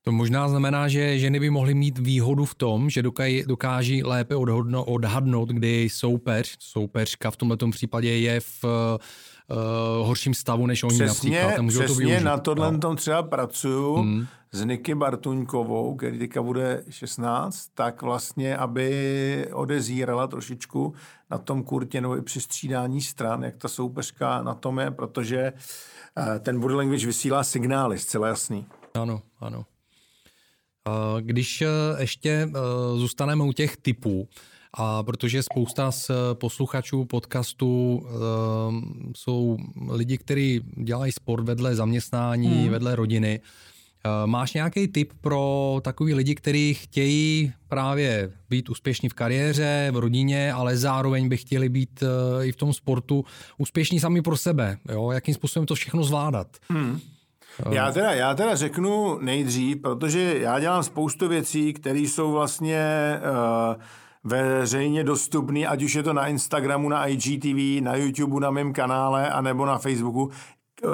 To 0.07 0.13
možná 0.13 0.49
znamená, 0.49 0.89
že 0.89 1.19
ženy 1.19 1.41
by 1.41 1.51
mohly 1.51 1.75
mít 1.75 1.99
výhodu 1.99 2.45
v 2.45 2.55
tom, 2.55 2.91
že 2.91 3.03
dokáží, 3.47 4.03
lépe 4.03 4.37
odhodno, 4.37 4.85
odhadnout, 4.85 5.49
kdy 5.49 5.89
soupeř, 5.91 6.57
soupeřka 6.61 7.31
v 7.31 7.37
tomto 7.37 7.71
případě 7.71 8.09
je 8.19 8.41
v 8.41 8.65
uh, 8.65 10.07
horším 10.07 10.35
stavu 10.35 10.67
než 10.67 10.83
oni 10.83 10.95
přesně, 10.95 11.31
například. 11.31 11.63
Můžou 11.63 11.83
přesně 11.83 12.19
to 12.19 12.25
na 12.25 12.39
tohle 12.39 12.73
no. 12.73 12.79
tom 12.79 12.97
třeba 12.97 13.23
pracuju 13.23 13.97
hmm. 13.97 14.27
s 14.53 14.65
Niky 14.65 14.95
Bartuňkovou, 14.95 15.97
který 15.97 16.19
teďka 16.19 16.43
bude 16.43 16.85
16, 16.91 17.69
tak 17.75 18.03
vlastně, 18.03 18.57
aby 18.57 19.49
odezírala 19.53 20.27
trošičku 20.27 20.95
na 21.31 21.39
tom 21.39 21.63
kurtě 21.63 22.01
nebo 22.01 22.17
i 22.17 22.23
při 22.23 22.41
střídání 22.41 23.03
stran, 23.03 23.43
jak 23.43 23.57
ta 23.57 23.69
soupeřka 23.69 24.43
na 24.43 24.55
tom 24.55 24.79
je, 24.79 24.91
protože 24.91 25.53
uh, 26.19 26.39
ten 26.39 26.61
body 26.61 26.75
language 26.75 27.07
vysílá 27.07 27.45
signály, 27.45 27.99
zcela 27.99 28.29
jasný. 28.29 28.67
Ano, 28.95 29.23
ano. 29.41 29.65
Když 31.21 31.63
eh, 31.63 31.69
ještě 31.99 32.31
eh, 32.31 32.53
zůstaneme 32.97 33.45
u 33.45 33.53
těch 33.53 33.77
typů, 33.77 34.29
a 34.79 35.03
protože 35.03 35.43
spousta 35.43 35.93
z 35.93 36.11
posluchačů 36.35 37.05
podcastu 37.05 37.97
uh, 37.97 38.11
jsou 39.17 39.57
lidi, 39.91 40.19
kteří 40.19 40.61
dělají 40.77 41.13
sport 41.13 41.45
vedle 41.45 41.75
zaměstnání, 41.75 42.49
hmm. 42.49 42.69
vedle 42.69 42.97
rodiny. 42.97 43.41
Uh, 43.41 44.27
máš 44.27 44.55
nějaký 44.55 44.89
tip 44.89 45.13
pro 45.21 45.81
takový 45.85 46.15
lidi, 46.15 46.35
kteří 46.35 46.75
chtějí 46.75 47.53
právě 47.69 48.33
být 48.51 48.69
úspěšní 48.69 49.09
v 49.09 49.15
kariéře, 49.15 49.89
v 49.93 49.97
rodině, 49.97 50.53
ale 50.53 50.77
zároveň 50.77 51.29
by 51.29 51.37
chtěli 51.37 51.69
být 51.69 52.03
uh, 52.03 52.47
i 52.47 52.53
v 52.53 52.57
tom 52.57 52.73
sportu 52.73 53.25
úspěšní 53.59 54.01
sami 54.01 54.23
pro 54.23 54.37
sebe? 54.37 54.79
Jo? 54.93 55.11
Jakým 55.11 55.35
způsobem 55.35 55.67
to 55.67 55.75
všechno 55.75 56.05
zvládat? 56.05 56.57
Hmm. 56.69 57.01
Já 57.71 57.93
teda, 57.93 58.13
já 58.13 58.35
teda 58.35 58.57
řeknu 58.57 59.19
nejdřív, 59.21 59.83
protože 59.83 60.39
já 60.39 60.61
dělám 60.61 60.83
spoustu 60.83 61.29
věcí, 61.29 61.73
které 61.73 61.99
jsou 61.99 62.33
vlastně 62.33 62.81
uh, 63.21 63.83
veřejně 64.25 65.05
dostupné, 65.05 65.67
ať 65.67 65.83
už 65.83 65.95
je 65.95 66.03
to 66.03 66.13
na 66.13 66.27
Instagramu, 66.27 66.89
na 66.89 67.07
IGTV, 67.07 67.83
na 67.85 67.97
YouTube, 67.97 68.41
na 68.41 68.51
mém 68.51 68.73
kanále, 68.73 69.31
anebo 69.31 69.67
na 69.67 69.79
Facebooku. 69.79 70.31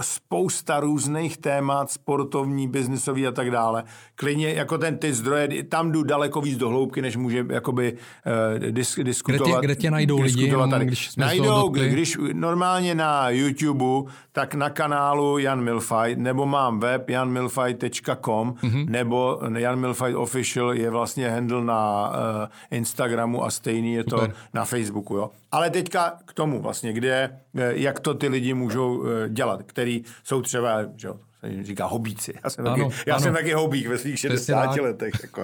Spousta 0.01 0.81
různých 0.81 1.37
témat, 1.37 1.91
sportovní, 1.91 2.69
biznisový 2.69 3.27
a 3.27 3.33
tak 3.33 3.51
dále. 3.51 3.85
Klidně 4.15 4.49
jako 4.49 4.79
ten 4.79 4.99
ty 4.99 5.13
zdroje, 5.13 5.63
tam 5.65 5.93
jdu 5.93 6.03
daleko 6.03 6.41
víc 6.41 6.59
do 6.59 6.69
hloubky, 6.69 7.03
než 7.03 7.17
může 7.17 7.47
jakoby 7.49 7.93
uh, 7.93 8.71
dis, 8.71 8.99
diskutovat. 9.03 9.49
Kde 9.49 9.61
tě, 9.61 9.67
kde 9.67 9.77
tě 9.77 9.91
najdou 9.91 10.21
lidi? 10.21 10.53
Tady. 10.71 10.85
Když 10.85 11.17
najdou, 11.17 11.69
když 11.69 12.19
normálně 12.33 12.95
na 12.95 13.31
YouTube, 13.31 14.13
tak 14.33 14.55
na 14.55 14.71
kanálu 14.71 15.39
Jan 15.39 15.61
Milfight, 15.61 16.19
nebo 16.19 16.47
mám 16.47 16.81
web 16.81 17.11
janmilfight.com, 17.11 18.55
mm-hmm. 18.63 18.89
nebo 18.89 19.41
Jan 19.57 19.79
Milfight 19.79 20.17
Official 20.17 20.75
je 20.75 20.91
vlastně 20.91 21.31
handle 21.31 21.65
na 21.65 22.11
uh, 22.11 22.77
Instagramu 22.79 23.45
a 23.45 23.51
stejný 23.51 23.95
je 23.95 24.05
to 24.05 24.19
Super. 24.19 24.35
na 24.55 24.65
Facebooku. 24.65 25.17
Jo? 25.17 25.31
Ale 25.53 25.71
teďka 25.71 26.19
k 26.25 26.33
tomu 26.33 26.63
vlastně, 26.63 26.93
kde, 26.93 27.41
eh, 27.57 27.73
jak 27.75 28.01
to 28.01 28.15
ty 28.15 28.29
lidi 28.29 28.55
můžou 28.55 29.05
dělat, 29.29 29.63
který 29.63 30.05
jsou 30.25 30.43
třeba, 30.43 30.83
že 30.97 31.09
jo, 31.09 31.21
říká 31.63 31.87
hobíci. 31.87 32.35
Já 32.45 32.51
jsem, 32.51 32.67
ano, 32.67 32.77
taky, 32.77 32.97
já 33.07 33.15
ano. 33.15 33.23
jsem 33.23 33.35
taky 33.35 33.53
hobík 33.53 33.87
ve 33.87 33.99
svých 33.99 34.19
60 34.19 34.81
letech. 34.81 35.15
Jako. 35.23 35.43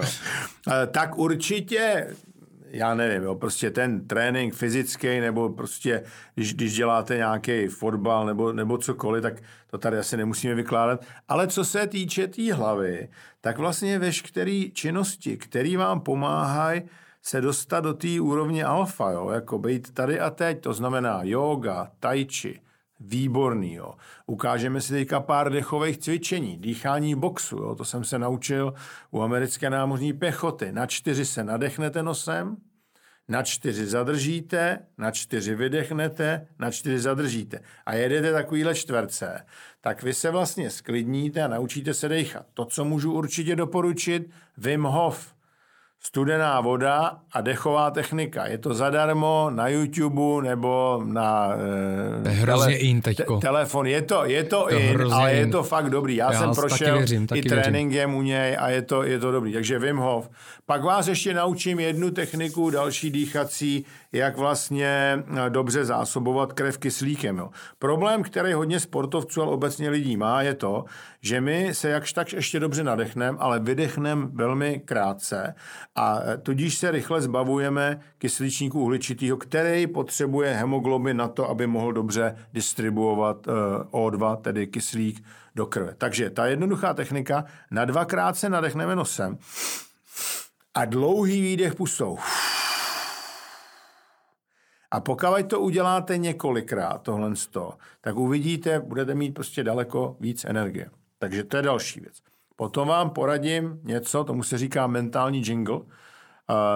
tak 0.91 1.17
určitě 1.17 2.07
já 2.71 2.95
nevím, 2.95 3.23
jo, 3.23 3.35
prostě 3.35 3.71
ten 3.71 4.07
trénink 4.07 4.53
fyzický, 4.53 5.19
nebo 5.19 5.49
prostě, 5.49 6.03
když, 6.35 6.53
když 6.53 6.75
děláte 6.75 7.15
nějaký 7.15 7.67
fotbal 7.67 8.25
nebo, 8.25 8.53
nebo 8.53 8.77
cokoliv, 8.77 9.21
tak 9.21 9.33
to 9.67 9.77
tady 9.77 9.97
asi 9.97 10.17
nemusíme 10.17 10.55
vykládat. 10.55 11.05
Ale 11.27 11.47
co 11.47 11.65
se 11.65 11.87
týče 11.87 12.27
té 12.27 12.33
tý 12.33 12.51
hlavy, 12.51 13.09
tak 13.41 13.57
vlastně 13.57 13.99
veškeré 13.99 14.63
činnosti, 14.73 15.37
které 15.37 15.77
vám 15.77 16.01
pomáhají 16.01 16.81
se 17.29 17.41
dostat 17.41 17.79
do 17.79 17.93
té 17.93 18.21
úrovně 18.21 18.65
alfa, 18.65 19.11
jo, 19.11 19.29
jako 19.29 19.59
být 19.59 19.93
tady 19.93 20.19
a 20.19 20.29
teď, 20.29 20.61
to 20.61 20.73
znamená 20.73 21.19
yoga, 21.23 21.91
tai 21.99 22.25
chi, 22.25 22.61
výborný. 22.99 23.73
Jo. 23.73 23.93
Ukážeme 24.25 24.81
si 24.81 24.93
teďka 24.93 25.19
pár 25.19 25.51
dechových 25.51 25.97
cvičení, 25.97 26.57
dýchání 26.57 27.15
boxu, 27.15 27.57
jo. 27.57 27.75
to 27.75 27.85
jsem 27.85 28.03
se 28.03 28.19
naučil 28.19 28.73
u 29.11 29.21
americké 29.21 29.69
námořní 29.69 30.13
pěchoty. 30.13 30.71
Na 30.71 30.85
čtyři 30.85 31.25
se 31.25 31.43
nadechnete 31.43 32.03
nosem, 32.03 32.57
na 33.27 33.43
čtyři 33.43 33.85
zadržíte, 33.85 34.79
na 34.97 35.11
čtyři 35.11 35.55
vydechnete, 35.55 36.47
na 36.59 36.71
čtyři 36.71 36.99
zadržíte. 36.99 37.59
A 37.85 37.93
jedete 37.93 38.31
takovýhle 38.31 38.75
čtverce, 38.75 39.45
tak 39.81 40.03
vy 40.03 40.13
se 40.13 40.31
vlastně 40.31 40.69
sklidníte 40.69 41.43
a 41.43 41.47
naučíte 41.47 41.93
se 41.93 42.09
dechat. 42.09 42.45
To, 42.53 42.65
co 42.65 42.85
můžu 42.85 43.13
určitě 43.13 43.55
doporučit, 43.55 44.29
Wim 44.57 44.83
Hof– 44.83 45.33
studená 46.03 46.61
voda 46.61 47.19
a 47.33 47.41
dechová 47.41 47.91
technika. 47.91 48.45
Je 48.45 48.57
to 48.57 48.73
zadarmo 48.73 49.49
na 49.53 49.67
YouTube 49.67 50.47
nebo 50.47 51.01
na 51.05 51.53
e, 52.25 52.29
hrozně 52.29 52.65
tele, 52.65 52.73
in 52.73 53.01
teďko. 53.01 53.37
Te, 53.37 53.47
telefon. 53.47 53.87
Je 53.87 54.01
to, 54.01 54.25
je 54.25 54.43
to, 54.43 54.67
to 54.69 54.69
in, 54.69 55.13
ale 55.13 55.31
in. 55.31 55.37
je 55.37 55.47
to 55.47 55.63
fakt 55.63 55.89
dobrý. 55.89 56.15
Já, 56.15 56.31
Já 56.33 56.39
jsem 56.39 56.51
prošel 56.55 56.97
věřím, 56.97 57.27
i 57.33 57.41
tréninkem 57.41 58.15
u 58.15 58.21
něj 58.21 58.57
a 58.59 58.69
je 58.69 58.81
to, 58.81 59.03
je 59.03 59.19
to 59.19 59.31
dobrý. 59.31 59.53
Takže 59.53 59.79
Wim 59.79 59.97
Hof. 59.97 60.29
Pak 60.65 60.83
vás 60.83 61.07
ještě 61.07 61.33
naučím 61.33 61.79
jednu 61.79 62.11
techniku, 62.11 62.69
další 62.69 63.11
dýchací, 63.11 63.85
jak 64.11 64.37
vlastně 64.37 65.23
eh, 65.45 65.49
dobře 65.49 65.85
zásobovat 65.85 66.53
krev 66.53 66.77
kyslíkem. 66.77 67.37
Jo. 67.37 67.49
Problém, 67.79 68.23
který 68.23 68.53
hodně 68.53 68.79
sportovců, 68.79 69.41
ale 69.41 69.51
obecně 69.51 69.89
lidí 69.89 70.17
má, 70.17 70.41
je 70.41 70.53
to, 70.53 70.85
že 71.21 71.41
my 71.41 71.69
se 71.73 71.89
jakž 71.89 72.13
tak 72.13 72.33
ještě 72.33 72.59
dobře 72.59 72.83
nadechneme, 72.83 73.37
ale 73.41 73.59
vydechneme 73.59 74.27
velmi 74.33 74.81
krátce 74.85 75.55
a 75.95 76.19
eh, 76.21 76.37
tudíž 76.37 76.77
se 76.77 76.91
rychle 76.91 77.21
zbavujeme 77.21 77.99
kyslíčníku 78.17 78.81
uhličitého, 78.81 79.37
který 79.37 79.87
potřebuje 79.87 80.53
hemoglobin 80.53 81.17
na 81.17 81.27
to, 81.27 81.49
aby 81.49 81.67
mohl 81.67 81.93
dobře 81.93 82.35
distribuovat 82.53 83.47
eh, 83.47 83.51
O2, 83.91 84.37
tedy 84.37 84.67
kyslík, 84.67 85.23
do 85.55 85.65
krve. 85.65 85.95
Takže 85.97 86.29
ta 86.29 86.45
jednoduchá 86.45 86.93
technika, 86.93 87.45
na 87.71 87.85
dvakrát 87.85 88.37
se 88.37 88.49
nadechneme 88.49 88.95
nosem 88.95 89.37
a 90.73 90.85
dlouhý 90.85 91.41
výdech 91.41 91.75
pustou. 91.75 92.17
A 94.91 94.99
pokud 94.99 95.47
to 95.47 95.59
uděláte 95.59 96.17
několikrát, 96.17 97.01
tohle 97.01 97.35
sto, 97.35 97.73
tak 98.01 98.15
uvidíte, 98.15 98.79
budete 98.79 99.15
mít 99.15 99.31
prostě 99.31 99.63
daleko 99.63 100.17
víc 100.19 100.45
energie. 100.45 100.89
Takže 101.19 101.43
to 101.43 101.57
je 101.57 101.63
další 101.63 101.99
věc. 101.99 102.28
Potom 102.59 102.87
vám 102.87 103.09
poradím 103.09 103.79
něco, 103.83 104.23
tomu 104.23 104.43
se 104.43 104.57
říká 104.57 104.87
mentální 104.87 105.43
jingle. 105.45 105.79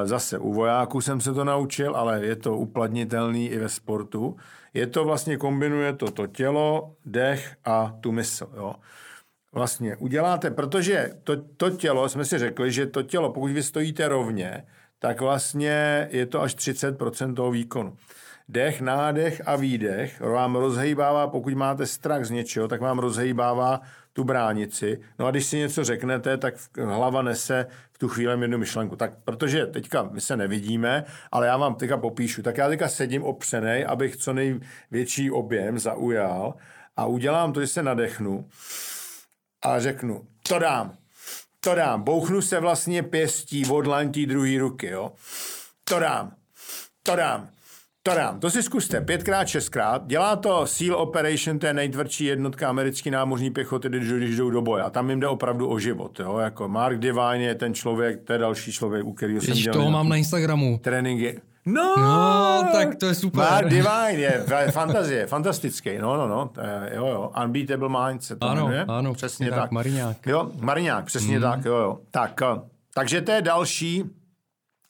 Zase 0.04 0.38
u 0.38 0.54
vojáků 0.54 1.02
jsem 1.02 1.22
se 1.22 1.34
to 1.34 1.44
naučil, 1.44 1.96
ale 1.96 2.26
je 2.26 2.36
to 2.36 2.58
uplatnitelný 2.58 3.50
i 3.50 3.60
ve 3.60 3.70
sportu. 3.70 4.36
Je 4.74 4.88
to 4.88 5.04
vlastně, 5.06 5.38
kombinuje 5.38 5.94
to, 5.94 6.12
to 6.12 6.28
tělo, 6.28 6.96
dech 7.06 7.56
a 7.66 7.96
tu 8.00 8.12
mysl. 8.12 8.50
Jo. 8.56 8.76
Vlastně 9.52 9.96
uděláte, 9.96 10.52
protože 10.52 11.14
to, 11.24 11.42
to 11.58 11.70
tělo, 11.70 12.10
jsme 12.10 12.26
si 12.26 12.38
řekli, 12.38 12.72
že 12.72 12.86
to 12.86 13.04
tělo, 13.04 13.34
pokud 13.34 13.52
vy 13.52 13.64
stojíte 13.64 14.08
rovně, 14.08 14.66
tak 15.00 15.22
vlastně 15.22 16.08
je 16.12 16.26
to 16.26 16.42
až 16.42 16.56
30% 16.56 17.36
toho 17.36 17.52
výkonu. 17.52 17.98
Dech, 18.50 18.82
nádech 18.82 19.42
a 19.46 19.56
výdech 19.56 20.22
vám 20.22 20.56
rozhejbává, 20.56 21.28
pokud 21.28 21.54
máte 21.54 21.86
strach 21.86 22.26
z 22.26 22.32
něčeho, 22.32 22.68
tak 22.68 22.82
vám 22.82 23.00
rozhejbává 23.00 23.82
tu 24.14 24.24
bránici. 24.24 25.00
No 25.20 25.26
a 25.26 25.32
když 25.32 25.46
si 25.46 25.58
něco 25.58 25.84
řeknete, 25.84 26.38
tak 26.38 26.54
hlava 26.78 27.22
nese 27.22 27.68
v 27.92 27.98
tu 27.98 28.08
chvíli 28.08 28.42
jednu 28.42 28.58
myšlenku. 28.58 28.96
Tak 28.96 29.12
protože 29.24 29.66
teďka 29.66 30.04
my 30.04 30.22
se 30.22 30.38
nevidíme, 30.38 31.04
ale 31.32 31.48
já 31.48 31.58
vám 31.58 31.76
teďka 31.76 31.98
popíšu. 31.98 32.42
Tak 32.42 32.58
já 32.58 32.68
teďka 32.68 32.88
sedím 32.88 33.24
opřenej, 33.24 33.86
abych 33.88 34.18
co 34.18 34.34
největší 34.34 35.32
objem 35.32 35.80
zaujal 35.80 36.54
a 36.98 37.06
udělám 37.06 37.54
to, 37.54 37.62
že 37.62 37.68
se 37.68 37.84
nadechnu 37.84 38.50
a 39.62 39.80
řeknu, 39.80 40.28
to 40.48 40.60
dám, 40.60 40.98
to 41.60 41.76
dám. 41.76 42.04
Bouchnu 42.04 42.42
se 42.42 42.60
vlastně 42.60 43.04
pěstí 43.04 43.66
od 43.66 43.88
lantí 43.88 44.26
druhé 44.26 44.60
ruky, 44.60 44.88
jo. 44.88 45.12
To 45.84 46.00
dám, 46.00 46.36
to 47.04 47.16
dám, 47.16 47.50
to 48.04 48.16
dám. 48.16 48.40
To 48.40 48.50
si 48.50 48.64
zkuste 48.64 49.02
pětkrát, 49.02 49.48
šestkrát. 49.48 50.08
Dělá 50.08 50.36
to 50.36 50.68
SEAL 50.68 50.96
Operation, 50.96 51.60
to 51.60 51.66
je 51.66 51.74
nejtvrdší 51.74 52.26
jednotka 52.26 52.70
americké 52.70 53.12
námořní 53.12 53.52
pěchoty, 53.52 53.90
když 53.90 54.36
jdou 54.36 54.50
do 54.50 54.62
boje. 54.62 54.84
A 54.84 54.90
tam 54.90 55.10
jim 55.10 55.20
jde 55.20 55.28
opravdu 55.28 55.70
o 55.70 55.80
život. 55.80 56.20
Jo? 56.20 56.38
Jako 56.38 56.68
Mark 56.68 57.00
Divine 57.00 57.44
je 57.44 57.56
ten 57.56 57.74
člověk, 57.74 58.24
to 58.24 58.34
je 58.34 58.40
další 58.40 58.72
člověk, 58.72 59.06
u 59.06 59.14
kterého 59.14 59.42
jsem 59.42 59.54
dělal. 59.54 59.74
toho 59.74 59.92
mám 59.92 60.10
na 60.10 60.16
Instagramu. 60.16 60.80
Tréninky. 60.84 61.42
No, 61.66 61.96
no, 61.98 62.70
tak 62.72 62.96
to 62.96 63.06
je 63.06 63.16
super. 63.16 63.40
Mark 63.40 63.70
Divine 63.70 64.14
je 64.14 64.46
fantazie, 64.72 65.28
fantastický. 65.28 65.98
No, 65.98 66.18
no, 66.18 66.28
no, 66.28 66.50
jo, 66.94 67.08
jo. 67.08 67.32
Unbeatable 67.44 67.90
Minds 67.90 68.28
se 68.28 68.36
to 68.36 68.48
ano, 68.48 68.66
jmenuje. 68.66 68.86
Ano, 68.88 69.14
přesně 69.14 69.50
tak. 69.50 69.60
tak. 69.60 69.72
Mariňák. 69.72 70.28
Jo, 70.28 70.52
Mariňák, 70.60 71.06
přesně 71.06 71.36
mm. 71.36 71.42
tak, 71.42 71.66
jo, 71.66 71.76
jo. 71.76 72.00
Tak, 72.12 72.42
eh, 72.42 72.62
takže 72.94 73.22
to 73.22 73.32
je 73.32 73.42
další, 73.42 74.04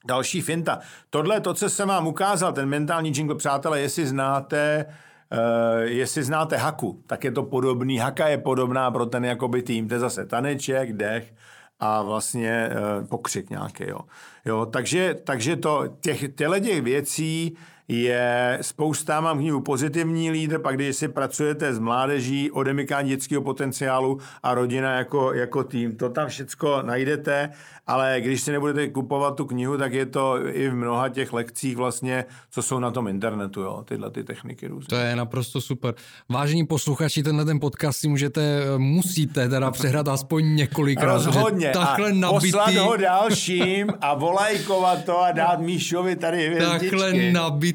další 0.05 0.41
finta. 0.41 0.79
Tohle, 1.09 1.39
to, 1.39 1.53
co 1.53 1.69
jsem 1.69 1.87
vám 1.87 2.07
ukázal, 2.07 2.53
ten 2.53 2.69
mentální 2.69 3.11
jingle, 3.15 3.35
přátelé, 3.35 3.81
jestli 3.81 4.07
znáte, 4.07 4.85
Uh, 5.33 5.81
jestli 5.81 6.23
znáte 6.23 6.57
Haku, 6.57 7.03
tak 7.07 7.23
je 7.23 7.31
to 7.31 7.43
podobný. 7.43 7.97
Haka 7.97 8.27
je 8.27 8.37
podobná 8.37 8.91
pro 8.91 9.05
ten 9.05 9.25
jakoby 9.25 9.61
tým. 9.61 9.87
To 9.87 9.93
je 9.93 9.99
zase 9.99 10.25
taneček, 10.25 10.93
dech 10.93 11.33
a 11.79 12.01
vlastně 12.01 12.69
uh, 12.69 13.07
pokřik 13.07 13.49
nějaký. 13.49 13.83
Jo. 13.87 13.99
Jo, 14.45 14.65
takže, 14.65 15.13
takže 15.23 15.55
to, 15.55 15.83
těch, 16.01 16.35
těle 16.35 16.61
těch 16.61 16.81
věcí 16.81 17.57
je 17.87 18.57
spousta, 18.61 19.21
mám 19.21 19.37
knihu 19.37 19.61
Pozitivní 19.61 20.31
lídr, 20.31 20.59
pak 20.59 20.75
když 20.75 20.95
si 20.95 21.07
pracujete 21.07 21.73
s 21.73 21.79
mládeží, 21.79 22.51
odemykání 22.51 23.09
dětského 23.09 23.41
potenciálu 23.41 24.19
a 24.43 24.53
rodina 24.53 24.93
jako, 24.93 25.33
jako 25.33 25.63
tým, 25.63 25.95
to 25.95 26.09
tam 26.09 26.27
všecko 26.27 26.81
najdete, 26.81 27.49
ale 27.87 28.17
když 28.19 28.41
si 28.41 28.51
nebudete 28.51 28.87
kupovat 28.87 29.35
tu 29.35 29.45
knihu, 29.45 29.77
tak 29.77 29.93
je 29.93 30.05
to 30.05 30.47
i 30.47 30.69
v 30.69 30.75
mnoha 30.75 31.09
těch 31.09 31.33
lekcích 31.33 31.77
vlastně, 31.77 32.25
co 32.51 32.61
jsou 32.61 32.79
na 32.79 32.91
tom 32.91 33.07
internetu, 33.07 33.61
jo, 33.61 33.83
tyhle 33.87 34.11
ty 34.11 34.23
techniky 34.23 34.67
různé. 34.67 34.87
To 34.89 34.95
je 34.95 35.15
naprosto 35.15 35.61
super. 35.61 35.93
Vážení 36.29 36.65
posluchači, 36.65 37.23
tenhle 37.23 37.45
ten 37.45 37.59
podcast 37.59 37.99
si 37.99 38.07
můžete, 38.07 38.61
musíte 38.77 39.49
teda 39.49 39.71
přehrát 39.71 40.07
aspoň 40.07 40.55
několikrát. 40.55 41.13
Rozhodně. 41.13 41.69
Takhle 41.69 42.09
a 42.09 42.13
nabitý... 42.13 42.51
poslat 42.51 42.75
ho 42.75 42.97
dalším 42.97 43.87
a 44.01 44.13
volajkovat 44.13 45.05
to 45.05 45.19
a 45.19 45.31
dát 45.31 45.59
Míšovi 45.59 46.15
tady 46.15 46.47
hvězdičky. 46.47 46.89
Takhle 46.89 47.13
nabitý 47.31 47.72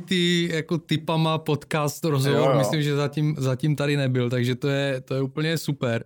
jako 0.53 0.79
typama 0.79 1.39
podcast 1.39 2.05
rozhovor, 2.05 2.41
jo, 2.41 2.51
jo. 2.51 2.59
myslím, 2.59 2.83
že 2.83 2.97
zatím, 2.97 3.37
zatím 3.39 3.77
tady 3.77 3.97
nebyl, 3.97 4.31
takže 4.31 4.55
to 4.55 4.69
je, 4.69 5.01
to 5.01 5.15
je 5.15 5.23
úplně 5.23 5.59
super. 5.59 6.05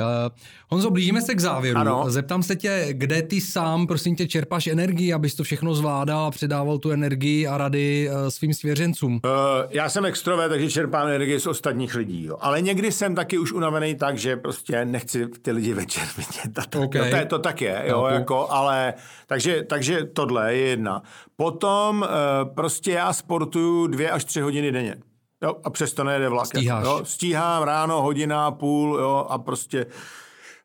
Uh, 0.00 0.32
Honzo, 0.68 0.90
blížíme 0.90 1.22
se 1.22 1.34
k 1.34 1.40
závěru. 1.40 1.78
Ano. 1.78 2.04
Zeptám 2.08 2.42
se 2.42 2.56
tě, 2.56 2.86
kde 2.90 3.22
ty 3.22 3.40
sám, 3.40 3.86
prosím 3.86 4.16
tě, 4.16 4.26
čerpáš 4.26 4.66
energii, 4.66 5.12
abys 5.12 5.34
to 5.34 5.42
všechno 5.42 5.74
zvládal 5.74 6.26
a 6.26 6.30
předával 6.30 6.78
tu 6.78 6.90
energii 6.90 7.46
a 7.46 7.58
rady 7.58 8.10
uh, 8.10 8.28
svým 8.28 8.54
svěřencům? 8.54 9.12
Uh, 9.12 9.20
já 9.70 9.88
jsem 9.88 10.04
extrovert, 10.04 10.50
takže 10.50 10.70
čerpám 10.70 11.06
energii 11.08 11.40
z 11.40 11.46
ostatních 11.46 11.94
lidí. 11.94 12.24
Jo. 12.24 12.36
Ale 12.40 12.60
někdy 12.60 12.92
jsem 12.92 13.14
taky 13.14 13.38
už 13.38 13.52
unavený 13.52 13.94
tak, 13.94 14.18
že 14.18 14.36
prostě 14.36 14.84
nechci 14.84 15.26
ty 15.26 15.52
lidi 15.52 15.74
večer 15.74 16.04
vidět. 16.16 16.76
Okay. 16.76 17.10
jo, 17.10 17.18
to, 17.20 17.26
to 17.26 17.38
tak 17.38 17.62
je, 17.62 17.82
jo, 17.86 18.06
jako, 18.06 18.50
ale 18.50 18.94
takže, 19.26 19.62
takže 19.62 20.04
tohle 20.04 20.54
je 20.54 20.66
jedna. 20.66 21.02
Potom 21.36 22.00
uh, 22.00 22.54
prostě 22.54 22.92
já 22.92 23.12
sportuju 23.12 23.86
dvě 23.86 24.10
až 24.10 24.24
tři 24.24 24.40
hodiny 24.40 24.72
denně. 24.72 24.96
Jo, 25.42 25.56
a 25.64 25.70
přesto 25.70 26.04
nejde 26.04 26.28
vlak. 26.28 26.46
Stíháš. 26.46 26.84
Jo, 26.84 27.00
stíhám 27.04 27.62
ráno 27.62 28.02
hodina 28.02 28.46
a 28.46 28.50
půl 28.50 28.98
jo, 29.00 29.26
a 29.28 29.38
prostě 29.38 29.86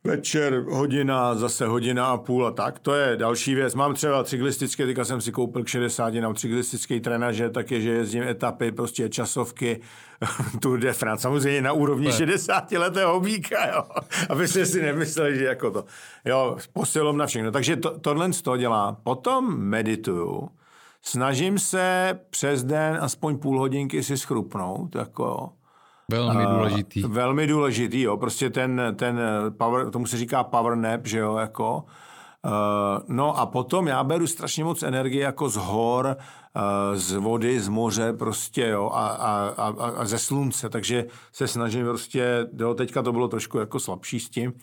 večer 0.03 0.63
hodina, 0.69 1.35
zase 1.35 1.65
hodina 1.65 2.05
a 2.05 2.17
půl 2.17 2.47
a 2.47 2.51
tak. 2.51 2.79
To 2.79 2.93
je 2.93 3.17
další 3.17 3.55
věc. 3.55 3.75
Mám 3.75 3.93
třeba 3.93 4.23
cyklistické, 4.23 4.85
teďka 4.85 5.05
jsem 5.05 5.21
si 5.21 5.31
koupil 5.31 5.63
k 5.63 5.67
60 5.67 6.13
na 6.13 6.33
cyklistický 6.33 6.99
trenaže, 6.99 7.49
tak 7.49 7.71
je, 7.71 7.81
že 7.81 7.89
jezdím 7.89 8.23
etapy, 8.23 8.71
prostě 8.71 9.09
časovky 9.09 9.81
Tour 10.59 10.79
de 10.79 10.93
France, 10.93 11.21
samozřejmě 11.21 11.61
na 11.61 11.71
úrovni 11.71 12.11
60 12.11 12.71
letého 12.71 13.13
hobíka, 13.13 13.67
jo. 13.67 13.83
Aby 14.29 14.47
se 14.47 14.65
si 14.65 14.81
nemysleli, 14.81 15.37
že 15.37 15.45
jako 15.45 15.71
to. 15.71 15.85
Jo, 16.25 16.57
posilom 16.73 17.17
na 17.17 17.25
všechno. 17.25 17.51
Takže 17.51 17.75
to, 17.75 17.99
tohle 17.99 18.33
z 18.33 18.41
toho 18.41 18.57
dělá. 18.57 18.97
Potom 19.03 19.57
medituju, 19.57 20.49
snažím 21.05 21.59
se 21.59 22.19
přes 22.29 22.63
den 22.63 22.97
aspoň 23.01 23.37
půl 23.37 23.59
hodinky 23.59 24.03
si 24.03 24.17
schrupnout, 24.17 24.95
jako 24.95 25.49
Velmi 26.11 26.45
důležitý. 26.45 27.03
Uh, 27.03 27.11
velmi 27.11 27.47
důležitý, 27.47 28.01
jo. 28.01 28.17
Prostě 28.17 28.49
ten, 28.49 28.81
ten 28.95 29.19
power, 29.57 29.89
tomu 29.89 30.05
se 30.05 30.17
říká 30.17 30.43
power 30.43 30.75
nap, 30.75 31.07
že 31.07 31.19
jo, 31.19 31.37
jako. 31.37 31.85
Uh, 32.45 32.51
no 33.07 33.37
a 33.39 33.45
potom 33.45 33.87
já 33.87 34.03
beru 34.03 34.27
strašně 34.27 34.63
moc 34.63 34.83
energie 34.83 35.23
jako 35.23 35.49
z 35.49 35.55
hor, 35.55 36.17
uh, 36.55 36.95
z 36.95 37.13
vody, 37.13 37.59
z 37.59 37.67
moře 37.69 38.13
prostě, 38.13 38.67
jo, 38.67 38.89
a, 38.93 39.07
a, 39.07 39.53
a, 39.57 39.89
a 39.89 40.05
ze 40.05 40.19
slunce, 40.19 40.69
takže 40.69 41.05
se 41.31 41.47
snažím 41.47 41.85
prostě, 41.85 42.47
jo, 42.57 42.73
teďka 42.73 43.01
to 43.01 43.11
bylo 43.11 43.27
trošku 43.27 43.57
jako 43.57 43.79
slabší 43.79 44.19
s 44.19 44.29
tím, 44.29 44.53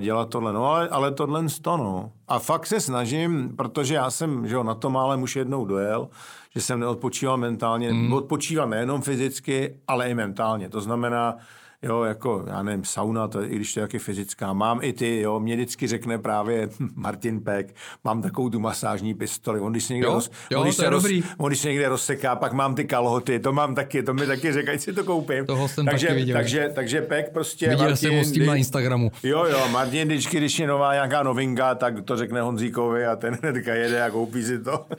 dělat 0.00 0.28
tohle, 0.28 0.52
no 0.52 0.64
ale, 0.66 0.88
ale 0.88 1.12
tohle 1.12 1.44
to, 1.62 1.76
no. 1.76 2.12
A 2.28 2.38
fakt 2.38 2.66
se 2.66 2.80
snažím, 2.80 3.56
protože 3.56 3.94
já 3.94 4.10
jsem, 4.10 4.48
že 4.48 4.54
jo, 4.54 4.62
na 4.62 4.74
to 4.74 4.90
málem 4.90 5.22
už 5.22 5.36
jednou 5.36 5.64
dojel, 5.64 6.08
že 6.54 6.60
jsem 6.60 6.80
neodpočíval 6.80 7.36
mentálně, 7.36 7.92
mm. 7.92 8.12
odpočíval 8.12 8.68
nejenom 8.68 9.02
fyzicky, 9.02 9.76
ale 9.88 10.10
i 10.10 10.14
mentálně. 10.14 10.68
To 10.68 10.80
znamená, 10.80 11.36
jo, 11.82 12.02
jako, 12.02 12.44
já 12.46 12.62
nevím, 12.62 12.84
sauna, 12.84 13.28
to, 13.28 13.42
i 13.42 13.56
když 13.56 13.74
to 13.74 13.80
je 13.80 13.82
jaký 13.82 13.98
fyzická. 13.98 14.52
Mám 14.52 14.78
i 14.82 14.92
ty, 14.92 15.20
jo, 15.20 15.40
mě 15.40 15.54
vždycky 15.54 15.86
řekne 15.86 16.18
právě 16.18 16.68
Martin 16.94 17.40
Peck, 17.40 17.74
mám 18.04 18.22
takovou 18.22 18.50
tu 18.50 18.60
masážní 18.60 19.14
pistoli, 19.14 19.60
on 19.60 19.72
když 19.72 19.84
se 19.84 19.92
někde, 19.92 20.08
jo, 20.08 20.14
roz, 20.14 20.30
jo, 20.50 20.60
on, 20.60 20.64
když 20.64 20.76
se 20.76 20.90
roz, 20.90 21.04
on 21.38 21.48
když 21.48 21.58
se 21.58 21.68
někde 21.68 21.88
rozseká, 21.88 22.36
pak 22.36 22.52
mám 22.52 22.74
ty 22.74 22.84
kalhoty, 22.84 23.40
to 23.40 23.52
mám 23.52 23.74
taky, 23.74 24.02
to 24.02 24.14
mi 24.14 24.26
taky 24.26 24.52
řekl, 24.52 24.70
ať 24.70 24.80
si 24.80 24.92
to 24.92 25.04
koupím. 25.04 25.46
Toho 25.46 25.68
jsem 25.68 25.84
takže, 25.84 26.06
taky 26.06 26.18
viděl. 26.18 26.36
Takže, 26.36 26.70
takže 26.74 27.02
Peck 27.02 27.32
prostě... 27.32 27.68
Viděl 27.68 27.88
Martin, 27.88 27.96
jsem 27.96 28.18
ho 28.18 28.24
s 28.24 28.32
tím 28.32 28.46
na 28.46 28.54
Instagramu. 28.54 29.12
Jo, 29.22 29.44
jo, 29.44 29.68
Martin 29.68 30.08
vždycky, 30.08 30.36
když 30.36 30.58
je 30.58 30.66
nová 30.66 30.94
nějaká 30.94 31.22
novinka, 31.22 31.74
tak 31.74 31.94
to 32.04 32.16
řekne 32.16 32.42
Honzíkovi 32.42 33.06
a 33.06 33.16
ten 33.16 33.38
hnedka 33.42 33.74
jede 33.74 34.02
a 34.02 34.10
koupí 34.10 34.44
si 34.44 34.58
to. 34.58 34.86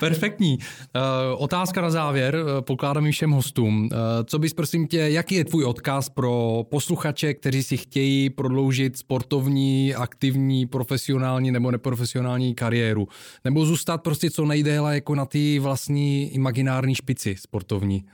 Perfektní. 0.00 0.58
Uh, 0.58 1.42
otázka 1.42 1.80
na 1.80 1.90
závěr, 1.90 2.34
uh, 2.34 2.60
pokládám 2.60 3.06
ji 3.06 3.12
všem 3.12 3.30
hostům. 3.30 3.82
Uh, 3.82 3.88
co 4.24 4.38
bys 4.38 4.54
prosím 4.72 4.86
tě, 4.86 4.98
jaký 4.98 5.34
je 5.34 5.44
tvůj 5.44 5.64
odkaz 5.64 6.08
pro 6.08 6.64
posluchače, 6.70 7.34
kteří 7.34 7.62
si 7.62 7.76
chtějí 7.76 8.30
prodloužit 8.30 8.96
sportovní, 8.96 9.94
aktivní, 9.94 10.66
profesionální 10.66 11.50
nebo 11.50 11.70
neprofesionální 11.70 12.54
kariéru? 12.54 13.08
Nebo 13.44 13.66
zůstat 13.66 14.02
prostě 14.02 14.30
co 14.30 14.44
nejdéle 14.44 14.94
jako 14.94 15.14
na 15.14 15.26
té 15.26 15.60
vlastní 15.60 16.34
imaginární 16.34 16.94
špici 16.94 17.36
sportovní? 17.38 18.04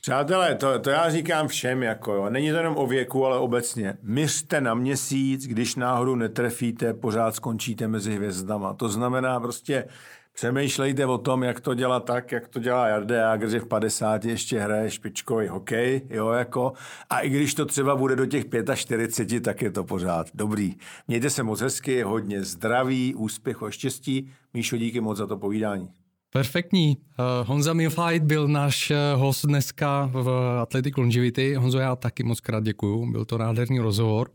Přátelé, 0.00 0.54
to, 0.54 0.78
to 0.78 0.90
já 0.90 1.10
říkám 1.10 1.48
všem, 1.48 1.82
jako 1.82 2.12
jo. 2.12 2.30
Není 2.30 2.50
to 2.50 2.56
jenom 2.56 2.76
o 2.76 2.86
věku, 2.86 3.26
ale 3.26 3.38
obecně. 3.38 3.94
Myřte 4.02 4.60
na 4.60 4.74
měsíc, 4.74 5.46
když 5.46 5.76
náhodou 5.76 6.14
netrefíte, 6.14 6.94
pořád 6.94 7.34
skončíte 7.34 7.88
mezi 7.88 8.14
hvězdama. 8.14 8.74
To 8.74 8.88
znamená 8.88 9.40
prostě 9.40 9.84
přemýšlejte 10.32 11.06
o 11.06 11.18
tom, 11.18 11.42
jak 11.42 11.60
to 11.60 11.74
dělat 11.74 12.04
tak, 12.04 12.32
jak 12.32 12.48
to 12.48 12.60
dělá 12.60 12.88
Jarde 12.88 13.14
Jágr, 13.14 13.48
že 13.48 13.60
v 13.60 13.66
50 13.66 14.24
ještě 14.24 14.60
hraje 14.60 14.90
špičkový 14.90 15.48
hokej, 15.48 16.02
jo, 16.10 16.30
jako. 16.30 16.72
A 17.10 17.20
i 17.20 17.28
když 17.28 17.54
to 17.54 17.66
třeba 17.66 17.96
bude 17.96 18.16
do 18.16 18.26
těch 18.26 18.44
45, 18.74 19.40
tak 19.40 19.62
je 19.62 19.70
to 19.70 19.84
pořád 19.84 20.26
dobrý. 20.34 20.74
Mějte 21.08 21.30
se 21.30 21.42
moc 21.42 21.60
hezky, 21.60 22.02
hodně 22.02 22.44
zdraví, 22.44 23.14
úspěchu 23.14 23.66
a 23.66 23.70
štěstí. 23.70 24.30
Míšo, 24.54 24.76
díky 24.76 25.00
moc 25.00 25.18
za 25.18 25.26
to 25.26 25.36
povídání. 25.36 25.88
Perfektní. 26.32 26.96
Uh, 26.98 27.48
Honza 27.48 27.72
Milfight 27.72 28.24
byl 28.24 28.48
náš 28.48 28.92
host 29.14 29.46
dneska 29.46 30.10
v 30.12 30.30
Athletic 30.60 30.96
Longevity. 30.96 31.54
Honzo, 31.54 31.78
já 31.78 31.96
taky 31.96 32.22
moc 32.22 32.40
krát 32.40 32.64
děkuju, 32.64 33.12
byl 33.12 33.24
to 33.24 33.38
nádherný 33.38 33.78
rozhovor. 33.78 34.30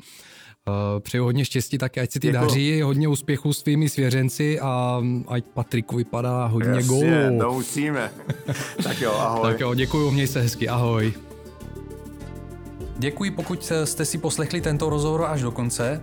Uh, 0.70 1.00
přeju 1.00 1.24
hodně 1.24 1.46
štěstí, 1.46 1.78
tak 1.78 1.98
ať 1.98 2.12
se 2.12 2.20
ti 2.20 2.32
daří, 2.32 2.82
hodně 2.82 3.08
úspěchů 3.08 3.54
s 3.54 3.64
tvými 3.64 3.90
svěřenci 3.90 4.60
a 4.60 5.02
ať 5.28 5.44
Patriku 5.54 5.96
vypadá 5.96 6.46
hodně 6.46 6.70
Jasně, 6.70 6.88
gólů. 6.88 7.40
to 7.40 7.54
musíme. 7.54 8.12
tak 8.84 9.02
jo, 9.02 9.14
ahoj. 9.14 9.52
Tak 9.52 9.60
jo, 9.60 9.74
děkuju, 9.74 10.12
měj 10.12 10.28
se 10.28 10.42
hezky, 10.42 10.70
ahoj. 10.70 11.14
Děkuji, 12.98 13.32
pokud 13.32 13.72
jste 13.84 14.06
si 14.06 14.18
poslechli 14.18 14.62
tento 14.62 14.90
rozhovor 14.90 15.26
až 15.26 15.42
do 15.42 15.52
konce. 15.52 16.02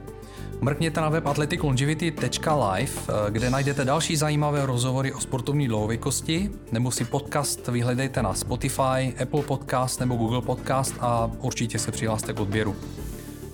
Mrkněte 0.61 1.01
na 1.01 1.09
web 1.09 1.27
athleticlongevity.live, 1.27 2.93
kde 3.31 3.51
najdete 3.51 3.85
další 3.85 4.17
zajímavé 4.17 4.67
rozhovory 4.67 5.13
o 5.13 5.21
sportovní 5.21 5.69
dlouhověkosti, 5.69 6.51
nebo 6.73 6.91
si 6.91 7.05
podcast 7.05 7.69
vyhledejte 7.69 8.23
na 8.23 8.35
Spotify, 8.35 9.15
Apple 9.23 9.43
Podcast 9.43 10.01
nebo 10.01 10.17
Google 10.17 10.43
Podcast 10.43 10.95
a 11.01 11.31
určitě 11.41 11.79
se 11.79 11.93
přihlaste 11.93 12.33
k 12.33 12.41
odběru. 12.41 12.77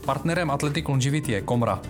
Partnerem 0.08 0.50
Athletic 0.50 0.88
Longevity 0.88 1.32
je 1.32 1.40
Komra, 1.40 1.80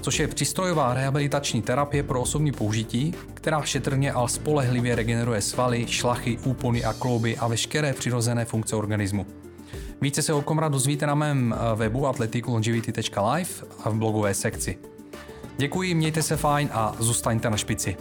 což 0.00 0.18
je 0.18 0.28
přístrojová 0.28 0.94
rehabilitační 0.94 1.62
terapie 1.62 2.02
pro 2.02 2.20
osobní 2.20 2.52
použití, 2.52 3.14
která 3.34 3.62
šetrně 3.62 4.12
a 4.12 4.28
spolehlivě 4.28 4.94
regeneruje 4.94 5.40
svaly, 5.40 5.86
šlachy, 5.86 6.38
úpony 6.44 6.84
a 6.84 6.92
klouby 6.92 7.36
a 7.36 7.48
veškeré 7.48 7.92
přirozené 7.92 8.44
funkce 8.44 8.76
organismu. 8.76 9.26
Více 10.00 10.22
se 10.22 10.32
o 10.32 10.42
Komra 10.42 10.68
dozvíte 10.68 11.06
na 11.06 11.14
mém 11.14 11.54
webu 11.74 12.06
athleticlongevity.live 12.06 13.50
a 13.84 13.90
v 13.90 13.94
blogové 13.94 14.34
sekci. 14.34 14.78
Děkuji, 15.56 15.94
mějte 15.94 16.22
se 16.22 16.36
fajn 16.36 16.68
a 16.72 16.96
zůstaňte 16.98 17.50
na 17.50 17.56
špici. 17.56 17.96